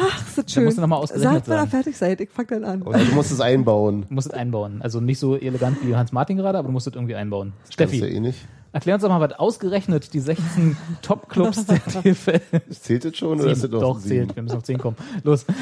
Ach, 0.00 0.26
ist 0.26 0.38
das 0.38 0.50
schön. 0.50 0.64
musst 0.64 0.78
du 0.78 0.80
noch 0.80 0.88
mal 0.88 0.96
ausgerechnet 0.96 1.44
Sagt, 1.44 1.48
wenn 1.48 1.58
ihr 1.58 1.66
fertig 1.66 1.96
seid. 1.98 2.20
Ich 2.22 2.30
fang 2.30 2.46
dann 2.46 2.64
an. 2.64 2.82
Also 2.86 3.04
du 3.04 3.14
musst 3.14 3.30
es 3.30 3.40
einbauen. 3.42 4.06
Du 4.08 4.14
musst 4.14 4.28
es 4.28 4.32
einbauen. 4.32 4.80
Also 4.80 5.00
nicht 5.00 5.18
so 5.18 5.36
elegant 5.36 5.86
wie 5.86 5.94
Hans 5.94 6.12
Martin 6.12 6.38
gerade, 6.38 6.56
aber 6.56 6.68
du 6.68 6.72
musst 6.72 6.86
es 6.86 6.94
irgendwie 6.94 7.14
einbauen. 7.14 7.52
Das 7.60 7.70
ist 7.70 7.78
ja 7.80 7.86
Steffi, 7.88 8.04
eh 8.16 8.20
nicht. 8.20 8.38
Erklär 8.72 8.94
uns 8.94 9.02
doch 9.02 9.08
mal, 9.08 9.20
was 9.20 9.38
ausgerechnet 9.38 10.12
die 10.14 10.20
16 10.20 10.76
Top-Clubs 11.02 11.66
der 11.66 11.78
DFL. 11.78 12.40
Zählt 12.70 13.04
das 13.04 13.16
schon 13.16 13.40
oder 13.40 13.50
ist 13.50 13.62
das 13.64 13.70
noch 13.70 13.80
Doch, 13.80 13.98
sieben? 13.98 14.08
zählt. 14.26 14.36
Wir 14.36 14.42
müssen 14.42 14.56
auf 14.56 14.64
10 14.64 14.78
kommen. 14.78 14.96
Los. 15.22 15.44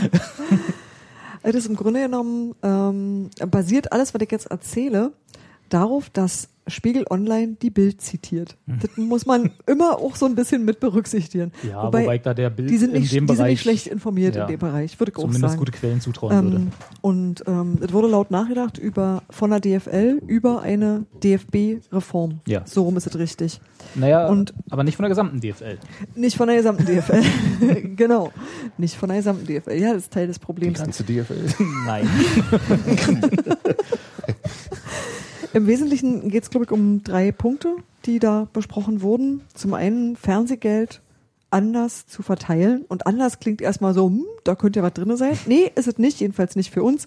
Das 1.43 1.55
ist 1.55 1.69
im 1.69 1.75
Grunde 1.77 2.03
genommen, 2.03 2.55
ähm, 2.63 3.31
basiert 3.51 3.93
alles, 3.93 4.13
was 4.13 4.21
ich 4.21 4.31
jetzt 4.31 4.51
erzähle, 4.51 5.13
darauf, 5.71 6.11
dass 6.11 6.49
Spiegel 6.67 7.05
Online 7.11 7.57
die 7.61 7.71
Bild 7.71 8.01
zitiert. 8.01 8.57
Das 8.67 8.97
muss 8.97 9.27
man 9.27 9.51
immer 9.67 9.99
auch 9.99 10.15
so 10.15 10.27
ein 10.27 10.37
bisschen 10.37 10.65
mit 10.65 10.79
berücksichtigen. 10.79 11.51
Ja, 11.69 11.83
wobei, 11.85 12.15
ich 12.15 12.23
da 12.23 12.33
der 12.33 12.49
Bild 12.51 12.71
die 12.71 12.77
sind 12.77 12.95
in 12.95 13.01
nicht, 13.01 13.13
dem 13.13 13.27
die 13.27 13.33
sind 13.33 13.39
Bereich 13.39 13.51
nicht 13.53 13.63
schlecht 13.63 13.87
informiert 13.89 14.37
ja, 14.37 14.43
in 14.43 14.49
dem 14.49 14.61
Bereich, 14.61 15.01
würde 15.01 15.11
ich 15.11 15.17
auch 15.17 15.23
zumindest 15.23 15.43
sagen. 15.53 15.59
gute 15.59 15.73
Quellen 15.73 16.01
zutrauen 16.01 16.45
würde. 16.45 16.57
Ähm, 16.59 16.73
und 17.01 17.43
ähm, 17.49 17.79
es 17.81 17.93
wurde 17.93 18.07
laut 18.09 18.31
nachgedacht 18.31 18.79
über 18.79 19.23
von 19.31 19.51
der 19.51 19.59
DFL 19.59 20.21
über 20.29 20.63
eine 20.63 21.07
DFB-Reform. 21.25 22.41
Ja. 22.47 22.63
So 22.67 22.85
rum 22.85 22.97
ist 22.97 23.07
es 23.09 23.19
richtig. 23.19 23.61
Naja, 23.97 24.29
und- 24.29 24.55
aber 24.71 24.85
nicht 24.85 24.95
von 24.97 25.03
der 25.05 25.11
gesamten 25.11 25.41
DFL. 25.41 25.79
Nicht 26.15 26.37
von 26.37 26.47
der 26.47 26.57
gesamten 26.59 26.85
DFL. 26.85 27.23
genau. 27.97 28.31
Nicht 28.79 28.95
von 28.95 29.09
der 29.09 29.19
gesamten 29.19 29.47
DFL. 29.47 29.73
Ja, 29.73 29.93
das 29.95 30.05
ist 30.05 30.13
Teil 30.13 30.29
des 30.29 30.39
Die 30.39 30.45
Problems. 30.45 30.79
ganze 30.79 31.03
DFL. 31.03 31.47
Nein. 31.87 32.09
Im 35.53 35.67
Wesentlichen 35.67 36.29
geht 36.29 36.45
es, 36.45 36.51
glaube 36.51 36.67
ich, 36.67 36.71
um 36.71 37.03
drei 37.03 37.33
Punkte, 37.33 37.77
die 38.07 38.19
da 38.19 38.47
besprochen 38.53 39.03
wurden. 39.03 39.41
Zum 39.55 39.75
einen 39.75 40.17
Fernsehgeld 40.17 41.03
anders 41.51 42.07
zu 42.07 42.23
verteilen. 42.23 42.85
Und 42.89 43.07
anders 43.07 43.41
klingt 43.41 43.61
erstmal 43.61 43.93
so, 43.93 44.07
hm, 44.07 44.25
da 44.45 44.55
könnte 44.55 44.79
ja 44.79 44.85
was 44.85 44.95
drin 44.95 45.17
sein. 45.17 45.39
Nee, 45.47 45.71
ist 45.75 45.89
es 45.89 45.99
nicht, 45.99 46.21
jedenfalls 46.21 46.55
nicht 46.55 46.71
für 46.71 46.83
uns. 46.83 47.07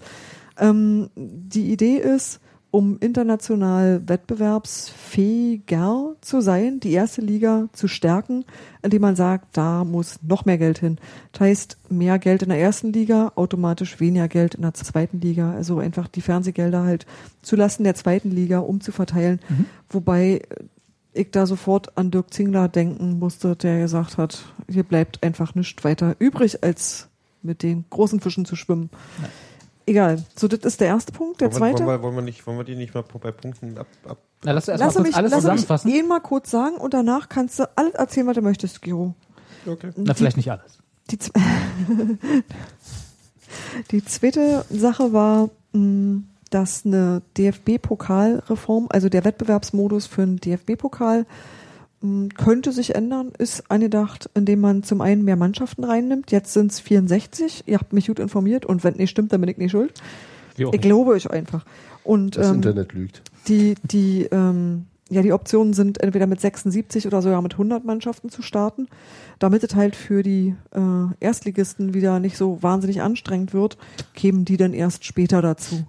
Ähm, 0.60 1.10
die 1.16 1.72
Idee 1.72 1.98
ist, 1.98 2.39
um 2.74 2.97
international 3.01 4.01
wettbewerbsfähiger 4.07 6.15
zu 6.21 6.41
sein, 6.41 6.80
die 6.80 6.93
erste 6.93 7.21
Liga 7.21 7.69
zu 7.71 7.88
stärken, 7.88 8.45
indem 8.82 9.03
man 9.03 9.15
sagt, 9.15 9.55
da 9.55 9.84
muss 9.84 10.17
noch 10.24 10.45
mehr 10.45 10.57
Geld 10.57 10.80
hin. 10.80 10.97
Das 11.34 11.41
heißt, 11.41 11.78
mehr 11.89 12.17
Geld 12.17 12.41
in 12.41 12.49
der 12.49 12.57
ersten 12.57 12.91
Liga, 12.91 13.32
automatisch 13.36 13.99
weniger 13.99 14.28
Geld 14.28 14.55
in 14.55 14.63
der 14.63 14.74
zweiten 14.74 15.21
Liga. 15.21 15.53
Also 15.53 15.78
einfach 15.78 16.07
die 16.07 16.21
Fernsehgelder 16.21 16.82
halt 16.82 17.05
zulasten 17.43 17.84
der 17.84 17.93
zweiten 17.93 18.32
Liga 18.32 18.57
umzuverteilen. 18.57 19.39
Wobei 19.91 20.41
ich 21.13 21.30
da 21.30 21.45
sofort 21.45 21.95
an 21.95 22.09
Dirk 22.09 22.34
Zingler 22.34 22.69
denken 22.69 23.19
musste, 23.19 23.55
der 23.55 23.82
gesagt 23.82 24.17
hat, 24.17 24.45
hier 24.67 24.82
bleibt 24.82 25.21
einfach 25.21 25.53
nichts 25.53 25.84
weiter 25.84 26.15
übrig, 26.17 26.63
als 26.63 27.07
mit 27.43 27.61
den 27.61 27.86
großen 27.91 28.19
Fischen 28.19 28.45
zu 28.45 28.55
schwimmen. 28.55 28.89
Egal. 29.86 30.24
So, 30.36 30.48
das 30.48 30.60
ist 30.62 30.82
der 30.82 30.88
erste 30.88 31.12
Punkt. 31.12 31.42
Der 31.42 31.52
Wollen 31.52 31.62
wir, 31.62 31.68
zweite. 31.72 31.86
wollen, 31.86 32.00
wir, 32.00 32.04
wollen, 32.04 32.16
wir 32.16 32.22
nicht, 32.22 32.46
wollen 32.48 32.58
wir 32.58 32.64
die 32.64 32.76
nicht 32.76 32.94
mal 32.94 33.04
bei 33.04 33.32
Punkten 33.32 33.78
ab, 33.78 33.88
ab 34.08 34.18
Na, 34.44 34.52
lass 34.54 34.68
erstmal 34.68 34.88
Lass 34.88 34.96
kurz 34.96 35.08
mich, 35.08 35.16
alles 35.16 35.32
lass 35.32 35.44
mich 35.44 35.52
zusammenfassen. 35.52 35.92
ihn 35.92 36.08
mal 36.08 36.20
kurz 36.22 36.52
sagen 36.52 36.76
und 36.78 36.94
danach 36.94 37.30
kannst 37.30 37.60
du 37.60 37.70
alles 37.76 37.94
erzählen, 37.94 38.28
was 38.28 38.36
du 38.36 38.42
möchtest, 38.42 38.82
Giro. 38.82 39.14
Okay. 39.66 39.92
Na, 39.96 40.14
vielleicht 40.14 40.38
nicht 40.38 40.52
alles. 40.52 40.78
Die, 41.12 41.18
die 43.92 44.06
zweite 44.06 44.66
Sache 44.70 45.14
war, 45.14 45.50
mh, 45.74 46.22
dass 46.50 46.86
eine 46.86 47.22
DFB-Pokalreform, 47.38 48.88
also 48.90 49.10
der 49.10 49.26
Wettbewerbsmodus 49.26 50.08
für 50.08 50.22
einen 50.22 50.38
DFB-Pokal, 50.38 51.26
könnte 52.36 52.72
sich 52.72 52.95
ändern, 52.95 53.32
ist 53.38 53.72
angedacht, 53.72 54.30
indem 54.34 54.60
man 54.60 54.84
zum 54.84 54.99
einen 55.01 55.24
mehr 55.24 55.38
Mannschaften 55.38 55.84
reinnimmt. 55.84 56.32
Jetzt 56.32 56.54
sind 56.54 56.72
es 56.72 56.80
64. 56.82 57.64
Ihr 57.66 57.78
habt 57.78 57.93
mich 57.93 58.08
gut 58.08 58.20
informiert 58.20 58.66
und 58.66 58.84
wenn 58.84 58.95
nicht 58.95 59.10
stimmt, 59.10 59.32
dann 59.32 59.39
bin 59.41 59.49
ich 59.49 59.58
nicht 59.58 59.72
schuld. 59.72 59.93
Ich 60.58 60.82
glaube 60.82 61.12
euch 61.12 61.32
einfach. 61.32 61.66
Und 62.04 62.38
Das 62.38 62.49
ähm, 62.49 62.56
Internet 62.56 62.93
lügt. 62.93 63.22
die, 63.47 63.76
die, 63.84 64.24
ähm, 64.32 64.86
ja, 65.10 65.22
die 65.22 65.32
Optionen 65.32 65.74
sind 65.74 66.01
entweder 66.01 66.28
mit 66.28 66.41
76 66.41 67.08
oder 67.08 67.22
sogar 67.22 67.41
mit 67.41 67.54
100 67.54 67.86
Mannschaften 67.86 68.30
zu 68.30 68.41
starten, 68.41 68.88
damit 69.39 69.64
es 69.64 69.74
halt 69.76 69.95
für 69.95 70.24
die 70.24 70.56
äh, 70.72 71.16
Erstligisten 71.22 71.93
wieder 71.93 72.20
nicht 72.20 72.36
so 72.38 72.62
wahnsinnig 72.62 73.01
anstrengend 73.01 73.54
wird, 73.54 73.78
kämen 74.14 74.43
die 74.43 74.58
dann 74.58 74.74
erst 74.74 75.06
später 75.06 75.41
dazu, 75.41 75.86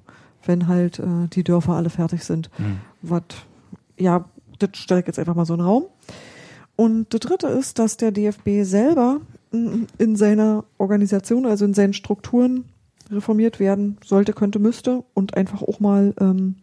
wenn 0.46 0.68
halt 0.68 1.00
äh, 1.00 1.28
die 1.32 1.42
Dörfer 1.42 1.72
alle 1.72 1.90
fertig 1.90 2.22
sind. 2.22 2.50
Hm. 2.56 2.78
Was, 3.02 3.22
ja, 3.98 4.24
das 4.58 4.70
stelle 4.74 5.00
ich 5.00 5.06
jetzt 5.06 5.18
einfach 5.18 5.34
mal 5.34 5.46
so 5.46 5.54
in 5.54 5.60
den 5.60 5.66
Raum. 5.66 5.86
Und 6.76 7.12
das 7.14 7.20
dritte 7.20 7.46
ist, 7.46 7.78
dass 7.78 7.96
der 7.96 8.10
DFB 8.10 8.62
selber 8.62 9.20
in 9.52 10.16
seiner 10.16 10.64
Organisation, 10.78 11.46
also 11.46 11.64
in 11.64 11.74
seinen 11.74 11.92
Strukturen 11.92 12.64
reformiert 13.10 13.60
werden 13.60 13.98
sollte, 14.04 14.32
könnte, 14.32 14.58
müsste 14.58 15.04
und 15.14 15.36
einfach 15.36 15.62
auch 15.62 15.78
mal 15.78 16.14
ähm, 16.20 16.56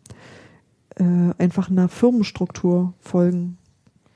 äh, 0.95 1.33
einfach 1.37 1.69
einer 1.69 1.87
Firmenstruktur 1.87 2.93
folgen 2.99 3.57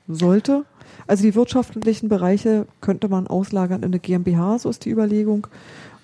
sollte. 0.08 0.64
Also 1.06 1.22
die 1.22 1.34
wirtschaftlichen 1.34 2.08
Bereiche 2.08 2.66
könnte 2.80 3.08
man 3.08 3.26
auslagern 3.26 3.82
in 3.82 3.86
eine 3.86 3.98
GmbH, 3.98 4.58
so 4.58 4.68
ist 4.68 4.84
die 4.84 4.90
Überlegung. 4.90 5.46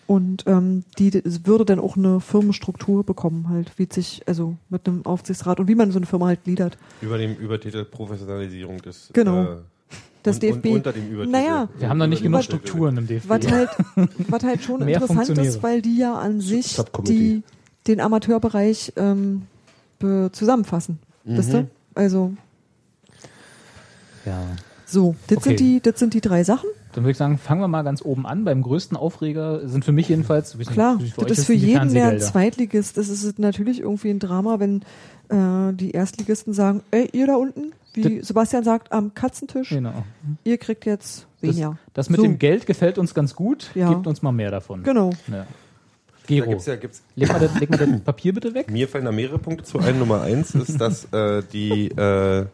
Und 0.06 0.44
ähm, 0.46 0.84
die 0.98 1.12
würde 1.44 1.64
dann 1.64 1.78
auch 1.78 1.96
eine 1.96 2.20
Firmenstruktur 2.20 3.04
bekommen, 3.04 3.48
halt, 3.48 3.72
wie 3.76 3.88
sich, 3.90 4.22
also 4.26 4.56
mit 4.68 4.86
einem 4.86 5.06
Aufsichtsrat 5.06 5.60
und 5.60 5.68
wie 5.68 5.74
man 5.74 5.90
so 5.92 5.98
eine 5.98 6.06
Firma 6.06 6.26
halt 6.26 6.44
gliedert. 6.44 6.76
Über 7.00 7.18
dem 7.18 7.34
Übertitel 7.36 7.84
Professionalisierung 7.84 8.82
des 8.82 9.10
Genau. 9.12 9.42
äh, 9.42 9.56
Das 10.22 10.36
und, 10.36 10.42
DFB. 10.42 10.66
Und 10.66 10.72
unter 10.74 10.92
dem 10.92 11.08
Übertitel. 11.08 11.30
Naja, 11.30 11.68
Wir 11.78 11.88
haben 11.88 11.98
noch 11.98 12.06
nicht 12.06 12.22
genug. 12.22 12.42
Strukturen 12.42 12.96
im 12.98 13.06
DFB. 13.06 13.28
Was 13.28 13.50
halt, 13.50 13.70
was 14.28 14.42
halt 14.42 14.62
schon 14.62 14.86
interessant 14.86 15.38
ist, 15.38 15.62
weil 15.62 15.82
die 15.82 15.96
ja 15.98 16.14
an 16.14 16.40
sich 16.40 16.78
die, 17.06 17.42
den 17.86 18.00
Amateurbereich 18.00 18.92
ähm, 18.96 19.42
zusammenfassen. 20.32 20.98
Wisst 21.24 21.52
ihr? 21.52 21.68
Also 21.94 22.34
ja. 24.24 24.40
So, 24.92 25.16
das 25.26 25.38
Okay. 25.38 25.48
sind 25.48 25.60
die, 25.60 25.80
das 25.80 25.98
sind 25.98 26.14
die 26.14 26.20
drei 26.20 26.44
Sachen. 26.44 26.68
Dann 26.92 27.04
würde 27.04 27.12
ich 27.12 27.16
sagen, 27.16 27.38
fangen 27.38 27.60
wir 27.62 27.68
mal 27.68 27.82
ganz 27.82 28.02
oben 28.04 28.26
an. 28.26 28.44
Beim 28.44 28.62
größten 28.62 28.96
Aufreger 28.96 29.66
sind 29.68 29.84
für 29.84 29.92
mich 29.92 30.08
jedenfalls, 30.08 30.56
Klar, 30.58 30.94
natürlich 30.94 31.14
das 31.16 31.38
ist 31.38 31.46
für 31.46 31.54
jeden, 31.54 31.92
der 31.94 32.08
ein. 32.10 32.20
Zweitligist 32.20 32.98
ist, 32.98 33.08
ist 33.08 33.24
es 33.24 33.38
natürlich 33.38 33.80
irgendwie 33.80 34.10
ein 34.10 34.18
Drama, 34.18 34.60
wenn 34.60 34.82
äh, 35.30 35.72
die 35.74 35.92
Erstligisten 35.92 36.52
sagen, 36.52 36.82
ey, 36.90 37.08
ihr 37.12 37.26
da 37.26 37.36
unten, 37.36 37.72
wie 37.94 38.22
Sebastian 38.22 38.62
sagt, 38.64 38.92
am 38.92 39.14
Katzentisch, 39.14 39.70
Genau. 39.70 40.04
ihr 40.44 40.58
kriegt 40.58 40.84
jetzt 40.86 41.26
Das, 41.40 41.50
weniger. 41.56 41.78
das 41.94 42.10
mit 42.10 42.18
So. 42.20 42.22
dem 42.24 42.38
Geld 42.38 42.66
gefällt 42.66 42.98
uns 42.98 43.14
ganz 43.14 43.34
gut. 43.34 43.70
Ja. 43.74 43.88
Gebt 43.92 44.06
uns 44.06 44.22
mal 44.22 44.32
mehr 44.32 44.50
davon. 44.50 44.82
Genau. 44.82 45.10
Ja. 45.28 45.44
Da 45.44 45.46
Gero, 46.28 46.50
gibt's 46.50 46.66
ja, 46.66 46.76
gibt's, 46.76 47.02
leg, 47.16 47.28
mal 47.32 47.40
das, 47.40 47.58
leg 47.58 47.68
mal 47.68 47.78
das 47.78 48.00
Papier 48.02 48.32
bitte 48.32 48.54
weg. 48.54 48.70
mir 48.70 48.86
fallen 48.86 49.04
da 49.06 49.10
mehrere 49.12 49.38
Punkte 49.38 49.64
zu 49.64 49.80
ein. 49.80 49.98
Nummer 49.98 50.20
eins 50.22 50.54
ist, 50.54 50.80
dass 50.80 51.06
äh, 51.12 51.42
die, 51.52 51.88
äh, 51.88 52.46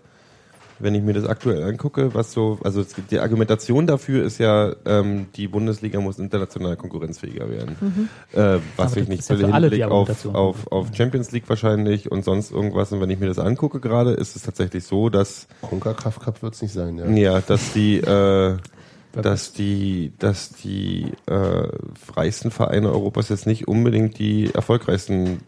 wenn 0.79 0.95
ich 0.95 1.03
mir 1.03 1.13
das 1.13 1.25
aktuell 1.25 1.63
angucke, 1.65 2.15
was 2.15 2.33
so, 2.33 2.59
also 2.63 2.81
es 2.81 2.95
gibt 2.95 3.11
die 3.11 3.19
Argumentation 3.19 3.87
dafür 3.87 4.25
ist 4.25 4.39
ja, 4.39 4.75
ähm, 4.87 5.27
die 5.37 5.49
Bundesliga 5.49 6.01
muss 6.01 6.19
international 6.19 6.77
konkurrenzfähiger 6.77 7.51
werden. 7.51 8.09
Äh, 8.33 8.59
was 8.77 8.93
Aber 8.93 9.01
ich 9.01 9.09
nicht 9.09 9.29
ja 9.29 9.39
will, 9.39 9.47
für 9.47 9.55
alle 9.55 9.71
die 9.71 9.79
Hinblick 9.79 9.93
auf, 9.93 10.35
auf, 10.35 10.73
auf 10.73 10.89
Champions 10.95 11.33
League 11.33 11.49
wahrscheinlich 11.49 12.11
und 12.11 12.25
sonst 12.25 12.51
irgendwas. 12.51 12.93
Und 12.93 13.01
wenn 13.01 13.11
ich 13.11 13.19
mir 13.19 13.27
das 13.27 13.39
angucke 13.39 13.81
gerade, 13.81 14.13
ist 14.13 14.37
es 14.37 14.43
tatsächlich 14.43 14.85
so, 14.85 15.09
dass 15.09 15.49
Concacaf 15.63 16.21
Cup 16.21 16.43
wird 16.43 16.55
es 16.55 16.63
nicht 16.63 16.73
sein, 16.73 16.99
ja. 16.99 17.07
ja, 17.09 17.41
dass 17.41 17.73
die, 17.73 17.99
äh, 17.99 18.57
dass 19.13 19.53
die, 19.53 20.13
dass 20.19 20.51
die 20.51 21.07
äh, 21.27 21.69
reichsten 22.15 22.51
Vereine 22.51 22.91
Europas 22.93 23.29
jetzt 23.31 23.47
nicht 23.47 23.67
unbedingt 23.67 24.19
die 24.19 24.55
erfolgreichsten 24.55 25.41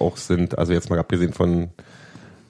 auch 0.00 0.16
sind. 0.16 0.58
Also 0.58 0.72
jetzt 0.72 0.90
mal 0.90 0.98
abgesehen 0.98 1.32
von 1.32 1.70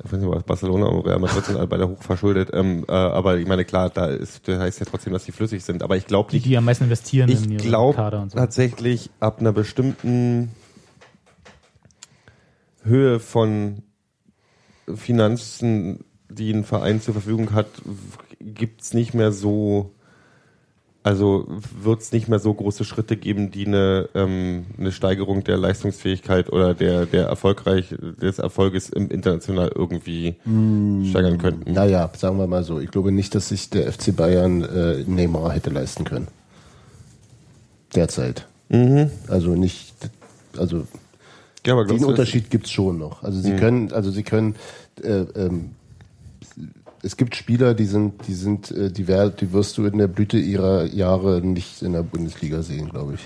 ich 0.07 0.13
weiß 0.13 0.21
nicht, 0.21 0.31
was 0.31 0.43
Barcelona 0.45 0.87
und 0.87 1.07
Real 1.07 1.19
Madrid 1.19 1.45
sind 1.45 1.57
alle 1.57 1.67
beide 1.67 1.89
hoch 1.89 2.03
verschuldet. 2.03 2.51
Ähm, 2.53 2.85
äh, 2.89 2.93
aber 2.93 3.39
ich 3.39 3.47
meine, 3.47 3.65
klar, 3.65 3.91
da 3.91 4.07
ist, 4.07 4.47
das 4.49 4.59
heißt 4.59 4.81
ja 4.81 4.87
trotzdem, 4.87 5.13
dass 5.13 5.25
die 5.25 5.33
flüssig 5.33 5.65
sind. 5.65 5.83
Aber 5.83 5.97
ich 5.97 6.07
glaube 6.07 6.31
Die, 6.31 6.41
die 6.41 6.57
am 6.57 6.65
meisten 6.65 6.85
investieren 6.85 7.29
in 7.29 7.37
ich 7.37 7.51
ihre 7.51 7.63
glaube 7.63 7.97
Kader 7.97 8.23
und 8.23 8.31
so. 8.33 8.39
tatsächlich 8.39 9.11
ab 9.21 9.41
einer 9.41 9.53
bestimmten 9.53 10.51
Höhe 12.83 13.19
von 13.21 13.83
Finanzen, 14.95 16.05
die 16.29 16.53
ein 16.53 16.65
Verein 16.65 17.01
zur 17.01 17.15
Verfügung 17.15 17.53
hat, 17.53 17.67
gibt's 18.41 18.95
nicht 18.95 19.15
mehr 19.15 19.33
so, 19.33 19.93
also 21.07 21.47
wird's 21.81 22.11
nicht 22.11 22.27
mehr 22.27 22.41
so 22.41 22.53
große 22.53 22.85
Schritte 22.85 23.17
geben, 23.17 23.53
die 23.53 23.65
eine, 23.65 24.09
ähm, 24.17 24.67
eine 24.77 24.91
Steigerung 24.91 25.45
der 25.45 25.57
Leistungsfähigkeit 25.57 26.53
oder 26.53 26.75
der, 26.75 27.07
der 27.07 27.27
erfolgreich, 27.27 27.95
des 28.21 28.41
Erfolges 28.41 28.91
im 28.91 29.09
international 29.11 29.71
irgendwie 29.73 30.35
steigern 31.09 31.39
könnten. 31.39 31.73
Naja, 31.73 32.11
sagen 32.17 32.39
wir 32.39 32.49
mal 32.49 32.65
so. 32.65 32.81
Ich 32.81 32.91
glaube 32.91 33.13
nicht, 33.13 33.37
dass 33.37 33.51
sich 33.51 33.71
der 33.71 33.93
FC 33.93 34.17
Bayern 34.17 34.65
äh, 34.65 35.05
Neymar 35.07 35.53
hätte 35.53 35.71
leisten 35.71 36.03
können. 36.03 36.27
Derzeit. 37.95 38.45
Also 39.29 39.51
nicht, 39.51 39.95
also 40.59 40.89
Ja, 41.65 41.85
den 41.85 42.05
Unterschied 42.05 42.51
gibt's 42.51 42.73
schon 42.73 42.99
noch. 42.99 43.23
Also 43.23 43.41
sie 43.41 43.55
können, 43.55 43.93
also 43.93 44.11
sie 44.11 44.25
können, 44.25 44.57
äh, 45.05 45.21
ähm, 45.37 45.76
es 47.07 47.17
gibt 47.17 47.37
Spieler, 47.37 47.75
die 47.75 47.85
sind, 47.85 48.27
die 48.27 48.35
sind, 48.35 48.73
äh, 48.73 48.91
die, 48.91 49.07
wer, 49.07 49.31
die 49.31 49.53
wirst 49.53 49.79
du 49.79 49.87
in 49.87 49.99
der 49.99 50.09
Blüte 50.09 50.39
ihrer 50.39 50.85
Jahre 50.87 51.41
nicht 51.41 51.83
in 51.83 51.93
der 51.93 52.03
Bundesliga 52.03 52.63
sehen, 52.63 52.89
glaube 52.91 53.15
ich. 53.15 53.21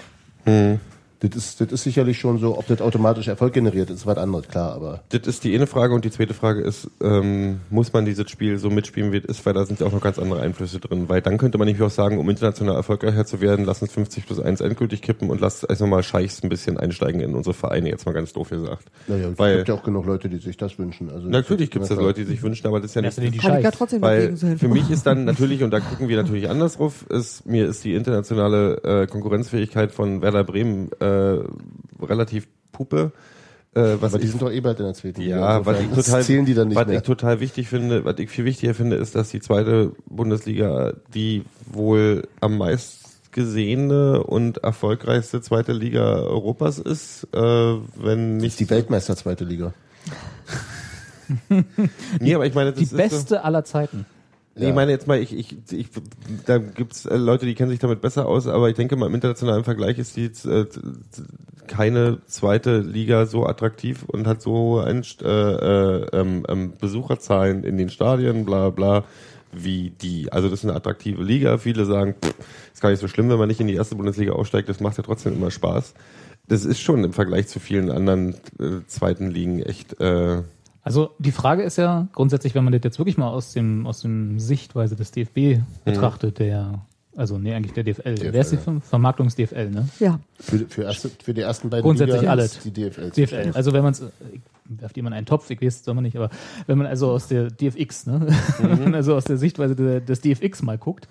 Das 1.20 1.36
ist, 1.36 1.60
das 1.60 1.70
ist 1.70 1.82
sicherlich 1.82 2.18
schon 2.18 2.38
so, 2.38 2.56
ob 2.56 2.66
das 2.66 2.80
automatisch 2.80 3.28
Erfolg 3.28 3.52
generiert, 3.52 3.90
ist 3.90 4.06
was 4.06 4.16
anderes, 4.16 4.48
klar, 4.48 4.72
aber 4.72 5.02
Das 5.10 5.26
ist 5.26 5.44
die 5.44 5.54
eine 5.54 5.66
Frage 5.66 5.92
und 5.94 6.06
die 6.06 6.10
zweite 6.10 6.32
Frage 6.32 6.62
ist, 6.62 6.90
ähm, 7.02 7.60
muss 7.68 7.92
man 7.92 8.06
dieses 8.06 8.30
Spiel 8.30 8.56
so 8.56 8.70
mitspielen, 8.70 9.12
wie 9.12 9.18
es 9.18 9.26
ist, 9.26 9.44
weil 9.44 9.52
da 9.52 9.66
sind 9.66 9.80
ja 9.80 9.86
auch 9.86 9.92
noch 9.92 10.00
ganz 10.00 10.18
andere 10.18 10.40
Einflüsse 10.40 10.80
drin. 10.80 11.10
Weil 11.10 11.20
dann 11.20 11.36
könnte 11.36 11.58
man 11.58 11.66
nämlich 11.66 11.82
auch 11.82 11.90
sagen, 11.90 12.18
um 12.18 12.30
international 12.30 12.74
erfolgreicher 12.74 13.26
zu 13.26 13.42
werden, 13.42 13.66
lass 13.66 13.82
uns 13.82 13.92
50 13.92 14.26
plus 14.26 14.40
1 14.40 14.62
endgültig 14.62 15.02
kippen 15.02 15.28
und 15.28 15.42
lass 15.42 15.62
also 15.62 15.86
mal 15.86 16.02
Scheichs 16.02 16.42
ein 16.42 16.48
bisschen 16.48 16.78
einsteigen 16.78 17.20
in 17.20 17.34
unsere 17.34 17.52
Vereine, 17.52 17.90
jetzt 17.90 18.06
mal 18.06 18.12
ganz 18.12 18.32
doof 18.32 18.48
gesagt. 18.48 18.86
naja, 19.06 19.28
es 19.28 19.38
weil 19.38 19.56
gibt 19.56 19.68
ja 19.68 19.74
auch 19.74 19.82
genug 19.82 20.06
Leute, 20.06 20.30
die 20.30 20.38
sich 20.38 20.56
das 20.56 20.78
wünschen. 20.78 21.10
Also 21.10 21.28
natürlich 21.28 21.70
gibt 21.70 21.84
es 21.84 21.90
ja, 21.90 21.96
Leute, 21.96 22.20
die 22.20 22.26
sich 22.26 22.42
wünschen, 22.42 22.66
aber 22.66 22.80
das 22.80 22.92
ist 22.92 22.94
ja 22.94 23.02
nicht... 23.02 23.18
in 23.18 23.32
die 23.32 23.38
Kann 23.38 23.58
ich 23.58 23.64
ja 23.64 23.70
trotzdem 23.70 24.00
Weil 24.00 24.36
für 24.36 24.68
mich 24.68 24.90
ist 24.90 25.04
dann 25.04 25.26
natürlich, 25.26 25.62
und 25.62 25.70
da 25.70 25.80
gucken 25.80 26.08
wir 26.08 26.16
natürlich 26.16 26.48
anders 26.48 26.78
drauf, 26.78 27.04
ist, 27.10 27.44
mir 27.44 27.66
ist 27.66 27.84
die 27.84 27.94
internationale 27.94 29.02
äh, 29.02 29.06
Konkurrenzfähigkeit 29.06 29.92
von 29.92 30.22
Werder 30.22 30.44
Bremen 30.44 30.90
äh, 30.98 31.09
relativ 32.00 32.48
puppe. 32.72 33.12
Äh, 33.72 33.96
was 34.00 34.12
Aber 34.12 34.18
die 34.18 34.24
ich 34.24 34.30
sind 34.32 34.42
doch 34.42 34.50
eh 34.50 34.60
bald 34.60 34.80
in 34.80 34.86
der 34.86 34.94
zweiten 34.94 35.20
Liga. 35.20 35.36
Ja, 35.38 35.66
was 35.66 35.78
Insofern 35.78 35.98
ich 36.00 36.06
total, 36.06 36.22
zählen 36.24 36.44
die 36.44 36.54
dann 36.54 36.68
nicht 36.68 36.76
was 36.76 36.86
mehr. 36.88 36.96
ich 36.98 37.02
total 37.04 37.38
wichtig 37.38 37.68
finde, 37.68 38.04
was 38.04 38.18
ich 38.18 38.28
viel 38.28 38.44
wichtiger 38.44 38.74
finde, 38.74 38.96
ist, 38.96 39.14
dass 39.14 39.30
die 39.30 39.40
zweite 39.40 39.92
Bundesliga 40.06 40.94
die 41.14 41.44
wohl 41.70 42.26
am 42.40 42.58
meist 42.58 42.98
gesehene 43.32 44.24
und 44.24 44.58
erfolgreichste 44.58 45.40
zweite 45.40 45.72
Liga 45.72 46.16
Europas 46.16 46.80
ist, 46.80 47.28
äh, 47.32 47.38
wenn 47.38 48.38
Das 48.38 48.42
nicht 48.42 48.52
ist 48.54 48.60
die 48.60 48.70
Weltmeister 48.70 49.16
zweite 49.16 49.44
Liga. 49.44 49.72
Nee, 52.18 52.34
aber 52.34 52.44
ich 52.44 52.54
meine, 52.54 52.70
das 52.70 52.78
Die 52.80 52.84
ist 52.86 52.96
beste 52.96 53.44
aller 53.44 53.64
Zeiten. 53.64 54.04
Nee, 54.60 54.68
ich 54.68 54.74
meine 54.74 54.92
jetzt 54.92 55.06
mal, 55.06 55.20
ich, 55.20 55.36
ich, 55.36 55.56
ich, 55.72 55.88
da 56.46 56.58
gibt's 56.58 57.06
äh, 57.06 57.16
Leute, 57.16 57.46
die 57.46 57.54
kennen 57.54 57.70
sich 57.70 57.78
damit 57.78 58.00
besser 58.00 58.26
aus, 58.26 58.46
aber 58.46 58.68
ich 58.68 58.76
denke 58.76 58.96
mal 58.96 59.06
im 59.06 59.14
internationalen 59.14 59.64
Vergleich 59.64 59.98
ist 59.98 60.16
die 60.16 60.26
äh, 60.48 60.66
keine 61.66 62.18
zweite 62.26 62.80
Liga 62.80 63.26
so 63.26 63.46
attraktiv 63.46 64.04
und 64.06 64.26
hat 64.26 64.42
so 64.42 64.52
hohe 64.52 64.84
Einst- 64.84 65.22
äh, 65.22 65.28
äh, 65.28 66.06
ähm, 66.12 66.44
ähm, 66.48 66.72
Besucherzahlen 66.78 67.64
in 67.64 67.78
den 67.78 67.88
Stadien, 67.90 68.44
bla 68.44 68.70
bla, 68.70 69.04
wie 69.52 69.90
die. 69.90 70.32
Also 70.32 70.48
das 70.48 70.60
ist 70.60 70.64
eine 70.64 70.76
attraktive 70.76 71.22
Liga. 71.22 71.58
Viele 71.58 71.84
sagen, 71.84 72.14
pff, 72.22 72.34
ist 72.72 72.80
gar 72.82 72.90
nicht 72.90 73.00
so 73.00 73.08
schlimm, 73.08 73.30
wenn 73.30 73.38
man 73.38 73.48
nicht 73.48 73.60
in 73.60 73.66
die 73.66 73.74
erste 73.74 73.94
Bundesliga 73.94 74.32
aufsteigt, 74.32 74.68
das 74.68 74.80
macht 74.80 74.96
ja 74.96 75.02
trotzdem 75.02 75.34
immer 75.34 75.50
Spaß. 75.50 75.94
Das 76.48 76.64
ist 76.64 76.80
schon 76.80 77.04
im 77.04 77.12
Vergleich 77.12 77.46
zu 77.46 77.60
vielen 77.60 77.90
anderen 77.90 78.34
äh, 78.58 78.84
zweiten 78.88 79.30
Ligen 79.30 79.62
echt 79.62 80.00
äh, 80.00 80.42
Also 80.82 81.10
die 81.18 81.32
Frage 81.32 81.62
ist 81.62 81.76
ja 81.76 82.08
grundsätzlich, 82.12 82.54
wenn 82.54 82.64
man 82.64 82.72
das 82.72 82.80
jetzt 82.84 82.98
wirklich 82.98 83.18
mal 83.18 83.28
aus 83.28 83.52
dem 83.52 83.86
aus 83.86 84.00
dem 84.00 84.38
Sichtweise 84.38 84.96
des 84.96 85.10
DFB 85.10 85.60
betrachtet, 85.84 86.38
der 86.38 86.80
also 87.16 87.38
nee, 87.38 87.52
eigentlich 87.52 87.72
der 87.72 87.82
DFL. 87.84 88.14
DFL, 88.14 88.32
Wer 88.32 88.40
ist 88.40 88.52
die 88.52 88.56
ja. 88.56 88.62
Ver- 88.62 88.80
Vermarktungs-DFL, 88.80 89.70
ne? 89.70 89.88
Ja, 89.98 90.20
Für, 90.38 90.58
für, 90.68 90.82
erste, 90.84 91.10
für 91.22 91.34
die 91.34 91.40
ersten 91.40 91.68
beiden 91.68 91.82
Grundsätzlich 91.82 92.20
Ligen 92.20 92.30
alles. 92.30 92.56
ist 92.56 92.64
die 92.64 92.72
DFL. 92.72 93.10
DFL. 93.10 93.50
Also 93.52 93.72
wenn 93.72 93.82
man 93.82 93.92
es, 93.92 94.02
werft 94.66 94.96
jemand 94.96 95.16
einen 95.16 95.26
Topf, 95.26 95.50
ich 95.50 95.60
weiß 95.60 95.74
es 95.80 95.84
soll 95.84 95.94
man 95.94 96.04
nicht, 96.04 96.16
aber 96.16 96.30
wenn 96.66 96.78
man 96.78 96.86
also 96.86 97.10
aus 97.10 97.26
der 97.26 97.50
DFX, 97.50 98.06
ne, 98.06 98.26
wenn 98.60 98.84
man 98.84 98.94
also 98.94 99.16
aus 99.16 99.24
der 99.24 99.36
Sichtweise 99.38 99.74
des 100.00 100.20
DFX 100.20 100.62
mal 100.62 100.78
guckt, 100.78 101.08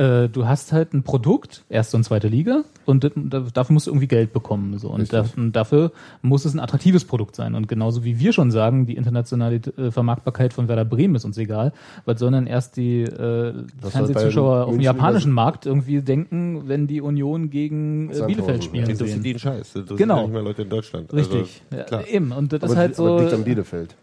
äh, 0.00 0.28
du 0.30 0.46
hast 0.46 0.72
halt 0.72 0.94
ein 0.94 1.02
Produkt, 1.02 1.62
erste 1.68 1.96
und 1.96 2.04
zweite 2.04 2.28
Liga, 2.28 2.64
und 2.86 3.04
das, 3.04 3.12
da- 3.14 3.40
dafür 3.52 3.74
musst 3.74 3.86
du 3.86 3.90
irgendwie 3.90 4.06
Geld 4.08 4.32
bekommen. 4.32 4.78
So. 4.78 4.88
Und, 4.88 5.12
da, 5.12 5.26
und 5.36 5.52
dafür 5.52 5.92
muss 6.22 6.44
es 6.46 6.54
ein 6.54 6.60
attraktives 6.60 7.04
Produkt 7.04 7.36
sein. 7.36 7.54
Und 7.54 7.68
genauso 7.68 8.02
wie 8.02 8.18
wir 8.18 8.32
schon 8.32 8.50
sagen, 8.50 8.86
die 8.86 8.96
internationale 8.96 9.56
äh, 9.76 9.90
Vermarktbarkeit 9.90 10.52
von 10.54 10.68
Werder 10.68 10.84
Bremen 10.86 11.14
ist 11.16 11.24
uns 11.26 11.36
egal, 11.38 11.72
was 12.06 12.18
sollen 12.18 12.32
dann 12.32 12.46
erst 12.46 12.76
die 12.78 13.02
äh, 13.02 13.52
Das 13.82 13.92
Fernsehzuschauer 13.92 14.64
auf 14.66 14.72
dem 14.72 14.80
japanischen 14.80 15.32
Markt 15.32 15.66
irgendwie 15.66 16.00
denken, 16.00 16.62
wenn 16.66 16.86
die 16.86 17.00
Union 17.02 17.50
gegen 17.50 18.10
äh, 18.10 18.22
Bielefeld 18.26 18.64
spielen 18.64 18.88
interessiert 18.88 19.10
sehen. 19.10 19.22
die 19.22 19.30
einen 19.30 19.38
Scheiß. 19.38 19.72
Das 19.86 19.96
Genau. 19.96 20.16
ja 20.16 20.22
nicht 20.22 20.32
mehr 20.32 20.42
Leute 20.42 20.62
in 20.62 20.70
Deutschland. 20.70 21.12
Richtig. 21.12 21.62
Also, 21.70 21.94
ja, 21.96 22.00
eben. 22.06 22.32
Und 22.32 22.52
das 22.52 22.62
aber, 22.62 22.72
ist 22.72 22.78
halt 22.78 22.98
aber 22.98 23.08
so. 23.08 23.18
liegt 23.20 23.34
am 23.34 23.44
Bielefeld. 23.44 23.94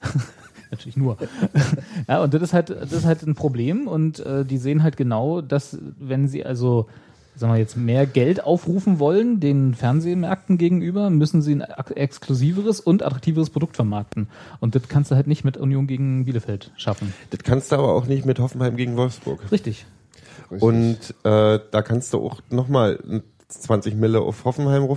Natürlich 0.70 0.96
nur. 0.96 1.16
ja, 2.08 2.22
und 2.22 2.34
das 2.34 2.42
ist 2.42 2.52
halt, 2.52 2.70
das 2.70 2.92
ist 2.92 3.04
halt 3.04 3.22
ein 3.22 3.34
Problem 3.34 3.86
und 3.88 4.20
äh, 4.20 4.44
die 4.44 4.58
sehen 4.58 4.82
halt 4.82 4.96
genau, 4.96 5.40
dass 5.40 5.78
wenn 5.98 6.28
sie 6.28 6.44
also, 6.44 6.88
sagen 7.36 7.52
wir 7.52 7.58
jetzt, 7.58 7.76
mehr 7.76 8.06
Geld 8.06 8.44
aufrufen 8.44 8.98
wollen, 8.98 9.40
den 9.40 9.74
Fernsehmärkten 9.74 10.58
gegenüber, 10.58 11.10
müssen 11.10 11.42
sie 11.42 11.54
ein 11.54 11.60
exklusiveres 11.62 12.80
und 12.80 13.02
attraktiveres 13.02 13.50
Produkt 13.50 13.76
vermarkten. 13.76 14.28
Und 14.60 14.74
das 14.74 14.88
kannst 14.88 15.10
du 15.10 15.14
halt 15.14 15.26
nicht 15.26 15.44
mit 15.44 15.56
Union 15.56 15.86
gegen 15.86 16.24
Bielefeld 16.24 16.72
schaffen. 16.76 17.14
Das 17.30 17.40
kannst 17.42 17.72
du 17.72 17.76
aber 17.76 17.94
auch 17.94 18.06
nicht 18.06 18.26
mit 18.26 18.38
Hoffenheim 18.38 18.76
gegen 18.76 18.96
Wolfsburg. 18.96 19.40
Richtig. 19.50 19.86
Richtig. 20.50 20.62
Und 20.62 20.98
äh, 21.24 21.60
da 21.70 21.82
kannst 21.82 22.12
du 22.14 22.18
auch 22.18 22.40
nochmal 22.50 22.98
20 23.48 23.94
Mille 23.94 24.20
auf 24.20 24.44
Hoffenheim 24.44 24.88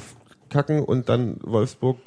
kacken 0.50 0.84
und 0.84 1.10
dann 1.10 1.38
Wolfsburg 1.44 1.98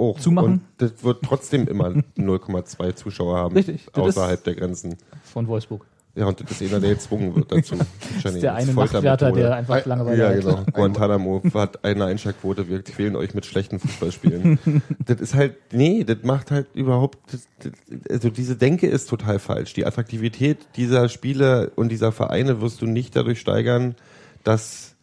auch. 0.00 0.18
Zumachen? 0.18 0.52
Und 0.52 0.60
das 0.78 1.04
wird 1.04 1.22
trotzdem 1.22 1.68
immer 1.68 1.88
0,2 2.18 2.94
Zuschauer 2.96 3.36
haben. 3.36 3.54
Richtig. 3.54 3.86
Außerhalb 3.92 4.42
der 4.42 4.54
Grenzen. 4.54 4.96
Von 5.22 5.46
Wolfsburg. 5.46 5.86
Ja, 6.16 6.26
und 6.26 6.40
das 6.40 6.50
ist 6.50 6.62
einer, 6.62 6.80
der 6.80 6.94
gezwungen 6.94 7.36
wird 7.36 7.52
dazu. 7.52 7.76
Das 8.22 8.34
ist 8.34 8.42
der 8.42 8.54
eine 8.54 8.74
Nachtwärter, 8.74 9.30
der 9.30 9.54
einfach 9.54 9.86
Langeweile 9.86 10.20
Ja, 10.20 10.28
hat. 10.30 10.40
genau. 10.40 10.64
Guantanamo 10.72 11.40
hat 11.54 11.84
eine 11.84 12.04
Einschlagquote, 12.06 12.68
wir 12.68 12.82
quälen 12.82 13.14
euch 13.14 13.32
mit 13.32 13.46
schlechten 13.46 13.78
Fußballspielen. 13.78 14.58
das 15.06 15.20
ist 15.20 15.34
halt, 15.34 15.54
nee, 15.72 16.02
das 16.02 16.18
macht 16.24 16.50
halt 16.50 16.66
überhaupt, 16.74 17.18
das, 17.32 17.46
das, 17.60 17.72
also 18.10 18.28
diese 18.28 18.56
Denke 18.56 18.88
ist 18.88 19.08
total 19.08 19.38
falsch. 19.38 19.72
Die 19.74 19.86
Attraktivität 19.86 20.58
dieser 20.74 21.08
Spiele 21.08 21.70
und 21.76 21.90
dieser 21.90 22.10
Vereine 22.10 22.60
wirst 22.60 22.82
du 22.82 22.86
nicht 22.86 23.14
dadurch 23.14 23.38
steigern, 23.38 23.94
dass 24.42 24.96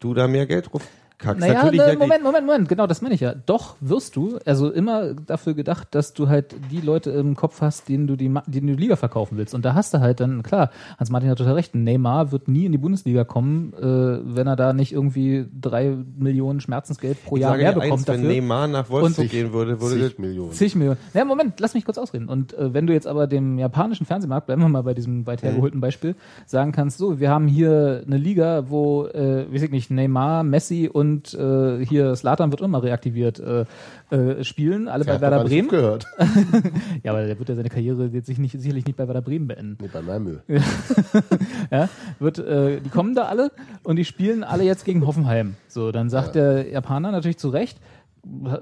du 0.00 0.12
da 0.12 0.28
mehr 0.28 0.46
Geld 0.46 0.70
drauf 0.70 0.82
kackst. 1.22 1.40
Naja, 1.40 1.64
Natürlich, 1.64 1.80
ne, 1.80 1.96
Moment, 1.96 2.22
Moment, 2.22 2.46
Moment, 2.46 2.68
genau, 2.68 2.86
das 2.86 3.00
meine 3.02 3.14
ich 3.14 3.20
ja. 3.20 3.34
Doch 3.46 3.76
wirst 3.80 4.16
du, 4.16 4.38
also 4.44 4.70
immer 4.70 5.14
dafür 5.14 5.54
gedacht, 5.54 5.88
dass 5.92 6.12
du 6.12 6.28
halt 6.28 6.54
die 6.70 6.80
Leute 6.80 7.10
im 7.10 7.36
Kopf 7.36 7.60
hast, 7.60 7.88
denen 7.88 8.06
du 8.06 8.16
die, 8.16 8.28
denen 8.46 8.66
du 8.66 8.76
die 8.76 8.82
Liga 8.82 8.96
verkaufen 8.96 9.38
willst. 9.38 9.54
Und 9.54 9.64
da 9.64 9.74
hast 9.74 9.94
du 9.94 10.00
halt 10.00 10.20
dann, 10.20 10.42
klar, 10.42 10.70
Hans-Martin 10.98 11.30
hat 11.30 11.38
total 11.38 11.54
recht, 11.54 11.74
Neymar 11.74 12.32
wird 12.32 12.48
nie 12.48 12.66
in 12.66 12.72
die 12.72 12.78
Bundesliga 12.78 13.24
kommen, 13.24 13.72
äh, 13.74 14.36
wenn 14.36 14.46
er 14.46 14.56
da 14.56 14.72
nicht 14.72 14.92
irgendwie 14.92 15.46
drei 15.58 15.96
Millionen 16.18 16.60
Schmerzensgeld 16.60 17.24
pro 17.24 17.36
ich 17.36 17.42
Jahr 17.42 17.52
sage 17.52 17.62
mehr 17.62 17.72
bekommt 17.72 17.92
eins, 17.92 18.08
wenn 18.08 18.22
dafür. 18.22 18.34
Neymar 18.34 18.68
nach 18.68 18.90
Wolfsburg 18.90 19.30
gehen 19.30 19.52
würde, 19.52 19.80
würde 19.80 20.08
Zig 20.08 20.18
Millionen. 20.18 20.52
Zig 20.52 20.74
Millionen. 20.74 20.98
Ja, 21.14 21.24
Moment, 21.24 21.60
lass 21.60 21.74
mich 21.74 21.84
kurz 21.84 21.98
ausreden. 21.98 22.28
Und 22.28 22.54
äh, 22.54 22.74
wenn 22.74 22.86
du 22.86 22.92
jetzt 22.92 23.06
aber 23.06 23.26
dem 23.26 23.58
japanischen 23.58 24.06
Fernsehmarkt, 24.06 24.46
bleiben 24.46 24.62
wir 24.62 24.68
mal 24.68 24.82
bei 24.82 24.94
diesem 24.94 25.26
weit 25.26 25.42
hergeholten 25.42 25.80
Beispiel, 25.80 26.16
sagen 26.46 26.72
kannst, 26.72 26.98
so, 26.98 27.20
wir 27.20 27.30
haben 27.30 27.46
hier 27.46 28.02
eine 28.06 28.16
Liga, 28.16 28.64
wo, 28.68 29.06
äh, 29.06 29.52
weiß 29.52 29.62
ich 29.62 29.70
nicht, 29.70 29.90
Neymar, 29.90 30.42
Messi 30.42 30.88
und 30.92 31.11
und 31.12 31.34
äh, 31.34 31.84
hier 31.84 32.16
Slatan 32.16 32.50
wird 32.50 32.62
immer 32.62 32.82
reaktiviert, 32.82 33.38
äh, 33.38 33.64
äh, 34.10 34.44
spielen, 34.44 34.88
alle 34.88 35.04
bei 35.04 35.20
Werder 35.20 35.44
Bremen. 35.44 35.68
gehört. 35.68 36.06
Ja, 37.02 37.12
aber 37.12 37.26
der 37.26 37.38
wird 37.38 37.48
ja 37.48 37.54
seine 37.54 37.68
Karriere 37.68 38.06
jetzt 38.06 38.26
sich 38.26 38.38
nicht, 38.38 38.58
sicherlich 38.60 38.86
nicht 38.86 38.96
bei 38.96 39.06
Werder 39.06 39.22
Bremen 39.22 39.46
beenden. 39.46 39.78
Nee, 39.80 39.88
bei 39.92 40.02
Malmö. 40.02 40.38
Ja, 41.70 41.88
wird, 42.18 42.38
äh, 42.38 42.80
die 42.80 42.88
kommen 42.90 43.14
da 43.14 43.24
alle 43.24 43.50
und 43.82 43.96
die 43.96 44.04
spielen 44.04 44.44
alle 44.44 44.64
jetzt 44.64 44.84
gegen 44.84 45.06
Hoffenheim. 45.06 45.54
So, 45.68 45.90
dann 45.92 46.10
sagt 46.10 46.34
der 46.34 46.68
Japaner 46.70 47.10
natürlich 47.10 47.38
zu 47.38 47.48
Recht, 47.48 47.78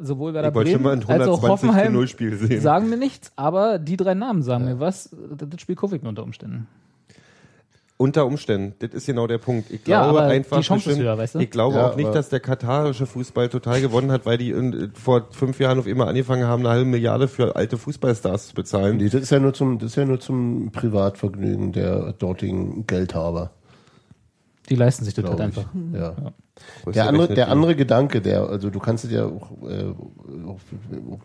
sowohl 0.00 0.34
Werder 0.34 0.50
Bremen 0.50 0.86
als 0.86 1.04
auch 1.04 1.08
120 1.08 1.40
zu 1.40 1.48
Hoffenheim 1.48 1.92
0 1.92 2.08
Spiel 2.08 2.36
sehen. 2.36 2.60
sagen 2.60 2.88
mir 2.88 2.96
nichts, 2.96 3.32
aber 3.36 3.78
die 3.78 3.96
drei 3.96 4.14
Namen 4.14 4.42
sagen 4.42 4.64
mir 4.64 4.80
was. 4.80 5.14
Das 5.36 5.60
spielt 5.60 5.78
Kovic 5.78 6.02
unter 6.04 6.22
Umständen. 6.22 6.66
Unter 8.00 8.24
Umständen, 8.24 8.72
das 8.78 8.92
ist 8.94 9.04
genau 9.04 9.26
der 9.26 9.36
Punkt. 9.36 9.70
Ich 9.70 9.86
Ja, 9.86 10.04
glaube 10.04 10.20
aber 10.20 10.28
einfach, 10.30 10.56
die 10.56 10.62
Chance 10.62 10.78
ist 10.80 10.96
bestimmt- 10.96 11.04
höher, 11.06 11.18
weißt 11.18 11.34
du? 11.34 11.38
ich 11.40 11.50
glaube 11.50 11.76
Ja, 11.76 11.90
auch 11.90 11.96
nicht, 11.96 12.14
dass 12.14 12.30
der 12.30 12.40
katarische 12.40 13.04
Fußball 13.04 13.50
total 13.50 13.82
gewonnen 13.82 14.10
hat, 14.10 14.24
weil 14.24 14.38
die 14.38 14.52
in, 14.52 14.92
vor 14.94 15.26
fünf 15.32 15.60
Jahren 15.60 15.78
auf 15.78 15.86
immer 15.86 16.06
angefangen 16.06 16.44
haben, 16.44 16.60
eine 16.60 16.70
halbe 16.70 16.86
Milliarde 16.86 17.28
für 17.28 17.56
alte 17.56 17.76
Fußballstars 17.76 18.48
zu 18.48 18.54
bezahlen. 18.54 18.96
Nee, 18.96 19.10
das 19.10 19.20
ist 19.20 19.28
ja 19.30 19.38
nur 19.38 19.52
zum, 19.52 19.78
das 19.78 19.90
ist 19.90 19.96
ja 19.96 20.06
nur 20.06 20.18
zum 20.18 20.70
Privatvergnügen 20.72 21.72
der 21.72 22.14
dortigen 22.14 22.86
Geldhaber. 22.86 23.50
Die 24.70 24.76
leisten 24.76 25.04
sich 25.04 25.12
das 25.12 25.26
halt 25.26 25.40
einfach. 25.42 25.66
Ja. 25.92 26.14
Größte 26.84 26.92
Der 26.92 27.06
andere, 27.06 27.34
der 27.34 27.48
andere 27.50 27.76
Gedanke, 27.76 28.22
der, 28.22 28.48
also 28.48 28.70
du 28.70 28.78
kannst 28.78 29.04
es 29.04 29.10
ja 29.10 29.26
auch, 29.26 29.50
äh, 29.68 29.92
auch 30.48 30.58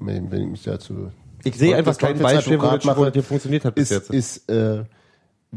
wenn 0.02 0.26
ich 0.26 0.48
mich 0.50 0.64
dazu. 0.64 1.10
Ich 1.46 1.56
sehe 1.56 1.74
einfach 1.78 1.98
kein 1.98 2.20
Beispiel, 2.20 2.60
wo 2.62 3.06
das 3.10 3.26
funktioniert 3.26 3.64
hat 3.64 3.76
bis 3.76 3.92
ist, 3.92 4.10
jetzt. 4.10 4.46
ist 4.50 4.50
äh, 4.50 4.84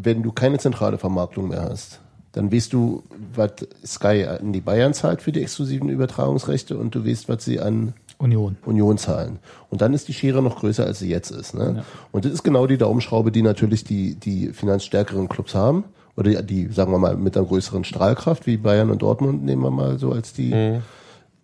wenn 0.03 0.23
du 0.23 0.33
keine 0.33 0.59
zentrale 0.59 0.99
Vermarktung 0.99 1.49
mehr 1.49 1.63
hast, 1.63 2.01
dann 2.33 2.53
weißt 2.53 2.73
du, 2.73 3.03
was 3.35 3.53
Sky 3.85 4.27
an 4.27 4.53
die 4.53 4.61
Bayern 4.61 4.95
zahlt 4.95 5.23
für 5.23 5.33
die 5.33 5.43
exklusiven 5.43 5.89
Übertragungsrechte 5.89 6.77
und 6.77 6.95
du 6.95 7.07
weißt, 7.07 7.29
was 7.29 7.45
sie 7.45 7.61
an 7.61 7.95
Union. 8.19 8.57
Union 8.65 8.99
zahlen. 8.99 9.39
Und 9.71 9.81
dann 9.81 9.95
ist 9.95 10.09
die 10.09 10.13
Schere 10.13 10.43
noch 10.43 10.59
größer, 10.59 10.85
als 10.85 10.99
sie 10.99 11.09
jetzt 11.09 11.31
ist. 11.31 11.55
Ne? 11.55 11.85
Und 12.11 12.25
das 12.25 12.33
ist 12.33 12.43
genau 12.43 12.67
die 12.67 12.77
Daumenschraube, 12.77 13.31
die 13.31 13.43
natürlich 13.43 13.85
die, 13.85 14.17
die 14.17 14.49
finanzstärkeren 14.49 15.29
Clubs 15.29 15.55
haben. 15.55 15.85
Oder 16.17 16.43
die, 16.43 16.67
die, 16.67 16.73
sagen 16.73 16.91
wir 16.91 16.99
mal, 16.99 17.17
mit 17.17 17.37
einer 17.37 17.47
größeren 17.47 17.85
Strahlkraft, 17.85 18.47
wie 18.47 18.57
Bayern 18.57 18.91
und 18.91 19.03
Dortmund, 19.03 19.45
nehmen 19.45 19.63
wir 19.63 19.71
mal 19.71 20.01
so 20.01 20.11
als 20.11 20.33
die. 20.33 20.53
Mhm. 20.53 20.83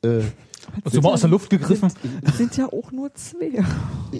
Äh, 0.02 0.22
Hast 0.84 0.96
du 0.96 1.00
mal 1.00 1.12
aus 1.12 1.20
der 1.20 1.30
Luft 1.30 1.50
gegriffen? 1.50 1.92
Sind 2.36 2.56
ja 2.56 2.66
auch 2.66 2.90
nur 2.92 3.12
zwei. 3.14 3.62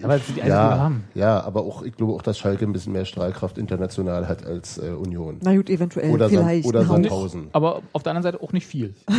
Aber 0.03 0.19
das 0.19 0.27
sind 0.27 0.37
die 0.43 0.49
ja, 0.49 0.79
haben. 0.79 1.05
ja, 1.15 1.41
aber 1.43 1.63
auch, 1.63 1.83
ich 1.83 1.95
glaube 1.97 2.13
auch, 2.13 2.23
dass 2.23 2.39
Schalke 2.39 2.65
ein 2.65 2.73
bisschen 2.73 2.93
mehr 2.93 3.05
Strahlkraft 3.05 3.59
international 3.59 4.29
hat 4.29 4.45
als 4.47 4.79
äh, 4.79 4.91
Union. 4.91 5.39
Na 5.43 5.55
gut, 5.57 5.71
eventuell, 5.71 6.11
Oder, 6.11 6.29
vielleicht. 6.29 6.67
oder 6.67 6.81
ein 6.81 6.89
Hauch. 6.89 6.95
Sandhausen. 6.95 7.49
Aber 7.53 7.83
auf 7.93 8.03
der 8.03 8.11
anderen 8.11 8.23
Seite 8.33 8.43
auch 8.43 8.53
nicht 8.53 8.67
viel. 8.67 8.95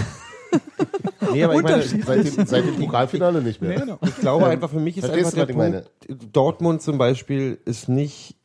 Nee, 1.34 1.44
aber 1.44 1.56
ich 1.56 1.64
meine, 1.64 1.82
Seit 1.82 2.38
dem, 2.38 2.46
seit 2.46 2.66
dem 2.66 2.76
Pokalfinale 2.78 3.42
nicht 3.42 3.62
mehr. 3.62 3.80
genau. 3.80 3.98
ich 4.06 4.16
glaube 4.18 4.46
einfach, 4.46 4.70
für 4.70 4.80
mich 4.80 4.96
ist 4.98 5.06
Verstehst 5.06 5.36
einfach 5.38 5.48
du, 5.48 5.54
der 5.54 5.74
was 5.74 5.84
ich 6.02 6.08
Punkt, 6.08 6.36
Dortmund 6.36 6.82
zum 6.82 6.98
Beispiel 6.98 7.58
ist 7.66 7.90
nicht 7.90 8.36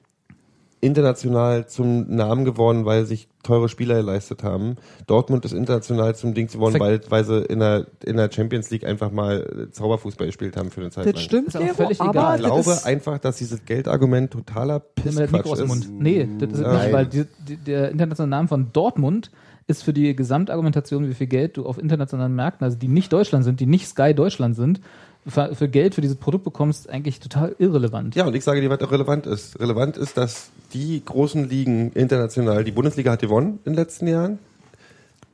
international 0.81 1.66
zum 1.66 2.14
Namen 2.14 2.45
geworden, 2.45 2.85
weil 2.85 3.05
sich 3.05 3.28
teure 3.43 3.68
Spieler 3.68 3.97
geleistet 3.97 4.43
haben. 4.43 4.76
Dortmund 5.07 5.45
ist 5.45 5.53
international 5.53 6.14
zum 6.14 6.35
Ding 6.35 6.49
geworden, 6.49 6.72
Ver- 6.72 6.81
weil, 6.81 7.01
weil 7.09 7.24
sie 7.24 7.43
in 7.43 7.59
der, 7.61 7.87
in 8.05 8.16
der 8.16 8.31
Champions 8.31 8.70
League 8.70 8.85
einfach 8.85 9.11
mal 9.11 9.68
Zauberfußball 9.72 10.26
gespielt 10.26 10.57
haben 10.57 10.70
für 10.70 10.81
eine 10.81 10.91
Zeit 10.91 11.05
lang. 11.05 11.14
Das 11.14 11.22
stimmt, 11.22 11.49
Ist 11.49 11.57
aber 11.57 11.64
Gero, 11.66 11.76
völlig 11.76 12.01
aber 12.01 12.11
egal. 12.11 12.37
Ich 12.37 12.43
das 12.43 12.53
glaube 12.53 12.70
ist, 12.72 12.87
einfach, 12.87 13.18
dass 13.18 13.37
dieses 13.37 13.64
Geldargument 13.64 14.31
totaler 14.31 14.83
das 14.97 15.14
Pissquatsch 15.14 15.61
ist. 15.61 15.66
Mund. 15.66 16.01
Nee, 16.01 16.28
das 16.39 16.53
ist 16.53 16.61
Nein. 16.61 16.83
nicht, 16.85 16.93
weil 16.93 17.07
die, 17.07 17.24
die, 17.47 17.57
der 17.57 17.91
internationale 17.91 18.31
Name 18.31 18.49
von 18.49 18.72
Dortmund 18.72 19.31
ist 19.66 19.85
für 19.85 19.93
die 19.93 20.16
Gesamtargumentation, 20.16 21.09
wie 21.09 21.14
viel 21.14 21.28
Geld 21.28 21.57
du 21.57 21.64
auf 21.66 21.78
internationalen 21.78 22.35
Märkten, 22.35 22.64
also 22.64 22.76
die 22.76 22.89
nicht 22.89 23.12
Deutschland 23.12 23.45
sind, 23.45 23.61
die 23.61 23.66
nicht 23.66 23.87
Sky 23.87 24.14
Deutschland 24.14 24.57
sind, 24.57 24.81
für, 25.27 25.55
für 25.55 25.68
Geld 25.68 25.95
für 25.95 26.01
dieses 26.01 26.16
Produkt 26.16 26.45
bekommst, 26.45 26.89
eigentlich 26.89 27.21
total 27.21 27.55
irrelevant. 27.59 28.14
Ja, 28.14 28.25
und 28.27 28.35
ich 28.35 28.45
sage 28.45 28.61
dir, 28.61 28.71
was 28.71 28.81
auch 28.81 28.93
relevant 28.93 29.27
ist. 29.27 29.59
Relevant 29.61 29.97
ist, 29.97 30.16
dass 30.16 30.51
die 30.73 31.03
großen 31.05 31.49
Ligen 31.49 31.93
international, 31.93 32.64
die 32.64 32.73
Bundesliga 32.73 33.12
hat 33.12 33.21
gewonnen 33.21 33.59
in 33.64 33.73
den 33.73 33.75
letzten 33.75 34.07
Jahren, 34.07 34.39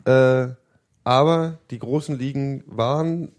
äh, 0.04 0.48
aber 1.04 1.58
die 1.70 1.78
großen 1.78 2.18
Ligen 2.18 2.64
waren 2.66 3.30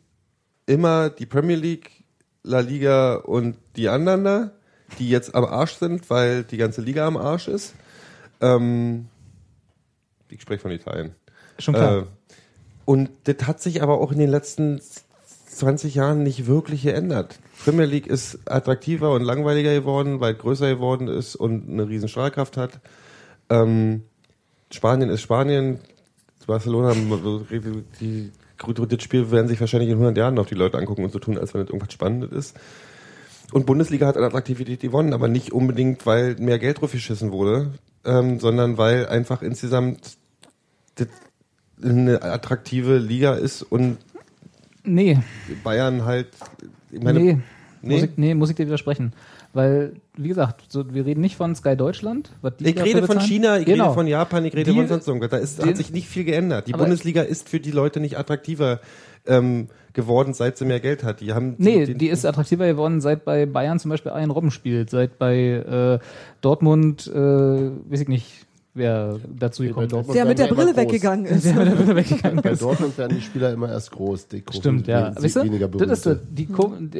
immer 0.66 1.10
die 1.10 1.26
Premier 1.26 1.58
League, 1.58 2.04
La 2.44 2.62
Liga 2.62 3.16
und 3.16 3.58
die 3.76 3.90
anderen 3.90 4.24
da, 4.24 4.52
die 5.00 5.10
jetzt 5.10 5.36
am 5.36 5.44
Arsch 5.44 5.74
sind, 5.74 6.10
weil 6.10 6.44
die 6.44 6.58
ganze 6.58 6.82
Liga 6.82 7.06
am 7.06 7.18
Arsch 7.18 7.50
ist. 7.50 7.74
Ähm, 8.40 9.08
ich 10.30 10.42
spreche 10.42 10.62
von 10.62 10.72
Italien. 10.72 11.14
Schon 11.60 11.74
klar. 11.74 11.98
Äh, 11.98 12.04
und 12.86 13.10
das 13.26 13.48
hat 13.48 13.62
sich 13.62 13.82
aber 13.82 14.00
auch 14.00 14.14
in 14.14 14.20
den 14.20 14.30
letzten 14.30 14.80
20 15.58 15.96
Jahren 15.96 16.24
nicht 16.24 16.48
wirklich 16.48 16.84
geändert. 16.84 17.40
Premier 17.64 17.86
League 17.86 18.08
ist 18.08 18.40
attraktiver 18.46 19.12
und 19.12 19.24
langweiliger 19.24 19.74
geworden, 19.74 20.20
weil 20.20 20.34
größer 20.34 20.70
geworden 20.70 21.08
ist 21.08 21.36
und 21.36 21.70
eine 21.70 21.88
riesen 21.88 22.10
Strahlkraft 22.10 22.58
hat. 22.58 22.80
Ähm, 23.50 24.04
Spanien 24.72 25.10
ist 25.10 25.22
Spanien. 25.22 25.80
Barcelona, 26.48 26.94
die, 28.00 28.32
das 28.88 29.04
Spiel 29.04 29.32
werden 29.32 29.48
sich 29.50 29.60
wahrscheinlich 29.60 29.90
in 29.90 29.96
100 29.96 30.18
Jahren 30.18 30.34
noch 30.34 30.46
die 30.46 30.56
Leute 30.56 30.78
angucken 30.78 31.04
und 31.04 31.12
so 31.12 31.20
tun, 31.20 31.38
als 31.38 31.54
wenn 31.54 31.62
das 31.62 31.70
irgendwas 31.70 31.94
Spannendes 31.94 32.32
ist. 32.32 32.58
Und 33.52 33.66
Bundesliga 33.66 34.08
hat 34.08 34.18
an 34.18 34.24
Attraktivität 34.24 34.80
gewonnen, 34.82 35.14
aber 35.14 35.28
nicht 35.28 35.52
unbedingt, 35.52 36.06
weil 36.06 36.36
mehr 36.40 36.58
Geld 36.58 36.82
drauf 36.82 36.94
geschissen 36.94 37.32
wurde, 37.32 37.74
ähm, 38.06 38.40
sondern 38.40 38.78
weil 38.78 39.08
einfach 39.08 39.42
insgesamt 39.42 40.18
eine 41.82 42.22
attraktive 42.24 42.98
Liga 42.98 43.34
ist 43.36 43.62
und 43.62 43.98
nee, 44.88 45.20
Bayern 45.64 46.06
halt. 46.06 46.28
Meine, 46.92 47.20
nee, 47.20 47.38
nee? 47.82 47.94
Muss 47.96 48.04
ich, 48.04 48.10
nee, 48.18 48.34
muss 48.34 48.50
ich 48.50 48.56
dir 48.56 48.66
widersprechen. 48.66 49.14
Weil, 49.54 49.94
wie 50.16 50.28
gesagt, 50.28 50.66
so, 50.68 50.94
wir 50.94 51.06
reden 51.06 51.22
nicht 51.22 51.36
von 51.36 51.56
Sky 51.56 51.76
Deutschland. 51.76 52.32
Ich 52.60 52.82
rede 52.82 53.08
von. 53.08 53.20
China, 53.20 53.60
ich 53.60 53.66
genau. 53.66 53.86
rede 53.86 53.94
von 53.94 54.08
Japan, 54.08 54.46
ich 54.46 54.54
rede 54.56 54.72
Die- 54.72 54.78
von 54.78 54.88
sonst 54.88 55.08
irgendwas. 55.08 55.30
Da 55.30 55.38
ist, 55.38 55.60
den- 55.60 55.70
hat 55.70 55.78
sich 55.78 55.92
nicht 55.92 56.08
viel 56.08 56.26
geändert. 56.26 56.68
Die 56.68 56.74
Bundesliga 56.74 57.22
ist 57.22 57.50
für 57.50 57.60
die 57.60 57.72
Leute 57.72 58.00
nicht 58.00 58.18
attraktiver 58.18 58.82
ähm, 59.26 59.68
geworden, 59.94 60.34
seit 60.34 60.58
sie 60.58 60.66
mehr 60.66 60.80
Geld 60.80 61.04
hat. 61.04 61.22
Die 61.22 61.34
haben 61.34 61.56
Nee, 61.58 61.86
die, 61.86 61.96
die 61.96 62.08
ist 62.08 62.26
attraktiver 62.26 62.68
geworden, 62.68 63.02
seit 63.02 63.26
bei 63.26 63.46
Bayern 63.46 63.80
zum 63.80 63.90
Beispiel 63.90 64.12
Arjen 64.12 64.32
Robben 64.32 64.52
spielt, 64.52 64.90
seit 64.90 65.18
bei 65.18 65.36
äh, 65.38 66.00
Dortmund, 66.42 67.08
äh, 67.08 67.16
weiß 67.20 68.02
ich 68.02 68.08
nicht, 68.08 68.47
wer 68.78 69.18
dazu 69.38 69.64
gekommen 69.64 69.88
ist. 69.90 70.14
Der 70.14 70.26
mit 70.26 70.40
der 70.40 70.48
Brille 70.48 70.76
weggegangen 70.76 71.26
ist. 71.26 71.46
Der 71.46 71.56
mit 71.56 71.68
der 71.68 71.72
Brille 71.76 71.96
weggegangen 71.96 72.42
Bei 72.42 72.52
ist. 72.52 72.62
Dortmund 72.62 72.98
werden 72.98 73.16
die 73.18 73.22
Spieler 73.24 73.52
immer 73.54 73.70
erst 73.70 73.92
groß. 73.92 74.28
Die 74.28 74.44
großen 74.44 74.62
Stimmt, 74.62 74.88
ja. 74.88 75.16
we- 75.16 75.24
Weißt 75.24 75.36
du, 75.38 75.44
weniger 75.44 75.68
das 75.68 76.06
ist. 76.06 76.20
Die, 76.30 76.48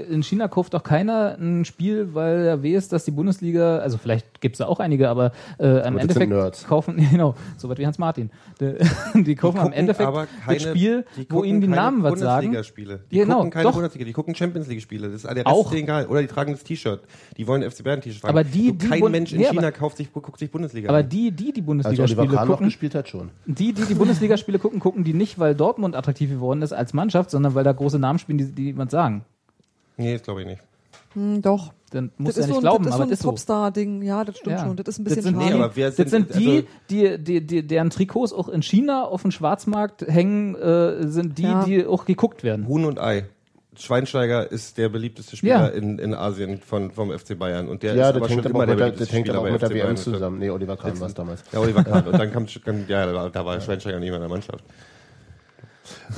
in 0.10 0.24
China 0.24 0.48
kauft 0.48 0.74
doch 0.74 0.84
keiner 0.84 1.38
ein 1.40 1.66
Spiel, 1.66 2.10
weil 2.14 2.46
er 2.46 2.64
weiß, 2.64 2.90
dass 2.90 3.06
die 3.06 3.12
Bundesliga, 3.12 3.78
also 3.78 3.98
vielleicht 3.98 4.42
gibt 4.42 4.56
es 4.56 4.60
da 4.60 4.68
auch 4.68 4.80
einige, 4.80 5.10
aber 5.10 5.32
äh, 5.60 5.80
am 5.82 5.94
das 5.96 6.04
Endeffekt 6.18 6.68
kaufen, 6.68 6.98
genau, 7.12 7.36
so 7.58 7.70
was 7.70 7.78
wie 7.78 7.86
Hans 7.86 7.98
Martin. 8.00 8.30
Die, 8.60 8.74
die 9.24 9.36
kaufen 9.36 9.58
am 9.58 9.64
gucken 9.66 9.74
Endeffekt 9.80 10.08
aber 10.08 10.28
das 10.48 10.62
Spiel, 10.64 11.06
die 11.16 11.26
wo 11.30 11.44
ihnen 11.44 11.62
die 11.62 11.68
Namen 11.68 12.04
was 12.04 12.20
sagen. 12.20 12.48
Bundesligaspiele. 12.48 13.00
Die 13.12 13.18
genau, 13.20 13.36
gucken 13.38 13.52
keine 13.52 13.64
doch. 13.66 13.74
Bundesliga, 13.74 14.06
die 14.06 14.14
gucken 14.14 14.36
Champions 14.36 14.68
League 14.68 14.82
Spiele. 14.82 15.08
Das 15.08 15.16
ist 15.18 15.26
der 15.26 15.36
Rest 15.36 15.46
Auch. 15.48 15.72
ist 15.72 15.78
egal. 15.78 16.06
Oder 16.08 16.22
die 16.22 16.28
tragen 16.28 16.52
das 16.54 16.64
T-Shirt. 16.64 17.02
Die 17.38 17.48
wollen 17.48 17.62
FC 17.70 17.84
Bayern 17.84 18.02
T-Shirt 18.02 18.22
tragen. 18.22 18.32
Aber 18.38 18.44
die- 18.44 18.74
die 18.74 18.88
kein 18.88 19.00
Bund- 19.00 19.12
Mensch 19.12 19.34
in 19.34 19.42
China 19.42 19.72
kauft 19.72 19.98
sich, 19.98 20.12
guckt 20.12 20.40
sich 20.40 20.50
Bundesliga 20.52 20.90
Aber 20.90 21.00
an. 21.00 21.10
die, 21.10 21.32
die 21.32 21.52
die 21.54 21.62
Bundesliga-Spiele 21.68 22.28
noch 22.34 22.48
gucken, 22.48 22.66
gespielt 22.66 22.96
hat 22.96 23.08
schon. 23.08 23.30
die, 23.46 23.74
die 23.74 23.84
die 23.86 23.94
Bundesligaspiele 23.94 24.58
gucken, 24.58 24.80
gucken 24.80 25.04
die 25.04 25.14
nicht, 25.14 25.38
weil 25.38 25.54
Dortmund 25.54 25.96
attraktiv 25.96 26.32
geworden 26.32 26.64
ist 26.64 26.74
als 26.74 26.94
Mannschaft, 26.94 27.30
sondern 27.30 27.54
weil 27.54 27.64
da 27.64 27.72
große 27.74 28.00
Namen 28.00 28.18
spielen, 28.18 28.40
die, 28.40 28.46
die 28.52 28.78
was 28.78 28.90
sagen. 28.92 29.24
Nee, 29.98 30.14
das 30.14 30.24
glaube 30.24 30.42
ich 30.42 30.48
nicht. 30.48 30.62
Hm, 31.14 31.42
doch. 31.44 31.74
Dann 31.92 32.10
Das 32.18 32.20
musst 32.20 32.38
ist, 32.38 32.38
du 32.38 32.42
ja 32.42 32.48
so 32.48 32.50
nicht 32.50 32.58
ein, 32.58 32.62
glauben, 32.62 32.84
das 32.84 32.94
ist 32.94 32.96
aber 32.96 32.98
so 32.98 33.04
ein 33.04 33.10
das 33.12 33.20
ist 33.20 33.24
so. 33.24 33.30
Topstar-Ding. 33.30 34.02
Ja, 34.02 34.26
das 34.26 34.38
stimmt 34.38 34.58
Ja. 34.58 34.66
schon. 34.66 34.76
Das 34.76 34.88
ist 34.90 35.00
ein 35.00 35.06
Das 35.06 35.16
bisschen 35.16 35.24
sind, 35.36 35.42
schade. 35.42 35.56
Nee, 35.56 35.62
aber 35.64 35.76
wer 35.76 35.88
das 35.88 35.96
sind- 35.96 36.10
sind 36.10 36.36
die, 36.36 36.50
also- 36.50 36.68
die, 36.90 37.18
die, 37.24 37.48
die, 37.48 37.66
deren 37.68 37.90
Trikots 37.90 38.34
auch 38.34 38.50
in 38.50 38.62
China 38.62 39.06
auf 39.06 39.22
dem 39.22 39.32
Schwarzmarkt 39.32 40.02
hängen, 40.02 40.56
äh, 40.56 41.08
sind 41.08 41.38
die, 41.38 41.44
Ja. 41.44 41.64
die 41.64 41.86
auch 41.86 42.04
geguckt 42.06 42.44
werden. 42.44 42.68
Huhn 42.68 42.84
und 42.84 43.00
Ei. 43.00 43.26
Schweinsteiger 43.80 44.52
ist 44.52 44.78
der 44.78 44.90
beliebteste 44.90 45.38
Spieler 45.38 45.54
Ja. 45.54 45.68
in, 45.68 46.00
in 46.00 46.14
Asien 46.14 46.60
von, 46.62 46.92
vom 46.92 47.12
FC 47.18 47.38
Bayern. 47.38 47.68
Und 47.68 47.84
der 47.84 47.96
Ja, 47.96 48.10
ist 48.10 48.16
das 48.16 48.16
aber 48.18 48.28
schon 48.30 48.36
hängt 48.44 48.46
aber 48.48 48.50
immer 48.50 48.60
auch 48.64 48.66
der 48.66 48.76
mit 48.76 48.80
der, 48.80 48.86
beliebteste 48.86 49.06
das 49.06 49.14
hängt 49.16 49.28
Spieler 49.28 49.38
aber 49.40 49.48
auch 49.48 49.48
bei 49.48 49.52
mit 49.54 49.62
der 49.62 49.68
FC 49.70 49.76
WM 49.76 49.84
Bayern. 49.84 49.98
zusammen. 49.98 50.40
Nee, 50.40 50.50
Oliver 50.50 50.78
Kahn 50.78 51.00
war 51.00 51.08
es 51.08 51.14
damals. 51.14 51.44
Ja, 51.52 51.60
Oliver 51.60 51.84
Kahn. 51.84 52.04
Und 52.12 52.20
dann 52.20 52.32
kam, 52.34 52.46
ja, 52.88 53.30
da, 53.30 53.46
war 53.46 53.62
Schweinsteiger 53.62 54.00
nicht 54.00 54.10
mehr 54.10 54.16
in 54.18 54.22
der 54.22 54.30
Mannschaft. 54.30 54.64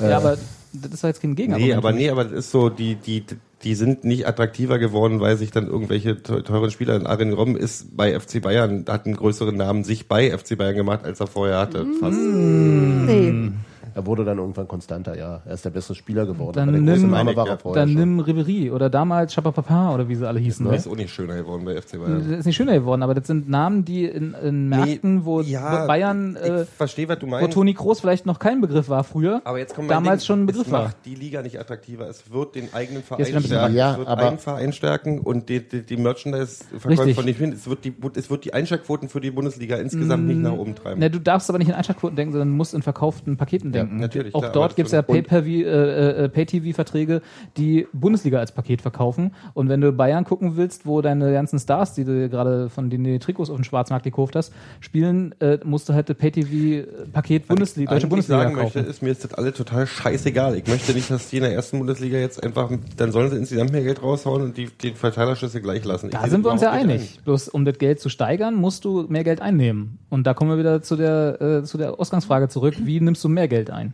Ja, 0.01 0.17
aber 0.17 0.37
das 0.73 0.91
ist 0.93 1.03
jetzt 1.03 1.21
kein 1.21 1.35
Gegenargument. 1.35 1.71
Nee, 1.71 1.77
aber 1.77 1.91
nee, 1.91 2.09
aber 2.09 2.23
das 2.23 2.33
ist 2.33 2.51
so, 2.51 2.69
die, 2.69 2.95
die, 2.95 3.23
die 3.63 3.75
sind 3.75 4.03
nicht 4.03 4.27
attraktiver 4.27 4.79
geworden, 4.79 5.19
weil 5.19 5.35
sich 5.37 5.51
dann 5.51 5.67
irgendwelche 5.67 6.21
te- 6.23 6.43
teuren 6.43 6.71
Spieler, 6.71 6.95
in 6.95 7.05
Arjen 7.05 7.33
Robben 7.33 7.55
ist 7.57 7.95
bei 7.95 8.17
FC 8.19 8.41
Bayern, 8.41 8.85
hat 8.87 9.05
einen 9.05 9.15
größeren 9.15 9.55
Namen 9.55 9.83
sich 9.83 10.07
bei 10.07 10.35
FC 10.35 10.57
Bayern 10.57 10.75
gemacht, 10.75 11.03
als 11.05 11.19
er 11.19 11.27
vorher 11.27 11.57
hatte. 11.59 11.85
Fast. 11.99 12.17
Nee. 12.19 13.51
Er 13.95 14.05
wurde 14.05 14.23
dann 14.25 14.37
irgendwann 14.37 14.67
konstanter, 14.67 15.17
ja. 15.17 15.41
Er 15.45 15.53
ist 15.53 15.65
der 15.65 15.69
bessere 15.69 15.95
Spieler 15.95 16.25
geworden. 16.25 16.53
Dann 16.53 16.69
Aber 16.69 16.77
der 16.79 16.95
nimm- 16.97 17.09
Name 17.09 17.35
war 17.35 17.47
er 17.47 17.57
vorher 17.57 17.81
Dann 17.85 17.93
schon. 17.93 17.99
nimm 17.99 18.19
Ribery 18.19 18.71
oder 18.71 18.89
damals 18.89 19.33
Chapapapa 19.33 19.93
oder 19.93 20.07
wie 20.09 20.15
sie 20.15 20.27
alle 20.27 20.39
hießen. 20.39 20.63
Der 20.65 20.71
Ne? 20.73 20.77
ist 20.77 20.87
auch 20.87 20.95
nicht 20.95 21.13
schöner 21.13 21.35
geworden 21.35 21.65
bei 21.65 21.75
FC 21.75 21.93
Das 21.93 21.99
Bayern. 22.01 22.33
ist 22.33 22.45
nicht 22.45 22.55
schöner 22.55 22.73
geworden, 22.73 23.03
aber 23.03 23.13
das 23.13 23.27
sind 23.27 23.49
Namen, 23.49 23.85
die 23.85 24.05
in, 24.05 24.33
in 24.43 24.69
Märkten, 24.69 25.25
wo 25.25 25.41
ja, 25.41 25.85
Bayern, 25.85 26.35
äh, 26.35 26.63
ich 26.63 26.69
verstehe, 26.69 27.07
was 27.09 27.19
du 27.19 27.27
wo. 27.29 27.47
Toni 27.47 27.73
Kroos 27.73 27.99
vielleicht 28.01 28.25
noch 28.25 28.39
kein 28.39 28.61
Begriff 28.61 28.89
war 28.89 29.03
früher, 29.03 29.41
Aber 29.43 29.57
jetzt 29.59 29.75
kommt 29.75 29.89
damals 29.91 30.21
Ding. 30.21 30.27
schon 30.27 30.43
ein 30.43 30.45
Begriff 30.45 30.67
es 30.67 30.71
war. 30.71 30.83
macht 30.85 30.97
die 31.05 31.15
Liga 31.15 31.41
nicht 31.41 31.59
attraktiver. 31.59 32.07
Es 32.09 32.31
wird 32.31 32.55
den 32.55 32.73
eigenen 32.73 33.03
Verein 33.03 33.25
stärken. 33.41 33.75
Ja, 33.75 33.91
es 33.93 33.97
wird 33.99 34.07
aber- 34.07 34.27
einen 34.27 34.37
Verein 34.39 34.73
stärken 34.73 35.19
und 35.19 35.49
die, 35.49 35.67
die, 35.67 35.81
die 35.83 35.97
Merchandise-Verkäufe 35.97 37.13
von 37.13 37.25
den 37.25 37.35
Spielen. 37.35 37.53
Es 37.53 37.67
wird 37.69 37.85
die, 37.85 37.93
es 38.15 38.29
wird 38.29 38.45
die 38.45 38.53
Einschaltquoten 38.53 39.09
für 39.09 39.19
die 39.21 39.31
Bundesliga 39.31 39.77
insgesamt 39.77 40.25
nicht 40.27 40.39
nach 40.39 40.51
oben 40.53 40.75
treiben. 40.75 40.99
Ne, 40.99 41.09
du 41.09 41.19
darfst 41.19 41.49
aber 41.49 41.59
nicht 41.59 41.69
in 41.69 41.73
Einschaltquoten 41.75 42.15
denken, 42.15 42.33
sondern 42.33 42.49
musst 42.51 42.73
in 42.73 42.81
verkauften 42.81 43.37
Paketen 43.37 43.71
denken. 43.71 43.78
Natürlich, 43.83 44.35
Auch 44.35 44.41
klar, 44.41 44.51
dort 44.51 44.71
das 44.71 44.75
gibt's 44.75 44.91
ja. 44.91 45.01
Pay-per-View, 45.01 45.65
äh, 45.65 46.25
äh, 46.25 46.29
Pay-TV-Verträge, 46.29 47.21
die 47.57 47.87
Bundesliga 47.93 48.39
als 48.39 48.51
Paket 48.51 48.81
verkaufen. 48.81 49.33
Und 49.53 49.69
wenn 49.69 49.81
du 49.81 49.91
Bayern 49.91 50.23
gucken 50.23 50.55
willst, 50.55 50.85
wo 50.85 51.01
deine 51.01 51.31
ganzen 51.31 51.59
Stars, 51.59 51.93
die 51.93 52.03
du 52.03 52.29
gerade 52.29 52.69
von 52.69 52.89
denen 52.89 53.03
die 53.03 53.19
Trikots 53.19 53.49
auf 53.49 53.55
dem 53.55 53.63
Schwarzmarkt 53.63 54.03
gekauft 54.03 54.35
hast, 54.35 54.53
spielen, 54.79 55.33
äh, 55.39 55.59
musst 55.63 55.89
du 55.89 55.93
halt 55.93 56.09
das 56.09 56.17
Pay-TV-Paket 56.17 57.47
Bundesliga, 57.47 57.91
deutsche 57.91 58.07
Bundesliga 58.07 58.39
sagen 58.43 58.55
kaufen. 58.55 58.77
möchte, 58.77 58.79
ist 58.79 59.01
mir 59.01 59.11
ist 59.11 59.23
das 59.23 59.33
alle 59.33 59.53
total 59.53 59.87
scheißegal. 59.87 60.55
Ich 60.55 60.67
möchte 60.67 60.93
nicht, 60.93 61.09
dass 61.09 61.29
die 61.29 61.37
in 61.37 61.43
der 61.43 61.53
ersten 61.53 61.77
Bundesliga 61.77 62.17
jetzt 62.17 62.43
einfach, 62.43 62.71
dann 62.97 63.11
sollen 63.11 63.29
sie 63.29 63.37
insgesamt 63.37 63.71
mehr 63.71 63.83
Geld 63.83 64.01
raushauen 64.01 64.41
und 64.41 64.57
die, 64.57 64.67
den 64.67 64.95
Verteilerschlüssel 64.95 65.61
gleich 65.61 65.85
lassen. 65.85 66.07
Ich 66.07 66.13
Da 66.13 66.21
sehe 66.21 66.29
sind 66.31 66.45
wir 66.45 66.51
uns 66.51 66.61
ja 66.61 66.71
einig. 66.71 67.19
Bloß 67.23 67.49
um 67.49 67.65
das 67.65 67.77
Geld 67.77 67.99
zu 67.99 68.09
steigern, 68.09 68.55
musst 68.55 68.85
du 68.85 69.05
mehr 69.09 69.23
Geld 69.23 69.41
einnehmen. 69.41 69.99
Und 70.09 70.25
da 70.25 70.33
kommen 70.33 70.51
wir 70.51 70.57
wieder 70.57 70.81
zu 70.81 70.95
der, 70.95 71.41
äh, 71.41 71.63
zu 71.63 71.77
der 71.77 71.99
Ausgangsfrage 71.99 72.49
zurück. 72.49 72.75
Wie 72.79 72.99
nimmst 72.99 73.23
du 73.23 73.29
mehr 73.29 73.47
Geld 73.47 73.68
ein? 73.69 73.93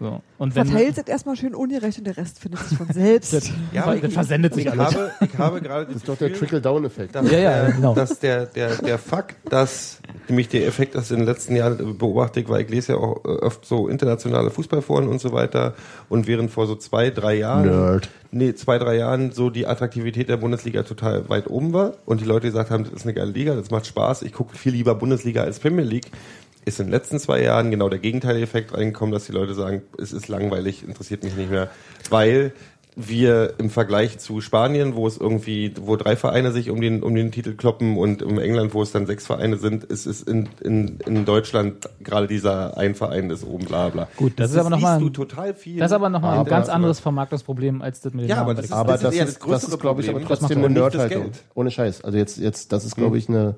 So. 0.00 0.20
Und 0.38 0.56
wenn 0.56 0.66
Verteilt 0.66 0.98
es 0.98 1.04
erstmal 1.06 1.36
schön 1.36 1.54
ungerecht 1.54 1.98
und 1.98 2.04
der 2.04 2.16
Rest 2.16 2.40
findet 2.40 2.58
sich 2.68 2.76
von 2.76 2.88
selbst. 2.92 3.32
Ja, 3.72 3.84
aber 3.84 3.94
das 3.94 4.08
ich- 4.08 4.12
versendet 4.14 4.52
sich 4.52 4.66
Ich 4.66 4.72
alles. 4.72 4.86
habe, 4.92 5.12
ich 5.20 5.38
habe 5.38 5.60
gerade 5.60 5.86
Das 5.86 5.96
ist 5.96 6.08
doch 6.08 6.18
der 6.18 6.32
Trickle-Down-Effekt. 6.32 7.14
Ja, 7.14 7.22
ja, 7.22 7.38
der, 7.66 7.72
genau. 7.72 7.94
dass 7.94 8.18
der, 8.18 8.46
der, 8.46 8.74
der 8.74 8.98
Fakt, 8.98 9.36
dass 9.52 10.00
nämlich 10.28 10.48
der 10.48 10.66
Effekt, 10.66 10.96
das 10.96 11.12
in 11.12 11.18
den 11.18 11.26
letzten 11.26 11.54
Jahren 11.54 11.96
beobachte 11.96 12.40
ich, 12.40 12.48
weil 12.48 12.62
ich 12.64 12.70
lese 12.70 12.94
ja 12.94 12.98
auch 12.98 13.24
äh, 13.24 13.28
oft 13.28 13.64
so 13.64 13.86
internationale 13.86 14.50
Fußballforen 14.50 15.06
und 15.06 15.20
so 15.20 15.32
weiter 15.32 15.74
und 16.08 16.26
während 16.26 16.50
vor 16.50 16.66
so 16.66 16.74
zwei, 16.74 17.10
drei 17.10 17.36
Jahren, 17.36 17.66
Nerd. 17.66 18.08
nee, 18.32 18.52
zwei, 18.54 18.78
drei 18.78 18.96
Jahren 18.96 19.30
so 19.30 19.48
die 19.48 19.68
Attraktivität 19.68 20.28
der 20.28 20.38
Bundesliga 20.38 20.82
total 20.82 21.28
weit 21.28 21.48
oben 21.48 21.72
war 21.72 21.92
und 22.04 22.20
die 22.20 22.24
Leute 22.26 22.48
gesagt 22.48 22.70
haben, 22.70 22.82
das 22.82 22.92
ist 22.92 23.04
eine 23.04 23.14
geile 23.14 23.30
Liga, 23.30 23.54
das 23.54 23.70
macht 23.70 23.86
Spaß, 23.86 24.22
ich 24.22 24.32
gucke 24.32 24.56
viel 24.56 24.72
lieber 24.72 24.96
Bundesliga 24.96 25.42
als 25.44 25.60
Premier 25.60 25.84
League, 25.84 26.10
ist 26.64 26.80
in 26.80 26.86
den 26.86 26.92
letzten 26.92 27.18
zwei 27.18 27.42
Jahren 27.42 27.70
genau 27.70 27.88
der 27.88 27.98
gegenteilige 27.98 28.44
Effekt 28.44 28.74
reingekommen, 28.74 29.12
dass 29.12 29.26
die 29.26 29.32
Leute 29.32 29.54
sagen, 29.54 29.82
es 29.98 30.12
ist 30.12 30.28
langweilig, 30.28 30.86
interessiert 30.86 31.22
mich 31.24 31.36
nicht 31.36 31.50
mehr, 31.50 31.68
weil 32.10 32.52
wir 32.96 33.54
im 33.58 33.70
Vergleich 33.70 34.18
zu 34.20 34.40
Spanien, 34.40 34.94
wo 34.94 35.04
es 35.08 35.16
irgendwie, 35.16 35.74
wo 35.80 35.96
drei 35.96 36.14
Vereine 36.14 36.52
sich 36.52 36.70
um 36.70 36.80
den, 36.80 37.02
um 37.02 37.12
den 37.12 37.32
Titel 37.32 37.54
kloppen 37.54 37.96
und 37.98 38.22
in 38.22 38.38
England, 38.38 38.72
wo 38.72 38.82
es 38.82 38.92
dann 38.92 39.04
sechs 39.06 39.26
Vereine 39.26 39.56
sind, 39.56 39.82
ist 39.82 40.06
es 40.06 40.22
in, 40.22 40.48
in, 40.62 40.98
in 41.04 41.24
Deutschland 41.24 41.88
gerade 42.04 42.28
dieser 42.28 42.78
ein 42.78 42.94
Verein 42.94 43.30
ist 43.30 43.44
oben, 43.44 43.64
bla 43.64 43.88
bla. 43.88 44.06
Gut, 44.16 44.34
das 44.36 44.52
ist 44.52 44.58
aber 44.58 44.70
noch 44.70 44.76
liest 44.76 44.84
mal- 44.88 45.00
du 45.00 45.10
total 45.10 45.54
viel. 45.54 45.78
Das 45.80 45.90
ist 45.90 45.94
aber 45.96 46.08
nochmal 46.08 46.38
ein 46.38 46.44
ganz 46.44 46.68
anderes 46.68 47.00
Vermarktungsproblem 47.00 47.82
als 47.82 48.00
das 48.00 48.14
mit 48.14 48.24
den 48.26 48.28
Ja, 48.28 48.36
aber 48.42 48.54
das 48.54 48.66
ist- 48.66 48.72
Aber 48.72 48.92
das 48.92 49.00
das, 49.02 49.14
ist, 49.14 49.20
das 49.22 49.38
größere 49.40 49.60
das 49.62 49.68
ist, 49.74 49.80
glaube 49.80 50.00
ich, 50.00 50.08
aber 50.08 50.20
trotzdem 50.22 50.48
Das 50.48 50.56
eine 50.56 50.74
das 50.74 50.94
Nerdhaltung. 50.94 51.32
Ohne 51.54 51.70
Scheiß. 51.72 52.04
Also 52.04 52.16
jetzt, 52.16 52.38
jetzt, 52.38 52.70
das 52.72 52.84
ist, 52.84 52.94
glaube 52.94 53.18
ich, 53.18 53.28
eine. 53.28 53.56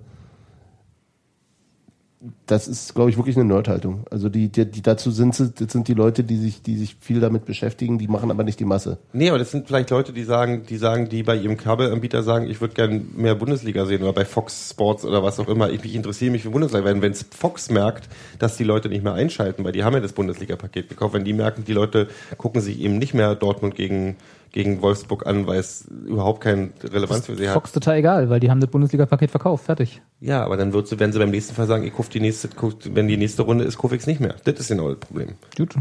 Das 2.46 2.68
ist, 2.68 2.94
glaube 2.94 3.10
ich, 3.10 3.16
wirklich 3.16 3.36
eine 3.36 3.44
Nerdhaltung. 3.44 4.04
Also 4.10 4.28
die, 4.28 4.48
die, 4.48 4.64
die 4.70 4.82
dazu 4.82 5.10
sind, 5.10 5.34
sind- 5.34 5.88
die 5.88 5.94
Leute, 5.94 6.24
die 6.24 6.36
sich, 6.36 6.62
die 6.62 6.76
sich 6.76 6.96
viel 7.00 7.20
damit 7.20 7.44
beschäftigen, 7.44 7.98
die 7.98 8.08
machen 8.08 8.30
aber 8.30 8.44
nicht 8.44 8.58
die 8.60 8.64
Masse. 8.64 8.98
Nee, 9.12 9.28
aber 9.28 9.38
das 9.38 9.50
sind 9.50 9.66
vielleicht 9.66 9.90
Leute, 9.90 10.12
die 10.12 10.24
sagen, 10.24 10.62
die 10.68 10.76
sagen, 10.76 11.08
die 11.08 11.22
bei 11.22 11.36
ihrem 11.36 11.56
Kabelanbieter 11.56 12.22
sagen, 12.22 12.48
ich 12.48 12.60
würde 12.60 12.74
gern 12.74 13.08
mehr 13.16 13.34
Bundesliga 13.34 13.84
sehen 13.86 14.02
oder 14.02 14.12
bei 14.12 14.24
Fox 14.24 14.70
Sports 14.70 15.04
oder 15.04 15.22
was 15.22 15.38
auch 15.40 15.48
immer. 15.48 15.70
Ich, 15.70 15.84
ich 15.84 15.94
interessiere 15.94 16.30
mich 16.32 16.42
für 16.42 16.50
Bundesliga. 16.50 16.84
Wenn 16.84 17.02
wenn 17.02 17.14
Fox 17.14 17.70
merkt, 17.70 18.08
dass 18.38 18.56
die 18.56 18.64
Leute 18.64 18.88
nicht 18.88 19.04
mehr 19.04 19.14
einschalten, 19.14 19.64
weil 19.64 19.72
die 19.72 19.84
haben 19.84 19.94
ja 19.94 20.00
das 20.00 20.12
Bundesliga-Paket 20.12 20.88
gekauft, 20.88 21.14
wenn 21.14 21.24
die 21.24 21.32
merken, 21.32 21.64
die 21.64 21.72
Leute 21.72 22.08
gucken 22.38 22.60
sich 22.60 22.80
eben 22.80 22.98
nicht 22.98 23.14
mehr 23.14 23.34
Dortmund 23.34 23.74
gegen 23.74 24.16
gegen 24.56 24.80
Wolfsburg 24.80 25.26
an, 25.26 25.46
weil 25.46 25.60
es 25.60 25.86
überhaupt 26.06 26.40
keine 26.40 26.70
Relevanz 26.82 27.26
für 27.26 27.36
sie 27.36 27.46
hat. 27.46 27.52
Fox 27.52 27.72
total 27.72 27.98
egal, 27.98 28.30
weil 28.30 28.40
die 28.40 28.50
haben 28.50 28.58
das 28.58 28.70
Bundesliga-Paket 28.70 29.30
verkauft. 29.30 29.66
Fertig. 29.66 30.00
Ja, 30.18 30.42
aber 30.46 30.56
dann 30.56 30.72
wird 30.72 30.88
sie, 30.88 30.98
werden 30.98 31.12
sie 31.12 31.18
beim 31.18 31.28
nächsten 31.28 31.54
Fall 31.54 31.66
sagen, 31.66 31.84
ich 31.84 31.94
kauf 31.94 32.08
die 32.08 32.20
nächste, 32.20 32.48
wenn 32.94 33.06
die 33.06 33.18
nächste 33.18 33.42
Runde 33.42 33.64
ist, 33.64 33.76
kaufe 33.76 33.94
ich 33.94 34.00
es 34.00 34.06
nicht 34.06 34.18
mehr. 34.18 34.34
Das 34.44 34.58
ist 34.58 34.68
genau 34.68 34.88
das 34.88 34.98
Problem. 34.98 35.34
Gut. 35.58 35.74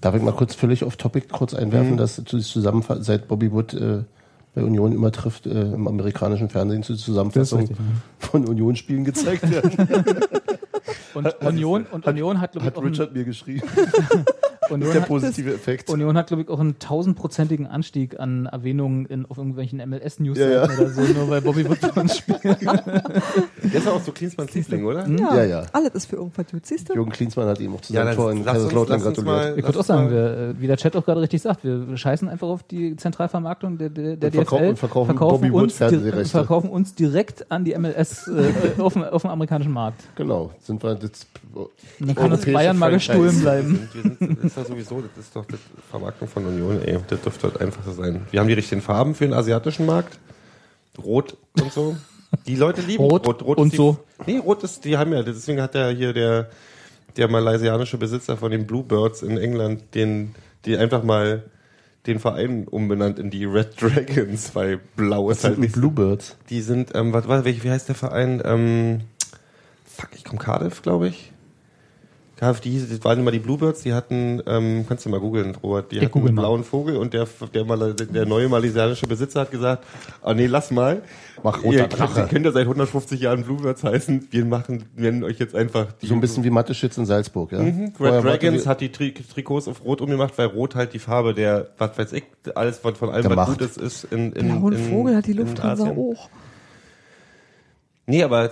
Darf 0.00 0.16
ich 0.16 0.22
mal 0.22 0.32
kurz 0.32 0.56
völlig 0.56 0.82
off 0.82 0.96
Topic 0.96 1.28
kurz 1.30 1.54
einwerfen, 1.54 1.96
dass 1.96 2.16
die 2.16 2.40
Zusammenfassung, 2.40 3.04
seit 3.04 3.28
Bobby 3.28 3.52
Wood 3.52 3.72
äh, 3.74 4.02
bei 4.56 4.64
Union 4.64 4.90
immer 4.90 5.12
trifft, 5.12 5.46
äh, 5.46 5.50
im 5.50 5.86
amerikanischen 5.86 6.48
Fernsehen 6.48 6.82
zur 6.82 6.96
Zusammenfassung 6.96 7.60
Das 7.60 7.70
richtig, 7.70 7.86
von 8.18 8.48
Union-Spielen 8.48 9.04
gezeigt 9.04 9.48
werden. 9.48 9.70
Und 11.14 11.40
Union, 11.42 11.86
und 11.90 12.06
Union 12.06 12.40
hat, 12.40 12.56
Hat 12.56 12.76
einen, 12.76 12.86
Richard 12.86 13.12
mir 13.12 13.24
geschrieben. 13.24 13.66
Union 14.70 14.92
Der 14.92 15.02
hat, 15.02 15.08
positive 15.08 15.52
Effekt. 15.54 15.90
Union 15.90 16.16
hat, 16.16 16.28
glaube 16.28 16.42
ich, 16.42 16.48
auch 16.48 16.60
einen 16.60 16.78
tausendprozentigen 16.78 17.66
Anstieg 17.66 18.18
an 18.18 18.46
Erwähnungen 18.46 19.06
in, 19.06 19.26
auf 19.26 19.38
irgendwelchen 19.38 19.78
MLS-News 19.78 20.38
Ja, 20.38 20.48
ja. 20.48 20.64
oder 20.64 20.90
so, 20.90 21.02
nur 21.02 21.28
weil 21.28 21.40
Bobby 21.40 21.68
Wood 21.68 21.80
bei 21.80 22.00
uns 22.00 22.18
spielt. 22.18 22.42
Der 22.44 23.74
ist 23.74 23.88
auch 23.88 24.00
so 24.02 24.12
Klinsmanns 24.12 24.54
Liebling, 24.54 24.84
oder? 24.84 25.06
Ja, 25.08 25.36
Ja, 25.36 25.44
ja. 25.44 25.62
alles 25.72 25.94
ist 25.94 26.06
für 26.06 26.16
irgendwas 26.16 26.46
gut, 26.50 26.66
siehst 26.66 26.88
du? 26.88 26.94
Jürgen 26.94 27.10
Klinsmann 27.10 27.48
hat 27.48 27.60
ihm 27.60 27.74
auch 27.74 27.80
zu 27.80 27.92
seinem 27.92 28.14
Tor 28.14 28.32
in 28.32 28.44
Kaiserslautern 28.44 29.00
gratuliert. 29.00 29.26
mal. 29.26 29.58
Ich 29.58 29.64
würde 29.64 29.78
auch 29.78 29.84
sagen, 29.84 30.10
wir, 30.10 30.54
wie 30.58 30.66
der 30.66 30.76
Chat 30.76 30.96
auch 30.96 31.04
gerade 31.04 31.20
richtig 31.20 31.42
sagt, 31.42 31.64
wir 31.64 31.96
scheißen 31.96 32.28
einfach 32.28 32.48
auf 32.48 32.62
die 32.62 32.96
Zentralvermarktung 32.96 33.78
der, 33.78 33.90
der, 33.90 34.16
der 34.16 34.30
DFL, 34.30 34.68
und 34.70 34.78
verkaufen 34.78 35.16
Bobby 35.16 35.52
Wood 35.52 35.62
uns, 35.64 35.78
di 35.78 36.24
verkaufen 36.24 36.70
uns 36.70 36.94
direkt 36.94 37.50
an 37.50 37.64
die 37.64 37.76
MLS 37.76 38.28
äh, 38.28 38.80
auf, 38.80 38.94
dem, 38.94 39.04
auf 39.04 39.22
dem 39.22 39.30
amerikanischen 39.30 39.72
Markt. 39.72 40.02
Genau, 40.16 40.50
sind 40.60 40.82
wir 40.82 40.98
jetzt 41.00 41.26
Und 41.54 41.68
dann 42.00 42.14
kann 42.14 42.32
uns 42.32 42.44
Bayern 42.44 42.78
mal 42.78 42.90
gestohlen 42.90 43.40
bleiben. 43.40 43.88
Wir 43.92 44.02
sind, 44.02 44.20
wir 44.20 44.50
sind, 44.50 44.59
doch 44.60 44.68
sowieso, 44.68 45.00
das 45.00 45.26
ist 45.26 45.36
doch 45.36 45.44
die 45.44 45.56
Vermarktung 45.90 46.28
von 46.28 46.46
Union, 46.46 46.82
ey. 46.82 46.98
Das 47.08 47.20
dürfte 47.20 47.48
halt 47.48 47.60
einfach 47.60 47.84
so 47.84 47.92
sein. 47.92 48.26
Wir 48.30 48.40
haben 48.40 48.48
die 48.48 48.54
richtigen 48.54 48.82
Farben 48.82 49.14
für 49.14 49.24
den 49.24 49.34
asiatischen 49.34 49.86
Markt. 49.86 50.18
Rot 50.98 51.36
und 51.60 51.72
so. 51.72 51.96
Die 52.46 52.56
Leute 52.56 52.80
lieben 52.82 53.02
Rot 53.02 53.26
Rot. 53.26 53.42
Rot 53.42 53.58
und 53.58 53.72
die, 53.72 53.76
so. 53.76 53.98
Nee, 54.26 54.38
Rot 54.38 54.62
ist, 54.62 54.84
die 54.84 54.96
haben 54.96 55.12
ja, 55.12 55.22
deswegen 55.22 55.60
hat 55.60 55.74
der 55.74 55.90
hier 55.90 56.12
der, 56.12 56.50
der 57.16 57.28
malaysianische 57.28 57.98
Besitzer 57.98 58.36
von 58.36 58.50
den 58.50 58.66
Bluebirds 58.66 59.22
in 59.22 59.38
England 59.38 59.94
den, 59.94 60.34
die 60.64 60.76
einfach 60.76 61.02
mal 61.02 61.44
den 62.06 62.18
Verein 62.18 62.66
umbenannt 62.68 63.18
in 63.18 63.30
die 63.30 63.44
Red 63.44 63.80
Dragons, 63.80 64.54
weil 64.54 64.80
blau 64.96 65.30
ist 65.30 65.44
halt 65.44 65.58
nicht 65.58 65.74
so 65.74 65.80
Bluebirds. 65.80 66.36
die 66.48 66.60
sind, 66.62 66.92
ähm, 66.94 67.12
was 67.12 67.26
welch, 67.44 67.62
wie 67.64 67.70
heißt 67.70 67.88
der 67.88 67.94
Verein? 67.94 68.40
Ähm, 68.44 69.00
fuck, 69.84 70.10
ich 70.14 70.24
komm 70.24 70.38
Cardiff, 70.38 70.82
glaube 70.82 71.08
ich. 71.08 71.32
Die, 72.64 72.80
das 72.88 73.04
waren 73.04 73.18
immer 73.18 73.32
die 73.32 73.38
Bluebirds, 73.38 73.82
die 73.82 73.92
hatten, 73.92 74.42
ähm, 74.46 74.86
kannst 74.88 75.04
du 75.04 75.10
mal 75.10 75.20
googeln, 75.20 75.54
Robert, 75.62 75.92
die 75.92 75.98
Ich 75.98 76.04
hatten 76.06 76.18
einen 76.20 76.34
mal. 76.34 76.40
blauen 76.42 76.64
Vogel 76.64 76.96
und 76.96 77.12
der, 77.12 77.26
der, 77.52 77.66
Mal- 77.66 77.92
der 77.94 78.24
neue 78.24 78.48
malaysianische 78.48 79.06
Besitzer 79.06 79.40
hat 79.42 79.50
gesagt, 79.50 79.84
ah 80.22 80.32
nee, 80.32 80.46
lass 80.46 80.70
mal. 80.70 81.02
Mach 81.42 81.62
roter 81.62 81.76
ihr, 81.76 81.86
Drache. 81.88 82.20
Ihr 82.20 82.26
könnt 82.28 82.46
ja 82.46 82.52
seit 82.52 82.62
150 82.62 83.20
Jahren 83.20 83.44
Bluebirds 83.44 83.84
heißen, 83.84 84.28
wir 84.30 84.44
machen, 84.46 84.84
wir 84.96 85.10
nennen 85.10 85.22
euch 85.24 85.38
jetzt 85.38 85.54
einfach 85.54 85.92
die 85.92 86.06
So 86.06 86.14
ein 86.14 86.20
bisschen 86.22 86.42
wie 86.42 86.50
Mathe-Schitz 86.50 86.96
in 86.96 87.04
Salzburg, 87.04 87.52
ja? 87.52 87.60
Mhm. 87.60 87.92
Red 88.00 88.24
Dragons 88.24 88.66
hat 88.66 88.80
die 88.80 88.90
Tri 88.90 89.12
Trikots 89.12 89.68
auf 89.68 89.84
Rot 89.84 90.00
umgemacht, 90.00 90.36
weil 90.38 90.46
Rot 90.46 90.74
halt 90.74 90.94
die 90.94 90.98
Farbe 90.98 91.34
der, 91.34 91.68
was 91.76 91.98
weiß 91.98 92.12
ich, 92.14 92.24
alles 92.54 92.78
von, 92.78 92.94
von 92.94 93.10
allem, 93.10 93.22
Der 93.22 93.30
was 93.32 93.48
Macht. 93.48 93.58
Gutes 93.58 93.76
ist 93.76 94.04
in, 94.04 94.32
in, 94.32 94.46
Der 94.48 94.60
Hund 94.62 94.76
in, 94.78 94.90
Vogel 94.90 95.14
hat 95.16 95.26
die 95.26 95.32
in 95.32 95.36
Lufthansa 95.38 95.90
auch. 95.90 96.30
Nee, 98.06 98.22
aber 98.22 98.50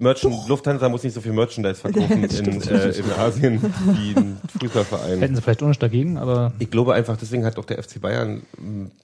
Merchant, 0.00 0.48
Lufthansa 0.48 0.88
muss 0.88 1.02
nicht 1.02 1.14
so 1.14 1.20
viel 1.20 1.32
Merchandise 1.32 1.74
verkaufen 1.80 2.22
in, 2.24 2.62
äh, 2.62 2.90
in 2.90 3.12
Asien 3.12 3.60
wie 3.62 4.14
ein 4.16 4.40
Fußballverein. 4.60 5.18
Hätten 5.18 5.34
sie 5.36 5.42
vielleicht 5.42 5.62
auch 5.62 5.68
nicht 5.68 5.82
dagegen, 5.82 6.18
aber 6.18 6.52
Ich 6.60 6.70
glaube 6.70 6.94
einfach, 6.94 7.16
deswegen 7.16 7.44
hat 7.44 7.58
auch 7.58 7.64
der 7.64 7.82
FC 7.82 8.00
Bayern 8.00 8.42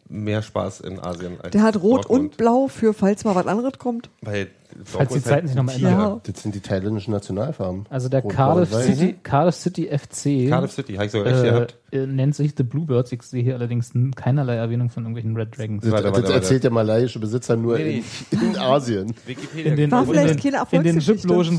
mehr 0.09 0.43
Spaß 0.43 0.81
in 0.81 1.01
Asien 1.01 1.41
als 1.41 1.51
Der 1.53 1.63
hat 1.63 1.77
rot 1.77 2.05
Dortmund. 2.05 2.21
und 2.33 2.37
blau 2.37 2.69
für, 2.69 2.95
falls 2.95 3.25
mal 3.25 3.35
was 3.35 3.47
anderes 3.47 3.79
kommt. 3.79 4.09
Weil 4.21 4.49
Falls 4.85 5.13
die 5.13 5.23
Zeiten 5.23 5.33
halt 5.35 5.47
sich 5.49 5.57
noch 5.57 5.63
mal 5.65 5.73
ein 5.73 5.79
Tiger. 5.79 5.91
ändern. 5.91 6.21
Das 6.25 6.43
sind 6.43 6.55
die 6.55 6.61
thailändischen 6.61 7.13
Nationalfarben. 7.13 7.87
also 7.91 8.09
der 8.09 8.23
Rot, 8.23 8.33
Cardiff. 8.33 8.73
City, 8.75 9.17
Cardiff 9.23 9.55
City 9.55 9.85
FC 9.87 10.49
Cardiff 10.49 10.73
City, 10.73 10.95
habe 10.95 11.07
ich 11.07 11.13
sogar 11.13 11.27
recht 11.33 11.45
äh, 11.45 11.51
gehabt. 11.51 11.77
äh, 11.93 12.07
nennt 12.07 12.35
sich 12.35 12.55
The 12.57 12.63
Bluebirds. 12.65 13.13
Ich 13.13 13.23
sehe 13.23 13.43
hier 13.43 13.55
allerdings 13.55 13.93
keinerlei 14.17 14.57
Erwähnung 14.57 14.91
von 14.91 15.05
irgendwelchen 15.05 15.37
Red 15.37 15.57
Dragons. 15.57 15.83
Das, 15.85 15.93
Warte, 15.93 16.07
warte, 16.07 16.21
das 16.23 16.31
warte. 16.31 16.43
erzählt 16.43 16.65
der 16.65 16.71
malayische 16.73 17.19
Besitzer 17.21 17.57
nur 17.57 17.79
Nee, 17.79 18.03
in, 18.33 18.41
in 18.41 18.57
Asien. 18.59 19.15
Wikipedia. 19.27 19.71
In 19.73 19.77
den, 19.77 19.91
War 19.91 20.05
vielleicht 20.07 20.43
keine 20.43 20.67
in 20.73 20.83
den 20.83 21.01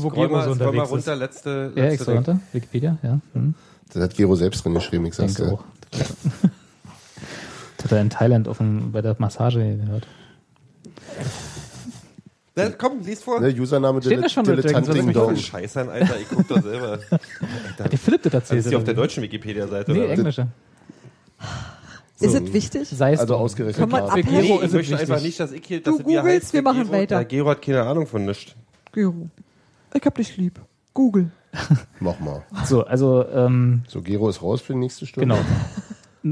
wo 0.02 0.10
Gero 0.10 0.28
mal, 0.32 0.42
so 0.42 0.48
mal 0.48 0.52
unterwegs 0.52 0.84
ist. 0.84 0.90
runter, 0.92 1.16
letzte, 1.16 1.50
Ja, 1.50 1.82
letzte 1.82 1.82
extra 1.94 2.12
Ding. 2.12 2.16
runter. 2.16 2.40
Wikipedia, 2.52 2.98
ja. 3.02 3.20
Hm. 3.32 3.54
Das 3.92 4.02
hat 4.02 4.14
Gero 4.14 4.34
selbst 4.36 4.64
drin 4.64 4.74
geschrieben, 4.74 5.06
ich 5.06 5.14
sag's 5.14 5.34
dir. 5.34 5.52
auch. 5.52 5.64
Das 7.78 7.92
hat 7.92 7.98
er 7.98 8.00
in 8.00 8.10
Thailand 8.10 8.48
auf 8.48 8.56
dem, 8.58 8.90
bei 8.90 9.00
der 9.02 9.14
Massage 9.18 9.58
gehört. 9.60 10.06
Na, 12.58 12.70
komm, 12.70 13.00
lies 13.02 13.22
vor. 13.22 13.38
Ne, 13.40 13.48
Username 13.52 14.00
Steht 14.00 14.24
da 14.24 14.28
schon 14.30 14.44
Dilettant? 14.44 14.92
Ding 14.94 15.12
Doch, 15.12 15.26
Dong. 15.26 15.36
Scheiße 15.36 15.78
an, 15.82 15.90
Alter, 15.90 16.18
ich 16.18 16.26
guck 16.28 16.48
doch 16.48 16.62
selber. 16.62 16.98
Hat 17.78 17.92
der 17.92 17.98
Philipp 17.98 18.22
das 18.22 18.32
Das 18.32 18.42
erzählt? 18.44 18.58
ist 18.64 18.70
die 18.70 18.76
auf 18.76 18.84
der 18.84 18.94
deutschen 18.94 19.22
Wikipedia-Seite. 19.22 19.92
Nee, 19.92 20.04
oder? 20.04 20.08
englische. 20.10 20.46
Ist 22.18 22.34
es 22.34 22.52
wichtig? 22.54 22.88
Sei 22.88 23.12
es 23.12 23.20
Also 23.20 23.36
ausgerechnet. 23.36 23.78
Kann 23.78 23.90
man. 23.90 24.04
Für 24.06 24.12
abhängen? 24.12 24.28
Gero 24.30 24.40
Nee, 24.40 24.54
ist 24.54 24.56
ich 24.56 24.64
es 24.68 24.72
möchte 24.72 24.92
wichtig. 24.92 25.10
einfach 25.10 25.22
nicht, 25.22 25.38
dass 25.40 25.52
ich 25.52 25.66
hier, 25.66 25.82
Du 25.82 25.90
dass 25.90 25.98
er 26.00 26.04
googelst, 26.04 26.26
heißt, 26.44 26.52
wir 26.54 26.62
machen 26.62 26.82
Gero, 26.84 26.92
weiter. 26.92 27.16
Der 27.16 27.24
Gero 27.26 27.48
hat 27.50 27.60
keine 27.60 27.82
Ahnung 27.82 28.06
von 28.06 28.24
nichts. 28.24 28.52
Gero. 28.92 29.28
Ich 29.92 30.02
hab 30.06 30.14
dich 30.14 30.34
lieb. 30.38 30.58
Google. 30.94 31.30
Mach 32.00 32.18
mal. 32.20 32.42
So, 32.64 32.84
also, 32.84 33.26
ähm, 33.28 33.82
So, 33.86 34.00
Gero 34.00 34.30
ist 34.30 34.40
raus 34.42 34.62
für 34.62 34.72
die 34.72 34.78
nächste 34.78 35.04
Stunde. 35.04 35.34
genau. 35.34 35.38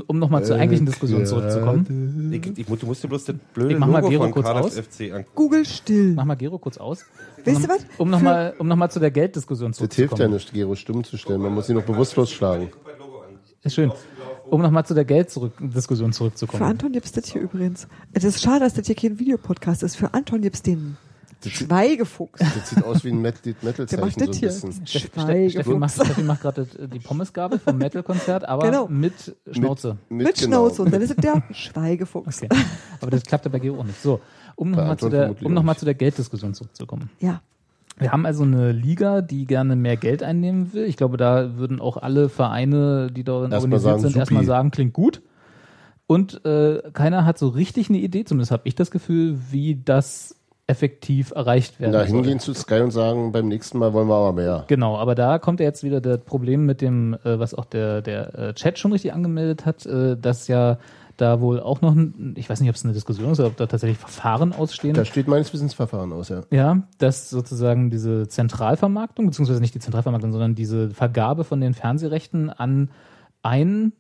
Um 0.07 0.19
nochmal 0.19 0.45
zur 0.45 0.57
eigentlichen 0.57 0.87
Diskussion 0.87 1.27
zurückzukommen. 1.27 2.33
Ich, 2.33 2.59
ich, 2.59 2.67
du 2.67 2.87
musst 2.87 3.03
dir 3.05 3.09
bloß 3.09 3.25
das 3.25 3.37
blöde 3.53 3.75
Ich 3.75 3.79
mach 3.79 3.87
mal 3.87 3.99
Logo 4.01 4.11
Gero 4.11 4.23
von 4.25 4.33
kurz 4.33 4.47
aus. 4.47 4.79
FC 4.79 5.01
angucken. 5.13 5.27
Google 5.35 5.65
still. 5.65 6.15
Mach 6.15 6.25
mal 6.25 6.35
Gero 6.35 6.59
kurz 6.59 6.79
aus. 6.79 7.05
Weißt 7.45 7.65
du 7.65 7.69
was? 7.69 7.87
Um 7.99 8.11
nochmal 8.11 8.55
um 8.59 8.69
noch 8.69 8.77
mal 8.77 8.91
zu 8.91 9.01
der 9.01 9.11
Gelddiskussion 9.11 9.71
Das 9.71 9.79
hilft 9.79 9.93
ja 9.99 10.07
zurückzukommen. 10.09 10.35
nicht, 10.35 10.53
Gero 10.53 10.75
Stimmen 10.75 11.05
zu 11.05 11.17
stellen. 11.17 11.41
Man 11.41 11.55
muss 11.55 11.67
sie 11.67 11.75
noch 11.75 11.85
bewusstlos 11.85 12.31
schlagen. 12.31 12.71
Ist 13.63 13.75
schön. 13.75 13.93
Um 14.51 14.61
nochmal 14.61 14.85
zu 14.85 14.95
der 14.95 15.05
Gelddiskussion 15.05 16.13
Für 16.13 16.17
zurückzukommen. 16.19 16.63
Anton 16.63 16.93
gibt's 16.93 17.13
das 17.13 17.27
hier 17.27 17.41
übrigens. 17.41 17.89
Es 18.13 18.25
ist 18.25 18.43
schade, 18.43 18.61
dass 18.61 18.75
das 18.75 18.87
hier 18.87 18.95
kein 18.95 19.19
Videopodcast 19.19 19.83
ist. 19.83 19.97
Für 19.97 20.13
Anton 20.13 20.43
gibt's 20.43 20.61
den 20.63 20.97
Schweigefuchs. 21.51 22.41
Das 22.41 22.71
sieht 22.71 22.85
aus 22.85 23.05
wie 23.05 23.11
ein 23.11 23.21
Metal- 23.21 23.55
Der 23.63 23.73
macht 24.01 24.19
Metal-Zeichen 24.19 24.21
so 24.21 24.27
das 24.27 24.65
ein 24.65 24.71
hier. 24.81 24.87
Ste- 24.87 24.87
Steffi 24.87 25.11
macht, 25.17 25.27
Schweigefuchs. 25.31 25.95
Steffi 26.05 26.23
macht 26.23 26.41
gerade 26.43 26.67
die 26.93 26.99
Pommesgabel 26.99 27.59
vom 27.59 27.79
Metal-Konzert, 27.79 28.49
aber 28.49 28.65
Genau. 28.71 28.89
mit 28.89 29.37
Schnauze. 29.51 29.97
Mit 30.09 30.35
genau. 30.37 30.67
Schnauze. 30.69 30.83
Und 30.83 30.93
dann 30.93 31.03
ist 31.03 31.11
es 31.11 31.17
der 31.17 31.43
Schweigefuchs. 31.53 32.43
Okay. 32.43 32.49
Aber 33.01 33.11
das 33.11 33.23
klappt 33.25 33.45
ja 33.45 33.51
bei 33.51 33.59
Gero 33.59 33.81
auch 33.81 33.85
nicht. 33.85 34.01
So, 34.03 34.21
um 34.57 34.71
nochmal 34.71 34.97
zu, 34.99 35.09
der, 35.09 35.35
um 35.43 35.53
noch 35.53 35.63
mal 35.63 35.77
zu 35.77 35.85
der 35.85 35.95
Gelddiskussion 35.95 36.55
zurückzukommen. 36.55 37.11
Ja. 37.21 37.43
Wir 37.97 38.11
haben 38.11 38.27
also 38.27 38.43
eine 38.43 38.73
Liga, 38.73 39.21
die 39.23 39.45
gerne 39.47 39.77
mehr 39.77 39.97
Geld 39.97 40.25
einnehmen 40.25 40.73
will. 40.73 40.83
Ich 40.85 40.97
glaube, 40.97 41.17
da 41.17 41.57
würden 41.57 41.81
auch 41.81 41.97
alle 41.97 42.29
Vereine, 42.29 43.09
die 43.13 43.23
darin 43.23 43.53
Erstmal 43.53 43.75
organisiert 43.79 43.83
sagen, 43.83 44.01
sind, 44.01 44.09
supi. 44.11 44.19
erstmal 44.19 44.45
sagen, 44.45 44.71
klingt 44.73 44.93
gut. 44.95 45.23
Und 46.07 46.45
äh, 46.45 46.83
keiner 46.93 47.25
hat 47.25 47.39
so 47.39 47.49
richtig 47.49 47.89
eine 47.89 47.99
Idee, 47.99 48.25
zumindest 48.25 48.51
habe 48.51 48.63
ich 48.67 48.75
das 48.75 48.91
Gefühl, 48.91 49.39
wie 49.51 49.81
das 49.83 50.35
effektiv 50.67 51.33
erreicht 51.33 51.79
werden 51.79 51.93
soll. 51.93 52.07
hingehen 52.07 52.41
zu 52.41 52.55
Sky 52.55 52.81
und 52.81 52.91
sagen, 52.91 53.33
beim 53.33 53.49
nächsten 53.49 53.79
Mal 53.79 53.93
wollen 53.93 54.09
wir 54.09 54.15
aber 54.15 54.33
mehr. 54.33 54.65
Genau, 54.67 54.97
aber 54.97 55.15
da 55.15 55.39
kommt 55.39 55.61
ja 55.61 55.67
jetzt 55.67 55.85
wieder 55.85 56.01
das 56.01 56.21
Problem 56.21 56.65
mit 56.65 56.81
dem, 56.81 57.15
äh, 57.25 57.39
was 57.39 57.55
auch 57.55 57.67
der, 57.67 58.01
der 58.01 58.39
äh, 58.39 58.55
Chat 58.55 58.79
schon 58.79 58.93
richtig 58.93 59.13
angemeldet 59.13 59.67
hat, 59.67 59.85
äh, 59.85 60.17
dass 60.17 60.49
ja 60.49 60.79
da 61.17 61.41
wohl 61.41 61.61
auch 61.61 61.81
noch, 61.81 61.95
ein, 61.95 62.35
ich 62.37 62.49
weiß 62.49 62.61
nicht, 62.61 62.71
ob 62.71 62.77
es 62.77 62.85
eine 62.85 62.95
Diskussion 62.95 63.33
ist 63.33 63.41
oder 63.41 63.49
ob 63.49 63.57
da 63.57 63.67
tatsächlich 63.67 63.99
Verfahren 63.99 64.53
ausstehen. 64.53 64.95
Da 64.95 65.05
steht 65.05 65.29
meines 65.29 65.53
Wissens 65.53 65.75
Verfahren 65.75 66.13
aus, 66.13 66.29
ja. 66.29 66.43
Ja, 66.51 66.83
dass 66.99 67.31
sozusagen 67.31 67.91
diese 67.91 68.27
Zentralvermarktung, 68.27 69.27
beziehungsweise 69.27 69.61
nicht 69.61 69.75
die 69.75 69.81
Zentralvermarktung, 69.81 70.33
sondern 70.33 70.55
diese 70.55 70.91
Vergabe 70.91 71.45
von 71.45 71.61
den 71.61 71.75
Fernsehrechten 71.75 72.51
an 72.51 72.91
ein 73.43 73.93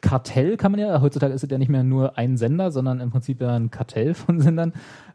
Kartell, 0.00 0.56
kann 0.56 0.72
man 0.72 0.80
ja, 0.80 1.00
heutzutage 1.00 1.32
ist 1.34 1.44
es 1.44 1.50
ja 1.50 1.58
nicht 1.58 1.68
mehr 1.68 1.82
nur 1.82 2.16
ein 2.18 2.36
Sender, 2.36 2.70
sondern 2.70 3.00
im 3.00 3.10
Prinzip 3.10 3.40
ja 3.40 3.54
ein 3.54 3.70
Kartell 3.70 4.14
von 4.14 4.40
Sendern, 4.40 4.72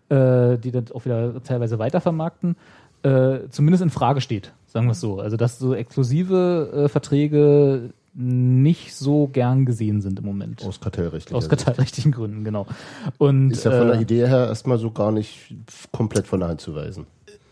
äh, 0.10 0.57
die 0.57 0.72
dann 0.72 0.86
auch 0.94 1.06
wieder 1.06 1.41
teilweise 1.44 1.80
weitervermarkten, 1.80 2.56
äh, 3.03 3.49
zumindest 3.49 3.84
in 3.84 3.90
Frage 3.90 4.22
steht, 4.22 4.53
sagen 4.68 4.88
wir 4.88 4.94
es 4.94 4.99
so. 4.99 5.20
Also 5.20 5.38
dass 5.38 5.60
so 5.60 5.74
exklusive 5.74 6.86
äh, 6.86 6.90
Verträge 6.90 7.91
nicht 8.18 8.95
so 8.95 9.28
gern 9.28 9.66
gesehen 9.66 10.02
sind 10.02 10.20
im 10.20 10.26
Moment. 10.26 10.66
Aus 10.66 10.80
kartellrechtlicher 10.80 11.36
Aus 11.36 11.45
Sicht. 11.45 11.49
kartellrechtlichen 11.49 12.14
Gründen, 12.14 12.44
genau. 12.45 12.66
Und, 13.18 13.52
Ist 13.52 13.66
ja 13.66 13.72
von 13.72 13.88
der 13.88 13.98
äh, 13.98 14.02
Idee 14.02 14.28
her 14.28 14.48
erstmal 14.48 14.78
so 14.78 14.90
gar 14.91 15.12
nicht 15.12 15.53
komplett 15.91 16.26
von 16.26 16.40
der 16.40 16.49
Hand 16.49 16.62
zu 16.62 16.74
weisen. 16.74 17.06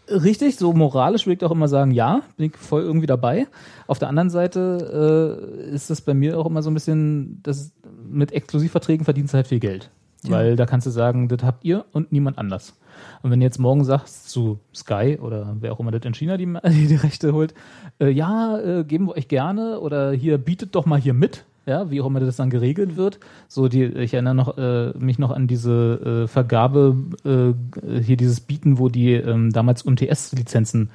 Richtig, 0.09 0.57
so 0.57 0.73
moralisch 0.73 1.25
würde 1.25 1.37
ich 1.37 1.49
auch 1.49 1.55
immer 1.55 1.67
sagen, 1.67 1.91
ja, 1.91 2.21
bin 2.35 2.47
ich 2.47 2.57
voll 2.57 2.81
irgendwie 2.81 3.07
dabei. 3.07 3.47
Auf 3.87 3.99
der 3.99 4.09
anderen 4.09 4.29
Seite 4.29 5.39
äh, 5.69 5.73
ist 5.73 5.89
das 5.89 6.01
bei 6.01 6.13
mir 6.13 6.37
auch 6.37 6.45
immer 6.45 6.61
so 6.61 6.69
ein 6.69 6.73
bisschen, 6.73 7.39
das 7.43 7.71
mit 8.05 8.31
Exklusivverträgen 8.33 9.05
verdienst 9.05 9.33
du 9.33 9.37
halt 9.37 9.47
viel 9.47 9.59
Geld. 9.59 9.89
Weil 10.25 10.55
da 10.55 10.65
kannst 10.65 10.87
du 10.87 10.91
sagen, 10.91 11.27
das 11.27 11.43
habt 11.43 11.65
ihr 11.65 11.85
und 11.91 12.11
niemand 12.11 12.37
anders. 12.37 12.75
Und 13.21 13.31
wenn 13.31 13.39
du 13.39 13.45
jetzt 13.45 13.59
morgen 13.59 13.83
sagst 13.83 14.29
zu 14.29 14.59
Sky 14.73 15.17
oder 15.21 15.55
wer 15.59 15.73
auch 15.73 15.79
immer 15.79 15.91
das 15.91 16.03
in 16.03 16.13
China 16.13 16.37
die, 16.37 16.45
die, 16.45 16.87
die 16.87 16.95
Rechte 16.95 17.33
holt, 17.33 17.53
äh, 17.99 18.09
ja, 18.09 18.57
äh, 18.59 18.83
geben 18.83 19.07
wir 19.07 19.17
euch 19.17 19.27
gerne 19.27 19.79
oder 19.79 20.11
hier 20.11 20.37
bietet 20.37 20.75
doch 20.75 20.85
mal 20.85 20.99
hier 20.99 21.13
mit, 21.13 21.45
ja, 21.65 21.89
wie 21.89 22.01
auch 22.01 22.07
immer 22.07 22.19
das 22.19 22.35
dann 22.35 22.49
geregelt 22.49 22.97
wird. 22.97 23.19
So 23.47 23.67
die, 23.67 23.83
ich 23.83 24.13
erinnere 24.13 24.35
noch, 24.35 24.57
äh, 24.57 24.97
mich 24.97 25.19
noch 25.19 25.31
an 25.31 25.47
diese 25.47 26.23
äh, 26.23 26.27
Vergabe, 26.27 26.95
äh, 27.23 28.01
hier 28.01 28.17
dieses 28.17 28.41
Bieten, 28.41 28.79
wo 28.79 28.89
die 28.89 29.13
ähm, 29.13 29.51
damals 29.51 29.83
UMTS-Lizenzen 29.83 30.89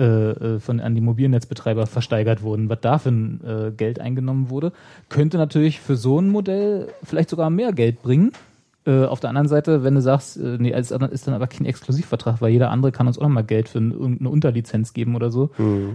äh, 0.00 0.04
äh, 0.04 0.60
von 0.60 0.80
an 0.80 0.94
die 0.94 1.02
Mobilnetzbetreiber 1.02 1.86
versteigert 1.86 2.42
wurden, 2.42 2.70
was 2.70 2.80
da 2.80 2.98
für 2.98 3.10
ein 3.10 3.40
äh, 3.44 3.70
Geld 3.70 4.00
eingenommen 4.00 4.48
wurde, 4.48 4.72
könnte 5.10 5.36
natürlich 5.36 5.80
für 5.80 5.96
so 5.96 6.18
ein 6.20 6.30
Modell 6.30 6.88
vielleicht 7.02 7.28
sogar 7.28 7.50
mehr 7.50 7.72
Geld 7.72 8.02
bringen. 8.02 8.32
Auf 8.86 9.20
der 9.20 9.28
anderen 9.28 9.46
Seite, 9.46 9.84
wenn 9.84 9.94
du 9.94 10.00
sagst, 10.00 10.38
nee, 10.38 10.72
es 10.72 10.90
ist 10.90 11.26
dann 11.26 11.34
aber 11.34 11.46
kein 11.46 11.66
Exklusivvertrag, 11.66 12.40
weil 12.40 12.50
jeder 12.50 12.70
andere 12.70 12.92
kann 12.92 13.06
uns 13.06 13.18
auch 13.18 13.24
noch 13.24 13.28
mal 13.28 13.44
Geld 13.44 13.68
für 13.68 13.78
ein, 13.78 13.92
irgendeine 13.92 14.30
Unterlizenz 14.30 14.94
geben 14.94 15.14
oder 15.16 15.30
so, 15.30 15.50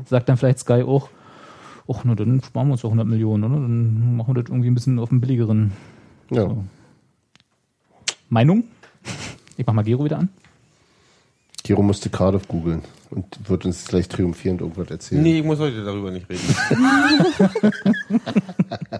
sagt 0.05 0.29
dann 0.29 0.37
vielleicht 0.37 0.59
Sky 0.59 0.83
auch, 0.83 1.09
ach, 1.87 2.03
na 2.03 2.15
dann 2.15 2.41
sparen 2.41 2.67
wir 2.67 2.73
uns 2.73 2.81
doch 2.81 2.89
100 2.89 3.07
Millionen, 3.07 3.43
oder? 3.43 3.55
Dann 3.55 4.17
machen 4.17 4.35
wir 4.35 4.41
das 4.43 4.49
irgendwie 4.49 4.69
ein 4.69 4.75
bisschen 4.75 4.99
auf 4.99 5.09
dem 5.09 5.21
billigeren. 5.21 5.71
Ja. 6.31 6.47
So. 6.49 6.63
Meinung? 8.29 8.63
Ich 9.57 9.65
mach 9.65 9.73
mal 9.73 9.83
Gero 9.83 10.03
wieder 10.05 10.19
an. 10.19 10.29
Gero 11.63 11.81
musste 11.81 12.09
Cardiff 12.09 12.47
googeln 12.47 12.81
und 13.09 13.49
wird 13.49 13.65
uns 13.65 13.85
gleich 13.85 14.07
triumphierend 14.07 14.61
irgendwas 14.61 14.89
erzählen. 14.89 15.23
Nee, 15.23 15.39
ich 15.39 15.45
muss 15.45 15.59
heute 15.59 15.83
darüber 15.83 16.11
nicht 16.11 16.27
reden. 16.29 16.43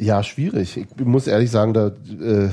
Ja, 0.00 0.22
schwierig. 0.22 0.76
Ich 0.78 0.86
muss 1.04 1.26
ehrlich 1.26 1.50
sagen, 1.50 1.74
da 1.74 1.88
äh, 1.88 2.48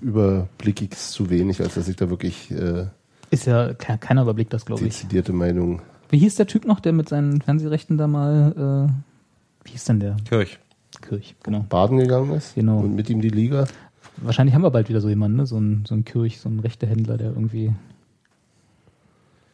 überblicke 0.00 0.84
ich 0.84 0.92
es 0.92 1.10
zu 1.10 1.28
wenig, 1.30 1.60
als 1.60 1.74
dass 1.74 1.88
ich 1.88 1.96
da 1.96 2.08
wirklich 2.10 2.50
äh, 2.52 2.86
Ist 3.30 3.46
ja 3.46 3.74
ke- 3.74 3.98
keiner 3.98 4.22
überblickt 4.22 4.52
das, 4.52 4.64
glaube 4.64 4.86
ich. 4.86 4.94
dezidierte 4.94 5.32
Meinung. 5.32 5.82
Wie 6.10 6.18
hieß 6.18 6.34
der 6.34 6.46
Typ 6.46 6.66
noch, 6.66 6.80
der 6.80 6.92
mit 6.92 7.08
seinen 7.08 7.40
Fernsehrechten 7.40 7.96
da 7.96 8.06
mal, 8.06 8.88
äh, 8.90 9.66
wie 9.66 9.70
hieß 9.72 9.84
denn 9.84 10.00
der? 10.00 10.16
Kirch. 10.28 10.58
Kirch, 11.02 11.36
genau. 11.42 11.64
Baden 11.68 11.98
gegangen 11.98 12.32
ist 12.34 12.54
Genau. 12.56 12.78
und 12.80 12.94
mit 12.96 13.08
ihm 13.08 13.20
die 13.20 13.28
Liga. 13.28 13.66
Wahrscheinlich 14.16 14.54
haben 14.54 14.62
wir 14.62 14.70
bald 14.70 14.88
wieder 14.88 15.00
so 15.00 15.08
jemanden, 15.08 15.36
ne? 15.38 15.46
so 15.46 15.56
ein, 15.58 15.84
so 15.86 15.94
ein 15.94 16.04
Kirch, 16.04 16.40
so 16.40 16.48
ein 16.48 16.58
rechter 16.60 16.86
Händler, 16.86 17.16
der 17.16 17.28
irgendwie 17.28 17.72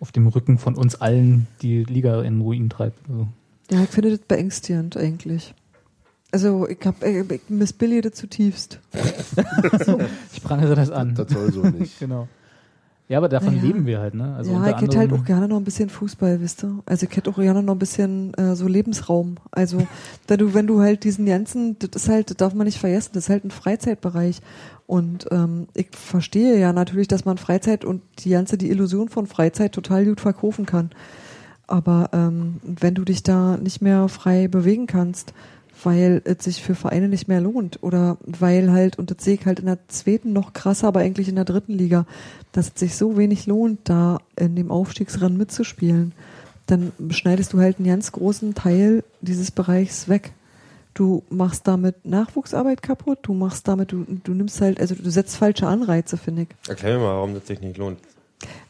auf 0.00 0.12
dem 0.12 0.26
Rücken 0.26 0.58
von 0.58 0.74
uns 0.74 0.94
allen 0.96 1.46
die 1.62 1.84
Liga 1.84 2.22
in 2.22 2.40
Ruin 2.40 2.68
treibt. 2.70 2.98
Also, 3.08 3.28
Ja, 3.70 3.82
ich 3.82 3.90
finde 3.90 4.10
das 4.10 4.20
beängstigend 4.20 4.96
eigentlich. 4.96 5.54
Also 6.32 6.66
ich, 6.68 6.78
hab, 6.84 7.02
äh, 7.02 7.20
ich 7.22 7.42
missbillige 7.48 8.02
das 8.02 8.14
zutiefst. 8.14 8.80
ich 10.32 10.42
prangere 10.42 10.74
das 10.74 10.90
an. 10.90 11.14
Das 11.14 11.30
soll 11.30 11.52
so 11.52 11.62
nicht. 11.62 11.98
genau. 12.00 12.28
Ja, 13.08 13.18
aber 13.18 13.28
davon 13.28 13.54
Naja. 13.54 13.66
leben 13.66 13.86
wir 13.86 14.00
halt, 14.00 14.14
ne? 14.14 14.34
Also 14.34 14.52
ja, 14.52 14.66
ich 14.68 14.82
hätte 14.82 14.98
halt 14.98 15.12
auch 15.12 15.24
gerne 15.24 15.46
noch 15.46 15.58
ein 15.58 15.64
bisschen 15.64 15.90
Fußball, 15.90 16.40
wisst 16.40 16.64
ihr. 16.64 16.82
Also 16.86 17.06
ich 17.08 17.16
hätte 17.16 17.30
auch 17.30 17.36
gerne 17.36 17.62
noch 17.62 17.74
ein 17.74 17.78
bisschen 17.78 18.34
äh, 18.34 18.56
so 18.56 18.66
Lebensraum. 18.66 19.36
Also 19.52 19.86
wenn 20.26 20.38
du, 20.38 20.54
wenn 20.54 20.66
du 20.66 20.80
halt 20.80 21.04
diesen 21.04 21.24
ganzen, 21.24 21.78
das 21.78 22.02
ist 22.02 22.08
halt, 22.08 22.30
das 22.30 22.36
darf 22.36 22.54
man 22.54 22.66
nicht 22.66 22.78
vergessen, 22.78 23.10
das 23.12 23.24
ist 23.24 23.30
halt 23.30 23.44
ein 23.44 23.52
Freizeitbereich. 23.52 24.40
Und 24.88 25.26
ähm, 25.30 25.68
ich 25.74 25.88
verstehe 25.92 26.58
ja 26.58 26.72
natürlich, 26.72 27.06
dass 27.06 27.24
man 27.24 27.38
Freizeit 27.38 27.84
und 27.84 28.02
die 28.20 28.30
ganze, 28.30 28.58
die 28.58 28.70
Illusion 28.70 29.08
von 29.08 29.28
Freizeit 29.28 29.72
total 29.72 30.04
gut 30.04 30.20
verkaufen 30.20 30.66
kann. 30.66 30.90
Aber 31.68 32.10
ähm, 32.12 32.60
wenn 32.62 32.94
du 32.94 33.04
dich 33.04 33.22
da 33.22 33.56
nicht 33.56 33.82
mehr 33.82 34.08
frei 34.08 34.48
bewegen 34.48 34.86
kannst, 34.86 35.32
weil 35.86 36.20
es 36.24 36.42
sich 36.42 36.62
für 36.62 36.74
Vereine 36.74 37.08
nicht 37.08 37.28
mehr 37.28 37.40
lohnt 37.40 37.80
oder 37.80 38.18
weil 38.26 38.72
halt, 38.72 38.98
und 38.98 39.12
das 39.12 39.24
sehe 39.24 39.34
ich 39.34 39.46
halt 39.46 39.60
in 39.60 39.66
der 39.66 39.78
zweiten 39.86 40.32
noch 40.32 40.52
krasser, 40.52 40.88
aber 40.88 40.98
eigentlich 40.98 41.28
in 41.28 41.36
der 41.36 41.44
dritten 41.44 41.74
Liga, 41.74 42.06
dass 42.50 42.72
es 42.74 42.80
sich 42.80 42.96
so 42.96 43.16
wenig 43.16 43.46
lohnt, 43.46 43.78
da 43.84 44.18
in 44.34 44.56
dem 44.56 44.72
Aufstiegsrennen 44.72 45.38
mitzuspielen, 45.38 46.12
dann 46.66 46.90
schneidest 47.10 47.52
du 47.52 47.60
halt 47.60 47.78
einen 47.78 47.86
ganz 47.86 48.10
großen 48.10 48.54
Teil 48.54 49.04
dieses 49.20 49.52
Bereichs 49.52 50.08
weg. 50.08 50.32
Du 50.92 51.22
machst 51.30 51.68
damit 51.68 52.04
Nachwuchsarbeit 52.04 52.82
kaputt, 52.82 53.20
du 53.22 53.32
machst 53.32 53.68
damit, 53.68 53.92
du, 53.92 54.04
du 54.24 54.34
nimmst 54.34 54.60
halt, 54.60 54.80
also 54.80 54.96
du 54.96 55.08
setzt 55.08 55.36
falsche 55.36 55.68
Anreize, 55.68 56.16
finde 56.16 56.42
ich. 56.42 56.48
Erklär 56.68 56.94
mir 56.94 57.04
mal, 57.04 57.14
warum 57.14 57.32
das 57.32 57.46
sich 57.46 57.60
nicht 57.60 57.76
lohnt. 57.76 58.00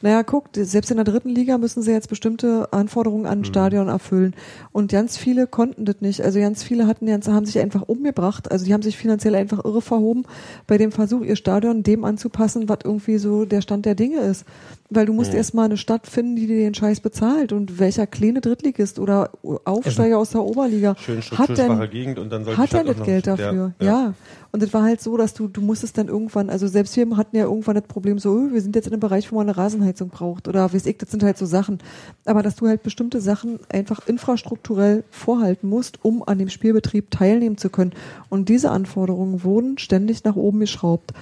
Naja, 0.01 0.23
guck, 0.23 0.45
selbst 0.55 0.91
in 0.91 0.97
der 0.97 1.05
dritten 1.05 1.31
Liga 1.31 1.59
müssen 1.59 1.83
sie 1.83 1.91
jetzt 1.91 2.09
bestimmte 2.09 2.73
Anforderungen 2.73 3.23
Mhm. 3.23 3.29
an 3.29 3.39
ein 3.41 3.45
Stadion 3.45 3.89
erfüllen. 3.89 4.35
Und 4.73 4.93
ganz 4.93 5.17
viele 5.17 5.47
konnten 5.47 5.85
das 5.85 5.97
nicht. 6.01 6.21
Also 6.23 6.39
ganz 6.39 6.63
viele 6.63 6.87
hatten 6.87 7.07
ganz, 7.07 7.27
haben 7.29 7.47
sich 7.47 7.59
einfach 7.59 7.83
umgebracht. 7.83 8.51
Also 8.53 8.65
die 8.65 8.73
haben 8.73 8.83
sich 8.83 8.97
finanziell 8.97 9.35
einfach 9.35 9.65
irre 9.65 9.83
verhoben 9.83 10.25
bei 10.67 10.79
dem 10.79 10.93
Versuch, 10.93 11.23
ihr 11.23 11.37
Stadion 11.37 11.83
dem 11.83 12.05
anzupassen, 12.05 12.69
was 12.69 12.79
irgendwie 12.85 13.19
so 13.19 13.45
der 13.45 13.61
Stand 13.61 13.87
der 13.87 13.95
Dinge 13.97 14.21
ist. 14.21 14.45
Weil 14.89 15.07
du 15.07 15.13
musst 15.13 15.33
Mhm. 15.33 15.39
erstmal 15.39 15.65
eine 15.65 15.77
Stadt 15.77 16.07
finden, 16.07 16.37
die 16.37 16.47
dir 16.47 16.59
den 16.59 16.75
Scheiß 16.75 17.01
bezahlt. 17.01 17.53
Und 17.53 17.81
welcher 17.81 18.07
kleine 18.07 18.41
Drittligist 18.41 19.01
oder 19.01 19.31
Aufsteiger 19.65 20.19
aus 20.19 20.31
der 20.31 20.45
Oberliga 20.45 20.95
Schön 20.97 21.21
hat 21.23 21.59
denn 21.59 21.91
Gegend 21.91 22.19
und 22.21 22.31
dann 22.31 22.45
soll 22.45 22.57
hat 22.57 22.73
er 22.73 22.83
auch 22.83 22.85
das 22.85 23.03
Geld 23.03 23.27
dafür, 23.27 23.73
ja. 23.81 23.87
ja. 23.87 24.15
Und 24.53 24.63
es 24.63 24.73
war 24.73 24.85
halt 24.85 25.03
so, 25.03 25.17
dass 25.17 25.35
du, 25.35 25.49
du 25.49 25.61
musstest 25.61 25.99
dann 25.99 26.09
irgendwann, 26.09 26.49
also 26.49 26.67
selbst 26.67 26.97
wir 26.97 27.17
hatten 27.17 27.37
ja 27.37 27.45
irgendwann 27.45 27.75
das 27.75 27.85
Problem 27.85 28.19
so, 28.19 28.35
öh, 28.39 28.53
wir 28.55 28.61
sind 28.63 28.75
jetzt 28.75 28.87
in 28.87 28.93
einem 28.95 29.01
Bereich, 29.01 29.31
wo 29.31 29.37
man 29.37 29.51
Rasenheizung 29.57 30.09
braucht 30.09 30.49
oder 30.49 30.73
weiß 30.73 30.87
ich, 30.87 30.99
das 30.99 31.11
sind 31.11 31.23
halt 31.23 31.39
so 31.39 31.47
Sachen. 31.47 31.79
Aber 32.25 32.43
dass 32.43 32.57
du 32.57 32.69
halt 32.69 32.83
bestimmte 32.83 33.21
Sachen 33.21 33.59
einfach 33.69 34.07
infrastrukturell 34.07 35.05
vorhalten 35.11 35.69
musst, 35.69 36.05
um 36.05 36.23
an 36.27 36.39
dem 36.39 36.49
Spielbetrieb 36.49 37.11
teilnehmen 37.11 37.59
zu 37.59 37.71
können. 37.71 37.93
Und 38.29 38.49
diese 38.49 38.71
Anforderungen 38.71 39.43
wurden 39.45 39.79
ständig 39.79 40.25
nach 40.25 40.37
oben 40.37 40.61
geschraubt. 40.61 41.13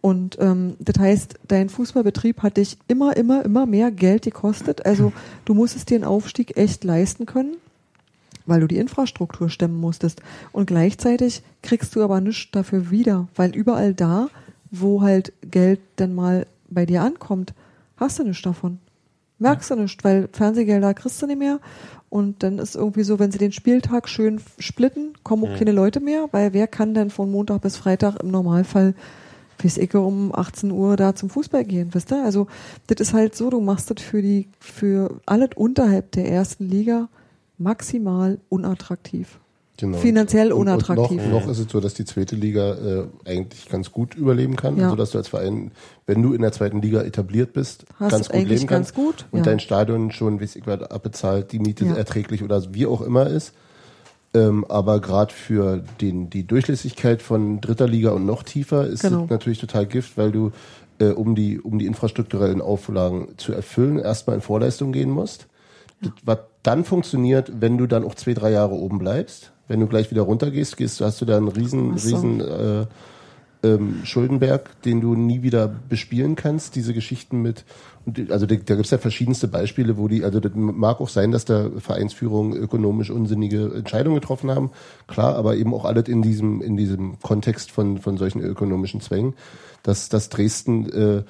Und 0.00 0.38
ähm, 0.40 0.76
das 0.78 0.98
heißt, 0.98 1.34
dein 1.46 1.68
Fußballbetrieb 1.68 2.42
hat 2.42 2.56
dich 2.56 2.78
immer, 2.88 3.16
immer, 3.16 3.44
immer 3.44 3.66
mehr 3.66 3.90
Geld 3.90 4.22
gekostet. 4.22 4.86
Also 4.86 5.12
du 5.44 5.54
musstest 5.54 5.90
dir 5.90 5.96
einen 5.96 6.04
Aufstieg 6.04 6.56
echt 6.56 6.84
leisten 6.84 7.26
können 7.26 7.56
weil 8.46 8.60
du 8.60 8.66
die 8.66 8.78
Infrastruktur 8.78 9.48
stemmen 9.48 9.80
musstest. 9.80 10.22
Und 10.52 10.66
gleichzeitig 10.66 11.42
kriegst 11.62 11.94
du 11.94 12.02
aber 12.02 12.20
nichts 12.20 12.50
dafür 12.50 12.90
wieder, 12.90 13.28
weil 13.36 13.54
überall 13.54 13.94
da, 13.94 14.28
wo 14.70 15.02
halt 15.02 15.32
Geld 15.42 15.80
dann 15.96 16.14
mal 16.14 16.46
bei 16.68 16.84
dir 16.84 17.02
ankommt, 17.02 17.54
hast 18.00 18.18
du 18.18 18.24
nichts 18.24 18.42
davon. 18.42 18.78
Merkst 19.38 19.70
du 19.70 19.76
nicht, 19.76 20.02
weil 20.04 20.28
Fernsehgelder 20.32 20.92
kriegst 20.92 21.22
du 21.22 21.26
nicht 21.26 21.38
mehr. 21.38 21.60
Und 22.10 22.42
dann 22.42 22.58
ist 22.58 22.74
irgendwie 22.74 23.04
so, 23.04 23.18
wenn 23.18 23.30
sie 23.30 23.38
den 23.38 23.52
Spieltag 23.52 24.08
schön 24.08 24.40
splitten, 24.58 25.12
kommen 25.22 25.44
auch 25.44 25.56
keine 25.56 25.72
Leute 25.72 26.00
mehr, 26.00 26.28
weil 26.32 26.52
wer 26.52 26.66
kann 26.66 26.92
denn 26.92 27.10
von 27.10 27.30
Montag 27.30 27.62
bis 27.62 27.76
Freitag 27.76 28.16
im 28.16 28.30
Normalfall 28.30 28.94
bis 29.62 29.76
ich 29.76 29.94
um 29.94 30.34
18 30.34 30.70
Uhr 30.70 30.96
da 30.96 31.14
zum 31.14 31.30
Fußball 31.30 31.64
gehen, 31.64 31.90
wisst 31.92 32.12
ihr? 32.12 32.24
Also, 32.24 32.46
das 32.86 33.00
ist 33.00 33.12
halt 33.12 33.34
so, 33.34 33.50
du 33.50 33.60
machst 33.60 33.90
das 33.90 34.02
für 34.02 34.22
die, 34.22 34.48
für 34.58 35.20
alles 35.26 35.50
unterhalb 35.54 36.12
der 36.12 36.30
ersten 36.30 36.68
Liga 36.68 37.08
maximal 37.58 38.38
unattraktiv. 38.48 39.39
Genau. 39.80 39.98
Finanziell 39.98 40.52
Und- 40.52 40.60
unattraktiv. 40.62 41.22
Und 41.22 41.30
noch, 41.32 41.44
noch 41.46 41.50
ist 41.50 41.58
es 41.58 41.66
so, 41.72 41.80
dass 41.80 41.94
die 41.94 42.04
zweite 42.04 42.36
Liga 42.36 42.74
äh, 42.74 43.04
eigentlich 43.24 43.68
ganz 43.68 43.90
gut 43.90 44.14
überleben 44.14 44.56
kann. 44.56 44.76
Ja. 44.76 44.84
Also 44.84 44.96
dass 44.96 45.10
du 45.10 45.18
als 45.18 45.28
Verein, 45.28 45.72
wenn 46.06 46.22
du 46.22 46.34
in 46.34 46.42
der 46.42 46.52
zweiten 46.52 46.82
Liga 46.82 47.00
etabliert 47.02 47.52
bist, 47.52 47.84
Hast 47.98 48.10
ganz 48.12 48.28
gut 48.28 48.36
leben 48.48 48.66
ganz 48.66 48.92
kannst. 48.92 48.94
gut, 48.94 49.26
Und 49.30 49.38
ja. 49.38 49.44
dein 49.44 49.58
Stadion 49.60 50.12
schon, 50.12 50.38
wie 50.40 50.44
ich 50.44 50.54
gerade 50.62 50.90
abbezahlt, 50.90 51.52
die 51.52 51.58
Miete 51.58 51.84
Ja. 51.86 51.94
erträglich 51.94 52.42
oder 52.42 52.62
wie 52.74 52.86
auch 52.86 53.00
immer 53.00 53.26
ist. 53.26 53.52
Ähm, 54.32 54.64
aber 54.68 55.00
gerade 55.00 55.32
für 55.34 55.82
den, 56.00 56.30
die 56.30 56.46
Durchlässigkeit 56.46 57.20
von 57.20 57.60
dritter 57.60 57.88
Liga 57.88 58.10
und 58.10 58.26
noch 58.26 58.44
tiefer 58.44 58.86
ist 58.86 59.02
Genau. 59.02 59.24
es 59.24 59.30
natürlich 59.30 59.58
total 59.58 59.86
Gift, 59.86 60.16
weil 60.16 60.30
du 60.30 60.52
äh, 61.00 61.06
um 61.06 61.34
die 61.34 61.58
um 61.58 61.78
die 61.78 61.86
infrastrukturellen 61.86 62.60
Auflagen 62.60 63.28
zu 63.38 63.52
erfüllen 63.52 63.98
erstmal 63.98 64.36
in 64.36 64.42
Vorleistung 64.42 64.92
gehen 64.92 65.10
musst. 65.10 65.46
Das, 66.02 66.12
was 66.24 66.38
dann 66.62 66.84
funktioniert, 66.84 67.50
wenn 67.60 67.76
du 67.78 67.86
dann 67.86 68.04
auch 68.04 68.14
zwei 68.14 68.34
drei 68.34 68.50
Jahre 68.52 68.74
oben 68.74 68.98
bleibst, 68.98 69.52
wenn 69.70 69.78
du 69.78 69.86
gleich 69.86 70.10
wieder 70.10 70.22
runtergehst, 70.22 70.76
gehst, 70.76 71.00
hast 71.00 71.20
du 71.20 71.24
da 71.24 71.36
einen 71.36 71.46
riesen 71.46 71.96
so. 71.96 72.08
riesen 72.08 72.40
äh, 72.40 72.86
ähm, 73.62 74.00
Schuldenberg, 74.04 74.82
den 74.82 75.00
du 75.00 75.14
nie 75.14 75.42
wieder 75.42 75.68
bespielen 75.88 76.34
kannst. 76.34 76.74
Diese 76.74 76.92
Geschichten 76.92 77.40
mit, 77.40 77.64
also 78.30 78.46
da, 78.46 78.56
da 78.56 78.74
gibt 78.74 78.86
es 78.86 78.90
ja 78.90 78.98
verschiedenste 78.98 79.46
Beispiele, 79.46 79.96
wo 79.96 80.08
die, 80.08 80.24
also 80.24 80.40
das 80.40 80.52
mag 80.54 81.00
auch 81.00 81.08
sein, 81.08 81.30
dass 81.30 81.44
da 81.44 81.70
Vereinsführungen 81.78 82.56
ökonomisch 82.56 83.10
unsinnige 83.10 83.72
Entscheidungen 83.74 84.16
getroffen 84.16 84.50
haben, 84.50 84.70
klar, 85.06 85.36
aber 85.36 85.56
eben 85.56 85.72
auch 85.72 85.84
alles 85.84 86.08
in 86.08 86.22
diesem 86.22 86.62
in 86.62 86.76
diesem 86.76 87.20
Kontext 87.20 87.70
von 87.70 87.98
von 87.98 88.16
solchen 88.16 88.40
ökonomischen 88.40 89.00
Zwängen, 89.00 89.34
dass 89.82 90.08
dass 90.08 90.30
Dresden 90.30 90.90
äh, 90.90 91.22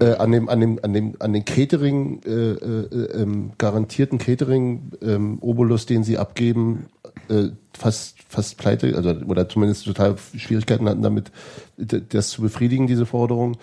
äh, 0.00 0.16
an 0.16 0.32
dem 0.32 0.48
an 0.48 0.60
dem 0.60 0.80
an 0.82 0.92
dem 0.92 1.14
an 1.18 1.32
den 1.32 1.44
Catering 1.44 2.22
äh, 2.24 2.30
äh, 2.30 3.22
ähm, 3.22 3.52
garantierten 3.58 4.18
Catering 4.18 4.92
ähm, 5.02 5.38
Obolus, 5.40 5.86
den 5.86 6.04
sie 6.04 6.18
abgeben, 6.18 6.86
äh, 7.28 7.48
fast 7.76 8.16
fast 8.28 8.58
pleite, 8.58 8.96
also 8.96 9.10
oder 9.26 9.48
zumindest 9.48 9.84
total 9.84 10.16
Schwierigkeiten 10.36 10.88
hatten 10.88 11.02
damit, 11.02 11.30
das 11.76 12.30
zu 12.30 12.42
befriedigen, 12.42 12.86
diese 12.86 13.06
Forderung, 13.06 13.56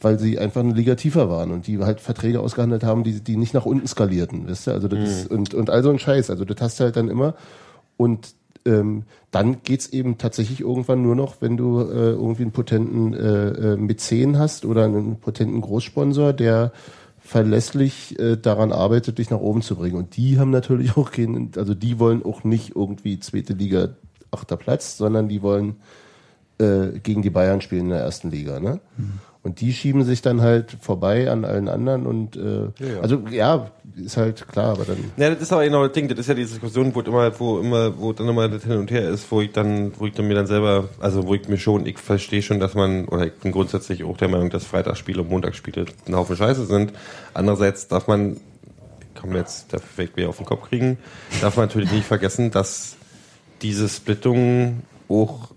weil 0.00 0.18
sie 0.18 0.38
einfach 0.38 0.60
eine 0.60 0.74
Liga 0.74 0.94
tiefer 0.96 1.30
waren 1.30 1.50
und 1.50 1.66
die 1.66 1.78
halt 1.78 2.00
Verträge 2.00 2.40
ausgehandelt 2.40 2.84
haben, 2.84 3.04
die 3.04 3.20
die 3.20 3.36
nicht 3.36 3.54
nach 3.54 3.66
unten 3.66 3.86
skalierten, 3.86 4.48
weißt 4.48 4.68
du? 4.68 4.70
Also 4.72 4.88
das 4.88 5.08
ist, 5.08 5.30
und 5.30 5.54
und 5.54 5.70
all 5.70 5.82
so 5.82 5.90
ein 5.90 5.98
Scheiß, 5.98 6.30
also 6.30 6.44
das 6.44 6.60
hast 6.60 6.80
du 6.80 6.84
halt 6.84 6.96
dann 6.96 7.08
immer. 7.08 7.34
Und 7.96 8.34
ähm, 8.64 9.04
dann 9.30 9.62
geht's 9.62 9.88
eben 9.88 10.18
tatsächlich 10.18 10.60
irgendwann 10.60 11.02
nur 11.02 11.14
noch, 11.14 11.40
wenn 11.40 11.56
du 11.56 11.80
äh, 11.80 12.10
irgendwie 12.10 12.42
einen 12.42 12.52
potenten 12.52 13.14
äh, 13.14 13.48
äh, 13.72 13.76
Mäzen 13.76 14.38
hast 14.38 14.64
oder 14.64 14.84
einen 14.84 15.16
potenten 15.16 15.60
Großsponsor, 15.60 16.32
der 16.32 16.72
verlässlich 17.28 18.18
äh, 18.18 18.38
daran 18.38 18.72
arbeitet, 18.72 19.18
dich 19.18 19.28
nach 19.28 19.40
oben 19.40 19.60
zu 19.60 19.76
bringen. 19.76 19.96
Und 19.96 20.16
die 20.16 20.38
haben 20.38 20.50
natürlich 20.50 20.96
auch 20.96 21.10
keinen, 21.10 21.52
also 21.56 21.74
die 21.74 21.98
wollen 21.98 22.24
auch 22.24 22.42
nicht 22.42 22.74
irgendwie 22.74 23.20
zweite 23.20 23.52
Liga, 23.52 23.90
achter 24.30 24.56
Platz, 24.56 24.96
sondern 24.96 25.28
die 25.28 25.42
wollen 25.42 25.76
äh, 26.58 26.98
gegen 27.02 27.20
die 27.20 27.30
Bayern 27.30 27.60
spielen 27.60 27.84
in 27.84 27.90
der 27.90 28.00
ersten 28.00 28.30
Liga. 28.30 28.60
Ne? 28.60 28.80
Und 29.42 29.60
die 29.60 29.74
schieben 29.74 30.04
sich 30.04 30.22
dann 30.22 30.40
halt 30.40 30.78
vorbei 30.80 31.30
an 31.30 31.44
allen 31.44 31.68
anderen 31.68 32.06
und 32.06 32.36
äh, 32.36 32.64
ja. 32.64 33.00
also 33.02 33.22
ja, 33.30 33.70
ist 34.04 34.16
halt 34.16 34.46
klar, 34.48 34.72
aber 34.72 34.84
dann 34.84 35.12
Ja, 35.16 35.30
das 35.30 35.42
ist 35.42 35.52
aber 35.52 35.64
genau 35.64 35.84
das 35.84 35.92
Ding, 35.92 36.08
das 36.08 36.18
ist 36.18 36.28
ja 36.28 36.34
die 36.34 36.44
Diskussion, 36.44 36.94
wo 36.94 37.00
immer, 37.00 37.38
wo 37.38 37.60
immer, 37.60 37.98
wo 37.98 38.12
dann 38.12 38.28
immer 38.28 38.48
das 38.48 38.64
hin 38.64 38.76
und 38.76 38.90
her 38.90 39.08
ist, 39.08 39.30
wo 39.30 39.40
ich 39.40 39.52
dann, 39.52 39.92
wo 39.98 40.06
ich 40.06 40.14
dann 40.14 40.26
mir 40.28 40.34
dann 40.34 40.46
selber, 40.46 40.88
also 41.00 41.26
wo 41.26 41.34
ich 41.34 41.48
mir 41.48 41.58
schon, 41.58 41.86
ich 41.86 41.98
verstehe 41.98 42.42
schon, 42.42 42.60
dass 42.60 42.74
man, 42.74 43.06
oder 43.06 43.26
ich 43.26 43.34
bin 43.34 43.52
grundsätzlich 43.52 44.04
auch 44.04 44.16
der 44.16 44.28
Meinung, 44.28 44.50
dass 44.50 44.64
Freitagsspiele 44.64 45.22
und 45.22 45.30
Montagsspiele 45.30 45.86
ein 46.06 46.16
Haufen 46.16 46.36
Scheiße 46.36 46.66
sind. 46.66 46.92
Andererseits 47.34 47.88
darf 47.88 48.06
man, 48.08 48.38
kann 49.14 49.30
man 49.30 49.38
jetzt 49.38 49.72
der 49.72 49.80
Fake 49.80 50.16
wieder 50.16 50.28
auf 50.28 50.36
den 50.36 50.46
Kopf 50.46 50.68
kriegen, 50.68 50.98
darf 51.40 51.56
man 51.56 51.66
natürlich 51.66 51.92
nicht 51.92 52.06
vergessen, 52.06 52.50
dass 52.50 52.96
diese 53.62 53.88
Splittungen 53.88 54.82
auch 55.08 55.50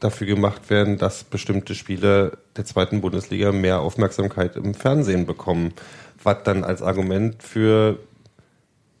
dafür 0.00 0.26
gemacht 0.26 0.70
werden, 0.70 0.98
dass 0.98 1.24
bestimmte 1.24 1.74
Spiele 1.74 2.38
der 2.58 2.66
zweiten 2.66 3.00
Bundesliga 3.00 3.52
mehr 3.52 3.80
Aufmerksamkeit 3.80 4.56
im 4.56 4.74
Fernsehen 4.74 5.24
bekommen. 5.24 5.72
Was 6.22 6.42
dann 6.44 6.64
als 6.64 6.82
Argument 6.82 7.42
für 7.42 7.98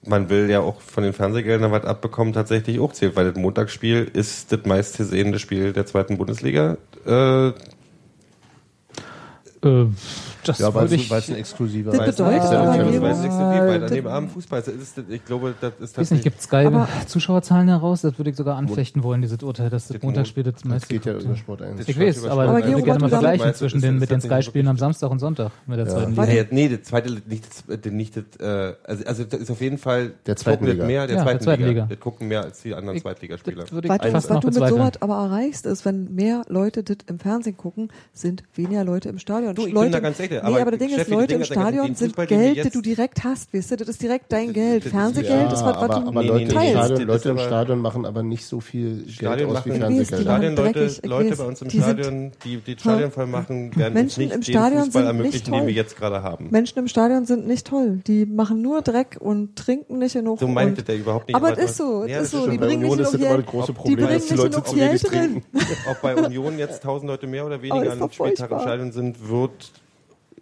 man 0.06 0.30
will 0.30 0.48
ja 0.48 0.60
auch 0.60 0.80
von 0.80 1.02
den 1.02 1.12
Fernsehgeldern 1.12 1.72
was 1.72 1.84
abbekommen, 1.84 2.32
tatsächlich 2.32 2.78
auch 2.78 2.92
zählt, 2.92 3.16
weil 3.16 3.30
das 3.30 3.36
Montagsspiel 3.36 4.08
ist 4.10 4.52
das 4.52 4.64
meistgesehene 4.64 5.38
Spiel 5.38 5.72
der 5.72 5.86
zweiten 5.86 6.16
Bundesliga. 6.16 6.78
Äh, 7.04 7.52
Äh, 9.62 9.86
das 10.44 10.58
ja, 10.58 10.72
weil 10.74 10.86
es 10.86 10.92
ich, 10.92 11.10
weil 11.10 11.18
es 11.20 11.28
ein 11.28 11.36
exklusiver 11.36 11.90
Das 11.92 12.00
bedeutet 12.16 12.42
ist 12.44 12.52
ja 12.52 12.60
aber 12.62 12.74
eben- 12.74 12.88
alles- 12.88 13.00
weil 13.02 13.10
es 13.12 13.22
das- 13.80 13.88
daneben 13.90 14.06
Abend 14.08 14.30
Fußball 14.32 14.60
ist, 14.60 14.68
ist, 14.68 14.98
ich 15.08 15.24
glaube, 15.24 15.54
das 15.60 15.72
ist 15.80 15.98
weiß 15.98 16.10
nicht, 16.12 16.24
gibt 16.24 16.40
Sky 16.42 16.56
Aber- 16.66 16.88
Zuschauerzahlen 17.06 17.68
heraus? 17.68 18.02
Das 18.02 18.18
würde 18.18 18.30
ich 18.30 18.36
sogar 18.36 18.56
anfechten 18.56 19.02
wollen, 19.02 19.22
dieses 19.22 19.42
Urteil, 19.42 19.70
dass 19.70 19.88
das 19.88 19.96
Das 19.96 20.02
Montagsspiel 20.02 20.42
das 20.44 20.54
Das 20.54 20.64
meiste 20.64 20.88
geht 20.88 21.04
ja 21.06 21.14
über. 21.14 21.36
Sport 21.36 21.62
1. 21.62 21.88
Ich 21.88 21.98
weiß, 21.98 22.24
aber 22.26 22.58
ich 22.58 22.66
würde 22.66 22.82
gerne 22.82 23.00
mal 23.00 23.08
vergleichen 23.08 23.54
zwischen 23.54 23.76
ist- 23.78 23.82
den 23.84 23.94
ist 23.96 24.00
mit 24.00 24.10
den 24.10 24.20
Sky-Spielen 24.20 24.68
am 24.68 24.76
Samstag 24.78 25.10
und 25.10 25.18
Sonntag 25.18 25.50
mit 25.66 25.78
der 25.78 25.86
Ja. 25.86 25.92
zweiten. 25.92 26.10
Liga. 26.14 26.44
Nee, 26.50 26.68
das 26.68 26.82
zweite, 26.88 27.10
nicht 27.26 27.44
das, 27.68 27.92
nicht 27.92 28.16
das, 28.16 28.24
äh, 28.40 28.74
also, 28.84 29.04
also 29.04 29.24
das 29.24 29.40
ist 29.40 29.50
auf 29.50 29.60
jeden 29.60 29.78
Fall 29.78 30.12
Der 30.26 30.36
zweiten 30.36 30.64
das 30.64 30.74
Liga. 30.74 30.86
mehr 30.86 31.06
der 31.06 31.16
Ja, 31.16 31.22
zweiten, 31.22 31.38
der 31.38 31.44
zweiten 31.44 31.62
Liga. 31.64 31.82
Liga. 31.84 31.86
Das 31.94 32.00
gucken 32.00 32.28
mehr 32.28 32.42
als 32.42 32.62
die 32.62 32.74
anderen 32.74 32.96
Ich- 32.96 33.02
Zweitligaspieler. 33.02 33.64
Das 33.64 33.70
ich 33.72 33.88
Was, 34.12 34.26
du- 34.26 34.34
mit 34.46 34.54
sowas 34.54 34.92
aber 35.00 35.14
erreichst, 35.16 35.66
ist, 35.66 35.84
wenn 35.84 36.14
mehr 36.14 36.42
Leute 36.48 36.82
das 36.82 36.96
im 37.06 37.18
Fernsehen 37.18 37.56
gucken, 37.56 37.88
sind 38.12 38.42
weniger 38.54 38.84
Leute 38.84 39.08
im 39.08 39.18
Stadion. 39.18 39.54
Du, 39.54 39.66
ich 39.66 39.74
bin 39.74 39.90
da 39.92 40.00
ganz 40.00 40.18
sicher, 40.28 40.40
nee, 40.42 40.48
aber 40.48 40.60
aber 40.60 40.70
das 40.72 40.78
Ding 40.80 40.88
ist, 40.90 40.98
das 40.98 41.08
Leute 41.08 41.34
im 41.34 41.44
Stadion 41.44 41.94
sind 41.94 42.16
Geld, 42.28 42.64
das 42.64 42.72
du 42.72 42.80
direkt 42.80 43.24
hast, 43.24 43.52
weißt 43.54 43.70
du, 43.72 43.76
das 43.76 43.88
ist 43.88 44.02
direkt 44.02 44.32
dein 44.32 44.46
Das- 44.46 44.54
Geld. 44.54 44.84
das- 44.84 44.92
Fernsehgeld 44.92 45.52
ist 45.52 45.52
was, 45.52 45.62
was 45.62 45.76
aber, 45.76 45.88
du 46.00 46.08
aber 46.08 46.22
Leute, 46.22 46.34
nee, 46.34 46.42
im 46.42 46.48
nee, 46.48 46.70
Stadion, 46.70 46.78
das- 46.78 46.90
Leute 46.90 47.06
das 47.08 47.24
im 47.26 47.38
Stadion 47.38 47.78
machen 47.80 48.06
aber 48.06 48.22
nicht 48.22 48.44
so 48.46 48.60
viel 48.60 49.02
Geld 49.04 49.10
Stadion 49.12 49.48
aus 49.50 49.54
machen- 49.54 49.72
wie 49.72 50.48
die 50.48 50.54
dreckig, 50.54 51.00
ich 51.02 51.08
Leute 51.08 51.36
bei 51.36 51.44
uns 51.44 51.62
im 51.62 51.68
Die 51.68 51.78
Stadion, 51.78 52.32
die, 52.44 52.56
die 52.58 52.74
das 52.74 52.82
Stadion 52.82 53.10
voll 53.10 53.26
machen, 53.26 53.76
werden 53.76 53.94
Menschen 53.94 54.22
uns 54.24 54.32
im 54.34 54.38
nicht 54.40 54.50
Stadion 54.50 54.82
den 54.82 54.84
Fußball 54.84 55.02
sind 55.02 55.12
nicht 55.12 55.18
ermöglichen, 55.18 55.44
den 55.52 55.58
toll. 55.60 55.66
wir 55.66 55.74
jetzt 55.74 55.96
gerade 55.96 56.22
haben. 56.22 56.48
Menschen 56.50 56.78
im 56.78 56.88
Stadion 56.88 57.24
sind 57.26 57.46
nicht 57.46 57.66
toll. 57.66 58.00
Die 58.06 58.26
machen 58.26 58.62
nur 58.62 58.82
Dreck 58.82 59.16
und 59.20 59.56
trinken 59.56 59.98
nicht 59.98 60.12
genug. 60.14 60.38
So 60.40 60.48
meint 60.48 60.78
und, 60.78 60.88
der 60.88 60.96
überhaupt 60.96 61.28
nicht. 61.28 61.34
aber 61.36 61.48
aber- 61.48 61.58
es 61.58 61.70
ist 61.70 61.76
so, 61.78 62.02
es 62.04 62.10
Ja, 62.10 62.18
ist 62.20 62.32
das 62.34 62.42
so. 62.44 62.50
Die 62.50 62.58
Bei 62.58 62.66
bringen 62.66 62.82
nicht 62.82 62.98
das 62.98 63.12
genug 63.12 63.14
immer 63.26 63.28
das 63.28 63.36
Geld. 63.36 63.46
große 63.46 63.66
Die 63.66 63.72
Problem, 63.72 63.96
bringen 63.96 64.12
dass 64.12 64.26
die 64.26 64.32
nicht 64.34 64.42
Leute 64.42 64.62
zu 64.64 64.76
wenig 64.76 64.88
Geld 65.02 65.12
drin. 65.12 65.20
trinken. 65.42 65.42
Ob 65.90 66.02
bei 66.02 66.16
Union 66.16 66.58
jetzt 66.58 66.82
1000 66.82 67.10
Leute 67.10 67.26
mehr 67.26 67.46
oder 67.46 67.62
weniger 67.62 67.84
ist 67.94 68.02
an 68.02 68.10
Spieltag 68.12 68.50
im 68.50 68.60
Stadion 68.60 68.92
sind, 68.92 69.28
wird 69.28 69.72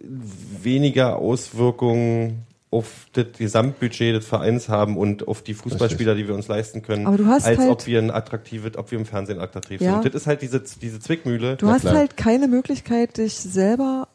weniger 0.01 1.17
Auswirkungen 1.17 2.43
auf 2.69 3.07
das 3.13 3.27
Gesamtbudget 3.37 4.13
des 4.15 4.25
Vereins 4.27 4.67
haben 4.67 4.97
und 4.97 5.27
auf 5.27 5.41
die 5.41 5.53
Fußballspieler, 5.53 6.15
die 6.15 6.27
wir 6.27 6.35
uns 6.35 6.49
leisten 6.49 6.81
können, 6.81 7.07
Aber 7.07 7.15
du 7.17 7.25
hast 7.25 7.45
als 7.45 7.59
halt- 7.59 7.71
ob 7.71 7.87
wir 7.87 7.97
ein 7.99 8.11
attraktives, 8.11 8.75
ob 8.77 8.91
wir 8.91 8.99
im 8.99 9.05
Fernsehen 9.05 9.39
attraktiv 9.39 9.79
Ja. 9.79 9.91
sind. 9.91 10.05
Und 10.05 10.05
das 10.13 10.21
ist 10.23 10.27
halt 10.27 10.41
diese, 10.41 10.61
diese 10.81 10.99
Zwickmühle. 10.99 11.55
Du 11.55 11.65
Na 11.65 11.73
hast 11.73 11.81
klar. 11.81 11.95
halt 11.95 12.17
keine 12.17 12.47
Möglichkeit, 12.49 13.17
dich 13.17 13.35
selber 13.35 14.09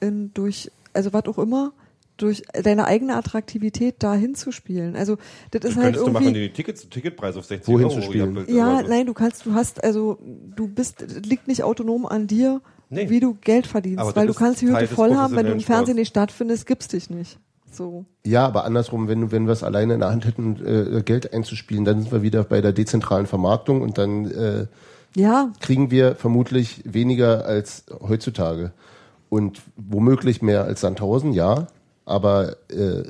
äh, 0.00 0.06
in 0.06 0.32
durch, 0.32 0.70
also 0.94 1.12
was 1.12 1.26
auch 1.26 1.38
immer, 1.38 1.72
durch 2.16 2.42
deine 2.64 2.86
eigene 2.86 3.14
Attraktivität 3.14 3.96
da 3.98 4.14
hinzuspielen. 4.14 4.96
Also 4.96 5.18
das 5.50 5.64
ist 5.70 5.76
halt 5.76 5.84
Könntest 5.84 6.06
du 6.06 6.10
machen, 6.10 6.24
irgendwie. 6.28 6.48
die 6.48 6.52
Tickets, 6.52 6.88
Ticketpreis 6.88 7.36
auf 7.36 7.44
60 7.44 7.68
Wohin 7.72 7.86
Euro 7.88 7.94
zu 7.96 8.02
spielen? 8.02 8.44
Ja, 8.48 8.82
nein, 8.82 9.04
du 9.06 9.12
kannst, 9.12 9.44
du 9.44 9.52
hast, 9.54 9.84
also 9.84 10.18
du 10.56 10.66
bist, 10.66 11.04
liegt 11.26 11.46
nicht 11.46 11.62
autonom 11.62 12.06
an 12.06 12.26
dir, 12.26 12.60
Nee. 12.90 13.10
wie 13.10 13.20
du 13.20 13.36
Geld 13.40 13.66
verdienst, 13.66 13.98
Aber 13.98 14.16
weil 14.16 14.26
du 14.26 14.34
kannst 14.34 14.62
die 14.62 14.66
Hütte 14.68 14.86
voll 14.86 15.14
haben, 15.14 15.36
wenn 15.36 15.46
du 15.46 15.52
im 15.52 15.60
Fernsehen 15.60 15.96
nicht 15.96 16.08
stattfindest, 16.08 16.66
gibt's 16.66 16.88
dich 16.88 17.10
nicht. 17.10 17.38
So. 17.70 18.06
Ja, 18.24 18.46
aber 18.46 18.64
andersrum, 18.64 19.08
wenn, 19.08 19.30
wenn 19.30 19.46
wir 19.46 19.52
es 19.52 19.62
alleine 19.62 19.94
in 19.94 20.00
der 20.00 20.10
Hand 20.10 20.24
hätten, 20.24 20.56
äh, 20.64 21.02
Geld 21.02 21.32
einzuspielen, 21.32 21.84
dann 21.84 22.00
sind 22.00 22.12
wir 22.12 22.22
wieder 22.22 22.44
bei 22.44 22.60
der 22.60 22.72
dezentralen 22.72 23.26
Vermarktung 23.26 23.82
und 23.82 23.98
dann 23.98 24.30
äh, 24.30 24.66
Ja, 25.14 25.52
kriegen 25.60 25.90
wir 25.90 26.14
vermutlich 26.14 26.82
weniger 26.84 27.44
als 27.44 27.84
heutzutage. 28.00 28.72
Und 29.28 29.60
womöglich 29.76 30.40
mehr 30.40 30.64
als 30.64 30.80
Sandhausen, 30.80 31.34
ja. 31.34 31.66
Aber 32.06 32.56
äh, 32.70 33.02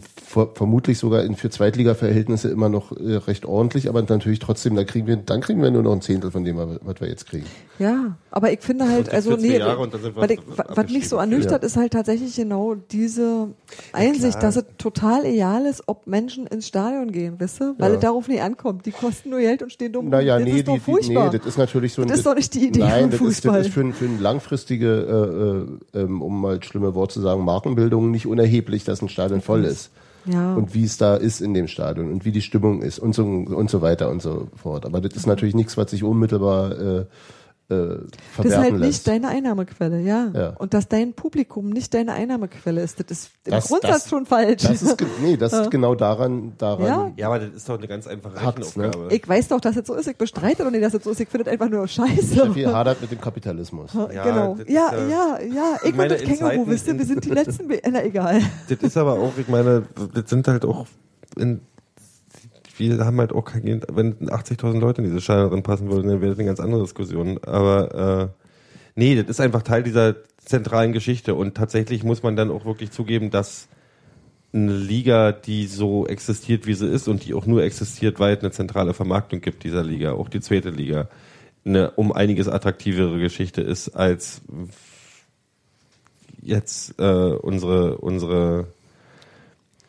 ver 0.00 0.48
vermutlich 0.54 0.98
sogar 0.98 1.24
in 1.24 1.36
für 1.36 1.50
Zweitliga-Verhältnisse 1.50 2.48
immer 2.48 2.68
noch 2.68 2.92
äh, 2.92 3.16
recht 3.16 3.44
ordentlich, 3.46 3.88
aber 3.88 4.02
natürlich 4.02 4.38
trotzdem, 4.38 4.74
da 4.76 4.84
kriegen 4.84 5.06
wir, 5.06 5.16
dann 5.16 5.40
kriegen 5.40 5.62
wir 5.62 5.70
nur 5.70 5.82
noch 5.82 5.92
ein 5.92 6.00
Zehntel 6.00 6.30
von 6.30 6.44
dem, 6.44 6.56
was 6.56 7.00
wir 7.00 7.08
jetzt 7.08 7.26
kriegen. 7.26 7.46
ja, 7.78 8.16
aber 8.30 8.52
ich 8.52 8.60
finde 8.60 8.88
halt, 8.88 9.08
also 9.12 9.30
14 9.30 9.50
nee, 9.50 9.58
Jahre 9.58 9.78
und 9.78 9.94
dann 9.94 10.02
sind 10.02 10.16
wir 10.16 10.22
was, 10.22 10.30
ich, 10.30 10.40
was 10.68 10.90
mich 10.90 11.08
so 11.08 11.16
ernüchtert, 11.16 11.62
ist 11.64 11.76
halt 11.76 11.92
tatsächlich 11.92 12.34
genau 12.36 12.74
diese 12.74 13.48
Einsicht, 13.92 14.42
dass 14.42 14.56
es 14.56 14.64
total 14.78 15.24
egal 15.24 15.66
ist, 15.66 15.82
ob 15.86 16.06
Menschen 16.06 16.46
ins 16.46 16.66
Stadion 16.68 17.12
gehen, 17.12 17.38
weißt 17.40 17.60
du? 17.60 17.74
Weil 17.78 17.90
Ja. 17.90 17.94
es 17.96 18.00
darauf 18.02 18.28
nicht 18.28 18.42
ankommt. 18.42 18.86
Die 18.86 18.90
kosten 18.92 19.30
nur 19.30 19.40
Geld 19.40 19.62
und 19.62 19.72
stehen 19.72 19.92
dumm. 19.92 20.08
Naja, 20.08 20.38
das 20.38 20.48
nee, 20.48 20.58
ist 20.58 20.68
doch 20.68 20.74
die, 20.74 20.78
die, 20.80 20.84
furchtbar. 20.84 21.30
nee, 21.32 21.38
das 21.38 21.46
ist 21.46 21.58
natürlich 21.58 21.92
so 21.92 22.02
ein. 22.02 22.08
Das 22.08 22.18
ist 22.18 22.26
doch 22.26 22.34
nicht 22.34 22.52
die 22.54 22.66
Idee 22.68 22.80
Nein, 22.80 23.02
vom 23.02 23.10
das 23.10 23.20
ist, 23.20 23.44
Fußball. 23.44 23.58
das 23.58 23.66
ist 23.68 23.74
für, 23.74 23.92
für 23.92 24.04
eine 24.06 24.18
langfristige, 24.18 25.66
äh, 25.94 25.98
äh, 25.98 26.02
ähm, 26.02 26.22
um 26.22 26.40
mal 26.40 26.58
das 26.58 26.66
schlimme 26.68 26.94
Wort 26.94 27.12
zu 27.12 27.20
sagen, 27.20 27.44
Markenbildung 27.44 28.10
nicht 28.10 28.26
unerheblich, 28.26 28.84
dass 28.84 29.02
ein 29.02 29.08
Stadion 29.08 29.40
voll 29.40 29.64
ist. 29.64 29.83
Ja. 30.26 30.54
Und 30.54 30.74
wie 30.74 30.84
es 30.84 30.96
da 30.96 31.16
ist 31.16 31.40
in 31.40 31.54
dem 31.54 31.68
Stadion 31.68 32.12
und 32.12 32.24
wie 32.24 32.32
die 32.32 32.42
Stimmung 32.42 32.82
ist 32.82 32.98
und 32.98 33.14
so, 33.14 33.24
und 33.24 33.70
so 33.70 33.82
weiter 33.82 34.10
und 34.10 34.22
so 34.22 34.48
fort. 34.56 34.86
Aber 34.86 35.00
das 35.00 35.16
ist 35.16 35.26
natürlich 35.26 35.54
nichts, 35.54 35.76
was 35.76 35.90
sich 35.90 36.02
unmittelbar 36.02 36.78
äh, 36.78 37.04
äh, 37.70 37.96
Das 38.36 38.46
ist 38.46 38.56
halt 38.56 38.72
nicht 38.74 38.80
lässt. 38.80 39.08
deine 39.08 39.28
Einnahmequelle, 39.28 40.00
ja. 40.00 40.30
Ja. 40.34 40.48
Und 40.58 40.74
dass 40.74 40.86
dein 40.88 41.14
Publikum 41.14 41.70
nicht 41.70 41.94
deine 41.94 42.12
Einnahmequelle 42.12 42.82
ist, 42.82 43.00
das 43.00 43.06
ist 43.10 43.30
im 43.46 43.52
Das- 43.52 43.68
Grundsatz 43.68 44.02
das- 44.02 44.10
schon 44.10 44.26
falsch. 44.26 44.62
Das 44.64 44.82
ist, 44.82 44.98
ge- 44.98 45.06
nee, 45.22 45.36
das 45.38 45.52
ist 45.60 45.70
genau 45.70 45.94
daran, 45.94 46.52
daran. 46.58 46.86
Ja. 46.86 47.12
Ja, 47.16 47.26
aber 47.28 47.38
das 47.38 47.54
ist 47.54 47.68
doch 47.68 47.78
eine 47.78 47.88
ganz 47.88 48.06
einfache 48.06 48.34
ne? 48.34 48.46
Rechenaufgabe. 48.46 49.08
ich 49.14 49.26
weiß 49.28 49.48
doch, 49.48 49.60
dass 49.60 49.76
es 49.76 49.86
so 49.86 49.94
ist. 49.94 50.06
Ich 50.08 50.16
bestreite 50.16 50.62
doch 50.64 50.70
nicht, 50.70 50.84
dass 50.84 50.92
es 50.94 51.04
so 51.04 51.10
ist. 51.10 51.20
Ich 51.20 51.28
finde 51.28 51.46
es 51.46 51.52
einfach 51.52 51.70
nur 51.70 51.88
scheiße. 51.88 52.34
Steffi 52.34 52.64
hadert 52.64 53.00
mit 53.00 53.10
dem 53.10 53.20
Kapitalismus. 53.20 53.92
Ja, 53.94 54.24
genau. 54.24 54.56
Ja, 54.66 54.92
ja- 54.92 55.08
ja, 55.08 55.38
ja. 55.40 55.76
Ich, 55.82 55.88
Ich 55.90 55.94
meine, 55.96 56.14
und 56.14 56.20
das 56.28 56.38
Känguru, 56.38 56.66
wisst 56.68 56.86
ihr, 56.86 56.98
wir 56.98 57.06
sind 57.06 57.24
die 57.24 57.30
letzten. 57.30 57.68
Na, 57.90 58.04
egal. 58.04 58.40
Das 58.68 58.78
ist 58.78 58.96
aber 58.98 59.14
auch, 59.14 59.32
ich 59.38 59.48
meine, 59.48 59.84
das 60.12 60.28
sind 60.28 60.46
halt 60.48 60.64
auch, 60.66 60.86
in, 61.36 61.60
wir 62.78 63.04
haben 63.04 63.18
halt 63.18 63.32
auch 63.32 63.44
kein 63.44 63.82
wenn 63.92 64.14
80.000 64.28 64.78
Leute 64.78 65.02
in 65.02 65.08
diese 65.08 65.20
Scheine 65.20 65.48
drin 65.48 65.62
passen 65.62 65.90
würden, 65.90 66.08
dann 66.08 66.20
wäre 66.20 66.30
das 66.30 66.38
eine 66.38 66.46
ganz 66.46 66.60
andere 66.60 66.82
Diskussion. 66.82 67.38
Aber 67.44 68.32
äh, 68.34 68.44
nee, 68.94 69.16
das 69.16 69.26
ist 69.26 69.40
einfach 69.40 69.62
Teil 69.62 69.82
dieser 69.82 70.16
zentralen 70.44 70.92
Geschichte 70.92 71.34
und 71.34 71.54
tatsächlich 71.54 72.04
muss 72.04 72.22
man 72.22 72.36
dann 72.36 72.50
auch 72.50 72.64
wirklich 72.64 72.90
zugeben, 72.90 73.30
dass 73.30 73.68
eine 74.52 74.76
Liga, 74.76 75.32
die 75.32 75.66
so 75.66 76.06
existiert, 76.06 76.66
wie 76.66 76.74
sie 76.74 76.86
ist 76.86 77.08
und 77.08 77.24
die 77.24 77.34
auch 77.34 77.46
nur 77.46 77.64
existiert, 77.64 78.20
weil 78.20 78.36
es 78.36 78.40
eine 78.40 78.52
zentrale 78.52 78.94
Vermarktung 78.94 79.40
gibt 79.40 79.64
dieser 79.64 79.82
Liga, 79.82 80.12
auch 80.12 80.28
die 80.28 80.40
zweite 80.40 80.70
Liga, 80.70 81.08
eine 81.64 81.90
um 81.92 82.12
einiges 82.12 82.46
attraktivere 82.46 83.18
Geschichte 83.18 83.62
ist 83.62 83.90
als 83.90 84.42
jetzt 86.40 86.94
äh, 87.00 87.02
unsere 87.02 87.98
unsere 87.98 88.66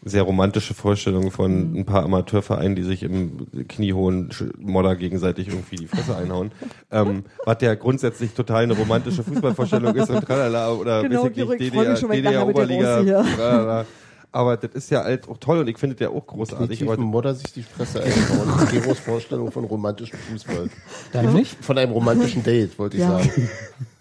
sehr 0.07 0.21
romantische 0.21 0.73
Vorstellung 0.75 1.31
von 1.31 1.75
ein 1.79 1.85
paar 1.85 2.03
Amateurvereinen, 2.03 2.75
die 2.75 2.83
sich 2.83 3.01
im 3.03 3.47
kniehohen 3.67 4.29
Modder 4.59 4.95
gegenseitig 4.95 5.47
irgendwie 5.47 5.77
die 5.77 5.87
Fresse 5.87 6.15
einhauen, 6.15 6.51
ähm, 6.91 7.23
was 7.43 7.57
ja 7.61 7.73
grundsätzlich 7.75 8.33
total 8.33 8.63
eine 8.63 8.73
romantische 8.73 9.23
Fußballvorstellung 9.23 9.95
ist 9.95 10.09
und 10.11 10.21
tralala 10.23 10.71
oder 10.73 11.01
Genau, 11.01 11.23
weiß 11.23 11.29
ich 11.31 11.35
Georg, 11.35 11.49
nicht, 11.59 11.61
ich 11.61 11.73
freu 11.73 11.89
mich 11.89 11.99
schon, 11.99 12.09
wenn 12.09 12.17
ich 12.19 12.23
DDR 12.23 12.45
nachher 12.45 12.45
mit 12.47 12.55
dir 12.57 12.61
Oberliga, 12.61 12.97
rausgehe. 12.97 13.35
tralala. 13.35 13.85
aber 14.31 14.57
das 14.57 14.71
ist 14.75 14.91
ja 14.91 15.03
halt 15.03 15.27
auch 15.27 15.37
toll 15.37 15.59
und 15.59 15.67
ich 15.69 15.77
finde 15.79 15.95
das 15.95 16.01
ja 16.03 16.09
auch 16.09 16.27
großartig. 16.27 16.67
Definitiv 16.79 16.91
Aber 16.99 17.01
Modder 17.01 17.33
sich 17.33 17.51
die 17.53 17.63
Fresse 17.63 18.03
einbauen. 18.03 18.47
Das 18.57 18.63
ist 18.63 18.71
Geros 18.83 18.99
Vorstellung 18.99 19.51
von 19.51 19.63
romantischem 19.65 20.19
Fußball. 20.19 20.69
Dein 21.13 21.33
nicht? 21.33 21.57
Von 21.65 21.77
einem 21.79 21.93
romantischen 21.93 22.43
Date, 22.43 22.77
wollte 22.77 22.97
ich 22.97 23.01
Ja. 23.03 23.17
sagen. 23.17 23.49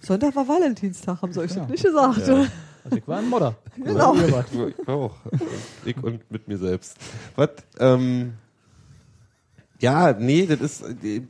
Sonntag 0.01 0.37
war 0.37 0.47
Valentinstag, 0.47 1.23
haben 1.23 1.33
sie 1.33 1.41
euch 1.41 1.53
Ja. 1.53 1.61
das 1.61 1.69
nicht 1.71 1.85
gesagt. 1.85 2.29
Also 2.85 2.99
ich 2.99 3.09
war 3.09 3.19
ein 3.19 3.29
Modder. 3.29 3.57
Genau. 3.77 4.15
Wart. 4.31 4.47
Ich 4.53 4.89
auch. 4.89 5.17
Ich 5.85 5.97
und 5.97 6.31
mit 6.31 6.47
mir 6.47 6.59
selbst. 6.59 6.97
Was? 7.35 7.51
Ähm, 7.79 8.35
ja, 9.81 10.13
nee, 10.13 10.47
das 10.47 10.61
ist, 10.61 10.83
äh, 11.03 11.23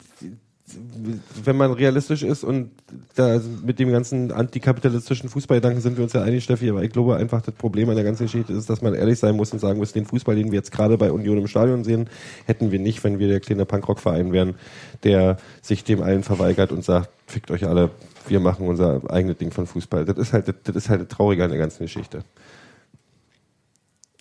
wenn 1.44 1.56
man 1.56 1.72
realistisch 1.72 2.22
ist 2.22 2.42
und 2.42 2.70
da 3.16 3.38
mit 3.64 3.78
dem 3.78 3.92
ganzen 3.92 4.32
antikapitalistischen 4.32 5.28
Fußballgedanken 5.28 5.82
sind 5.82 5.98
wir 5.98 6.04
uns 6.04 6.14
ja 6.14 6.22
einig, 6.22 6.42
Steffi, 6.44 6.70
aber 6.70 6.82
ich 6.82 6.90
glaube 6.90 7.16
einfach, 7.16 7.42
das 7.42 7.54
Problem 7.54 7.90
an 7.90 7.96
der 7.96 8.04
ganzen 8.04 8.24
Geschichte 8.24 8.52
ist, 8.54 8.70
dass 8.70 8.80
man 8.80 8.94
ehrlich 8.94 9.18
sein 9.18 9.36
muss 9.36 9.52
und 9.52 9.58
sagen 9.58 9.78
muss, 9.78 9.92
den 9.92 10.06
Fußball, 10.06 10.36
den 10.36 10.52
wir 10.52 10.56
jetzt 10.56 10.72
gerade 10.72 10.96
bei 10.96 11.12
Union 11.12 11.36
im 11.36 11.48
Stadion 11.48 11.84
sehen, 11.84 12.08
hätten 12.46 12.72
wir 12.72 12.78
nicht, 12.78 13.04
wenn 13.04 13.18
wir 13.18 13.28
der 13.28 13.40
kleine 13.40 13.66
Punkrock-Verein 13.66 14.32
wären, 14.32 14.54
der 15.02 15.36
sich 15.60 15.84
dem 15.84 16.02
allen 16.02 16.22
verweigert 16.22 16.72
und 16.72 16.82
sagt, 16.82 17.10
fickt 17.26 17.50
euch 17.50 17.66
alle, 17.66 17.90
wir 18.26 18.40
machen 18.40 18.66
unser 18.66 19.02
eigenes 19.10 19.36
Ding 19.36 19.50
von 19.50 19.66
Fußball. 19.66 20.06
Das 20.06 20.16
ist 20.16 20.32
halt, 20.32 20.48
das, 20.64 20.76
ist 20.76 20.88
halt 20.88 21.02
das 21.02 21.08
Traurige 21.08 21.44
an 21.44 21.50
der 21.50 21.58
ganzen 21.58 21.84
Geschichte. 21.84 22.24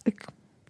Ich, 0.04 0.16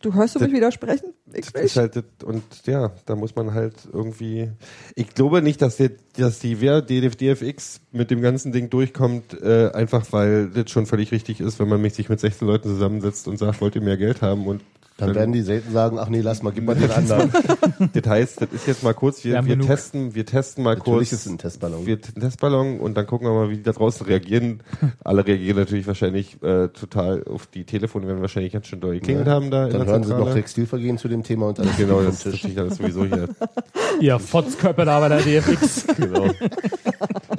du 0.04 0.14
hörst 0.14 0.36
du 0.36 0.40
mich 0.40 0.54
widersprechen? 0.54 1.14
Ich 1.34 1.54
nicht. 1.54 1.76
halt, 1.78 2.04
und 2.24 2.44
ja, 2.66 2.92
da 3.06 3.16
muss 3.16 3.36
man 3.36 3.54
halt 3.54 3.76
irgendwie. 3.92 4.52
Ich 4.96 5.14
glaube 5.14 5.42
nicht, 5.42 5.62
dass, 5.62 5.78
der, 5.78 5.92
dass 6.18 6.40
die 6.40 6.56
DDF, 6.56 7.16
DFX 7.16 7.82
mit 7.92 8.12
dem 8.12 8.22
ganzen 8.22 8.52
Ding 8.52 8.70
durchkommt, 8.70 9.42
äh, 9.42 9.72
einfach 9.74 10.06
weil 10.12 10.50
das 10.50 10.70
schon 10.70 10.86
völlig 10.86 11.12
richtig 11.12 11.40
ist, 11.40 11.60
wenn 11.60 11.70
man 11.70 11.90
sich 11.90 12.10
mit 12.10 12.20
16 12.20 12.48
Leuten 12.48 12.70
zusammensetzt 12.70 13.28
und 13.28 13.38
sagt, 13.38 13.62
wollt 13.62 13.76
ihr 13.76 13.82
mehr 13.82 13.98
Geld 13.98 14.22
haben 14.22 14.46
und 14.46 14.62
Dann 14.98 15.16
werden 15.16 15.32
die 15.34 15.42
selten 15.42 15.72
sagen, 15.72 15.98
ach 16.00 16.08
nee, 16.08 16.22
lass 16.22 16.44
mal, 16.44 16.52
gib 16.52 16.66
mal 16.66 16.76
den 16.76 16.92
anderen. 16.92 17.32
das 17.94 18.06
heißt, 18.08 18.42
das 18.42 18.50
ist 18.52 18.68
jetzt 18.68 18.84
mal 18.84 18.94
kurz, 18.94 19.24
Wir 19.24 19.44
wir, 19.44 19.58
wir 19.58 19.66
testen, 19.66 20.14
wir 20.14 20.26
testen 20.26 20.64
mal 20.64 20.76
Natürlich 20.76 21.10
kurz. 21.10 21.12
ist 21.14 21.26
es 21.26 21.32
ein 21.32 21.40
Testballon. 21.40 21.86
Wir 21.88 21.96
einen 21.96 22.22
Testballon 22.22 22.80
und 22.80 22.96
dann 22.96 23.08
gucken 23.08 23.28
wir 23.28 23.34
mal, 23.34 23.50
wie 23.50 23.58
die 23.58 23.64
da 23.64 23.72
draußen 23.72 24.06
reagieren. 24.06 24.62
Alle 25.04 25.26
reagieren 25.26 25.58
natürlich 25.58 25.88
wahrscheinlich 25.88 26.42
äh, 26.44 26.68
total 26.68 27.24
auf 27.24 27.48
die 27.48 27.64
Telefone, 27.64 28.08
werden 28.08 28.22
wahrscheinlich 28.22 28.54
ganz 28.54 28.68
schön 28.68 28.82
doll 28.82 28.94
geklingelt 28.96 29.28
haben 29.28 29.50
da 29.50 29.68
Dann 29.68 29.86
hören 29.86 30.04
sie 30.04 30.14
noch 30.14 30.32
Textilvergehen 30.34 30.98
zu 30.98 31.08
dem 31.08 31.24
Thema 31.24 31.48
und 31.48 31.60
dann 31.60 31.68
Genau, 31.78 32.02
das 32.02 32.16
ist 32.16 32.24
Tisch. 32.24 32.34
natürlich 32.44 32.60
alles 32.60 32.78
sowieso 32.78 33.06
hier. 33.06 33.30
Ihr 34.00 34.20
Fotzkörper 34.20 34.86
da 34.86 35.00
bei 35.00 35.10
der 35.10 35.22
DFX. 35.22 35.88
Genau. 35.98 36.28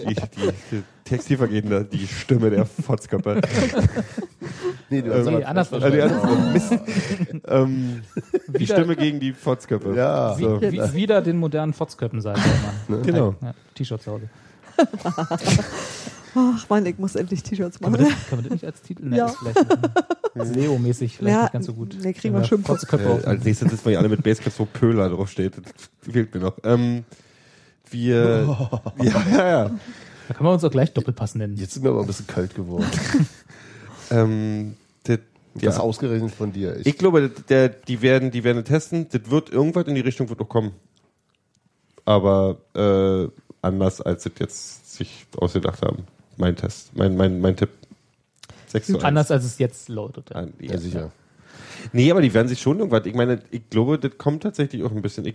Die, 0.00 0.14
die, 0.14 0.50
die 0.72 0.82
Textilvergehende, 1.04 1.84
die 1.84 2.06
Stimme 2.06 2.50
der 2.50 2.66
Fotzköpfe. 2.66 3.40
Nee, 4.90 5.02
du 5.02 5.14
hast 5.14 5.26
Nee, 5.26 5.36
aber 5.36 5.46
anders 5.48 5.72
Also, 5.72 6.26
Mist. 6.52 6.72
Ähm, 7.46 8.02
die 8.48 8.60
Wieder- 8.60 8.74
Stimme 8.76 8.96
gegen 8.96 9.20
die 9.20 9.32
Fotzköpfe. 9.32 9.94
Ja. 9.94 10.34
So. 10.38 10.60
Wie, 10.60 10.72
wie, 10.72 10.92
wieder 10.94 11.22
den 11.22 11.36
modernen 11.38 11.72
Fotzköppen 11.72 12.20
sein 12.20 12.36
soll 12.36 12.96
man. 12.96 13.02
Genau. 13.02 13.34
Ja, 13.42 13.54
T-Shirt 13.74 14.02
zu 14.02 14.12
Hause. 14.12 14.28
Ach 16.36 16.68
man, 16.68 16.84
ich 16.86 16.98
muss 16.98 17.14
endlich 17.14 17.42
T-Shirts 17.44 17.78
Kann 17.78 17.92
man, 17.92 18.00
machen. 18.02 18.12
das, 18.18 18.28
kann 18.28 18.38
man 18.38 18.44
das 18.44 18.52
nicht 18.52 18.64
als 18.64 18.82
Titel? 18.82 19.04
Ne, 19.06 19.18
Ja. 19.18 19.26
ist 19.26 19.36
vielleicht 19.36 20.56
Leo-mäßig 20.56 21.16
vielleicht 21.18 21.36
Ja, 21.36 21.42
nicht 21.42 21.52
ganz 21.52 21.66
so 21.66 21.74
gut. 21.74 21.96
nee, 22.02 22.12
kriegen 22.12 22.34
wir. 22.34 22.44
Fotzköpfe 22.44 23.04
Äh, 23.06 23.12
auf. 23.12 23.26
als 23.26 23.44
nächstes 23.44 23.70
sitzen 23.70 23.84
wir 23.84 23.92
ja 23.92 23.98
alle 24.00 24.08
mit 24.08 24.22
Basecaps, 24.24 24.58
wo 24.58 24.64
Pöhler 24.64 25.08
draufsteht. 25.10 25.52
Das 25.58 26.12
fehlt 26.12 26.34
mir 26.34 26.40
noch. 26.40 26.54
Ähm, 26.64 27.04
wir, 27.90 28.56
ja, 29.02 29.22
ja, 29.30 29.48
ja. 29.48 29.70
Da 30.26 30.34
können 30.34 30.48
wir 30.48 30.52
uns 30.54 30.64
auch 30.64 30.70
gleich 30.70 30.92
Doppelpass 30.92 31.36
nennen. 31.36 31.56
Jetzt 31.56 31.76
ist 31.76 31.82
mir 31.84 31.90
aber 31.90 32.00
ein 32.00 32.06
bisschen 32.06 32.26
kalt 32.26 32.54
geworden. 32.56 32.86
Ähm, 34.10 34.74
das, 35.54 35.62
Das 35.62 35.76
ja. 35.76 35.82
ausgerechnet 35.82 36.32
von 36.32 36.52
dir. 36.52 36.76
Ich 36.84 36.98
glaube, 36.98 37.30
der, 37.48 37.68
die 37.68 38.02
werden, 38.02 38.30
die 38.30 38.44
werden 38.44 38.64
testen. 38.64 39.08
Das 39.10 39.30
wird 39.30 39.50
irgendwas 39.50 39.86
in 39.86 39.94
die 39.94 40.00
Richtung 40.00 40.28
wird 40.28 40.40
noch 40.40 40.48
kommen. 40.48 40.72
Aber 42.04 42.58
äh, 42.74 43.28
anders 43.62 44.00
als 44.00 44.24
sie 44.24 44.30
jetzt 44.38 44.94
sich 44.96 45.26
ausgedacht 45.36 45.82
haben. 45.82 46.04
Mein 46.36 46.56
Test, 46.56 46.96
mein 46.96 47.16
mein 47.16 47.40
mein 47.40 47.56
Tipp. 47.56 47.70
6 48.68 48.86
zu 48.88 48.94
1. 48.96 49.04
Anders 49.04 49.30
als 49.30 49.44
es 49.44 49.58
jetzt 49.58 49.88
lautet. 49.88 50.34
Ah, 50.34 50.46
ja, 50.60 50.72
Ja. 50.72 50.78
sicher. 50.78 51.12
Nee, 51.92 52.10
aber 52.10 52.22
die 52.22 52.32
werden 52.34 52.48
sich 52.48 52.60
schon 52.60 52.78
irgendwas. 52.78 53.04
Ich 53.06 53.14
meine, 53.14 53.40
ich 53.50 53.68
glaube, 53.70 53.98
das 53.98 54.16
kommt 54.18 54.42
tatsächlich 54.42 54.82
auch 54.84 54.90
ein 54.90 55.02
bisschen. 55.02 55.26
Ich, 55.26 55.34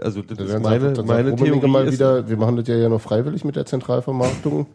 also 0.00 0.22
das 0.22 0.38
Dann 0.38 0.46
ist 0.46 0.62
meine, 0.62 0.92
dann 0.92 1.06
meine 1.06 1.30
sagt 1.30 1.40
Rummenigge 1.40 1.60
Theorie. 1.60 1.70
mal 1.70 1.86
ist, 1.86 1.92
wieder, 1.94 2.28
wir 2.28 2.36
machen 2.36 2.56
das 2.56 2.66
ja, 2.68 2.76
ja 2.76 2.88
noch 2.88 3.00
freiwillig 3.00 3.44
mit 3.44 3.54
der 3.56 3.66
Zentralvermarktung. 3.66 4.66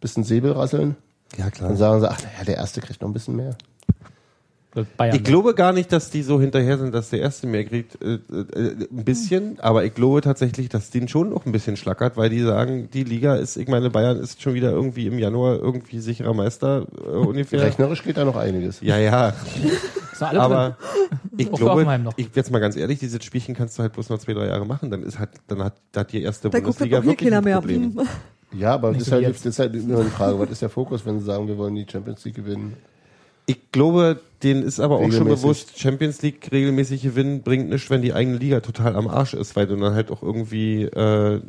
Bisschen 0.00 0.24
Säbel 0.24 0.52
rasseln. 0.52 0.96
ja 1.36 1.44
Dann 1.44 1.52
klar. 1.52 1.76
sagen 1.76 2.00
sie, 2.00 2.10
ach 2.10 2.22
naja, 2.22 2.44
der 2.46 2.56
erste 2.56 2.80
kriegt 2.80 3.00
noch 3.00 3.08
ein 3.08 3.12
bisschen 3.14 3.34
mehr. 3.36 3.56
Bayern. 4.96 5.16
Ich 5.16 5.24
glaube 5.24 5.54
gar 5.54 5.72
nicht, 5.72 5.92
dass 5.92 6.10
die 6.10 6.22
so 6.22 6.40
hinterher 6.40 6.78
sind, 6.78 6.94
dass 6.94 7.10
der 7.10 7.20
Erste 7.20 7.46
mehr 7.46 7.64
kriegt. 7.64 8.02
Äh, 8.02 8.14
äh, 8.14 8.86
ein 8.90 9.04
bisschen, 9.04 9.58
aber 9.60 9.84
ich 9.84 9.94
glaube 9.94 10.20
tatsächlich, 10.20 10.68
dass 10.68 10.90
den 10.90 11.08
schon 11.08 11.30
noch 11.30 11.46
ein 11.46 11.52
bisschen 11.52 11.76
schlackert, 11.76 12.16
weil 12.16 12.30
die 12.30 12.40
sagen, 12.40 12.88
die 12.92 13.04
Liga 13.04 13.36
ist, 13.36 13.56
ich 13.56 13.68
meine, 13.68 13.90
Bayern 13.90 14.18
ist 14.18 14.42
schon 14.42 14.54
wieder 14.54 14.70
irgendwie 14.70 15.06
im 15.06 15.18
Januar 15.18 15.56
irgendwie 15.56 16.00
sicherer 16.00 16.34
Meister 16.34 16.86
äh, 17.04 17.08
ungefähr. 17.08 17.62
Rechnerisch 17.62 18.02
geht 18.02 18.16
da 18.16 18.24
noch 18.24 18.36
einiges. 18.36 18.80
Ja, 18.80 18.98
ja. 18.98 19.34
Aber 20.20 20.76
drin. 21.30 21.30
ich 21.38 21.52
glaube, 21.52 22.12
ich 22.16 22.28
jetzt 22.34 22.50
mal 22.50 22.60
ganz 22.60 22.76
ehrlich, 22.76 22.98
dieses 22.98 23.22
Spielchen 23.24 23.54
kannst 23.54 23.78
du 23.78 23.82
halt 23.82 23.92
bloß 23.92 24.10
noch 24.10 24.18
zwei, 24.18 24.32
drei 24.32 24.46
Jahre 24.46 24.64
machen, 24.64 24.90
dann 24.90 25.02
ist 25.02 25.18
halt, 25.18 25.30
dann 25.48 25.62
hat, 25.62 25.74
da 25.92 26.00
hat 26.00 26.12
die 26.12 26.22
erste 26.22 26.50
Da 26.50 26.58
guckt 26.58 26.78
Bundesliga 26.78 26.98
doch 26.98 27.02
hier 27.02 27.10
wirklich 27.12 27.34
ein 27.34 27.44
mehr. 27.44 27.58
Problem. 27.58 27.98
Hm. 27.98 28.06
Ja, 28.58 28.74
aber 28.74 28.92
das 28.92 29.02
ist, 29.02 29.12
halt, 29.12 29.22
jetzt. 29.22 29.44
das 29.44 29.54
ist 29.54 29.58
halt 29.58 29.74
immer 29.74 30.04
die 30.04 30.10
Frage, 30.10 30.38
was 30.38 30.50
ist 30.50 30.62
der 30.62 30.68
Fokus, 30.68 31.04
wenn 31.04 31.18
sie 31.18 31.24
sagen, 31.24 31.48
wir 31.48 31.58
wollen 31.58 31.74
die 31.74 31.86
Champions 31.90 32.24
League 32.24 32.36
gewinnen? 32.36 32.76
Ich 33.46 33.72
glaube, 33.72 34.20
denen 34.42 34.62
ist 34.62 34.80
aber 34.80 34.96
auch 34.96 35.12
schon 35.12 35.28
bewusst, 35.28 35.78
Champions 35.78 36.22
League 36.22 36.50
regelmäßig 36.50 37.02
gewinnen 37.02 37.42
bringt 37.42 37.68
nichts, 37.68 37.90
wenn 37.90 38.02
die 38.02 38.12
eigene 38.12 38.38
Liga 38.38 38.60
total 38.60 38.96
am 38.96 39.08
Arsch 39.08 39.34
ist, 39.34 39.56
weil 39.56 39.66
du 39.66 39.76
dann 39.76 39.94
halt 39.94 40.10
auch 40.10 40.22
irgendwie 40.22 40.84
äh, 40.84 41.40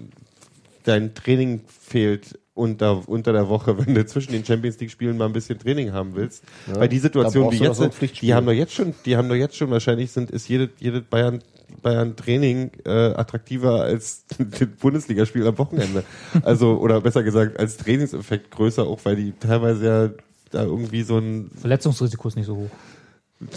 dein 0.83 1.13
Training 1.13 1.61
fehlt 1.67 2.39
unter, 2.53 3.07
unter 3.07 3.33
der 3.33 3.49
Woche, 3.49 3.77
wenn 3.85 3.93
du 3.93 4.05
zwischen 4.05 4.31
den 4.31 4.43
Champions 4.43 4.79
League 4.79 4.91
Spielen 4.91 5.17
mal 5.17 5.25
ein 5.25 5.33
bisschen 5.33 5.59
Training 5.59 5.91
haben 5.91 6.15
willst. 6.15 6.43
weil 6.67 6.89
die 6.89 6.99
Situation, 6.99 7.45
doch 7.45 7.53
jetzt, 7.53 7.77
so 7.77 7.89
die 8.21 8.33
haben 8.33 8.45
doch 8.45 8.53
jetzt 8.53 8.73
schon, 8.73 8.95
die 9.05 9.15
haben 9.15 9.29
doch 9.29 9.35
jetzt 9.35 9.55
schon 9.55 9.69
wahrscheinlich 9.69 10.11
sind, 10.11 10.31
ist 10.31 10.47
jede, 10.47 10.69
jede 10.79 11.01
Bayern, 11.01 11.41
Bayern 11.81 12.15
Training 12.15 12.71
äh, 12.85 12.89
attraktiver 12.89 13.81
als 13.81 14.25
das 14.37 14.67
Bundesligaspiel 14.79 15.45
am 15.45 15.57
Wochenende. 15.57 16.03
Also, 16.43 16.77
oder 16.77 17.01
besser 17.01 17.23
gesagt, 17.23 17.59
als 17.59 17.77
Trainingseffekt 17.77 18.51
größer, 18.51 18.83
auch 18.83 18.99
weil 19.03 19.17
die 19.17 19.33
teilweise 19.33 19.85
ja 19.85 20.09
da 20.51 20.63
irgendwie 20.63 21.03
so 21.03 21.17
ein, 21.17 21.51
Verletzungsrisiko 21.59 22.27
ist 22.27 22.35
nicht 22.35 22.45
so 22.47 22.55
hoch. 22.55 22.69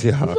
ja, 0.02 0.34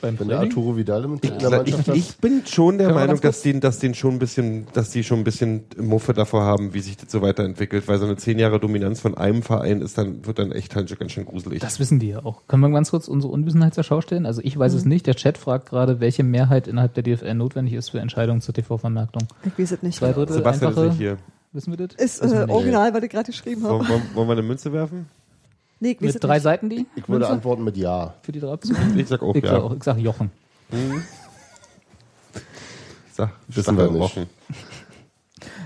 Beim 0.00 0.16
Wenn 0.20 0.28
der? 0.28 0.38
Arturo 0.38 0.76
Vidal 0.76 1.04
im- 1.04 1.18
ich, 1.20 1.28
Mannschaft 1.42 1.88
hat, 1.88 1.96
ich 1.96 2.16
bin 2.18 2.42
schon 2.46 2.78
der 2.78 2.94
Meinung, 2.94 3.20
dass 3.20 3.42
die, 3.42 3.58
dass 3.58 3.80
den 3.80 3.94
schon 3.94 4.12
ein 4.12 4.18
bisschen, 4.20 4.66
dass 4.72 4.90
die 4.90 5.02
schon 5.02 5.18
ein 5.18 5.24
bisschen 5.24 5.64
Muffe 5.76 6.12
davor 6.12 6.44
haben, 6.44 6.72
wie 6.72 6.78
sich 6.78 6.96
das 6.96 7.10
so 7.10 7.20
weiterentwickelt, 7.20 7.88
weil 7.88 7.98
so 7.98 8.04
eine 8.04 8.14
zehn 8.16 8.38
Jahre 8.38 8.60
Dominanz 8.60 9.00
von 9.00 9.16
einem 9.18 9.42
Verein 9.42 9.80
ist 9.80 9.98
dann, 9.98 10.24
wird 10.24 10.38
dann 10.38 10.52
echt 10.52 10.76
halt 10.76 10.96
ganz 11.00 11.10
schön 11.10 11.24
gruselig. 11.24 11.58
Das 11.58 11.80
wissen 11.80 11.98
die 11.98 12.10
ja 12.10 12.24
auch. 12.24 12.42
Können 12.46 12.62
wir 12.62 12.70
ganz 12.70 12.90
kurz 12.90 13.08
unsere 13.08 13.32
Unwissenheit 13.32 13.74
zur 13.74 13.82
Schau 13.82 14.00
stellen? 14.00 14.24
Also 14.24 14.40
ich 14.44 14.56
weiß 14.56 14.72
es 14.74 14.84
nicht. 14.84 15.04
Der 15.08 15.16
Chat 15.16 15.36
fragt 15.36 15.68
gerade, 15.70 15.98
welche 15.98 16.22
Mehrheit 16.22 16.68
innerhalb 16.68 16.94
der 16.94 17.02
DFL 17.02 17.34
notwendig 17.34 17.74
ist 17.74 17.88
für 17.88 17.98
Entscheidungen 17.98 18.40
zur 18.40 18.54
TV-Vermarktung. 18.54 19.26
Ich 19.44 19.58
weiß 19.58 19.72
es 19.72 19.82
nicht. 19.82 19.98
Zwei 19.98 20.12
Drittel 20.12 20.34
Sebastian 20.34 20.72
ist 20.74 20.78
nicht 20.78 20.96
hier. 20.98 21.16
wissen 21.52 21.76
wir 21.76 21.88
das? 21.88 21.96
Ist 21.96 22.22
äh, 22.22 22.46
original, 22.48 22.94
was 22.94 23.02
ich 23.02 23.10
gerade 23.10 23.26
geschrieben 23.32 23.64
habe. 23.64 23.80
Wollen, 23.80 23.88
wollen, 23.88 24.02
wollen 24.14 24.28
wir 24.28 24.32
eine 24.34 24.42
Münze 24.42 24.72
werfen? 24.72 25.06
Nee, 25.80 25.92
ich 25.92 26.00
Mit 26.00 26.24
drei 26.24 26.34
nicht. 26.34 26.42
Seiten 26.42 26.68
die? 26.70 26.86
ich 26.96 27.08
würde 27.08 27.20
Münze? 27.20 27.28
antworten 27.28 27.62
mit 27.64 27.76
Ja. 27.76 28.14
Für 28.22 28.32
die 28.32 28.40
drei 28.40 28.52
Optionen? 28.52 28.98
Ich 28.98 29.06
sag 29.08 29.22
auch, 29.22 29.34
Ich 29.34 29.44
ja. 29.44 29.50
sag, 29.50 29.62
auch, 29.62 29.74
ich 29.76 29.82
sag 29.84 29.98
Jochen. 29.98 30.30
Sag, 33.12 33.30
Wissen 33.48 33.76
wir 33.76 33.90
nicht. 33.90 34.00
Wochen. 34.00 34.26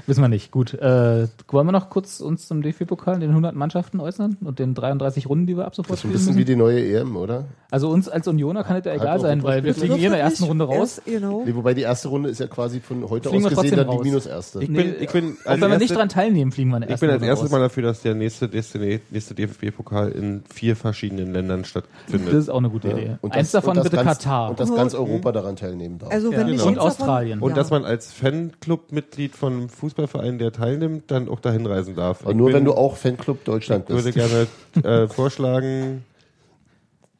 Wissen 0.07 0.21
wir 0.23 0.29
nicht. 0.29 0.51
Gut. 0.51 0.75
Äh, 0.75 1.29
wollen 1.49 1.67
wir 1.67 1.73
noch 1.73 1.91
kurz 1.91 2.21
uns 2.21 2.47
zum 2.49 2.63
DFB-Pokal, 2.63 3.21
den 3.21 3.31
100 3.31 3.55
Mannschaften 3.55 4.01
äußern 4.01 4.37
und 4.43 4.59
den 4.59 4.75
33 4.75 5.29
Runden, 5.29 5.47
die 5.47 5.57
wir 5.57 5.65
ab 5.67 5.75
sofort 5.75 5.93
Das 5.99 6.01
ist 6.01 6.05
ein 6.05 6.13
bisschen 6.13 6.37
wie 6.37 6.45
die 6.45 6.57
neue 6.57 6.81
EM, 6.85 7.17
oder? 7.17 7.45
Also 7.71 7.89
uns 7.91 8.09
als 8.09 8.29
Unioner 8.29 8.65
kann 8.65 8.77
es 8.77 8.85
ja 8.85 8.95
egal 8.95 9.21
sein, 9.21 9.43
weil 9.43 9.65
wir 9.65 9.75
fliegen 9.75 9.97
eh 9.97 10.05
in 10.07 10.11
der 10.13 10.21
ersten 10.21 10.45
Runde 10.45 10.65
raus. 10.65 10.99
erst, 10.99 11.05
Genau. 11.07 11.43
Nee, 11.47 11.55
wobei 11.55 11.75
die 11.75 11.83
erste 11.83 12.09
Runde 12.09 12.29
ist 12.29 12.41
ja 12.41 12.47
quasi 12.47 12.81
von 12.81 13.09
heute 13.09 13.29
Fliegen 13.31 13.45
wir 13.45 13.51
aus 13.51 13.63
gesehen 13.63 13.71
trotzdem 13.71 13.77
dann 13.79 13.87
die 13.91 13.97
raus. 13.97 14.05
Minus-erste. 14.05 14.63
Ich 14.63 14.69
Nee, 14.69 14.83
bin, 14.83 14.95
ich 15.01 15.11
bin, 15.13 15.37
Auch 15.45 15.51
wenn 15.53 15.61
wir 15.61 15.69
als 15.71 15.79
nicht 15.81 15.95
dran 15.97 16.09
teilnehmen, 16.09 16.53
fliegen 16.53 16.71
wir 16.71 16.77
in 16.77 16.81
der 16.83 16.89
ich 16.91 16.93
ersten 16.93 17.07
bin 17.07 17.11
als 17.11 17.21
Runde 17.23 17.31
erstes. 17.31 17.51
Mal 17.51 17.61
dafür, 17.61 17.83
dass 17.85 18.03
der 18.03 18.15
nächste, 18.15 18.47
nächste, 18.49 19.35
DFB-Pokal 19.35 20.11
in 20.13 20.43
vier 20.53 20.77
verschiedenen 20.77 21.33
Ländern 21.33 21.61
Das 21.61 21.69
stattfindet. 21.71 22.33
ist 22.35 22.49
auch 22.51 22.59
eine 22.59 22.71
gute 22.71 22.89
Idee. 22.91 23.17
Und 23.21 23.33
Eins 23.35 23.53
das- 23.53 23.63
davon 23.63 23.71
und 23.71 23.77
das 23.79 23.85
bitte 23.91 24.05
ganz, 24.05 24.19
Katar. 24.19 24.51
Und 24.51 24.61
dass 24.61 24.75
ganz 24.75 24.95
Europa 24.95 25.33
daran 25.33 25.57
teilnehmen 25.57 25.99
darf. 25.99 26.11
Also 26.13 26.31
wenn 26.33 26.41
Ja. 26.49 26.55
nicht 26.55 26.63
Und 26.67 26.79
Australien. 26.79 27.41
Und 27.41 27.57
dass 27.57 27.71
man 27.71 27.85
als 27.85 28.13
Fanclub-Mitglied 28.13 29.35
von 29.35 29.62
Fußballverein, 29.69 30.39
der 30.39 30.53
teilnimmt, 30.53 31.11
dann 31.11 31.29
auch 31.29 31.41
dahin 31.41 31.67
reisen 31.67 31.95
darf. 31.97 32.23
Aber 32.25 32.35
nur 32.35 32.47
bin- 32.49 32.57
wenn 32.57 32.65
du 32.65 32.75
auch 32.75 32.97
Fanclub 32.97 33.45
Deutschland 33.45 33.85
Ich 33.89 33.95
würde 33.95 34.13
bist. 34.13 34.49
gerne 34.83 35.05
äh, 35.05 35.09
vorschlagen, 35.09 36.05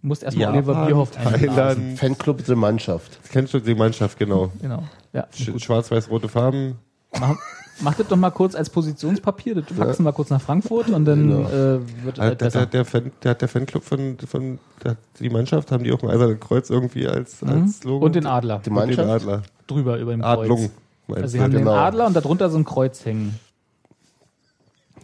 Du 0.03 0.09
musst 0.09 0.25
erstmal 0.25 0.47
Japan, 0.55 0.59
Oliver 0.69 0.87
Bierhoff 0.87 1.17
einladen. 1.17 1.47
Thailand, 1.55 1.99
Fanclub 1.99 2.45
der 2.45 2.57
Mannschaft. 2.57 3.21
kennst 3.31 3.55
du 3.55 3.61
die 3.61 3.75
Mannschaft, 3.77 4.19
genau. 4.19 4.51
Genau. 4.61 4.83
Ja. 5.13 5.27
Sch 5.33 5.51
Schwarz-weiß-rote 5.59 6.29
Farben. 6.29 6.77
Mach, 7.21 7.37
mach 7.83 7.95
das 7.95 8.09
doch 8.09 8.17
mal 8.17 8.31
kurz 8.31 8.55
als 8.57 8.69
Positionspapier, 8.71 9.55
das 9.55 9.65
faxen 9.77 10.05
wir 10.05 10.13
kurz 10.13 10.31
nach 10.31 10.41
Frankfurt 10.41 10.89
und 10.89 11.05
dann 11.05 11.29
Genau. 11.29 11.49
äh, 11.49 11.81
wird 12.05 12.17
es 12.17 12.21
halt 12.21 12.33
Hat 12.33 12.41
der, 12.41 12.45
besser. 12.47 12.59
der, 12.61 12.67
der, 12.67 12.85
Fan, 12.85 13.13
der 13.23 13.31
hat 13.31 13.41
der 13.43 13.49
Fanclub 13.49 13.85
von, 13.85 14.17
von 14.27 14.59
der, 14.83 14.97
die 15.21 15.29
Mannschaft, 15.31 15.71
haben 15.71 15.85
die 15.85 15.93
auch 15.93 16.03
ein 16.03 16.11
eisernes 16.11 16.41
Kreuz 16.41 16.69
irgendwie 16.71 17.07
als, 17.07 17.43
als 17.45 17.85
Logo? 17.85 17.99
Mhm. 17.99 18.03
Und 18.05 18.15
den 18.17 18.27
Adler 18.27 18.61
Die 18.65 18.71
Und 18.71 18.77
den 18.77 18.87
Mannschaft? 18.97 19.09
Adler. 19.09 19.43
drüber 19.69 19.99
über 19.99 20.11
dem 20.11 20.25
Adlung. 20.25 20.71
Meinst 21.07 21.23
Also 21.23 21.33
sie 21.33 21.41
haben 21.41 21.53
genau. 21.53 21.71
den 21.73 21.79
Adler 21.79 22.07
und 22.07 22.15
darunter 22.17 22.49
so 22.51 22.59
ein 22.59 22.65
Kreuz 22.65 23.05
hängen. 23.05 23.39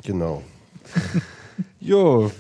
Genau. 0.04 0.42
Jo, 1.80 2.30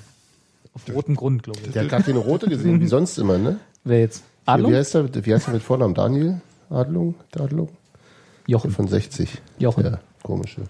Auf 0.74 0.94
rotem 0.94 1.16
Grund, 1.16 1.42
glaube 1.42 1.58
ich. 1.64 1.72
Der 1.72 1.82
hat 1.82 1.90
gar 1.90 2.02
keine 2.02 2.18
rote 2.18 2.48
gesehen, 2.48 2.80
wie 2.80 2.86
sonst 2.86 3.18
immer, 3.18 3.36
ne? 3.38 3.58
Wer 3.84 4.00
jetzt? 4.00 4.22
Wie 4.44 4.50
Adlung? 4.50 4.74
heißt 4.74 4.94
er, 4.94 5.24
wie 5.24 5.34
heißt 5.34 5.48
er 5.48 5.54
mit 5.54 5.62
Vornamen? 5.62 5.94
Daniel? 5.94 6.40
Adlung? 6.70 7.14
Der 7.34 7.42
Adlung? 7.42 7.68
Jochen. 8.46 8.70
Von 8.70 8.86
60. 8.86 9.40
Jochen. 9.58 9.84
Ja, 9.84 9.98
komische. 10.22 10.62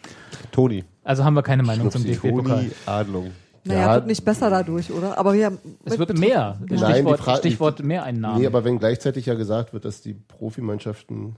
Toni. 0.50 0.84
Also 1.04 1.24
haben 1.24 1.34
wir 1.34 1.42
keine 1.42 1.62
Meinung 1.62 1.90
zum 1.90 2.02
Schnupsi. 2.02 2.20
DFB-Pokal. 2.20 2.56
Toni 2.58 2.70
Adlung. 2.86 3.30
Naja, 3.64 3.80
Ja. 3.86 3.94
wird 3.96 4.06
nicht 4.06 4.24
besser 4.24 4.48
dadurch, 4.50 4.90
oder? 4.92 5.18
Aber 5.18 5.34
wir 5.34 5.46
haben 5.46 5.58
Es 5.84 5.98
wird 5.98 6.16
mehr. 6.18 6.58
Nein, 6.68 6.78
Stichwort, 6.78 7.38
Stichwort 7.38 7.82
Mehreinnahmen. 7.82 8.40
Nee, 8.40 8.46
aber 8.46 8.64
wenn 8.64 8.78
gleichzeitig 8.78 9.26
ja 9.26 9.34
gesagt 9.34 9.72
wird, 9.72 9.84
dass 9.84 10.00
die 10.00 10.14
Profimannschaften 10.14 11.36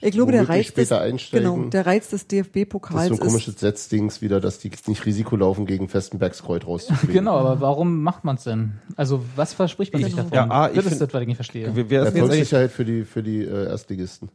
Ich 0.00 0.12
glaube, 0.12 0.32
der 0.32 0.48
Reiz, 0.48 0.72
des, 0.72 0.88
genau, 1.30 1.64
der 1.64 1.86
Reiz 1.86 2.08
des 2.08 2.26
das 2.26 2.38
ist 2.38 2.52
so 2.52 2.60
DFB-Pokals 2.60 3.10
ein 3.10 3.18
komisches 3.18 3.60
Setzdings 3.60 4.22
wieder, 4.22 4.40
dass 4.40 4.58
die 4.58 4.70
nicht 4.86 5.04
Risiko 5.04 5.36
laufen, 5.36 5.66
gegen 5.66 5.88
Festenbergskreuz 5.88 6.66
rauszufliegen. 6.66 7.14
Genau, 7.14 7.36
aber 7.36 7.60
warum 7.60 8.02
macht 8.02 8.24
man 8.24 8.36
es 8.36 8.44
denn? 8.44 8.72
Also 8.96 9.24
was 9.36 9.52
verspricht 9.52 9.92
man 9.92 10.02
sich 10.02 10.12
Genau. 10.12 10.28
davon? 10.28 10.50
Ja, 10.50 10.50
ah, 10.50 10.68
ich 10.68 10.76
das 10.76 10.86
ist 10.86 11.00
das, 11.00 11.12
was 11.12 11.20
ich 11.22 11.28
nicht 11.28 11.36
verstehe. 11.36 11.66
Erfolgssicherheit 11.66 12.70
für 12.70 12.84
die, 12.84 13.04
für 13.04 13.22
die 13.22 13.42
äh, 13.42 13.68
Erstligisten. 13.68 14.30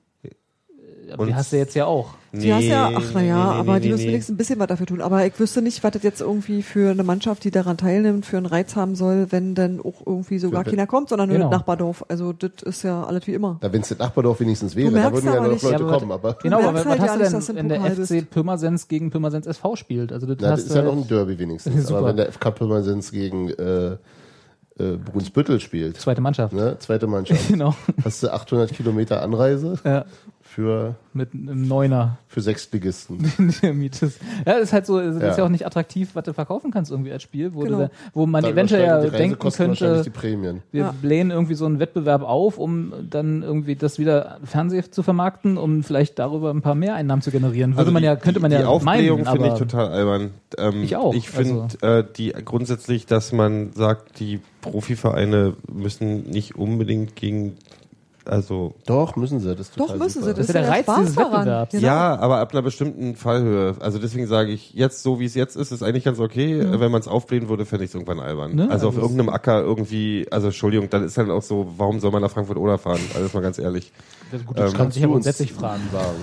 Aber 1.11 1.25
die 1.25 1.35
hast 1.35 1.51
du 1.51 1.57
jetzt 1.57 1.75
ja 1.75 1.85
auch. 1.85 2.09
die 2.33 2.53
hast 2.53 2.63
ja, 2.63 2.91
ach 2.95 3.13
naja, 3.13 3.35
nee, 3.47 3.53
nee, 3.53 3.59
aber 3.59 3.73
nee, 3.75 3.79
die 3.81 3.89
müssen 3.89 4.01
nee. 4.03 4.07
wenigstens 4.09 4.33
ein 4.33 4.37
bisschen 4.37 4.59
was 4.59 4.67
dafür 4.67 4.85
tun. 4.85 5.01
Aber 5.01 5.25
ich 5.25 5.39
wüsste 5.39 5.61
nicht, 5.61 5.83
was 5.83 5.91
das 5.91 6.03
jetzt 6.03 6.21
irgendwie 6.21 6.61
für 6.63 6.91
eine 6.91 7.03
Mannschaft, 7.03 7.43
die 7.43 7.51
daran 7.51 7.77
teilnimmt, 7.77 8.25
für 8.25 8.37
einen 8.37 8.45
Reiz 8.45 8.75
haben 8.75 8.95
soll, 8.95 9.27
wenn 9.31 9.55
dann 9.55 9.79
auch 9.79 10.05
irgendwie 10.05 10.39
so 10.39 10.49
gar 10.49 10.63
Für- 10.63 10.71
keiner 10.71 10.87
kommt, 10.87 11.09
sondern 11.09 11.29
nur 11.29 11.37
Genau. 11.37 11.49
das 11.49 11.59
Nachbardorf. 11.59 12.05
Also 12.09 12.33
das 12.33 12.51
ist 12.63 12.83
ja 12.83 13.03
alles 13.03 13.27
wie 13.27 13.33
immer. 13.33 13.57
Da 13.61 13.71
wenn 13.71 13.81
es 13.81 13.89
das 13.89 13.99
Nachbardorf 13.99 14.39
wenigstens 14.39 14.75
wäre, 14.75 14.91
da 14.91 15.11
würden 15.13 15.25
ja 15.25 15.35
noch 15.41 15.47
Leute 15.47 15.65
Ja, 15.69 15.75
aber 15.75 15.97
kommen. 15.99 16.11
Aber 16.11 16.33
Genau, 16.41 16.59
aber 16.59 16.73
was 16.73 16.85
halt 16.85 16.99
ja 17.21 17.31
hast 17.31 17.49
du 17.49 17.53
denn, 17.53 17.69
wenn 17.69 17.81
der 17.81 18.05
FC 18.05 18.29
Pirmasens 18.29 18.87
gegen 18.87 19.09
Pirmasens 19.11 19.45
SV 19.47 19.75
spielt? 19.75 20.11
Also 20.11 20.27
das 20.27 20.37
Na, 20.41 20.49
das 20.51 20.63
ist 20.63 20.75
ja 20.75 20.81
noch 20.81 20.93
ein 20.95 21.07
Derby 21.07 21.37
wenigstens. 21.39 21.91
Aber 21.91 22.07
wenn 22.07 22.17
der 22.17 22.31
FK 22.31 22.51
Pirmasens 22.51 23.11
gegen 23.11 23.49
äh, 23.49 23.97
äh, 24.77 24.97
Brunsbüttel 24.97 25.59
spielt, 25.61 25.97
zweite 26.01 26.19
Mannschaft. 26.19 26.51
ne, 26.53 26.75
zweite 26.79 27.07
Mannschaft, 27.07 27.47
Genau. 27.47 27.73
hast 28.03 28.23
du 28.23 28.29
800 28.33 28.73
Kilometer 28.73 29.21
Anreise 29.21 29.75
Ja, 29.85 30.03
für, 30.55 30.95
mit 31.13 31.33
einem 31.33 31.67
Neuner. 31.67 32.17
für 32.29 32.39
Sechstligisten. 32.39 33.29
Ja, 33.61 34.53
das 34.53 34.61
ist 34.63 34.73
halt 34.73 34.85
so, 34.85 34.99
das 35.01 35.15
ist 35.17 35.21
Ja. 35.21 35.37
ja 35.37 35.43
auch 35.43 35.49
nicht 35.49 35.65
attraktiv, 35.65 36.11
was 36.13 36.23
du 36.23 36.33
verkaufen 36.33 36.71
kannst 36.71 36.91
irgendwie 36.91 37.11
als 37.11 37.23
Spiel, 37.23 37.53
wo, 37.53 37.61
Genau. 37.61 37.77
du, 37.77 37.83
da- 37.85 37.89
wo 38.13 38.25
man 38.25 38.41
Da 38.43 38.49
eventuell 38.51 38.83
ja 38.85 39.01
die 39.03 39.09
denken 39.09 39.49
könnte, 39.51 40.01
die 40.03 40.09
Prämien. 40.09 40.61
wir 40.71 40.81
Ja. 40.83 40.95
blähen 41.01 41.29
irgendwie 41.31 41.55
so 41.55 41.65
einen 41.65 41.79
Wettbewerb 41.79 42.23
auf, 42.23 42.57
um 42.57 42.93
dann 43.09 43.43
irgendwie 43.43 43.75
das 43.75 43.99
wieder 43.99 44.39
Fernseh 44.45 44.83
zu 44.89 45.03
vermarkten, 45.03 45.57
um 45.57 45.83
vielleicht 45.83 46.19
darüber 46.19 46.51
ein 46.51 46.61
paar 46.61 46.75
Mehreinnahmen 46.75 47.21
zu 47.21 47.31
generieren. 47.31 47.71
Würde 47.71 47.79
Also 47.81 47.91
man 47.91 48.01
die- 48.01 48.07
ja, 48.07 48.15
könnte 48.15 48.39
man 48.39 48.51
die 48.51 48.57
ja 48.57 48.65
Aufblähung 48.67 49.23
meinen, 49.23 49.33
finde 49.35 49.47
ich 49.49 49.59
total 49.59 49.89
albern. 49.89 50.31
Ähm, 50.57 50.83
Ich 50.83 50.95
auch, 50.95 51.13
Ich 51.13 51.29
finde 51.29 51.67
äh, 51.81 52.03
die 52.15 52.29
grundsätzlich, 52.45 53.05
dass 53.07 53.33
man 53.33 53.73
sagt, 53.73 54.19
die 54.21 54.39
Profivereine 54.61 55.53
müssen 55.71 56.29
nicht 56.29 56.55
unbedingt 56.55 57.15
gegen, 57.15 57.57
also 58.25 58.75
Doch, 58.85 59.15
müssen 59.15 59.39
sie. 59.39 59.55
Das 59.55 59.71
Doch, 59.71 59.95
müssen 59.95 60.21
super. 60.21 60.33
sie. 60.33 60.39
Das 60.41 60.49
ist 60.49 60.53
ja 60.55 60.61
der 60.61 60.69
Reiz 60.69 60.83
Spaß 60.83 60.99
dieses 60.99 61.15
daran. 61.15 61.31
Wettbewerbs. 61.39 61.71
Genau. 61.71 61.83
ja, 61.85 62.15
aber 62.19 62.39
ab 62.39 62.51
einer 62.53 62.61
bestimmten 62.61 63.15
Fallhöhe. 63.15 63.75
Also 63.79 63.99
deswegen 63.99 64.27
sage 64.27 64.51
ich, 64.51 64.73
jetzt 64.73 65.03
so 65.03 65.19
wie 65.19 65.25
es 65.25 65.35
jetzt 65.35 65.55
ist, 65.55 65.71
ist 65.71 65.83
eigentlich 65.83 66.03
ganz 66.03 66.19
okay. 66.19 66.59
Äh, 66.59 66.79
Wenn 66.79 66.91
man 66.91 67.01
es 67.01 67.07
aufblähen 67.07 67.49
würde, 67.49 67.65
fände 67.65 67.85
ich 67.85 67.91
es 67.91 67.95
irgendwann 67.95 68.19
albern. 68.19 68.55
Ne? 68.55 68.69
Also 68.69 68.87
auf 68.89 68.95
Also 68.95 69.07
irgendeinem 69.07 69.29
Acker 69.29 69.61
irgendwie, 69.61 70.27
also 70.31 70.47
Entschuldigung, 70.47 70.89
dann 70.89 71.03
ist 71.03 71.17
halt 71.17 71.29
auch 71.29 71.41
so, 71.43 71.73
warum 71.77 71.99
soll 71.99 72.11
man 72.11 72.21
nach 72.21 72.31
Frankfurt 72.31 72.57
oder 72.57 72.77
fahren? 72.77 72.99
Also 73.15 73.29
mal 73.33 73.41
ganz 73.41 73.59
ehrlich. 73.59 73.91
das, 74.31 74.45
gut, 74.45 74.57
das 74.59 74.71
Ähm, 74.71 74.77
kann 74.77 74.91
sich 74.91 75.01
ja 75.01 75.07
grundsätzlich 75.07 75.53
fragen. 75.53 75.83
Sagen. 75.91 76.15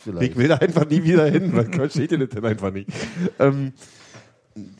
Vielleicht. 0.00 0.30
Ich 0.32 0.36
will 0.38 0.48
da 0.48 0.56
einfach 0.56 0.88
nie 0.88 1.02
wieder 1.02 1.26
hin. 1.26 1.50
Was 1.54 1.66
versteht 1.74 2.12
ihr 2.12 2.18
das 2.18 2.28
denn 2.28 2.44
einfach 2.44 2.72
nicht? 2.72 2.88
Ähm, 3.40 3.72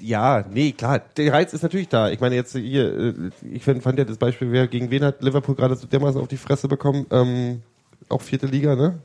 ja, 0.00 0.44
nee, 0.52 0.72
klar. 0.72 1.00
Der 1.16 1.32
Reiz 1.32 1.52
ist 1.52 1.62
natürlich 1.62 1.88
da. 1.88 2.10
Ich 2.10 2.20
meine 2.20 2.34
jetzt 2.34 2.52
hier, 2.56 2.96
äh, 2.96 3.14
ich 3.52 3.64
fand, 3.64 3.82
fand 3.82 3.98
ja 3.98 4.04
das 4.04 4.16
Beispiel, 4.18 4.50
wer 4.52 4.66
gegen 4.68 4.90
wen 4.90 5.04
hat 5.04 5.22
Liverpool 5.22 5.54
gerade 5.54 5.76
so 5.76 5.86
dermaßen 5.86 6.20
auf 6.20 6.28
die 6.28 6.36
Fresse 6.36 6.68
bekommen? 6.68 7.06
Ähm, 7.10 7.62
auch 8.08 8.22
vierte 8.22 8.46
Liga, 8.46 8.76
ne? 8.76 8.98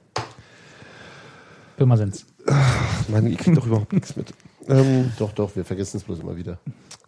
Pirmasens. 1.78 2.26
Mann, 3.08 3.28
ich 3.28 3.38
krieg 3.38 3.56
doch 3.56 3.66
überhaupt 3.66 3.94
nichts 3.94 4.16
mit. 4.16 4.34
Ähm, 4.70 5.12
Doch, 5.20 5.34
doch, 5.34 5.54
wir 5.58 5.66
vergessen 5.66 5.98
es 5.98 6.04
bloß 6.06 6.20
immer 6.20 6.38
wieder. 6.38 6.58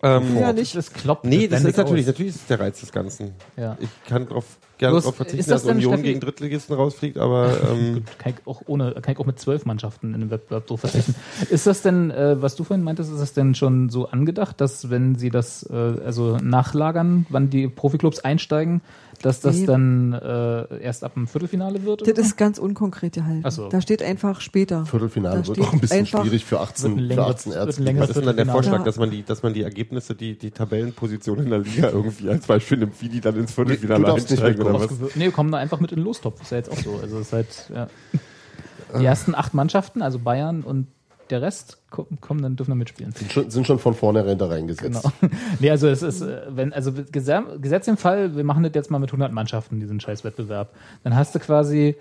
Ähm, 0.04 0.38
Ja, 0.38 0.52
nicht. 0.52 0.76
Das 0.76 0.92
kloppt 0.92 1.24
Nee, 1.24 1.48
das 1.48 1.64
ist 1.64 1.78
natürlich, 1.78 2.04
aus. 2.04 2.08
natürlich 2.08 2.36
ist 2.36 2.42
es 2.42 2.48
der 2.48 2.60
Reiz 2.60 2.82
des 2.82 2.92
Ganzen. 2.92 3.32
Ja. 3.56 3.78
Ich 3.80 3.88
kann 4.10 4.28
drauf, 4.28 4.44
gerne 4.78 4.98
darauf 4.98 5.14
ist 5.14 5.18
verzichten, 5.18 5.50
das 5.50 5.62
dass 5.64 5.68
denn, 5.68 5.78
Union 5.78 5.94
Steffi- 5.96 6.04
gegen 6.04 6.20
Drittligisten 6.20 6.76
rausfliegt, 6.76 7.18
aber 7.18 7.58
ähm, 7.72 8.04
Kann 8.18 8.34
ich 8.34 8.48
auch 8.48 8.62
ohne, 8.66 8.94
kann 8.94 9.14
ich 9.14 9.20
auch 9.20 9.26
mit 9.26 9.40
zwölf 9.40 9.66
Mannschaften 9.66 10.10
in 10.10 10.16
einem 10.16 10.30
Wettbewerb 10.32 10.66
so 10.68 10.78
verzichten. 10.78 11.16
ist 11.50 11.68
das 11.68 11.82
denn, 11.82 12.12
äh, 12.12 12.42
was 12.42 12.56
du 12.56 12.64
vorhin 12.64 12.84
meintest, 12.84 13.12
ist 13.12 13.20
das 13.22 13.34
denn 13.34 13.56
schon 13.56 13.90
so 13.90 14.08
angedacht, 14.10 14.60
dass 14.60 14.90
wenn 14.90 15.16
sie 15.16 15.30
das 15.30 15.64
äh, 15.70 15.74
also 15.74 16.38
nachlagern, 16.38 17.26
wann 17.30 17.50
die 17.50 17.68
Profiklubs 17.68 18.20
einsteigen, 18.20 18.82
dass 19.22 19.42
das 19.42 19.56
Nee. 19.58 19.66
dann 19.66 20.14
äh, 20.14 20.80
erst 20.82 21.04
ab 21.04 21.14
dem 21.16 21.28
Viertelfinale 21.28 21.84
wird? 21.84 22.02
oder 22.02 22.12
Das 22.14 22.24
so? 22.26 22.30
ist 22.30 22.38
ganz 22.38 22.58
unkonkret 22.58 23.14
gehalten. 23.14 23.50
So. 23.52 23.70
Da 23.70 23.82
steht 23.82 24.02
einfach 24.04 24.42
später. 24.42 24.86
Viertelfinale 24.86 25.42
Da 25.42 25.48
wird 25.48 25.60
auch 25.62 25.74
ein 25.74 25.80
bisschen 25.80 26.06
schwierig 26.06 26.46
für 26.46 26.52
Wird 26.60 26.62
18, 26.62 26.92
ein 26.92 26.96
für 26.98 27.02
längeres- 27.04 27.20
18 27.36 27.52
wird 27.54 27.56
ein 27.80 27.88
Ärzte. 27.88 28.00
was 28.02 28.10
ist 28.10 28.16
denn 28.18 28.26
dann 28.26 28.36
der. 28.38 28.46
Vorschlag, 28.48 28.78
Ja. 28.80 28.84
dass 28.86 28.98
man 28.98 29.12
die, 29.12 29.24
dass 29.24 29.44
man 29.44 29.54
die 29.54 29.64
Ergebnisse, 29.64 30.16
die, 30.16 30.38
die 30.38 30.52
Tabellenposition 30.52 31.40
in 31.40 31.50
der 31.50 31.60
Liga 31.60 31.90
irgendwie 31.90 32.30
als 32.30 32.46
Beispiel 32.48 32.78
nimmt, 32.78 33.02
wie 33.02 33.10
die 33.10 33.22
dann 33.22 33.36
ins 33.36 33.52
Viertelfinale 33.54 34.14
nicht 34.14 34.30
einsteigen 34.32 34.62
oder 34.64 34.80
was? 34.80 34.90
Nee, 35.16 35.30
kommen 35.32 35.52
da 35.52 35.58
einfach 35.58 35.80
mit 35.80 35.92
in 35.92 35.98
den 36.00 36.06
Lostopf. 36.06 36.42
Ist 36.42 36.52
ja 36.52 36.58
jetzt 36.58 36.72
auch 36.72 36.78
so. 36.78 37.00
Also 37.02 37.18
es 37.20 37.28
ist 37.28 37.34
halt, 37.34 37.72
ja. 37.74 37.88
Die 39.00 39.04
ersten 39.06 39.36
acht 39.36 39.54
Mannschaften, 39.54 40.02
also 40.02 40.20
Bayern 40.20 40.62
und 40.62 40.88
der 41.30 41.42
Rest, 41.42 41.78
ko- 41.90 42.08
kommen 42.22 42.42
dann, 42.42 42.56
dürfen 42.56 42.72
dann 42.72 42.78
mitspielen. 42.78 43.12
Sind 43.14 43.32
schon, 43.32 43.50
sind 43.50 43.66
schon 43.68 43.80
von 43.80 43.94
vornherein 43.94 44.38
da 44.38 44.48
reingesetzt. 44.48 45.02
Genau. 45.04 45.34
nee, 45.60 45.70
also 45.72 45.88
es 45.88 46.02
ist, 46.02 46.22
äh, 46.22 46.42
wenn, 46.50 46.72
also 46.74 46.92
Gese- 46.92 47.60
Gesetz 47.60 47.88
im 47.88 47.98
Fall, 47.98 48.36
wir 48.36 48.44
machen 48.44 48.64
das 48.64 48.72
jetzt 48.76 48.92
mal 48.92 49.00
mit 49.00 49.10
100 49.10 49.32
Mannschaften, 49.32 49.80
diesen 49.80 50.00
Scheißwettbewerb. 50.00 50.70
Dann 51.04 51.16
hast 51.16 51.34
du 51.36 51.40
quasi 51.40 51.96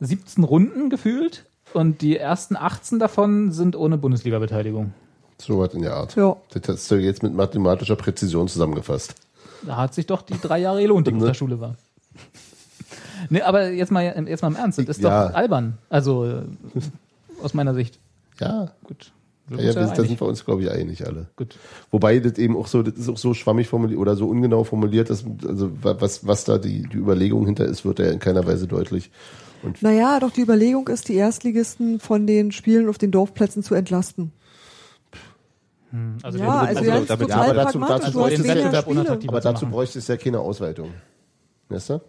17 0.00 0.44
Runden 0.44 0.88
gefühlt 0.90 1.44
und 1.74 2.00
die 2.02 2.16
ersten 2.16 2.56
18 2.56 2.98
davon 2.98 3.52
sind 3.52 3.76
ohne 3.76 3.98
Bundesliga-Beteiligung. 3.98 4.92
So 5.38 5.58
was 5.58 5.72
in 5.74 5.82
der 5.82 5.94
Art. 5.94 6.16
Ja. 6.16 6.36
Das 6.50 6.62
hast 6.68 6.90
du 6.90 6.96
jetzt 6.96 7.22
mit 7.22 7.34
mathematischer 7.34 7.96
Präzision 7.96 8.48
zusammengefasst. 8.48 9.14
Da 9.66 9.76
hat 9.76 9.94
sich 9.94 10.06
doch 10.06 10.22
die 10.22 10.38
drei 10.40 10.58
Jahre 10.58 10.80
gelohnt, 10.82 11.06
die 11.06 11.10
ich 11.16 11.16
auf 11.18 11.26
der 11.26 11.34
Schule 11.34 11.60
war. 11.60 11.76
Nee, 13.28 13.42
aber 13.42 13.70
jetzt 13.70 13.92
mal, 13.92 14.02
jetzt 14.26 14.40
mal 14.42 14.48
im 14.48 14.56
Ernst, 14.56 14.78
das 14.78 14.88
ist 14.88 15.02
Ja. 15.02 15.28
doch 15.28 15.34
albern. 15.34 15.76
Also, 15.90 16.24
äh, 16.26 16.42
aus 17.42 17.54
meiner 17.54 17.74
Sicht. 17.74 17.98
Ja, 18.40 18.72
Gut. 18.84 19.12
ja, 19.50 19.56
ja 19.58 19.72
sind 19.72 19.76
da 19.76 19.90
einig. 19.92 20.08
sind 20.08 20.20
wir 20.20 20.26
uns, 20.26 20.44
glaube 20.44 20.62
ich, 20.62 20.70
einig 20.70 21.06
alle. 21.06 21.26
Gut. 21.36 21.56
Wobei 21.90 22.18
das 22.18 22.38
eben 22.38 22.56
auch 22.56 22.66
so, 22.66 22.82
das 22.82 22.94
ist 22.98 23.08
auch 23.08 23.18
so 23.18 23.34
schwammig 23.34 23.68
formuliert 23.68 23.98
oder 24.00 24.16
so 24.16 24.26
ungenau 24.28 24.64
formuliert, 24.64 25.10
dass, 25.10 25.24
also 25.46 25.70
wa- 25.82 25.96
was, 26.00 26.26
was 26.26 26.44
da 26.44 26.58
die, 26.58 26.82
die 26.82 26.96
Überlegung 26.96 27.46
hinter 27.46 27.64
ist, 27.66 27.84
wird 27.84 27.98
ja 27.98 28.06
in 28.10 28.18
keiner 28.18 28.46
Weise 28.46 28.66
deutlich. 28.66 29.10
Naja, 29.82 30.18
doch 30.20 30.30
die 30.30 30.40
Überlegung 30.40 30.88
ist, 30.88 31.08
die 31.08 31.14
Erstligisten 31.16 32.00
von 32.00 32.26
den 32.26 32.50
Spielen 32.50 32.88
auf 32.88 32.96
den 32.96 33.10
Dorfplätzen 33.10 33.62
zu 33.62 33.74
entlasten. 33.74 34.32
Also 36.22 36.38
ja, 36.38 36.60
also 36.60 36.78
also 36.90 37.04
damit- 37.06 37.28
ja, 37.28 37.36
aber 37.42 37.54
dazu- 37.54 37.78
dazu 37.80 38.18
unattraktiver 38.86 39.32
Aber 39.32 39.42
zu 39.42 39.48
dazu 39.52 39.66
bräuchte 39.66 39.98
es 39.98 40.06
ja 40.06 40.16
keine 40.16 40.38
Ausweitung. 40.38 40.90
Weißt 41.68 41.90
du? 41.90 42.00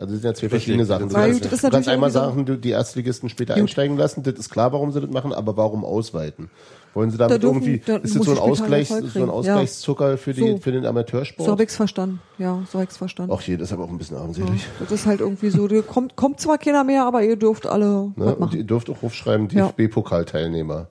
Also 0.00 0.14
das 0.14 0.22
sind 0.22 0.30
ja 0.30 0.34
zwei 0.34 0.48
verschiedene 0.48 0.86
Sachen. 0.86 1.08
Du 1.10 1.14
kannst, 1.14 1.44
du 1.44 1.48
kannst 1.50 1.62
natürlich 1.62 1.88
einmal 1.90 2.10
sagen, 2.10 2.46
du 2.46 2.56
die 2.56 2.70
Erstligisten 2.70 3.28
später 3.28 3.52
Gut. 3.52 3.62
einsteigen 3.64 3.98
lassen, 3.98 4.22
das 4.22 4.34
ist 4.34 4.48
klar, 4.48 4.72
warum 4.72 4.92
sie 4.92 5.00
das 5.02 5.10
machen, 5.10 5.34
aber 5.34 5.58
warum 5.58 5.84
ausweiten? 5.84 6.48
Wollen 6.94 7.10
sie 7.10 7.18
Da 7.18 7.28
damit 7.28 7.42
dürfen- 7.42 7.62
irgendwie, 7.62 7.82
da 7.84 7.96
ist 7.98 8.16
das 8.16 8.24
so 8.24 8.32
ein 8.32 8.38
Ausgleich, 8.38 8.88
so 8.88 8.94
ein. 8.96 9.10
Ja. 9.14 9.26
Ausgleichszucker 9.28 10.16
für, 10.16 10.32
die, 10.32 10.40
So. 10.40 10.58
für 10.58 10.72
den 10.72 10.86
Amateursport? 10.86 11.44
So 11.46 11.52
habe 11.52 11.62
ich's 11.64 11.76
verstanden. 11.76 12.20
Ja, 12.38 12.62
so 12.66 12.78
habe 12.78 12.84
ich's 12.84 12.96
verstanden. 12.96 13.30
Auch 13.30 13.42
hier, 13.42 13.58
das 13.58 13.68
ist 13.68 13.72
aber 13.74 13.84
auch 13.84 13.90
ein 13.90 13.98
bisschen 13.98 14.16
armselig. 14.16 14.66
Das 14.80 14.90
ist 14.90 15.04
halt 15.06 15.20
irgendwie 15.20 15.50
so, 15.50 15.68
da 15.68 15.82
kommt, 15.82 16.16
kommt 16.16 16.40
zwar 16.40 16.56
keiner 16.56 16.82
mehr, 16.82 17.04
aber 17.04 17.22
ihr 17.22 17.36
dürft 17.36 17.66
alle 17.66 17.86
Ne? 17.86 18.12
was 18.16 18.34
Und 18.38 18.54
ihr 18.54 18.64
dürft 18.64 18.88
auch 18.88 19.02
aufschreiben, 19.02 19.48
Ja. 19.50 19.66
DFB-Pokalteilnehmer, 19.68 20.88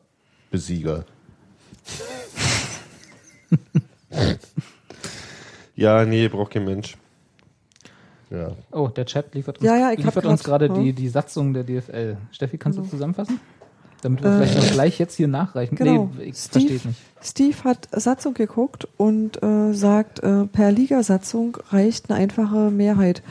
Besieger. 0.51 1.03
Ja, 5.75 6.03
nee, 6.03 6.27
braucht 6.27 6.51
kein 6.51 6.65
Mensch. 6.65 6.97
Ja. 8.31 8.51
Oh, 8.71 8.87
der 8.87 9.05
Chat 9.05 9.33
liefert 9.33 9.57
uns, 9.57 9.65
Ja, 9.65 9.75
ja, 9.75 9.89
liefert 9.91 10.25
uns 10.25 10.43
gerade 10.43 10.69
die, 10.69 10.93
die 10.93 11.09
Satzung 11.09 11.53
der 11.53 11.63
DFL. 11.63 12.17
Steffi, 12.31 12.57
kannst 12.57 12.77
du 12.77 12.81
Genau. 12.83 12.91
zusammenfassen? 12.91 13.39
Damit 14.01 14.23
wir 14.23 14.31
vielleicht 14.31 14.55
noch 14.55 14.71
gleich 14.71 14.97
jetzt 14.97 15.15
hier 15.15 15.27
nachreichen. 15.27 15.75
Genau. 15.75 16.09
Nee, 16.17 16.25
ich 16.29 16.35
verstehe 16.37 16.61
Steve, 16.61 16.75
es 16.75 16.85
nicht. 16.85 16.99
Steve 17.21 17.63
hat 17.65 17.89
Satzung 17.91 18.33
geguckt 18.33 18.87
und 18.95 19.43
äh, 19.43 19.73
sagt, 19.73 20.19
äh, 20.23 20.45
per 20.45 20.71
Ligasatzung 20.71 21.57
reicht 21.69 22.09
eine 22.09 22.17
einfache 22.17 22.71
Mehrheit. 22.71 23.23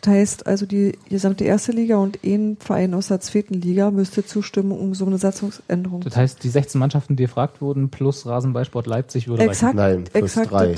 Das 0.00 0.10
heißt 0.12 0.46
also, 0.48 0.66
die 0.66 0.98
gesamte 1.08 1.44
erste 1.44 1.70
Liga 1.70 1.98
und 1.98 2.18
ein 2.24 2.56
Verein 2.58 2.92
aus 2.94 3.08
der 3.08 3.20
zweiten 3.20 3.54
Liga 3.54 3.92
müsste 3.92 4.24
zustimmen, 4.26 4.72
um 4.72 4.94
so 4.94 5.06
eine 5.06 5.18
Satzungsänderung 5.18 6.00
Das 6.00 6.16
heißt, 6.16 6.42
die 6.42 6.48
16 6.48 6.78
Mannschaften, 6.78 7.14
die 7.14 7.22
gefragt 7.22 7.60
wurden, 7.60 7.90
plus 7.90 8.26
Rasenballsport 8.26 8.88
Leipzig 8.88 9.28
würde 9.28 9.42
reichen. 9.42 9.50
Exakt, 9.52 9.74
Nein, 9.76 10.04
plus 10.12 10.22
exakt. 10.36 10.50
drei. 10.50 10.74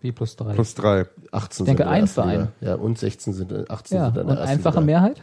Wie 0.00 0.12
plus 0.12 0.36
drei. 0.36 0.52
Plus 0.54 0.74
drei. 0.74 1.06
18 1.32 1.64
Ich 1.64 1.66
denke, 1.66 1.66
sind 1.66 1.70
in 1.70 1.76
der 1.76 1.88
ein 1.90 2.00
ersten 2.02 2.14
Verein. 2.14 2.38
Liga. 2.40 2.52
Ja, 2.60 2.74
und 2.76 2.98
16 2.98 3.32
sind, 3.32 3.52
in- 3.52 3.64
18 3.70 3.96
ja, 3.98 4.04
sind 4.06 4.14
in 4.16 4.20
und 4.22 4.28
der 4.28 4.36
ersten 4.38 4.52
einfache 4.56 4.74
Liga. 4.80 4.86
Mehrheit? 4.86 5.22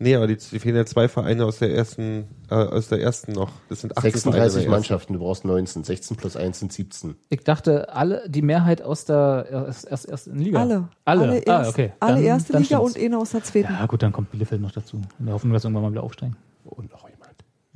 Nee, 0.00 0.14
aber 0.14 0.28
die, 0.28 0.36
die 0.36 0.60
fehlen 0.60 0.76
ja 0.76 0.86
zwei 0.86 1.08
Vereine 1.08 1.44
aus 1.44 1.58
der 1.58 1.74
ersten, 1.74 2.28
äh, 2.48 2.54
aus 2.54 2.86
der 2.86 3.00
ersten 3.00 3.32
noch. 3.32 3.50
Das 3.68 3.80
sind 3.80 3.98
18 3.98 4.12
Vereine 4.12 4.12
36 4.12 4.52
der 4.52 4.60
ersten. 4.62 4.70
Mannschaften, 4.70 5.12
du 5.14 5.18
brauchst 5.18 5.44
19. 5.44 5.82
16 5.82 6.16
plus 6.16 6.36
1 6.36 6.60
sind 6.60 6.72
17. 6.72 7.16
Ich 7.30 7.42
dachte, 7.42 7.92
alle, 7.92 8.22
die 8.28 8.42
Mehrheit 8.42 8.80
aus 8.80 9.06
der 9.06 9.46
erst, 9.50 9.88
erst, 9.90 10.08
ersten 10.08 10.38
Liga. 10.38 10.60
Alle. 10.60 10.88
Alle, 11.04 11.42
ah, 11.48 11.58
erst, 11.58 11.70
okay. 11.70 11.92
alle 11.98 12.14
Dann- 12.14 12.22
erste 12.22 12.52
dann 12.52 12.62
Liga 12.62 12.76
stimmt's. 12.76 12.96
und 12.96 13.04
eine 13.04 13.18
aus 13.18 13.30
der 13.30 13.42
zweiten. 13.42 13.72
Ja, 13.72 13.86
gut, 13.86 14.00
dann 14.04 14.12
kommt 14.12 14.30
Bielefeld 14.30 14.62
noch 14.62 14.70
dazu. 14.70 15.00
In 15.18 15.24
der 15.26 15.34
Hoffnung, 15.34 15.52
dass 15.52 15.64
wir 15.64 15.68
irgendwann 15.68 15.82
mal 15.82 15.90
wieder 15.90 16.04
aufsteigen. 16.04 16.36
Und 16.64 16.92
noch 16.92 17.00
jemand. 17.00 17.07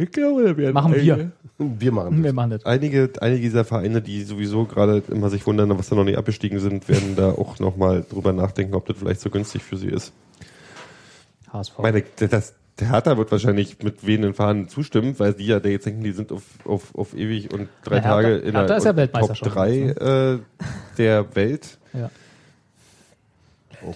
Ich 0.02 0.10
glaube, 0.10 0.42
da 0.44 0.56
werden 0.56 0.74
Machen 0.74 0.94
wir. 0.94 1.14
einige, 1.14 1.32
Wir 1.58 1.92
machen 1.92 2.16
Wir 2.18 2.24
das. 2.24 2.32
machen 2.34 2.50
das. 2.50 2.64
einige, 2.66 3.10
einige 3.20 3.40
dieser 3.42 3.64
Vereine, 3.64 4.02
die 4.02 4.22
sowieso 4.24 4.64
gerade 4.64 5.02
immer 5.10 5.30
sich 5.30 5.46
wundern, 5.46 5.76
was 5.78 5.88
da 5.88 5.96
noch 5.96 6.04
nicht 6.04 6.18
abgestiegen 6.18 6.58
sind, 6.60 6.88
werden 6.88 7.14
da 7.16 7.30
auch 7.30 7.58
nochmal 7.60 8.04
drüber 8.08 8.32
nachdenken, 8.32 8.74
ob 8.74 8.86
das 8.86 8.96
vielleicht 8.98 9.20
so 9.20 9.30
günstig 9.30 9.62
für 9.62 9.76
sie 9.76 9.88
ist. 9.88 10.12
HSV. 11.52 11.78
Meine, 11.78 12.02
das, 12.18 12.54
der 12.80 12.90
Hertha 12.90 13.16
wird 13.18 13.30
wahrscheinlich 13.30 13.76
mit 13.82 14.04
wehenden 14.06 14.34
Fahnen 14.34 14.68
zustimmen, 14.68 15.14
weil 15.18 15.34
die 15.34 15.46
ja 15.46 15.60
da 15.60 15.68
jetzt 15.68 15.86
denken, 15.86 16.02
die 16.02 16.12
sind 16.12 16.32
auf, 16.32 16.42
auf, 16.64 16.94
auf 16.94 17.14
ewig 17.14 17.52
und 17.52 17.68
drei 17.84 17.96
Na, 17.98 18.02
Hertha- 18.02 18.08
Tage 18.22 18.36
in 18.38 18.52
Hertha 18.52 18.66
der 18.66 18.76
ist 18.78 18.84
ja 18.84 18.96
Weltmeister 18.96 19.34
Top 19.34 19.36
schon. 19.36 19.48
3 19.54 19.78
äh, 19.78 20.38
der 20.98 21.36
Welt. 21.36 21.78
ja. 21.92 22.10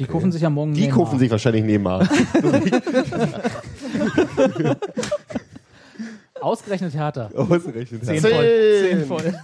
Die 0.01 0.05
kaufen 0.05 0.33
sich 0.33 0.43
ja 0.43 0.51
morgen 0.51 0.75
Die 0.75 0.89
kaufen 0.89 1.17
sich 1.17 1.31
wahrscheinlich 1.31 1.63
Neymar. 1.63 2.01
Ausgerechnet 6.57 6.95
Hertha. 6.95 7.27
Ausgerechnet. 7.35 8.05
Zehn 8.05 8.19
Zehn. 8.19 8.33
voll. 8.33 8.45
Zehn 8.89 9.05
voll. 9.07 9.35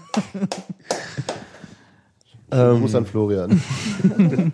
Ähm, 2.51 2.81
Gruß 2.81 2.95
an 2.95 3.07
Florian. 3.07 3.61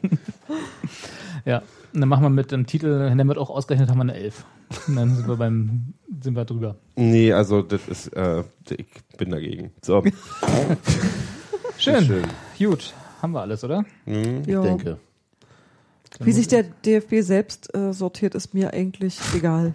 Ja. 1.45 1.63
Und 1.95 2.01
dann 2.01 2.09
machen 2.11 2.23
wir 2.25 2.29
mit 2.31 2.53
dem 2.53 2.67
Titel, 2.67 3.09
dann 3.17 3.29
wird 3.29 3.39
auch 3.39 3.49
ausgerechnet, 3.49 3.89
haben 3.89 3.97
wir 3.97 4.03
eine 4.03 4.15
Elf. 4.15 4.45
Und 4.87 4.97
dann 4.97 5.17
sind 5.17 5.27
wir 5.27 5.37
beim, 5.37 5.95
sind 6.23 6.37
wir 6.37 6.45
drüber. 6.45 6.77
Nee, 6.97 7.33
also 7.33 7.63
das 7.63 7.89
ist, 7.89 8.09
äh, 8.09 8.43
ich 8.69 8.87
bin 9.17 9.31
dagegen. 9.31 9.71
So, 9.81 10.03
Schön. 11.79 12.05
Schön. 12.05 12.25
Gut. 12.59 12.93
Haben 13.23 13.33
wir 13.33 13.41
alles, 13.41 13.65
oder? 13.65 13.85
Ich 14.05 14.47
Ja. 14.47 14.61
denke. 14.61 14.99
Wie 16.21 16.33
sich 16.33 16.49
der 16.49 16.65
DFB 16.65 17.21
selbst 17.23 17.75
äh, 17.75 17.95
sortiert, 17.95 18.35
ist 18.35 18.53
mir 18.53 18.75
eigentlich 18.75 19.19
egal. 19.35 19.73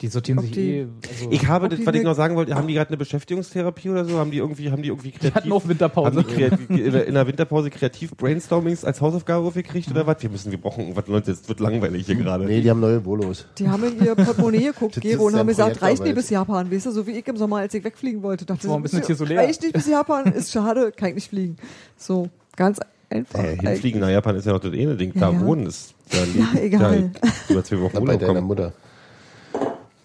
Die 0.00 0.06
sortieren 0.08 0.38
Ob 0.38 0.44
sich 0.44 0.52
die- 0.54 0.70
eh. 0.78 0.86
Also, 1.10 1.30
ich 1.30 1.46
habe 1.48 1.68
das, 1.68 1.80
die 1.80 1.86
was 1.86 1.94
ich 1.96 2.02
noch 2.04 2.14
sagen 2.14 2.36
wollte, 2.36 2.54
haben 2.54 2.68
die 2.68 2.74
gerade 2.74 2.90
eine 2.90 2.96
Beschäftigungstherapie 2.96 3.90
oder 3.90 4.04
so? 4.04 4.18
Haben 4.18 4.30
die 4.30 4.38
irgendwie, 4.38 4.70
haben 4.70 4.82
die 4.82 4.88
irgendwie 4.90 5.10
kreativ, 5.10 5.34
hatten 5.34 5.52
auch 5.52 5.66
Winterpause. 5.66 6.18
Haben 6.18 6.26
die 6.28 6.34
kreativ, 6.34 6.70
in, 6.70 6.92
der, 6.92 7.06
in 7.06 7.14
der 7.14 7.26
Winterpause 7.26 7.68
kreativ 7.70 8.12
Brainstormings 8.16 8.84
als 8.84 9.00
Hausaufgabe 9.00 9.44
aufgekriegt 9.46 9.90
oder 9.90 10.06
was? 10.06 10.22
Wir 10.22 10.30
müssen, 10.30 10.52
wir 10.52 10.60
brauchen 10.60 10.82
irgendwas 10.82 11.08
Leute, 11.08 11.32
es 11.32 11.48
wird 11.48 11.58
langweilig 11.60 12.06
hier 12.06 12.14
gerade. 12.14 12.44
Nee, 12.44 12.60
die 12.60 12.70
haben 12.70 12.78
neue 12.80 13.00
Bolos. 13.00 13.46
Die 13.58 13.68
haben 13.68 13.82
in 13.84 14.04
ihr 14.04 14.14
Portemonnaie 14.14 14.66
geguckt, 14.72 15.00
Gero, 15.00 15.26
ist 15.28 15.32
und 15.34 15.38
haben 15.40 15.46
gesagt, 15.48 15.82
reicht 15.82 16.04
nicht 16.04 16.14
bis 16.14 16.30
Japan, 16.30 16.70
weißt 16.70 16.86
du, 16.86 16.90
so 16.92 17.06
wie 17.06 17.12
ich 17.18 17.26
im 17.26 17.36
Sommer, 17.36 17.56
als 17.56 17.74
ich 17.74 17.82
wegfliegen 17.82 18.22
wollte. 18.22 18.44
Dachte, 18.44 18.68
war 18.68 18.76
ein 18.76 18.82
bisschen 18.82 18.98
das 19.00 19.06
zu 19.08 19.12
isolär. 19.14 19.38
reicht 19.40 19.62
nicht 19.62 19.72
bis 19.74 19.86
Japan, 19.88 20.26
ist 20.32 20.52
schade, 20.52 20.92
kann 20.96 21.08
ich 21.08 21.14
nicht 21.16 21.28
fliegen. 21.30 21.56
So, 21.96 22.28
ganz 22.54 22.78
einfach. 23.10 23.38
Äh, 23.42 23.56
hinfliegen 23.56 24.00
nach 24.00 24.10
Japan 24.10 24.36
ist 24.36 24.44
ja 24.46 24.52
noch 24.52 24.60
das 24.60 24.72
eine 24.72 24.94
Ding. 24.96 25.12
Da 25.14 25.32
ja. 25.32 25.40
wohnen 25.40 25.66
ist 25.66 25.94
da 26.10 26.18
Ja, 26.18 26.60
egal. 26.62 27.10
Da, 27.20 27.28
über 27.48 27.64
zwei 27.64 27.80
Wochen 27.80 27.90
Na, 27.94 28.00
bei 28.00 28.16
deiner 28.16 28.34
kommen. 28.34 28.46
Mutter. 28.46 28.72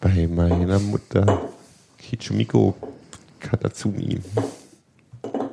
Bei 0.04 0.28
meiner 0.28 0.80
Mutter. 0.80 1.40
Kichumiko 1.98 2.76
Katatsumi. 3.40 4.20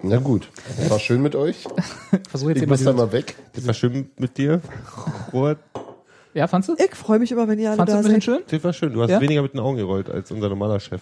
Na 0.02 0.16
gut. 0.16 0.48
War 0.88 0.98
schön 0.98 1.22
mit 1.22 1.36
euch. 1.36 1.64
Versuche 2.28 2.50
jetzt 2.50 2.62
Ich 2.62 2.68
muss 2.68 2.82
da 2.82 2.92
mal 2.92 3.12
weg. 3.12 3.36
Das 3.54 3.64
war 3.66 3.74
schön 3.74 4.10
mit 4.18 4.36
dir. 4.38 4.60
Robert. 5.32 5.58
Ja, 6.34 6.46
fandst 6.48 6.68
du? 6.68 6.74
Ich 6.78 6.94
freue 6.96 7.18
mich 7.20 7.30
immer, 7.30 7.46
wenn 7.46 7.58
ihr 7.60 7.68
alle 7.70 7.76
Fandst 7.76 7.92
du 7.92 7.94
da 7.94 7.98
ein 7.98 8.04
bisschen 8.14 8.20
seid. 8.20 8.24
schön? 8.48 8.58
Das 8.58 8.64
war 8.64 8.72
schön. 8.72 8.92
Du 8.92 9.02
hast 9.02 9.10
Ja? 9.10 9.20
weniger 9.20 9.42
mit 9.42 9.52
den 9.52 9.60
Augen 9.60 9.76
gerollt 9.76 10.10
als 10.10 10.30
unser 10.32 10.48
normaler 10.48 10.80
Chef. 10.80 11.00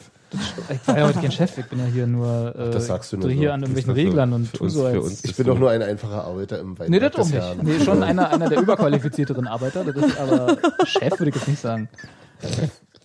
Ich 0.71 0.89
war 0.89 0.99
ja 0.99 1.07
heute 1.07 1.21
kein 1.21 1.33
Chef, 1.33 1.57
ich 1.57 1.67
bin 1.67 1.79
ja 1.79 1.85
hier 1.87 2.07
nur, 2.07 2.55
äh, 2.57 2.71
das 2.71 2.87
sagst 2.87 3.13
du 3.13 3.19
nur 3.19 3.31
hier 3.31 3.49
so. 3.49 3.55
an 3.55 3.61
irgendwelchen 3.61 3.93
Reglern 3.93 4.33
und 4.35 4.53
tu 4.53 4.69
so 4.69 4.85
als. 4.87 4.97
uns. 4.99 5.25
Ich 5.25 5.37
bin 5.37 5.47
doch 5.47 5.59
nur 5.59 5.71
ein 5.71 5.83
einfacher 5.83 6.25
Arbeiter 6.25 6.59
im 6.59 6.79
Weinberg 6.79 6.89
Nee, 6.91 6.99
das 7.01 7.15
auch 7.17 7.29
nicht. 7.31 7.63
Nee, 7.63 7.85
schon 7.85 8.03
einer, 8.03 8.31
einer 8.31 8.49
der 8.49 8.61
überqualifizierteren 8.61 9.47
Arbeiter. 9.47 9.85
Das 9.85 9.97
ist 9.97 10.19
aber 10.19 10.57
Chef 10.85 11.19
würde 11.19 11.29
ich 11.31 11.37
jetzt 11.37 11.49
nicht 11.49 11.61
sagen. 11.61 11.89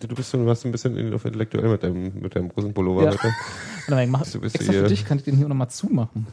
Du 0.08 0.14
bist 0.14 0.30
so, 0.30 0.38
du 0.38 0.46
warst 0.46 0.64
ein 0.66 0.72
bisschen 0.72 0.96
in- 0.96 1.14
auf 1.14 1.24
intellektuell 1.24 1.68
mit 1.68 1.82
deinem, 1.82 2.12
mit 2.20 2.34
deinem 2.36 2.48
großen 2.48 2.72
Pullover 2.74 3.04
Ja. 3.04 3.10
heute. 3.10 3.22
Warte 3.86 3.90
mal, 3.90 4.04
ich 4.04 4.10
mach 4.10 4.26
Du 4.30 4.40
bist 4.40 4.54
extra 4.56 4.72
hier- 4.72 4.82
für 4.82 4.88
dich 4.88 5.04
kann 5.04 5.18
ich 5.18 5.24
den 5.24 5.36
hier 5.36 5.48
nochmal 5.48 5.70
zumachen. 5.70 6.26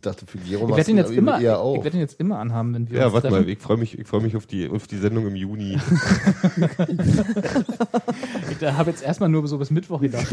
dachte, 0.00 0.26
für 0.26 0.38
Gero 0.38 0.68
Ich 0.68 0.76
werde 0.76 0.90
ihn 0.90 0.96
jetzt 0.96 1.12
immer, 1.12 1.40
eher 1.40 1.62
ich 1.76 1.84
werde 1.84 1.96
ihn 1.96 2.00
jetzt 2.00 2.18
immer 2.18 2.38
anhaben, 2.40 2.74
wenn 2.74 2.90
wir 2.90 2.98
Ja, 2.98 3.04
uns 3.06 3.14
warte 3.14 3.28
treffen. 3.28 3.44
mal, 3.44 3.48
ich 3.50 3.58
freue 3.60 3.76
mich, 3.76 3.96
ich 3.98 4.06
freue 4.08 4.20
mich 4.20 4.34
auf 4.36 4.46
die, 4.46 4.68
auf 4.68 4.86
die 4.88 4.98
Sendung 4.98 5.26
im 5.28 5.36
Juni. 5.36 5.78
Ich 8.60 8.68
habe 8.68 8.90
jetzt 8.90 9.02
erstmal 9.02 9.28
nur 9.28 9.46
so 9.48 9.58
bis 9.58 9.70
Mittwoch 9.70 10.00
gedacht. 10.00 10.26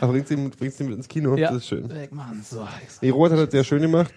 Aber 0.00 0.12
bringst 0.12 0.30
du 0.30 0.34
ihn, 0.34 0.50
bringst 0.50 0.80
ihn 0.80 0.86
mit 0.88 0.96
ins 0.96 1.08
Kino? 1.08 1.36
ja. 1.36 1.48
Das 1.48 1.58
ist 1.58 1.68
schön. 1.68 1.88
Wegmachen. 1.88 2.42
So. 2.42 2.66
Nee, 3.00 3.10
Robert 3.10 3.32
hat 3.32 3.38
das 3.46 3.50
sehr 3.50 3.64
schön 3.64 3.82
gemacht. 3.82 4.12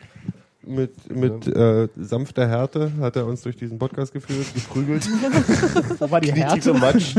Mit, 0.67 1.15
mit 1.15 1.47
äh, 1.47 1.87
sanfter 1.97 2.47
Härte 2.47 2.91
hat 2.99 3.15
er 3.15 3.25
uns 3.25 3.41
durch 3.41 3.55
diesen 3.55 3.79
Podcast 3.79 4.11
geführt, 4.13 4.45
geprügelt. 4.53 5.07
Wo 5.99 6.11
war 6.11 6.19
die 6.21 6.33
Härte? 6.33 6.73
Matsch. 6.73 7.15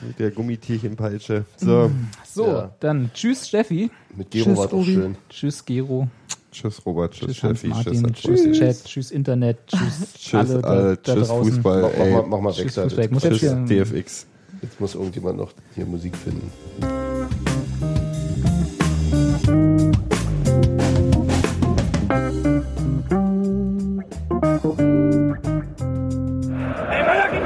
mit 0.00 0.18
der 0.18 0.30
Gummitierchenpeitsche. 0.32 1.44
So, 1.56 1.90
So, 2.26 2.46
Ja. 2.46 2.74
dann 2.80 3.10
tschüss 3.14 3.48
Steffi. 3.48 3.90
Mit 4.16 4.30
Gero 4.32 4.46
Tschüss, 4.46 4.58
war 4.58 4.72
Obi. 4.72 4.94
schön. 4.94 5.16
Tschüss 5.28 5.64
Gero. 5.64 6.08
tschüss 6.50 6.84
Robert, 6.84 7.12
tschüss, 7.14 7.26
Tschüss 7.28 7.36
Steffi, 7.38 7.70
tschüss, 7.70 8.00
Martin. 8.00 8.12
Tschüss, 8.14 8.42
Tschüss 8.42 8.58
Chat. 8.58 8.84
Tschüss 8.84 9.10
Internet. 9.12 9.58
Tschüss, 9.68 10.12
tschüss, 10.18 10.34
alle 10.34 10.60
da, 10.60 10.68
alle, 10.68 10.96
da 10.96 11.14
tschüss 11.14 11.28
draußen. 11.28 11.52
Fußball, 11.54 11.82
Mach, 11.82 12.06
mach, 12.22 12.26
mach 12.26 12.40
mal 12.40 12.56
weg 12.56 12.64
Tschüss 12.64 12.74
da. 12.74 12.82
Fußball. 12.82 13.08
Muss 13.10 13.22
tschüss 13.22 13.54
DFX. 13.68 14.26
Jetzt 14.60 14.80
muss 14.80 14.94
irgendjemand 14.96 15.38
noch 15.38 15.52
hier 15.74 15.86
Musik 15.86 16.16
finden. 16.16 16.50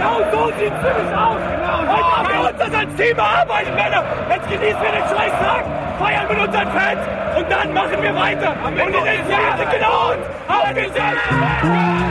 Genau 0.06 0.30
so 0.30 0.46
sieht's 0.58 0.82
nämlich 0.82 1.16
aus. 1.16 1.36
Genau 1.50 1.80
so. 1.82 1.92
Heute 1.92 2.16
haben 2.16 2.28
wir 2.28 2.40
uns 2.48 2.58
das 2.58 2.74
als 2.74 2.94
Team 2.94 3.18
erarbeitet, 3.18 3.74
Männer. 3.74 4.04
Jetzt 4.30 4.48
genießen 4.48 4.82
wir 4.82 4.92
den 4.92 5.02
scheiß 5.02 5.32
Tag, 5.42 5.64
feiern 5.98 6.28
mit 6.28 6.38
unseren 6.38 6.70
Fans 6.70 7.00
und 7.36 7.50
dann 7.50 7.72
machen 7.72 8.02
wir 8.02 8.14
weiter. 8.14 8.54
Und 8.64 8.76
wir 8.76 8.84
sind 8.84 9.70
genau 9.70 10.10
uns. 10.10 10.26
Aber 10.48 10.76
wir 10.76 10.84
sind 10.84 12.05